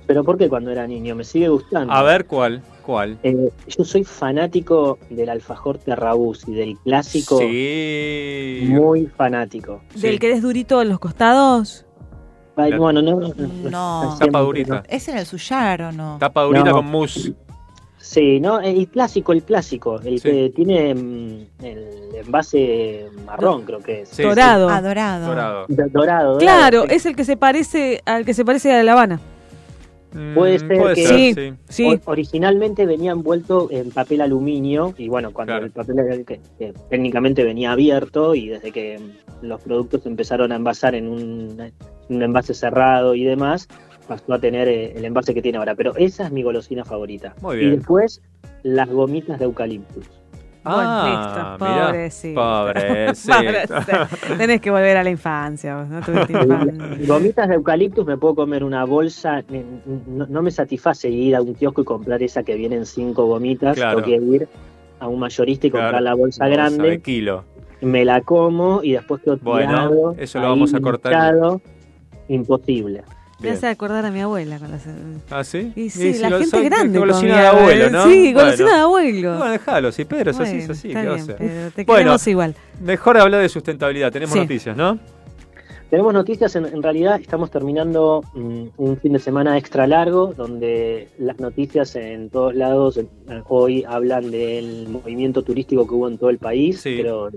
Pero 0.08 0.24
¿por 0.24 0.38
qué 0.38 0.48
cuando 0.50 0.72
era 0.72 0.88
niño? 0.88 1.16
Me 1.16 1.24
sigue 1.24 1.50
gustando. 1.50 1.94
A 1.94 2.02
ver, 2.02 2.26
¿cuál? 2.26 2.62
¿Cuál? 2.86 3.18
Eh, 3.24 3.50
yo 3.68 3.84
soy 3.84 4.04
fanático 4.04 4.98
del 5.10 5.30
alfajor 5.30 5.78
Terrabus 5.80 6.48
y 6.48 6.54
del 6.54 6.78
clásico. 6.78 7.38
Sí. 7.40 8.62
Muy 8.70 9.08
fanático. 9.08 9.82
¿Del 9.96 10.20
que 10.20 10.28
eres 10.28 10.42
durito 10.42 10.82
en 10.82 10.90
los 10.90 11.00
costados? 11.00 11.86
Ay, 12.56 12.74
bueno, 12.78 13.02
no, 13.02 13.20
no, 13.20 13.34
No. 13.70 14.16
Tapa 14.20 14.40
durita. 14.40 14.84
¿Es 14.88 15.08
en 15.10 15.18
el 15.18 15.26
suyar 15.26 15.82
o 15.84 15.92
no? 15.92 16.18
Tapa 16.20 16.44
durita 16.44 16.70
No. 16.70 16.78
con 16.78 16.86
mousse. 16.88 17.34
Sí, 18.08 18.40
no, 18.40 18.60
el 18.62 18.88
clásico, 18.88 19.34
el 19.34 19.44
clásico, 19.44 20.00
el 20.00 20.20
Sí. 20.20 20.30
que 20.32 20.52
tiene 20.56 20.96
mm, 20.96 21.64
el 21.64 21.88
envase 22.26 23.08
marrón, 23.26 23.64
creo 23.64 23.80
que 23.80 24.02
es. 24.04 24.10
Sí, 24.10 24.24
Dorado. 24.24 24.70
Ah, 24.70 24.82
dorado. 24.82 25.28
Dorado. 25.28 25.66
Do- 25.68 25.84
Dorado. 25.92 26.38
Claro, 26.38 26.78
dorado, 26.80 26.90
sí. 26.90 26.96
es 26.96 27.06
el 27.06 27.16
que 27.18 27.26
se 27.26 27.36
parece 27.38 28.02
al 28.06 28.24
que 28.26 28.34
se 28.34 28.46
parece 28.46 28.74
a 28.74 28.82
La 28.84 28.94
Habana. 28.94 29.20
Puede 30.34 30.56
Mm, 30.56 30.60
ser 30.68 30.78
puede 30.80 30.96
que 30.96 31.06
Sí, 31.06 31.34
sí. 31.34 31.54
sí. 31.68 32.00
originalmente 32.06 32.86
venía 32.86 33.12
envuelto 33.12 33.68
en 33.72 33.92
papel 33.92 34.22
aluminio 34.22 34.94
y 34.98 35.10
bueno, 35.10 35.32
cuando 35.32 35.52
Claro. 35.54 35.66
el 35.66 35.72
papel 35.72 36.24
que, 36.26 36.40
que 36.58 36.74
técnicamente 36.90 37.44
venía 37.44 37.74
abierto 37.74 38.34
y 38.34 38.48
desde 38.48 38.72
que 38.72 39.00
los 39.42 39.62
productos 39.62 40.06
empezaron 40.06 40.54
a 40.54 40.56
envasar 40.56 40.96
en 40.96 41.10
un, 41.10 41.72
un 42.10 42.24
envase 42.24 42.54
cerrado 42.54 43.16
y 43.16 43.26
demás, 43.26 43.68
pasó 44.08 44.34
a 44.34 44.40
tener 44.40 44.68
eh, 44.68 44.94
el 44.98 45.06
envase 45.06 45.34
que 45.34 45.42
tiene 45.42 45.58
ahora. 45.58 45.76
Pero 45.76 45.96
esa 45.98 46.26
es 46.26 46.32
mi 46.32 46.42
golosina 46.44 46.84
favorita. 46.86 47.36
Muy 47.42 47.58
Y 47.58 47.60
bien. 47.60 47.76
después 47.78 48.22
las 48.64 48.90
gomitas 48.90 49.38
de 49.40 49.46
eucaliptus. 49.46 50.06
Ah, 50.70 51.56
pobrecito. 51.58 52.36
Pobrecito. 52.36 53.34
Pobrecito. 53.78 54.36
Tenés 54.38 54.60
que 54.60 54.70
volver 54.70 54.98
a 54.98 55.04
la 55.04 55.10
infancia, 55.10 55.78
vos, 55.78 55.88
¿no? 55.88 56.02
Tuviste. 56.02 56.34
Gomitas 57.06 57.48
de 57.48 57.56
eucaliptus 57.56 58.06
me 58.06 58.18
puedo 58.18 58.36
comer 58.36 58.66
una 58.66 58.84
bolsa, 58.84 59.44
no, 60.08 60.26
no 60.28 60.42
me 60.42 60.52
satisface 60.52 61.10
ir 61.10 61.38
a 61.38 61.42
un 61.42 61.54
kiosco 61.54 61.82
y 61.84 61.86
comprar 61.86 62.22
esa 62.22 62.44
que 62.44 62.56
vienen 62.56 62.86
cinco 62.86 63.28
gomitas, 63.28 63.76
Claro. 63.78 64.02
tengo 64.04 64.08
que 64.08 64.36
ir 64.36 64.48
a 65.00 65.08
un 65.08 65.20
mayorista 65.20 65.68
y 65.68 65.70
comprar 65.72 65.92
Claro. 65.92 66.04
la 66.04 66.14
bolsa, 66.16 66.44
Bolsa 66.44 66.54
grande, 66.62 66.90
de 66.90 67.02
kilo. 67.02 67.46
me 67.80 68.04
la 68.04 68.20
como 68.22 68.82
y 68.84 68.92
después 68.92 69.22
quedo 69.22 69.38
Bueno, 69.38 69.70
tirado, 69.70 70.16
eso 70.18 70.40
lo 70.42 70.50
vamos 70.50 70.74
a 70.74 70.82
cortar. 70.82 71.14
hinchado, 71.14 71.62
imposible. 72.28 73.04
Me 73.40 73.52
hace 73.52 73.68
acordar 73.68 74.04
a 74.06 74.10
mi 74.12 74.20
abuela 74.22 74.58
con 74.58 74.72
las... 74.72 74.82
¿Ah, 75.30 75.44
sí? 75.44 75.72
Y 75.76 75.90
sí, 75.92 76.14
si 76.14 76.20
la 76.20 76.30
lo- 76.32 76.40
gente 76.40 76.58
son- 76.58 76.66
grande 76.66 76.98
Golosina 76.98 77.40
de 77.42 77.48
abuelo, 77.48 77.86
¿eh? 77.86 77.90
¿no? 77.92 78.04
Sí, 78.06 78.34
Bueno. 78.34 78.40
golosina 78.40 78.74
de 78.74 78.80
abuelo. 78.82 79.38
Bueno, 79.38 79.52
déjalo, 79.52 79.92
sí, 79.92 80.06
Pedro, 80.06 80.32
es 80.32 80.40
así, 80.40 80.58
es 80.58 80.68
Bueno, 80.94 81.12
así. 81.14 81.22
está 81.22 81.36
¿qué 81.38 81.44
bien? 81.44 81.52
Pedro, 81.52 81.72
te 81.72 81.84
Bueno, 81.84 81.98
queremos 82.00 82.28
igual. 82.28 82.56
Mejor 82.82 83.18
hablar 83.20 83.42
de 83.42 83.50
sustentabilidad, 83.50 84.12
tenemos 84.12 84.34
Sí. 84.34 84.40
noticias, 84.40 84.76
¿no? 84.76 84.98
Tenemos 85.90 86.14
noticias, 86.14 86.54
en, 86.58 86.66
en 86.66 86.84
realidad 86.84 87.18
estamos 87.22 87.50
terminando 87.50 88.22
mm, 88.34 88.64
un 88.76 88.98
fin 88.98 89.14
de 89.14 89.20
semana 89.20 89.58
extra 89.58 89.88
largo, 89.88 90.34
donde 90.36 91.08
las 91.18 91.40
noticias 91.40 91.96
en 91.96 92.30
todos 92.30 92.54
lados 92.56 92.98
eh, 92.98 93.06
hoy 93.48 93.86
hablan 93.88 94.30
del 94.32 94.90
movimiento 94.90 95.44
turístico 95.44 95.88
que 95.88 95.94
hubo 95.94 96.10
en 96.10 96.18
todo 96.18 96.30
el 96.30 96.40
país, 96.40 96.82
Sí. 96.82 96.96
pero 97.02 97.30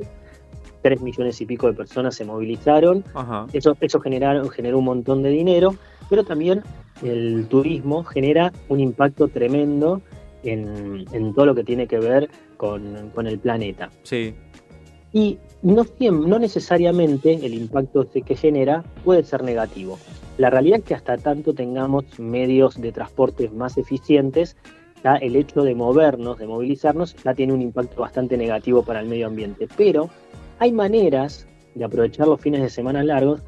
tres 0.83 1.01
millones 1.01 1.41
y 1.41 1.47
pico 1.47 1.67
de 1.67 1.75
personas 1.75 2.15
se 2.15 2.25
movilizaron, 2.25 3.05
Ajá. 3.15 3.47
eso, 3.53 3.77
eso 3.81 4.01
generaron, 4.01 4.49
generó 4.51 4.79
un 4.79 4.85
montón 4.85 5.23
de 5.23 5.31
dinero, 5.31 5.75
pero 6.09 6.25
también 6.25 6.63
el 7.03 7.47
turismo 7.49 8.05
genera 8.05 8.53
un 8.69 8.81
impacto 8.81 9.29
tremendo 9.29 10.03
en, 10.43 11.05
en 11.13 11.35
todo 11.35 11.47
lo 11.47 11.55
que 11.55 11.65
tiene 11.65 11.87
que 11.87 11.99
ver 11.99 12.29
con, 12.57 13.11
con 13.15 13.27
el 13.27 13.39
planeta. 13.39 13.91
Sí. 14.03 14.35
Y 15.13 15.39
no, 15.63 15.85
no 16.01 16.39
necesariamente 16.39 17.35
el 17.35 17.55
impacto 17.55 18.03
este 18.03 18.23
que 18.23 18.37
genera 18.37 18.85
puede 19.05 19.25
ser 19.25 19.43
negativo. 19.43 19.99
La 20.39 20.51
realidad 20.51 20.79
es 20.79 20.85
que 20.85 20.95
hasta 20.95 21.19
tanto 21.19 21.53
tengamos 21.53 22.05
medios 22.19 22.81
de 22.81 22.93
transporte 22.93 23.51
más 23.51 23.77
eficientes, 23.77 24.57
el 25.21 25.37
hecho 25.37 25.63
de 25.63 25.75
movernos, 25.75 26.39
de 26.39 26.47
movilizarnos, 26.47 27.17
ya 27.25 27.35
tiene 27.35 27.53
un 27.53 27.63
impacto 27.63 28.03
bastante 28.03 28.37
negativo 28.37 28.83
para 28.83 29.01
el 29.01 29.09
medio 29.09 29.27
ambiente. 29.27 29.67
Pero 29.77 30.11
hay 30.61 30.71
maneras 30.73 31.47
de 31.75 31.85
aprovechar 31.85 32.29
los 32.29 32.41
fines 32.41 32.61
de 32.63 32.71
semana 32.71 33.03
largos 33.03 33.41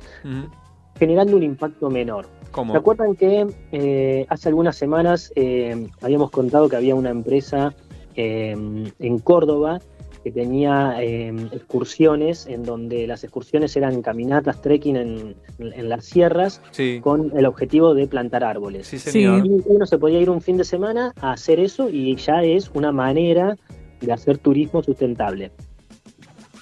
generando 0.98 1.36
un 1.36 1.43
impacto 1.43 1.90
menor. 1.90 2.26
¿Cómo? 2.51 2.72
¿Se 2.72 2.78
acuerdan 2.78 3.14
que 3.16 3.47
eh, 3.72 4.26
hace 4.28 4.48
algunas 4.48 4.76
semanas 4.76 5.32
eh, 5.36 5.86
habíamos 6.01 6.30
contado 6.30 6.68
que 6.68 6.76
había 6.76 6.94
una 6.94 7.10
empresa 7.10 7.74
eh, 8.14 8.51
en 8.98 9.18
Córdoba 9.20 9.80
que 10.22 10.30
tenía 10.30 10.97
eh, 11.02 11.34
excursiones 11.52 12.47
en 12.47 12.62
donde 12.62 13.09
las 13.09 13.24
excursiones 13.24 13.76
eran 13.76 14.02
caminatas, 14.02 14.62
trekking 14.62 14.97
en, 14.97 15.34
en 15.59 15.89
las 15.89 16.05
sierras 16.05 16.60
Sí. 16.70 17.01
con 17.02 17.36
el 17.36 17.44
objetivo 17.47 17.93
de 17.94 18.06
plantar 18.06 18.44
árboles. 18.44 18.86
Sí, 18.86 18.98
señor. 18.98 19.44
Y 19.44 19.62
uno 19.66 19.84
se 19.84 19.98
podía 19.98 20.20
ir 20.20 20.30
un 20.30 20.40
fin 20.40 20.56
de 20.59 20.64
semana 20.64 21.12
a 21.20 21.32
hacer 21.32 21.59
eso 21.59 21.89
y 21.89 22.14
ya 22.16 22.43
es 22.44 22.70
una 22.74 22.93
manera 22.93 23.56
de 24.01 24.12
hacer 24.12 24.39
turismo 24.39 24.82
sustentable. 24.84 25.51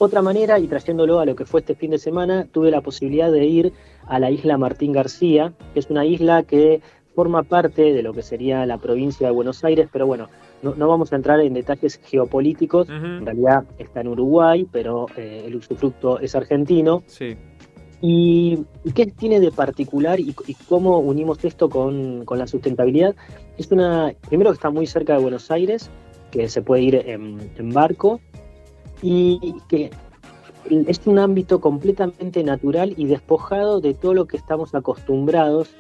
Otra 0.03 0.23
manera, 0.23 0.59
y 0.59 0.67
trayéndolo 0.67 1.21
a 1.21 1.27
lo 1.27 1.37
que 1.37 1.45
fue 1.45 1.61
este 1.61 1.75
fin 1.75 1.91
de 1.91 1.99
semana, 1.99 2.47
tuve 2.51 2.71
la 2.71 2.81
posibilidad 2.81 3.31
de 3.31 3.45
ir 3.45 3.75
a 4.07 4.19
la 4.19 4.31
isla 4.31 4.57
Martín 4.57 4.93
García, 4.93 5.53
que 5.75 5.81
es 5.81 5.91
una 5.91 6.07
isla 6.07 6.43
que 6.43 6.81
forma 7.15 7.43
parte 7.43 7.93
de 7.93 8.03
lo 8.03 8.15
que 8.15 8.23
sería 8.23 8.65
la 8.65 8.79
provincia 8.79 9.27
de 9.27 9.35
Buenos 9.35 9.63
Aires, 9.63 9.91
pero 9.93 10.07
bueno, 10.07 10.29
no, 10.63 10.75
no 10.75 10.89
vamos 10.89 11.13
a 11.13 11.17
entrar 11.17 11.39
en 11.41 11.53
detalles 11.53 12.01
geopolíticos, 12.03 12.89
en 12.89 13.27
realidad 13.27 13.65
está 13.77 14.01
en 14.01 14.09
Uruguay, 14.09 14.67
pero 14.73 15.05
eh, 15.19 15.43
el 15.45 15.57
usufructo 15.57 16.19
es 16.19 16.35
argentino. 16.35 17.03
Sí. 17.07 17.37
¿Y 18.01 18.65
y 18.83 18.93
qué 18.93 19.05
tiene 19.05 19.39
de 19.39 19.51
particular 19.51 20.19
y, 20.19 20.35
y 20.47 20.55
cómo 20.67 20.99
unimos 21.01 21.45
esto 21.45 21.69
con, 21.69 22.25
con 22.25 22.39
la 22.39 22.47
sustentabilidad? 22.47 23.15
Es 23.59 23.71
una, 23.71 24.15
primero 24.31 24.49
que 24.51 24.55
está 24.55 24.71
muy 24.71 24.87
cerca 24.87 25.13
de 25.13 25.21
Buenos 25.21 25.51
Aires, 25.51 25.91
que 26.31 26.49
se 26.49 26.63
puede 26.63 26.83
ir 26.85 26.95
en, 26.95 27.53
en 27.59 27.71
barco, 27.71 28.19
y 29.03 29.55
que 29.69 29.91
es 30.89 31.01
un 31.07 31.19
ámbito 31.19 31.61
completamente 31.61 32.45
natural 32.45 32.95
y 32.97 33.07
despojado 33.07 33.81
de 33.81 33.95
todo 33.95 34.15
lo 34.15 34.27
que 34.27 34.37
estamos 34.37 34.75
acostumbrados 34.75 35.71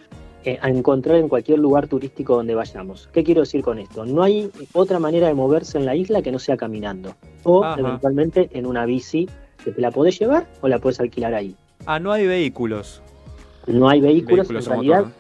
eh, 0.45 0.59
a 0.63 0.71
encontrar 0.71 1.17
en 1.19 1.29
cualquier 1.29 1.59
lugar 1.59 1.87
turístico 1.87 2.35
donde 2.37 2.55
vayamos. 2.55 3.09
¿Qué 3.13 3.23
quiero 3.23 3.43
decir 3.43 3.63
con 3.63 3.79
esto? 3.79 4.07
No 4.07 4.23
hay 4.23 4.51
otra 4.73 4.99
manera 4.99 5.29
de 5.29 5.35
moverse 5.35 5.77
en 5.77 5.85
la 5.85 5.95
isla 5.95 6.23
que 6.23 6.33
no 6.33 6.39
sea 6.39 6.57
caminando 6.57 7.15
o 7.43 7.63
Ajá. 7.63 7.79
eventualmente 7.79 8.49
en 8.55 8.65
una 8.65 8.87
bici 8.87 9.29
que 9.63 9.71
te 9.71 9.81
la 9.83 9.91
podés 9.91 10.19
llevar 10.19 10.47
o 10.63 10.69
la 10.69 10.79
podés 10.79 10.99
alquilar 10.99 11.35
ahí. 11.35 11.55
Ah, 11.85 12.01
no 12.01 12.11
hay 12.13 12.27
vehículos. 12.27 13.03
No 13.67 13.89
hay 13.91 14.01
vehículos, 14.01 14.49
Vehículos 14.49 14.67
en 14.67 14.73
realidad. 14.73 14.99
motor, 15.05 15.13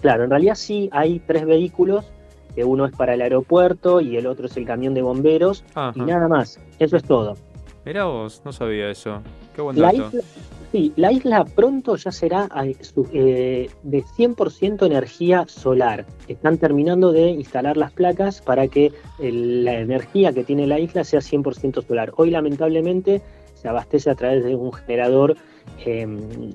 Claro, 0.00 0.24
en 0.24 0.30
realidad 0.30 0.54
sí 0.56 0.88
hay 0.92 1.20
tres 1.20 1.46
vehículos, 1.46 2.04
que 2.54 2.64
uno 2.64 2.86
es 2.86 2.92
para 2.96 3.14
el 3.14 3.22
aeropuerto 3.22 4.00
y 4.00 4.16
el 4.16 4.26
otro 4.26 4.46
es 4.46 4.56
el 4.56 4.64
camión 4.66 4.94
de 4.94 5.02
bomberos 5.02 5.64
Ajá. 5.74 5.92
y 5.96 6.00
nada 6.02 6.28
más. 6.28 6.60
Eso 6.78 6.96
es 6.96 7.04
todo. 7.04 7.34
Mirá 7.84 8.04
vos, 8.04 8.42
no 8.44 8.52
sabía 8.52 8.90
eso. 8.90 9.22
Qué 9.54 9.62
buen 9.62 9.80
La 9.80 9.92
dato. 9.92 10.08
isla, 10.08 10.20
sí, 10.72 10.92
la 10.96 11.10
isla 11.12 11.44
pronto 11.44 11.96
ya 11.96 12.12
será 12.12 12.48
eh, 13.12 13.70
de 13.82 14.02
100% 14.04 14.86
energía 14.86 15.44
solar. 15.48 16.04
Están 16.28 16.58
terminando 16.58 17.12
de 17.12 17.28
instalar 17.30 17.76
las 17.76 17.92
placas 17.92 18.42
para 18.42 18.68
que 18.68 18.92
el- 19.18 19.64
la 19.64 19.74
energía 19.80 20.32
que 20.32 20.44
tiene 20.44 20.66
la 20.66 20.78
isla 20.78 21.02
sea 21.04 21.20
100% 21.20 21.82
solar. 21.82 22.12
Hoy 22.16 22.30
lamentablemente 22.30 23.22
se 23.54 23.68
abastece 23.68 24.10
a 24.10 24.14
través 24.14 24.44
de 24.44 24.54
un 24.54 24.72
generador 24.72 25.36
eh, 25.84 26.06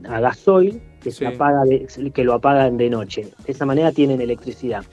a 0.10 0.20
gasoil 0.20 0.82
que, 1.02 1.12
se 1.12 1.20
Sí. 1.20 1.26
apaga 1.26 1.64
de- 1.66 1.88
que 2.14 2.24
lo 2.24 2.34
apagan 2.34 2.78
de 2.78 2.90
noche. 2.90 3.28
De 3.46 3.52
esa 3.52 3.66
manera 3.66 3.92
tienen 3.92 4.22
electricidad. 4.22 4.84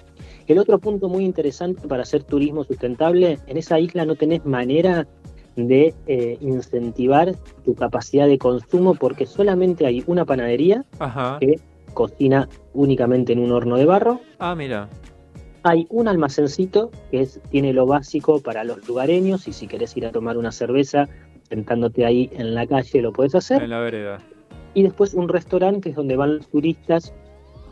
El 0.50 0.58
otro 0.58 0.80
punto 0.80 1.08
muy 1.08 1.24
interesante 1.24 1.86
para 1.86 2.02
hacer 2.02 2.24
turismo 2.24 2.64
sustentable, 2.64 3.38
en 3.46 3.56
esa 3.56 3.78
isla 3.78 4.04
no 4.04 4.16
tenés 4.16 4.44
manera 4.44 5.06
de 5.54 5.94
eh, 6.08 6.38
incentivar 6.40 7.36
tu 7.64 7.76
capacidad 7.76 8.26
de 8.26 8.36
consumo 8.36 8.96
porque 8.96 9.26
solamente 9.26 9.86
hay 9.86 10.02
una 10.08 10.24
panadería 10.24 10.84
Ajá. 10.98 11.36
que 11.38 11.60
cocina 11.94 12.48
únicamente 12.74 13.32
en 13.32 13.38
un 13.38 13.52
horno 13.52 13.76
de 13.76 13.84
barro. 13.84 14.20
Ah, 14.40 14.56
mira. 14.56 14.88
Hay 15.62 15.86
un 15.88 16.08
almacencito 16.08 16.90
que 17.12 17.20
es, 17.20 17.40
tiene 17.50 17.72
lo 17.72 17.86
básico 17.86 18.40
para 18.40 18.64
los 18.64 18.88
lugareños 18.88 19.46
y 19.46 19.52
si 19.52 19.68
querés 19.68 19.96
ir 19.96 20.04
a 20.06 20.10
tomar 20.10 20.36
una 20.36 20.50
cerveza 20.50 21.08
sentándote 21.48 22.04
ahí 22.04 22.28
en 22.32 22.56
la 22.56 22.66
calle 22.66 23.02
lo 23.02 23.12
puedes 23.12 23.36
hacer. 23.36 23.62
En 23.62 23.70
la 23.70 23.78
vereda. 23.78 24.18
Y 24.74 24.82
después 24.82 25.14
un 25.14 25.28
restaurante 25.28 25.80
que 25.80 25.88
es 25.90 25.94
donde 25.94 26.16
van 26.16 26.38
los 26.38 26.48
turistas, 26.48 27.14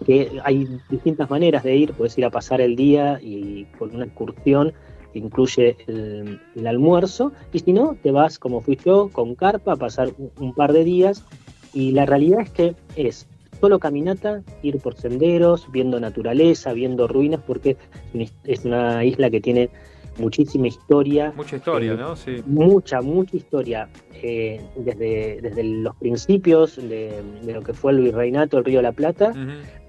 que 0.05 0.41
hay 0.45 0.69
distintas 0.89 1.29
maneras 1.31 1.63
de 1.65 1.77
ir, 1.77 1.93
puedes 1.93 2.17
ir 2.19 2.25
a 2.25 2.31
pasar 2.31 2.61
el 2.61 2.77
día 2.77 3.19
y 3.23 3.67
con 3.79 3.95
una 3.95 4.05
excursión 4.07 4.73
que 5.13 5.19
incluye 5.19 5.77
el, 5.87 6.67
almuerzo, 6.67 7.33
y 7.53 7.61
si 7.61 7.73
no, 7.73 7.97
te 8.03 8.11
vas 8.11 8.39
como 8.39 8.61
fui 8.61 8.79
yo, 8.85 9.09
con 9.11 9.35
carpa, 9.35 9.73
a 9.73 9.77
pasar 9.77 10.11
un, 10.19 10.31
un 10.39 10.55
par 10.55 10.73
de 10.73 10.85
días, 10.85 11.25
y 11.73 11.93
la 11.93 12.07
realidad 12.07 12.41
es 12.41 12.51
que 12.51 12.75
es 12.97 13.27
solo 13.61 13.79
caminata, 13.79 14.43
ir 14.63 14.79
por 14.79 14.95
senderos, 14.95 15.71
viendo 15.73 15.99
naturaleza, 15.99 16.73
viendo 16.73 17.09
ruinas, 17.09 17.41
porque 17.47 17.77
es 18.45 18.65
una 18.65 19.05
isla 19.05 19.31
que 19.31 19.41
tiene 19.41 19.71
muchísima 20.19 20.67
historia, 20.67 21.33
Mucha 21.37 21.57
historia, 21.57 21.93
Eh, 21.93 21.97
¿no? 21.97 22.17
Sí. 22.17 22.43
mucha, 22.47 23.01
mucha 23.01 23.37
historia, 23.37 23.89
eh, 24.23 24.61
desde, 24.77 25.41
desde 25.43 25.65
los 25.65 25.95
principios 25.97 26.77
de, 26.77 27.23
de 27.43 27.53
lo 27.53 27.63
que 27.63 27.73
fue 27.73 27.93
el 27.93 28.01
virreinato 28.01 28.57
del 28.57 28.65
Río 28.65 28.79
de 28.79 28.83
la 28.83 28.93
Plata, 28.93 29.33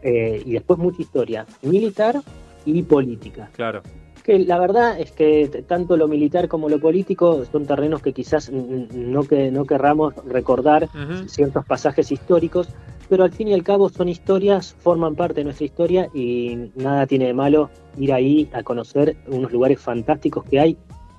eh, 0.01 0.41
y 0.45 0.51
después 0.53 0.79
mucha 0.79 1.01
historia 1.01 1.45
militar 1.61 2.21
y 2.65 2.83
política. 2.83 3.49
Claro. 3.53 3.81
Que 4.23 4.37
la 4.39 4.59
verdad 4.59 4.99
es 4.99 5.11
que 5.11 5.47
tanto 5.67 5.97
lo 5.97 6.07
militar 6.07 6.47
como 6.47 6.69
lo 6.69 6.79
político 6.79 7.45
son 7.51 7.65
terrenos 7.65 8.01
que 8.01 8.13
quizás 8.13 8.51
no, 8.51 9.23
que, 9.23 9.49
no 9.49 9.65
querramos 9.65 10.13
recordar 10.27 10.87
ciertos 11.25 11.65
pasajes 11.65 12.11
históricos, 12.11 12.67
pero 13.09 13.23
al 13.23 13.31
fin 13.31 13.47
y 13.47 13.53
al 13.53 13.63
cabo 13.63 13.89
son 13.89 14.07
historias, 14.07 14.75
forman 14.79 15.15
parte 15.15 15.35
de 15.39 15.45
nuestra 15.45 15.65
historia 15.65 16.09
y 16.13 16.69
nada 16.75 17.07
tiene 17.07 17.25
de 17.25 17.33
malo 17.33 17.71
ir 17.99 18.11
ahí 18.13 18.49
a 18.53 18.63
conocer 18.63 19.15
unos 19.27 19.51
lugares 19.51 19.79
fantásticos 19.79 20.43
que 20.45 20.59
hay 20.59 20.77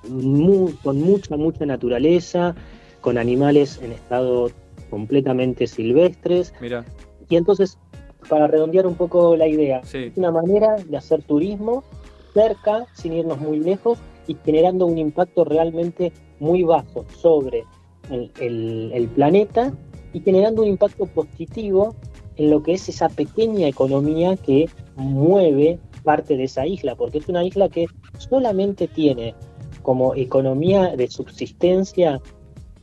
mu- 0.09 0.71
con 0.83 0.99
mucha, 1.01 1.37
mucha 1.37 1.65
naturaleza, 1.65 2.55
con 3.01 3.17
animales 3.17 3.79
en 3.81 3.91
estado 3.93 4.49
completamente 4.89 5.67
silvestres. 5.67 6.53
Mira. 6.59 6.83
Y 7.29 7.35
entonces, 7.37 7.77
para 8.27 8.47
redondear 8.47 8.85
un 8.87 8.95
poco 8.95 9.35
la 9.37 9.47
idea, 9.47 9.81
Sí. 9.83 9.97
es 10.11 10.17
una 10.17 10.31
manera 10.31 10.75
de 10.75 10.97
hacer 10.97 11.23
turismo 11.23 11.83
cerca, 12.33 12.85
sin 12.93 13.13
irnos 13.13 13.39
muy 13.39 13.59
lejos, 13.59 13.99
y 14.27 14.35
generando 14.45 14.85
un 14.85 14.97
impacto 14.97 15.43
realmente 15.45 16.11
muy 16.39 16.63
bajo 16.63 17.05
sobre 17.17 17.63
el, 18.09 18.31
el- 18.39 18.91
el 18.93 19.07
planeta 19.09 19.73
y 20.13 20.19
generando 20.21 20.61
un 20.63 20.67
impacto 20.69 21.05
positivo 21.05 21.95
en 22.37 22.49
lo 22.49 22.61
que 22.63 22.73
es 22.73 22.87
esa 22.89 23.09
pequeña 23.09 23.67
economía 23.67 24.35
que 24.37 24.67
mueve 24.95 25.79
parte 26.03 26.37
de 26.37 26.43
esa 26.43 26.65
isla, 26.65 26.95
porque 26.95 27.19
es 27.19 27.27
una 27.29 27.43
isla 27.43 27.69
que 27.69 27.85
solamente 28.17 28.87
tiene 28.87 29.35
como 29.81 30.13
economía 30.15 30.95
de 30.95 31.07
subsistencia 31.09 32.19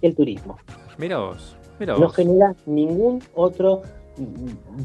el 0.03 0.15
turismo. 0.15 0.57
Mira 0.97 1.19
vos. 1.19 1.57
Mira 1.79 1.95
No 1.95 2.07
vos. 2.07 2.17
genera 2.17 2.55
ningún 2.67 3.23
otro 3.35 3.83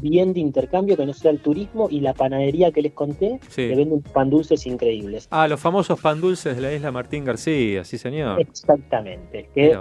bien 0.00 0.32
de 0.32 0.38
intercambio 0.38 0.96
que 0.96 1.04
no 1.06 1.12
sea 1.12 1.32
el 1.32 1.40
turismo 1.40 1.88
y 1.90 1.98
la 2.00 2.14
panadería 2.14 2.70
que 2.70 2.82
les 2.82 2.92
conté, 2.92 3.40
Sí. 3.48 3.68
que 3.68 3.74
venden 3.74 4.00
pan 4.00 4.30
dulces 4.30 4.64
increíbles. 4.64 5.26
Ah, 5.32 5.48
los 5.48 5.58
famosos 5.58 6.00
pan 6.00 6.20
dulces 6.20 6.54
de 6.54 6.62
la 6.62 6.72
isla 6.72 6.92
Martín 6.92 7.24
García, 7.24 7.82
sí 7.84 7.98
señor. 7.98 8.40
Exactamente, 8.40 9.48
que 9.52 9.76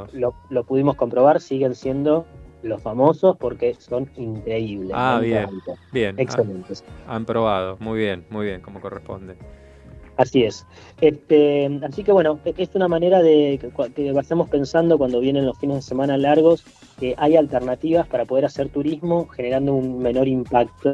lo 0.49 0.63
pudimos 0.63 0.95
comprobar, 0.95 1.39
siguen 1.39 1.75
siendo 1.75 2.25
los 2.63 2.81
famosos 2.81 3.37
porque 3.37 3.75
son 3.75 4.09
increíbles. 4.17 4.91
Ah, 4.93 5.19
bien. 5.21 5.49
Bien. 5.91 6.19
Excelentes. 6.19 6.83
Ah, 7.07 7.15
Han 7.15 7.25
probado. 7.25 7.77
Muy 7.79 7.99
bien, 7.99 8.25
muy 8.29 8.45
bien, 8.45 8.61
como 8.61 8.81
corresponde. 8.81 9.35
Así 10.17 10.43
es. 10.43 10.65
Este, 11.01 11.79
así 11.83 12.03
que 12.03 12.11
bueno, 12.11 12.39
e- 12.45 12.53
es 12.57 12.69
una 12.75 12.87
manera 12.87 13.21
de 13.21 13.59
que, 13.95 14.09
estamos 14.19 14.49
pensando 14.49 14.97
cuando 14.97 15.19
vienen 15.19 15.45
los 15.45 15.57
fines 15.57 15.77
de 15.77 15.81
semana 15.81 16.17
largos, 16.17 16.63
que 16.99 17.15
hay 17.17 17.35
alternativas 17.35 18.07
para 18.07 18.25
poder 18.25 18.45
hacer 18.45 18.69
turismo 18.69 19.27
generando 19.27 19.73
un 19.73 19.99
menor 19.99 20.27
impacto 20.27 20.93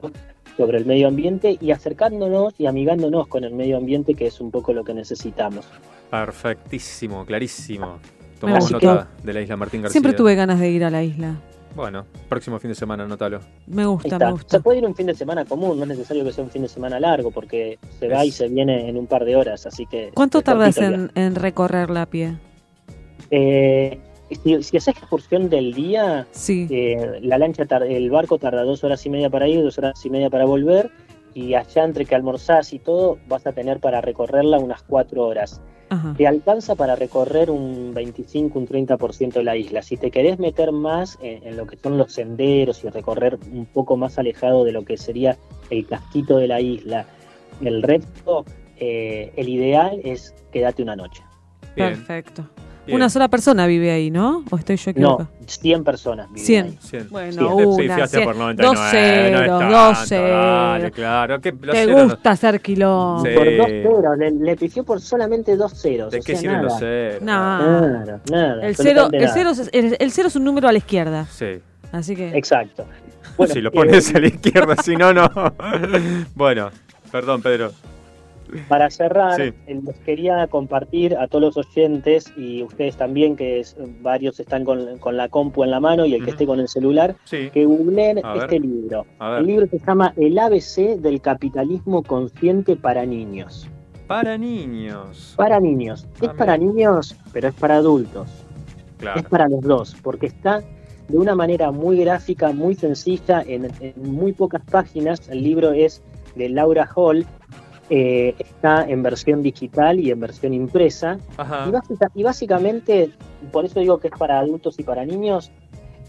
sobre 0.55 0.77
el 0.77 0.85
medio 0.85 1.07
ambiente 1.07 1.57
y 1.59 1.71
acercándonos 1.71 2.53
y 2.57 2.65
amigándonos 2.65 3.27
con 3.27 3.43
el 3.43 3.53
medio 3.53 3.77
ambiente, 3.77 4.13
que 4.13 4.27
es 4.27 4.39
un 4.39 4.51
poco 4.51 4.73
lo 4.73 4.83
que 4.83 4.93
necesitamos. 4.93 5.65
Perfectísimo, 6.09 7.25
clarísimo. 7.25 7.99
Tomamos 8.39 8.71
nota 8.71 9.09
de 9.21 9.33
la 9.33 9.41
isla 9.41 9.57
Martín 9.57 9.81
García. 9.81 9.93
Siempre 9.93 10.13
tuve 10.13 10.35
ganas 10.35 10.59
de 10.59 10.69
ir 10.69 10.85
a 10.85 10.89
la 10.89 11.03
isla. 11.03 11.35
Bueno, 11.75 12.05
próximo 12.27 12.59
fin 12.59 12.69
de 12.69 12.75
semana, 12.75 13.03
anótalo. 13.03 13.39
Me 13.67 13.85
gusta, 13.85 14.17
me 14.17 14.31
gusta. 14.31 14.57
Se 14.57 14.59
puede 14.63 14.79
ir 14.79 14.85
un 14.85 14.95
fin 14.95 15.05
de 15.07 15.13
semana 15.15 15.45
común, 15.45 15.77
no 15.77 15.83
es 15.83 15.89
necesario 15.89 16.23
que 16.25 16.31
sea 16.33 16.43
un 16.43 16.49
fin 16.49 16.63
de 16.63 16.67
semana 16.67 16.99
largo, 16.99 17.31
porque 17.31 17.77
se 17.99 18.07
va 18.07 18.25
y 18.25 18.31
se 18.31 18.47
viene 18.47 18.89
en 18.89 18.97
un 18.97 19.07
par 19.07 19.23
de 19.23 19.35
horas, 19.35 19.65
así 19.65 19.85
que... 19.85 20.11
¿Cuánto 20.13 20.41
tardas 20.41 20.77
en, 20.77 21.11
en 21.15 21.35
recorrer 21.35 21.89
la 21.89 22.05
pie? 22.07 22.35
Eh, 23.31 23.99
si, 24.43 24.63
si 24.63 24.77
haces 24.77 24.97
excursión 24.97 25.49
del 25.49 25.73
día, 25.73 26.27
Sí. 26.31 26.67
eh, 26.71 27.19
la 27.21 27.37
lancha 27.37 27.63
el 27.87 28.09
barco 28.09 28.39
tarda 28.39 28.63
dos 28.63 28.83
horas 28.83 29.05
y 29.05 29.09
media 29.09 29.29
para 29.29 29.47
ir, 29.47 29.63
dos 29.63 29.77
horas 29.77 30.03
y 30.05 30.09
media 30.09 30.29
para 30.29 30.45
volver, 30.45 30.89
y 31.35 31.53
allá 31.53 31.83
entre 31.83 32.05
que 32.05 32.15
almorzás 32.15 32.73
y 32.73 32.79
todo 32.79 33.19
vas 33.27 33.45
a 33.45 33.51
tener 33.53 33.79
para 33.79 34.01
recorrerla 34.01 34.57
unas 34.57 34.81
cuatro 34.81 35.25
horas. 35.25 35.61
Ajá. 35.89 36.13
te 36.17 36.27
alcanza 36.27 36.75
para 36.75 36.95
recorrer 36.95 37.49
un 37.49 37.93
25, 37.93 38.59
un 38.59 38.67
30% 38.67 39.33
de 39.33 39.43
la 39.43 39.57
isla. 39.57 39.81
Si 39.81 39.97
te 39.97 40.11
querés 40.11 40.39
meter 40.39 40.71
más 40.71 41.17
en, 41.21 41.47
en 41.47 41.57
lo 41.57 41.65
que 41.65 41.77
son 41.77 41.97
los 41.97 42.13
senderos 42.13 42.83
y 42.83 42.89
recorrer 42.89 43.39
un 43.51 43.65
poco 43.65 43.97
más 43.97 44.19
alejado 44.19 44.63
de 44.63 44.71
lo 44.71 44.85
que 44.85 44.97
sería 44.97 45.37
el 45.69 45.85
casquito 45.87 46.37
de 46.37 46.47
la 46.47 46.61
isla, 46.61 47.05
el 47.61 47.81
resto, 47.83 48.45
eh, 48.77 49.33
el 49.35 49.49
ideal 49.49 49.99
es 50.03 50.33
quedarte 50.51 50.81
una 50.81 50.95
noche. 50.95 51.23
Perfecto. 51.75 52.47
Bien. 52.89 52.95
Una 52.95 53.09
sola 53.09 53.27
persona 53.27 53.65
vive 53.67 53.91
ahí, 53.91 54.11
¿no? 54.11 54.43
¿O 54.49 54.57
estoy 54.57 54.75
yo 54.77 54.91
No, 54.91 54.91
equivocada? 54.91 55.29
100 55.47 55.83
personas. 55.83 56.27
viven 56.31 56.45
100. 56.45 56.65
ahí. 56.65 56.77
Cien. 56.81 57.07
Bueno, 57.09 57.31
Cien. 57.31 57.47
Te 57.47 57.65
una, 57.65 57.77
pifiaste 57.77 58.17
cien. 58.17 58.23
por 58.25 58.35
99. 58.35 58.67
dos 58.69 58.79
no 58.79 58.89
ceros, 58.91 59.39
tanto, 59.59 59.75
dos 59.75 60.09
Dale, 60.09 60.81
ceros. 60.81 60.91
claro. 60.95 61.39
Te 61.39 61.53
ceros 61.71 62.03
gusta 62.03 62.29
hacer 62.31 62.61
kilómetros. 62.61 63.35
Por 63.35 63.57
dos 63.57 63.67
ceros, 63.67 64.17
le, 64.17 64.31
le 64.31 64.55
pifió 64.55 64.83
por 64.83 65.01
solamente 65.01 65.55
dos 65.55 65.73
ceros. 65.81 66.11
¿De 66.11 66.19
o 66.19 66.21
qué 66.21 66.31
sea, 66.33 66.41
sirven 66.41 66.57
nada. 66.57 66.69
los 66.69 66.79
ceros? 66.79 67.21
Nada. 67.21 67.59
Nada, 67.81 68.21
nada. 68.31 68.67
El 68.67 68.75
cero, 68.75 69.09
el, 69.11 69.29
cero, 69.33 69.49
es- 69.51 69.69
el, 69.71 69.95
el 69.99 70.11
cero 70.11 70.27
es 70.27 70.35
un 70.35 70.43
número 70.43 70.67
a 70.67 70.71
la 70.71 70.77
izquierda. 70.77 71.25
Sí. 71.31 71.59
Así 71.91 72.15
que. 72.15 72.29
Exacto. 72.37 72.85
si 73.51 73.61
lo 73.61 73.71
pones 73.71 74.13
a 74.13 74.19
la 74.19 74.27
izquierda, 74.27 74.75
si 74.83 74.95
no, 74.95 75.13
no. 75.13 75.29
bueno, 76.35 76.69
perdón, 77.11 77.41
Pedro. 77.41 77.71
Para 78.67 78.89
cerrar, 78.89 79.35
Sí. 79.35 79.53
eh, 79.67 79.79
les 79.85 79.97
quería 79.99 80.45
compartir 80.47 81.15
a 81.15 81.27
todos 81.27 81.55
los 81.55 81.67
oyentes 81.67 82.33
y 82.37 82.63
ustedes 82.63 82.95
también, 82.97 83.35
que 83.35 83.59
es- 83.59 83.75
varios 84.01 84.39
están 84.39 84.65
con, 84.65 84.97
con 84.99 85.17
la 85.17 85.29
compu 85.29 85.63
en 85.63 85.71
la 85.71 85.79
mano 85.79 86.05
y 86.05 86.13
el 86.15 86.23
que 86.25 86.31
esté 86.31 86.45
con 86.45 86.59
el 86.59 86.67
celular, 86.67 87.15
Sí. 87.25 87.49
que 87.53 87.65
googleen 87.65 88.19
este 88.41 88.59
libro. 88.59 89.05
El 89.37 89.45
libro 89.45 89.67
se 89.67 89.79
llama 89.79 90.13
El 90.17 90.37
ABC 90.39 90.97
del 90.97 91.21
capitalismo 91.21 92.03
consciente 92.03 92.75
para 92.75 93.05
niños. 93.05 93.67
Para 94.07 94.37
niños. 94.37 95.33
Para 95.37 95.59
niños. 95.59 96.07
Es 96.21 96.29
para 96.29 96.57
niños, 96.57 97.15
pero 97.31 97.49
es 97.49 97.53
para 97.53 97.75
adultos. 97.77 98.27
Claro. 98.97 99.19
Es 99.19 99.25
para 99.27 99.47
los 99.47 99.61
dos, 99.61 99.95
porque 100.01 100.25
está 100.25 100.61
de 101.07 101.17
una 101.17 101.35
manera 101.35 101.71
muy 101.71 101.97
gráfica, 101.99 102.51
muy 102.51 102.75
sencilla, 102.75 103.43
en, 103.47 103.69
en 103.79 103.93
muy 103.97 104.33
pocas 104.33 104.61
páginas. 104.69 105.29
El 105.29 105.43
libro 105.43 105.71
es 105.71 106.01
de 106.35 106.49
Laura 106.49 106.87
Hall, 106.95 107.25
eh, 107.89 108.35
está 108.39 108.87
en 108.87 109.01
versión 109.03 109.41
digital 109.43 109.99
y 109.99 110.11
en 110.11 110.19
versión 110.19 110.53
impresa. 110.53 111.17
Y, 111.67 111.71
básica- 111.71 112.11
y 112.15 112.23
básicamente, 112.23 113.11
por 113.51 113.65
eso 113.65 113.79
digo 113.79 113.99
que 113.99 114.07
es 114.09 114.13
para 114.17 114.39
adultos 114.39 114.79
y 114.79 114.83
para 114.83 115.05
niños, 115.05 115.51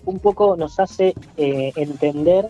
un 0.05 0.19
poco 0.19 0.57
nos 0.57 0.79
hace 0.81 1.15
eh, 1.37 1.73
entender 1.77 2.49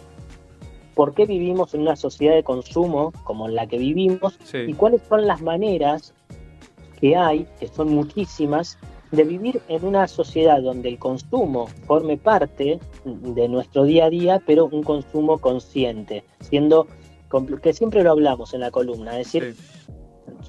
por 0.95 1.15
qué 1.15 1.27
vivimos 1.27 1.75
en 1.75 1.83
una 1.83 1.97
sociedad 1.97 2.35
de 2.35 2.43
consumo 2.43 3.13
como 3.25 3.49
la 3.49 3.67
que 3.67 3.79
vivimos 3.79 4.39
y 4.69 4.75
cuáles 4.75 5.01
son 5.09 5.27
las 5.27 5.41
maneras 5.41 6.13
que 7.01 7.17
hay, 7.17 7.47
que 7.59 7.69
son 7.69 7.89
muchísimas, 7.95 8.79
de 9.11 9.25
vivir 9.25 9.61
en 9.69 9.85
una 9.85 10.07
sociedad 10.07 10.61
donde 10.63 10.89
el 10.89 10.99
consumo 10.99 11.67
forme 11.87 12.17
parte 12.17 12.79
de 13.05 13.49
nuestro 13.49 13.85
día 13.85 14.05
a 14.05 14.11
día, 14.11 14.43
pero 14.47 14.67
un 14.67 14.83
consumo 14.85 15.39
consciente, 15.39 16.23
siendo 16.41 16.87
que 17.63 17.73
siempre 17.73 18.03
lo 18.03 18.11
hablamos 18.11 18.53
en 18.55 18.61
la 18.61 18.71
columna, 18.71 19.13
es 19.19 19.27
decir, 19.33 19.55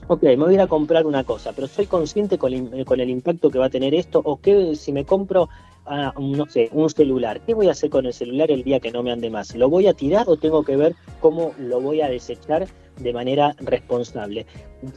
ok, 0.07 0.23
me 0.23 0.35
voy 0.35 0.51
a 0.51 0.53
ir 0.55 0.61
a 0.61 0.67
comprar 0.67 1.05
una 1.05 1.23
cosa, 1.23 1.53
pero 1.53 1.67
soy 1.67 1.85
consciente 1.85 2.37
con, 2.37 2.53
el- 2.53 2.85
el 2.99 3.09
impacto 3.09 3.49
que 3.49 3.59
va 3.59 3.65
a 3.67 3.69
tener 3.69 3.93
esto, 3.93 4.21
o 4.23 4.39
que 4.41 4.75
si 4.75 4.91
me 4.91 5.05
compro, 5.05 5.47
ah, 5.85 6.13
no 6.19 6.45
sé, 6.49 6.69
un 6.73 6.89
celular, 6.89 7.41
¿qué 7.45 7.53
voy 7.53 7.67
a 7.67 7.71
hacer 7.71 7.89
con 7.89 8.05
el 8.05 8.13
celular 8.13 8.51
el 8.51 8.63
día 8.63 8.79
que 8.79 8.91
no 8.91 9.03
me 9.03 9.11
ande 9.11 9.29
más? 9.29 9.55
¿Lo 9.55 9.69
voy 9.69 9.87
a 9.87 9.93
tirar 9.93 10.27
o 10.27 10.37
tengo 10.37 10.63
que 10.63 10.75
ver 10.75 10.95
cómo 11.19 11.53
lo 11.59 11.79
voy 11.81 12.01
a 12.01 12.09
desechar 12.09 12.67
de 12.99 13.13
manera 13.13 13.55
responsable? 13.59 14.45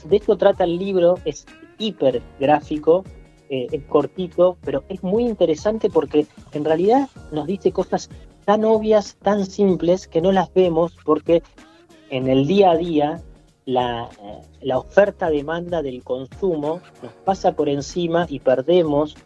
De 0.04 0.16
esto 0.16 0.36
trata 0.36 0.64
el 0.64 0.78
libro, 0.78 1.18
es 1.24 1.46
hiper 1.78 2.22
gráfico, 2.40 3.04
eh, 3.50 3.66
es 3.70 3.82
cortito, 3.84 4.56
pero 4.64 4.84
es 4.88 5.02
muy 5.02 5.24
interesante 5.26 5.90
porque 5.90 6.26
en 6.52 6.64
realidad 6.64 7.08
nos 7.30 7.46
dice 7.46 7.72
cosas 7.72 8.08
tan 8.46 8.64
obvias, 8.64 9.16
tan 9.22 9.46
simples, 9.46 10.06
que 10.08 10.20
no 10.20 10.32
las 10.32 10.52
vemos 10.54 10.94
porque 11.04 11.42
en 12.16 12.28
el 12.28 12.46
día 12.46 12.70
a 12.70 12.76
día 12.76 13.22
la, 13.66 14.08
la 14.60 14.78
oferta-demanda 14.78 15.82
del 15.82 16.02
consumo 16.04 16.80
nos 17.02 17.12
pasa 17.24 17.52
por 17.56 17.68
encima 17.68 18.26
y 18.28 18.38
perdemos 18.40 19.16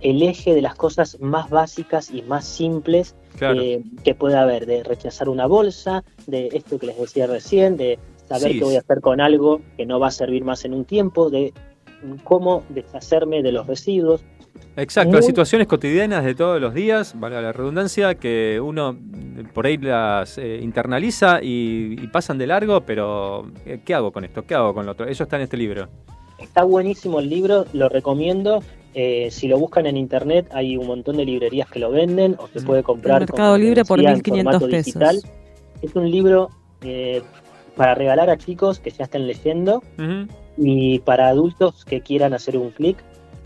el 0.00 0.22
eje 0.22 0.54
de 0.54 0.62
las 0.62 0.74
cosas 0.74 1.18
más 1.20 1.48
básicas 1.50 2.10
y 2.10 2.22
más 2.22 2.44
simples 2.44 3.14
Claro. 3.38 3.60
eh, 3.62 3.82
que 4.04 4.14
puede 4.14 4.36
haber, 4.36 4.66
de 4.66 4.82
rechazar 4.84 5.28
una 5.28 5.46
bolsa, 5.46 6.04
de 6.26 6.48
esto 6.52 6.78
que 6.78 6.86
les 6.88 6.98
decía 6.98 7.26
recién, 7.26 7.76
de 7.78 7.98
saber 8.28 8.52
Sí, 8.52 8.58
qué 8.58 8.64
voy 8.64 8.76
a 8.76 8.80
hacer 8.80 9.00
con 9.00 9.20
algo 9.22 9.62
que 9.76 9.86
no 9.86 9.98
va 9.98 10.08
a 10.08 10.10
servir 10.10 10.44
más 10.44 10.64
en 10.66 10.74
un 10.74 10.84
tiempo, 10.84 11.30
de 11.30 11.52
cómo 12.24 12.62
deshacerme 12.68 13.42
de 13.42 13.52
los 13.52 13.66
residuos. 13.66 14.22
Exacto, 14.76 15.10
Muy- 15.10 15.16
las 15.16 15.26
situaciones 15.26 15.66
cotidianas 15.66 16.24
de 16.24 16.34
todos 16.34 16.60
los 16.60 16.72
días, 16.74 17.14
vale 17.18 17.40
la 17.42 17.52
redundancia, 17.52 18.14
que 18.14 18.58
uno 18.62 18.96
eh, 19.36 19.44
por 19.52 19.66
ahí 19.66 19.76
las 19.76 20.38
eh, 20.38 20.60
internaliza 20.62 21.40
y, 21.42 21.96
y 22.02 22.06
pasan 22.08 22.38
de 22.38 22.46
largo, 22.46 22.80
pero 22.82 23.50
eh, 23.66 23.80
¿qué 23.84 23.94
hago 23.94 24.12
con 24.12 24.24
esto? 24.24 24.44
¿Qué 24.46 24.54
hago 24.54 24.72
con 24.74 24.86
lo 24.86 24.92
otro? 24.92 25.06
Eso 25.06 25.24
está 25.24 25.36
en 25.36 25.42
este 25.42 25.56
libro. 25.56 25.88
Está 26.38 26.64
buenísimo 26.64 27.20
el 27.20 27.28
libro, 27.28 27.66
lo 27.72 27.88
recomiendo. 27.88 28.62
Eh, 28.94 29.28
si 29.30 29.48
lo 29.48 29.58
buscan 29.58 29.86
en 29.86 29.96
internet, 29.96 30.48
hay 30.52 30.76
un 30.76 30.86
montón 30.86 31.16
de 31.16 31.24
librerías 31.24 31.68
que 31.70 31.78
lo 31.78 31.90
venden 31.90 32.36
o 32.38 32.46
se 32.48 32.60
puede 32.60 32.82
comprar 32.82 33.22
En 33.22 33.28
Mercado 33.28 33.56
Libre 33.56 33.84
por 33.84 33.98
decía, 33.98 34.10
en 34.10 34.16
1500 34.16 34.52
formato 34.52 34.70
pesos. 34.70 34.84
digital. 34.86 35.16
Es 35.82 35.94
un 35.94 36.10
libro 36.10 36.50
eh, 36.82 37.22
para 37.76 37.94
regalar 37.94 38.28
a 38.28 38.36
chicos 38.36 38.80
que 38.80 38.90
ya 38.90 39.04
estén 39.04 39.26
leyendo 39.26 39.82
y 40.58 40.98
para 41.00 41.28
adultos 41.28 41.84
que 41.84 42.00
quieran 42.02 42.34
hacer 42.34 42.56
un 42.58 42.70
clic. 42.70 43.02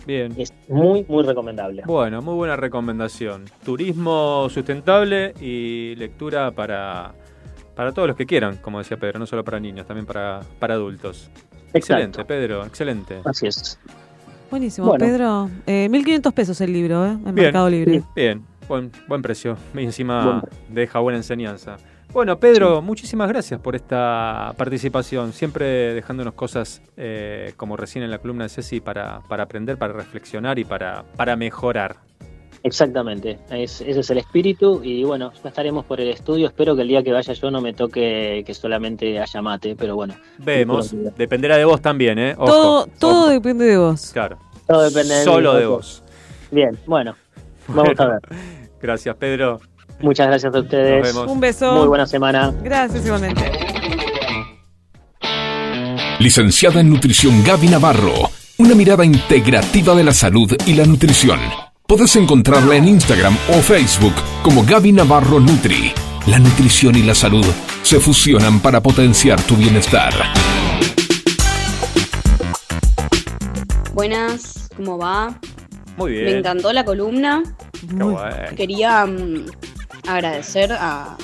Bien. 0.07 0.33
Es 0.39 0.53
muy, 0.69 1.05
muy 1.09 1.25
recomendable. 1.25 1.83
Bueno, 1.85 2.23
muy 2.23 2.35
buena 2.35 2.57
recomendación. 2.57 3.45
Turismo 3.65 4.49
sustentable 4.49 5.35
y 5.41 5.95
lectura 5.97 6.53
para, 6.53 7.13
para 7.75 7.93
todos 7.93 8.09
los 8.09 8.17
que 8.17 8.25
quieran, 8.27 8.57
como 8.59 8.79
decía 8.79 8.97
Pedro, 8.97 9.19
no 9.19 9.27
solo 9.27 9.43
para 9.45 9.59
niños, 9.59 9.87
también 9.87 10.07
para, 10.07 10.41
para 10.59 10.75
adultos. 10.75 11.29
Excelente, 11.73 12.25
Pedro, 12.25 12.65
excelente. 12.65 13.21
Así 13.25 13.49
es. 13.49 13.79
Buenísimo, 14.51 14.87
Bueno. 14.87 15.05
Pedro. 15.05 15.51
Eh, 15.67 15.89
1500 15.89 16.33
pesos 16.33 16.61
el 16.61 16.73
libro, 16.73 17.05
¿eh? 17.05 17.11
En 17.11 17.23
Bien, 17.35 17.35
Mercado 17.35 17.69
Libre. 17.69 18.03
Bien, 18.15 18.45
buen, 18.69 18.93
buen 19.09 19.21
precio. 19.21 19.57
Y 19.75 19.81
encima 19.83 20.25
Buen 20.25 20.43
deja 20.69 21.01
buena 21.01 21.19
enseñanza. 21.19 21.77
Bueno, 22.17 22.41
Pedro, 22.41 22.81
muchísimas 22.81 23.29
gracias 23.29 23.61
por 23.61 23.77
esta 23.77 24.55
participación. 24.57 25.35
Siempre 25.35 25.93
dejándonos 25.93 26.33
cosas 26.33 26.81
eh, 26.97 27.53
como 27.59 27.77
recién 27.77 28.05
en 28.05 28.11
la 28.11 28.17
columna 28.17 28.45
de 28.45 28.49
Ceci 28.49 28.81
para, 28.81 29.21
para 29.29 29.43
aprender, 29.43 29.77
para 29.77 29.93
reflexionar 29.93 30.59
y 30.59 30.65
para, 30.65 31.05
para 31.19 31.37
mejorar. 31.37 31.97
Exactamente, 32.63 33.39
es- 33.51 33.83
ese 33.83 34.01
es 34.01 34.09
el 34.09 34.17
espíritu 34.17 34.81
y 34.83 35.05
bueno, 35.05 35.31
ya 35.43 35.51
estaremos 35.51 35.85
por 35.85 36.01
el 36.01 36.09
estudio. 36.09 36.47
Espero 36.47 36.75
que 36.75 36.81
el 36.81 36.89
día 36.89 37.03
que 37.03 37.13
vaya 37.13 37.35
yo 37.35 37.51
no 37.51 37.61
me 37.61 37.75
toque 37.75 38.43
que 38.47 38.55
solamente 38.55 39.21
haya 39.21 39.43
mate, 39.43 39.77
pero 39.77 39.95
bueno. 39.95 40.15
Vemos, 40.39 40.95
dependerá 41.19 41.59
de 41.59 41.67
vos 41.67 41.83
también, 41.83 42.19
¿eh? 42.19 42.35
Ojo. 42.39 42.47
Todo, 42.47 42.87
todo 42.99 43.29
depende 43.29 43.67
de 43.67 43.77
vos. 43.77 44.11
Claro. 44.15 44.39
Todo 44.67 44.85
depende 44.85 45.13
de 45.17 45.21
mí, 45.21 45.25
Solo 45.27 45.53
de 45.53 45.67
vos. 45.67 46.03
Bien, 46.51 46.79
bueno, 46.87 47.15
vamos 47.69 48.01
a 48.01 48.07
ver. 48.07 48.21
Gracias, 48.81 49.15
Pedro. 49.17 49.61
Muchas 50.01 50.27
gracias 50.27 50.55
a 50.55 50.59
ustedes. 50.59 51.05
Nos 51.05 51.15
vemos. 51.15 51.33
Un 51.33 51.41
beso. 51.41 51.73
Muy 51.75 51.89
buena 51.89 52.07
semana. 52.07 52.53
Gracias 52.63 53.05
igualmente. 53.05 53.51
Licenciada 56.19 56.81
en 56.81 56.91
Nutrición 56.91 57.43
Gaby 57.45 57.69
Navarro. 57.69 58.31
Una 58.59 58.75
mirada 58.75 59.05
integrativa 59.05 59.95
de 59.95 60.05
la 60.05 60.13
salud 60.13 60.51
y 60.67 60.75
la 60.75 60.85
nutrición. 60.85 61.39
Podés 61.87 62.17
encontrarla 62.17 62.77
en 62.77 62.89
Instagram 62.89 63.37
o 63.51 63.61
Facebook 63.61 64.15
como 64.43 64.65
Gaby 64.65 64.93
Navarro 64.93 65.41
Nutri. 65.41 65.93
La 66.27 66.39
nutrición 66.39 66.97
y 66.97 67.03
la 67.03 67.15
salud 67.15 67.45
se 67.83 68.01
fusionan 68.01 68.61
para 68.61 68.83
potenciar 68.83 69.41
tu 69.43 69.57
bienestar. 69.57 70.13
Buenas, 73.93 74.69
¿cómo 74.77 74.99
va? 74.99 75.39
Muy 75.97 76.13
bien. 76.13 76.25
Me 76.25 76.39
encantó 76.39 76.73
la 76.73 76.85
columna. 76.85 77.43
Quería 78.57 79.07
mm, 79.07 79.47
agradecer 80.07 80.73
a, 80.73 81.17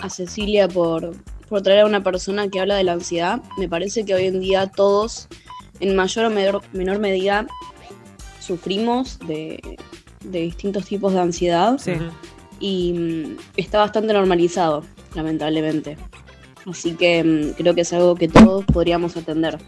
a 0.00 0.10
Cecilia 0.10 0.68
por, 0.68 1.14
por 1.48 1.62
traer 1.62 1.80
a 1.80 1.86
una 1.86 2.02
persona 2.02 2.48
que 2.48 2.60
habla 2.60 2.76
de 2.76 2.84
la 2.84 2.92
ansiedad. 2.92 3.40
Me 3.58 3.68
parece 3.68 4.04
que 4.04 4.14
hoy 4.14 4.26
en 4.26 4.40
día 4.40 4.66
todos, 4.66 5.28
en 5.80 5.96
mayor 5.96 6.26
o 6.26 6.30
menor, 6.30 6.62
menor 6.72 6.98
medida, 6.98 7.46
sufrimos 8.40 9.18
de, 9.20 9.78
de 10.24 10.40
distintos 10.40 10.86
tipos 10.86 11.12
de 11.12 11.20
ansiedad. 11.20 11.78
Y 12.58 12.92
mm, 12.92 13.36
está 13.56 13.78
bastante 13.78 14.12
normalizado, 14.12 14.84
lamentablemente. 15.14 15.96
Así 16.66 16.92
que 16.92 17.24
mm, 17.24 17.52
creo 17.56 17.74
que 17.74 17.82
es 17.82 17.92
algo 17.92 18.14
que 18.14 18.28
todos 18.28 18.64
podríamos 18.66 19.16
atender. 19.16 19.58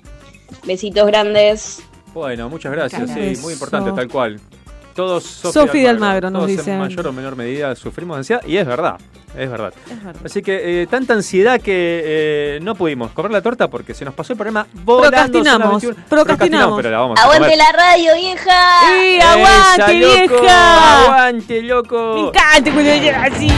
Besitos 0.66 1.07
grandes. 1.07 1.82
Bueno, 2.12 2.49
muchas 2.49 2.73
gracias. 2.73 3.03
Gracias. 3.03 3.39
Sí, 3.39 3.43
muy 3.43 3.55
importante, 3.55 3.93
tal 3.93 4.09
cual. 4.09 4.40
Todos 4.94 5.24
Sofi 5.24 5.81
de 5.82 5.89
Almagro 5.89 6.31
nos 6.31 6.40
todos 6.40 6.51
dice. 6.56 6.73
En 6.73 6.78
mayor 6.81 7.06
o 7.06 7.12
menor 7.12 7.36
medida 7.36 7.74
sufrimos 7.74 8.16
de 8.16 8.19
ansiedad 8.20 8.43
y 8.47 8.56
es 8.56 8.66
verdad. 8.66 8.97
Es 9.36 9.51
verdad. 9.51 9.73
Es 9.90 10.05
verdad. 10.05 10.20
Así 10.27 10.43
que 10.43 10.82
eh, 10.82 10.86
tanta 10.86 11.14
ansiedad 11.14 11.59
que 11.59 12.02
eh, 12.05 12.59
no 12.62 12.74
pudimos 12.74 13.12
comer 13.12 13.32
la 13.32 13.40
torta 13.40 13.69
porque 13.69 13.94
se 13.94 14.05
nos 14.05 14.12
pasó 14.12 14.35
el 14.35 14.36
programa 14.36 14.66
volando. 14.85 15.10
Procrastinamos, 15.10 15.82
21. 15.82 15.97
procrastinamos. 16.09 16.77
pero 16.77 16.90
la 16.90 16.98
vamos 16.98 17.19
a 17.19 17.23
Aguante 17.23 17.44
comer. 17.44 17.59
la 17.59 17.73
radio, 17.73 18.14
vieja. 18.14 18.78
¡Sí, 18.86 19.16
Esa, 19.16 19.32
aguante, 19.32 19.94
loco, 19.98 20.40
vieja! 20.40 21.02
¡Aguante, 21.05 21.62
loco! 21.62 22.12
Me 22.14 22.20
encanta 22.28 22.73
cuando 22.73 22.94
llega 22.94 23.23
así. 23.24 23.48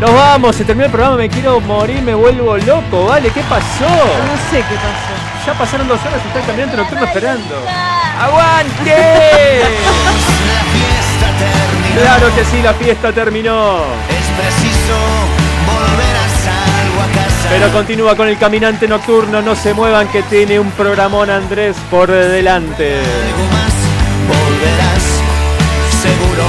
Nos 0.00 0.12
vamos, 0.12 0.54
se 0.54 0.64
terminó 0.64 0.84
el 0.86 0.92
programa, 0.92 1.16
me 1.16 1.28
quiero 1.28 1.58
morir, 1.60 2.02
me 2.02 2.14
vuelvo 2.14 2.56
loco, 2.58 3.06
¿vale? 3.06 3.30
¿Qué 3.30 3.40
pasó? 3.48 3.84
No 3.88 4.36
sé 4.50 4.58
qué 4.58 4.74
pasó. 4.76 5.44
Ya 5.46 5.54
pasaron 5.58 5.88
dos 5.88 5.98
horas 6.02 6.20
y 6.22 6.26
está 6.28 6.40
el 6.40 6.46
caminante 6.46 6.76
nocturno 6.76 7.04
esperando. 7.06 7.54
¡Aguante! 8.18 8.92
Claro 12.00 12.34
que 12.34 12.44
sí, 12.44 12.60
la 12.62 12.74
fiesta 12.74 13.10
terminó. 13.10 13.78
Es 14.10 14.26
preciso 14.36 14.96
volver 15.64 16.16
a 16.16 16.28
salvo 16.44 17.00
a 17.00 17.06
casa. 17.14 17.48
Pero 17.48 17.72
continúa 17.72 18.14
con 18.14 18.28
el 18.28 18.36
caminante 18.36 18.86
nocturno, 18.86 19.40
no 19.40 19.56
se 19.56 19.72
muevan 19.72 20.06
que 20.08 20.22
tiene 20.24 20.60
un 20.60 20.70
programón 20.72 21.30
Andrés 21.30 21.74
por 21.90 22.10
delante. 22.10 23.00
volverás, 24.28 25.04
seguro 26.02 26.44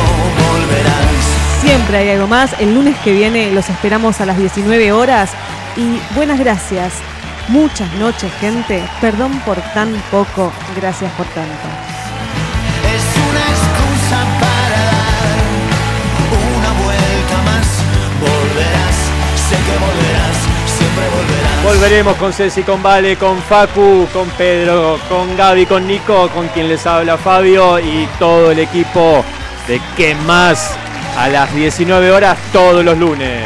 volverás. 0.50 1.62
Siempre 1.62 1.98
hay 1.98 2.10
algo 2.10 2.28
más. 2.28 2.54
El 2.60 2.76
lunes 2.76 2.98
que 3.04 3.14
viene 3.14 3.52
los 3.54 3.70
esperamos 3.70 4.20
a 4.20 4.26
las 4.26 4.38
19 4.38 4.92
horas. 4.92 5.32
Y 5.78 6.00
buenas 6.14 6.40
gracias. 6.40 6.94
Muchas 7.48 7.92
noches, 7.94 8.32
gente. 8.42 8.84
Perdón 9.00 9.32
por 9.46 9.56
tan 9.74 9.94
poco. 10.12 10.52
Gracias 10.76 11.12
por 11.14 11.26
tanto. 11.28 11.97
Volveremos 21.64 22.16
con 22.16 22.32
Ceci, 22.32 22.64
con 22.64 22.82
Vale, 22.82 23.18
con 23.18 23.42
Facu, 23.42 24.08
con 24.14 24.30
Pedro, 24.30 25.00
con 25.10 25.36
Gaby, 25.36 25.66
con 25.66 25.86
Nico, 25.86 26.30
con 26.30 26.48
quien 26.48 26.70
les 26.70 26.86
habla 26.86 27.18
Fabio 27.18 27.80
y 27.80 28.08
todo 28.18 28.52
el 28.52 28.60
equipo 28.60 29.24
de 29.68 29.82
¿Qué 29.98 30.16
más? 30.16 30.78
A 31.18 31.28
las 31.28 31.54
19 31.54 32.12
horas 32.12 32.38
todos 32.54 32.86
los 32.86 32.98
lunes. 32.98 33.44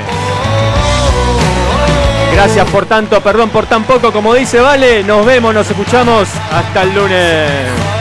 Gracias 2.34 2.70
por 2.70 2.86
tanto, 2.86 3.22
perdón 3.22 3.50
por 3.50 3.66
tan 3.66 3.84
poco, 3.84 4.12
como 4.12 4.34
dice 4.34 4.60
Vale. 4.60 5.04
Nos 5.04 5.26
vemos, 5.26 5.54
nos 5.54 5.70
escuchamos. 5.70 6.30
Hasta 6.52 6.84
el 6.84 6.94
lunes. 6.94 8.01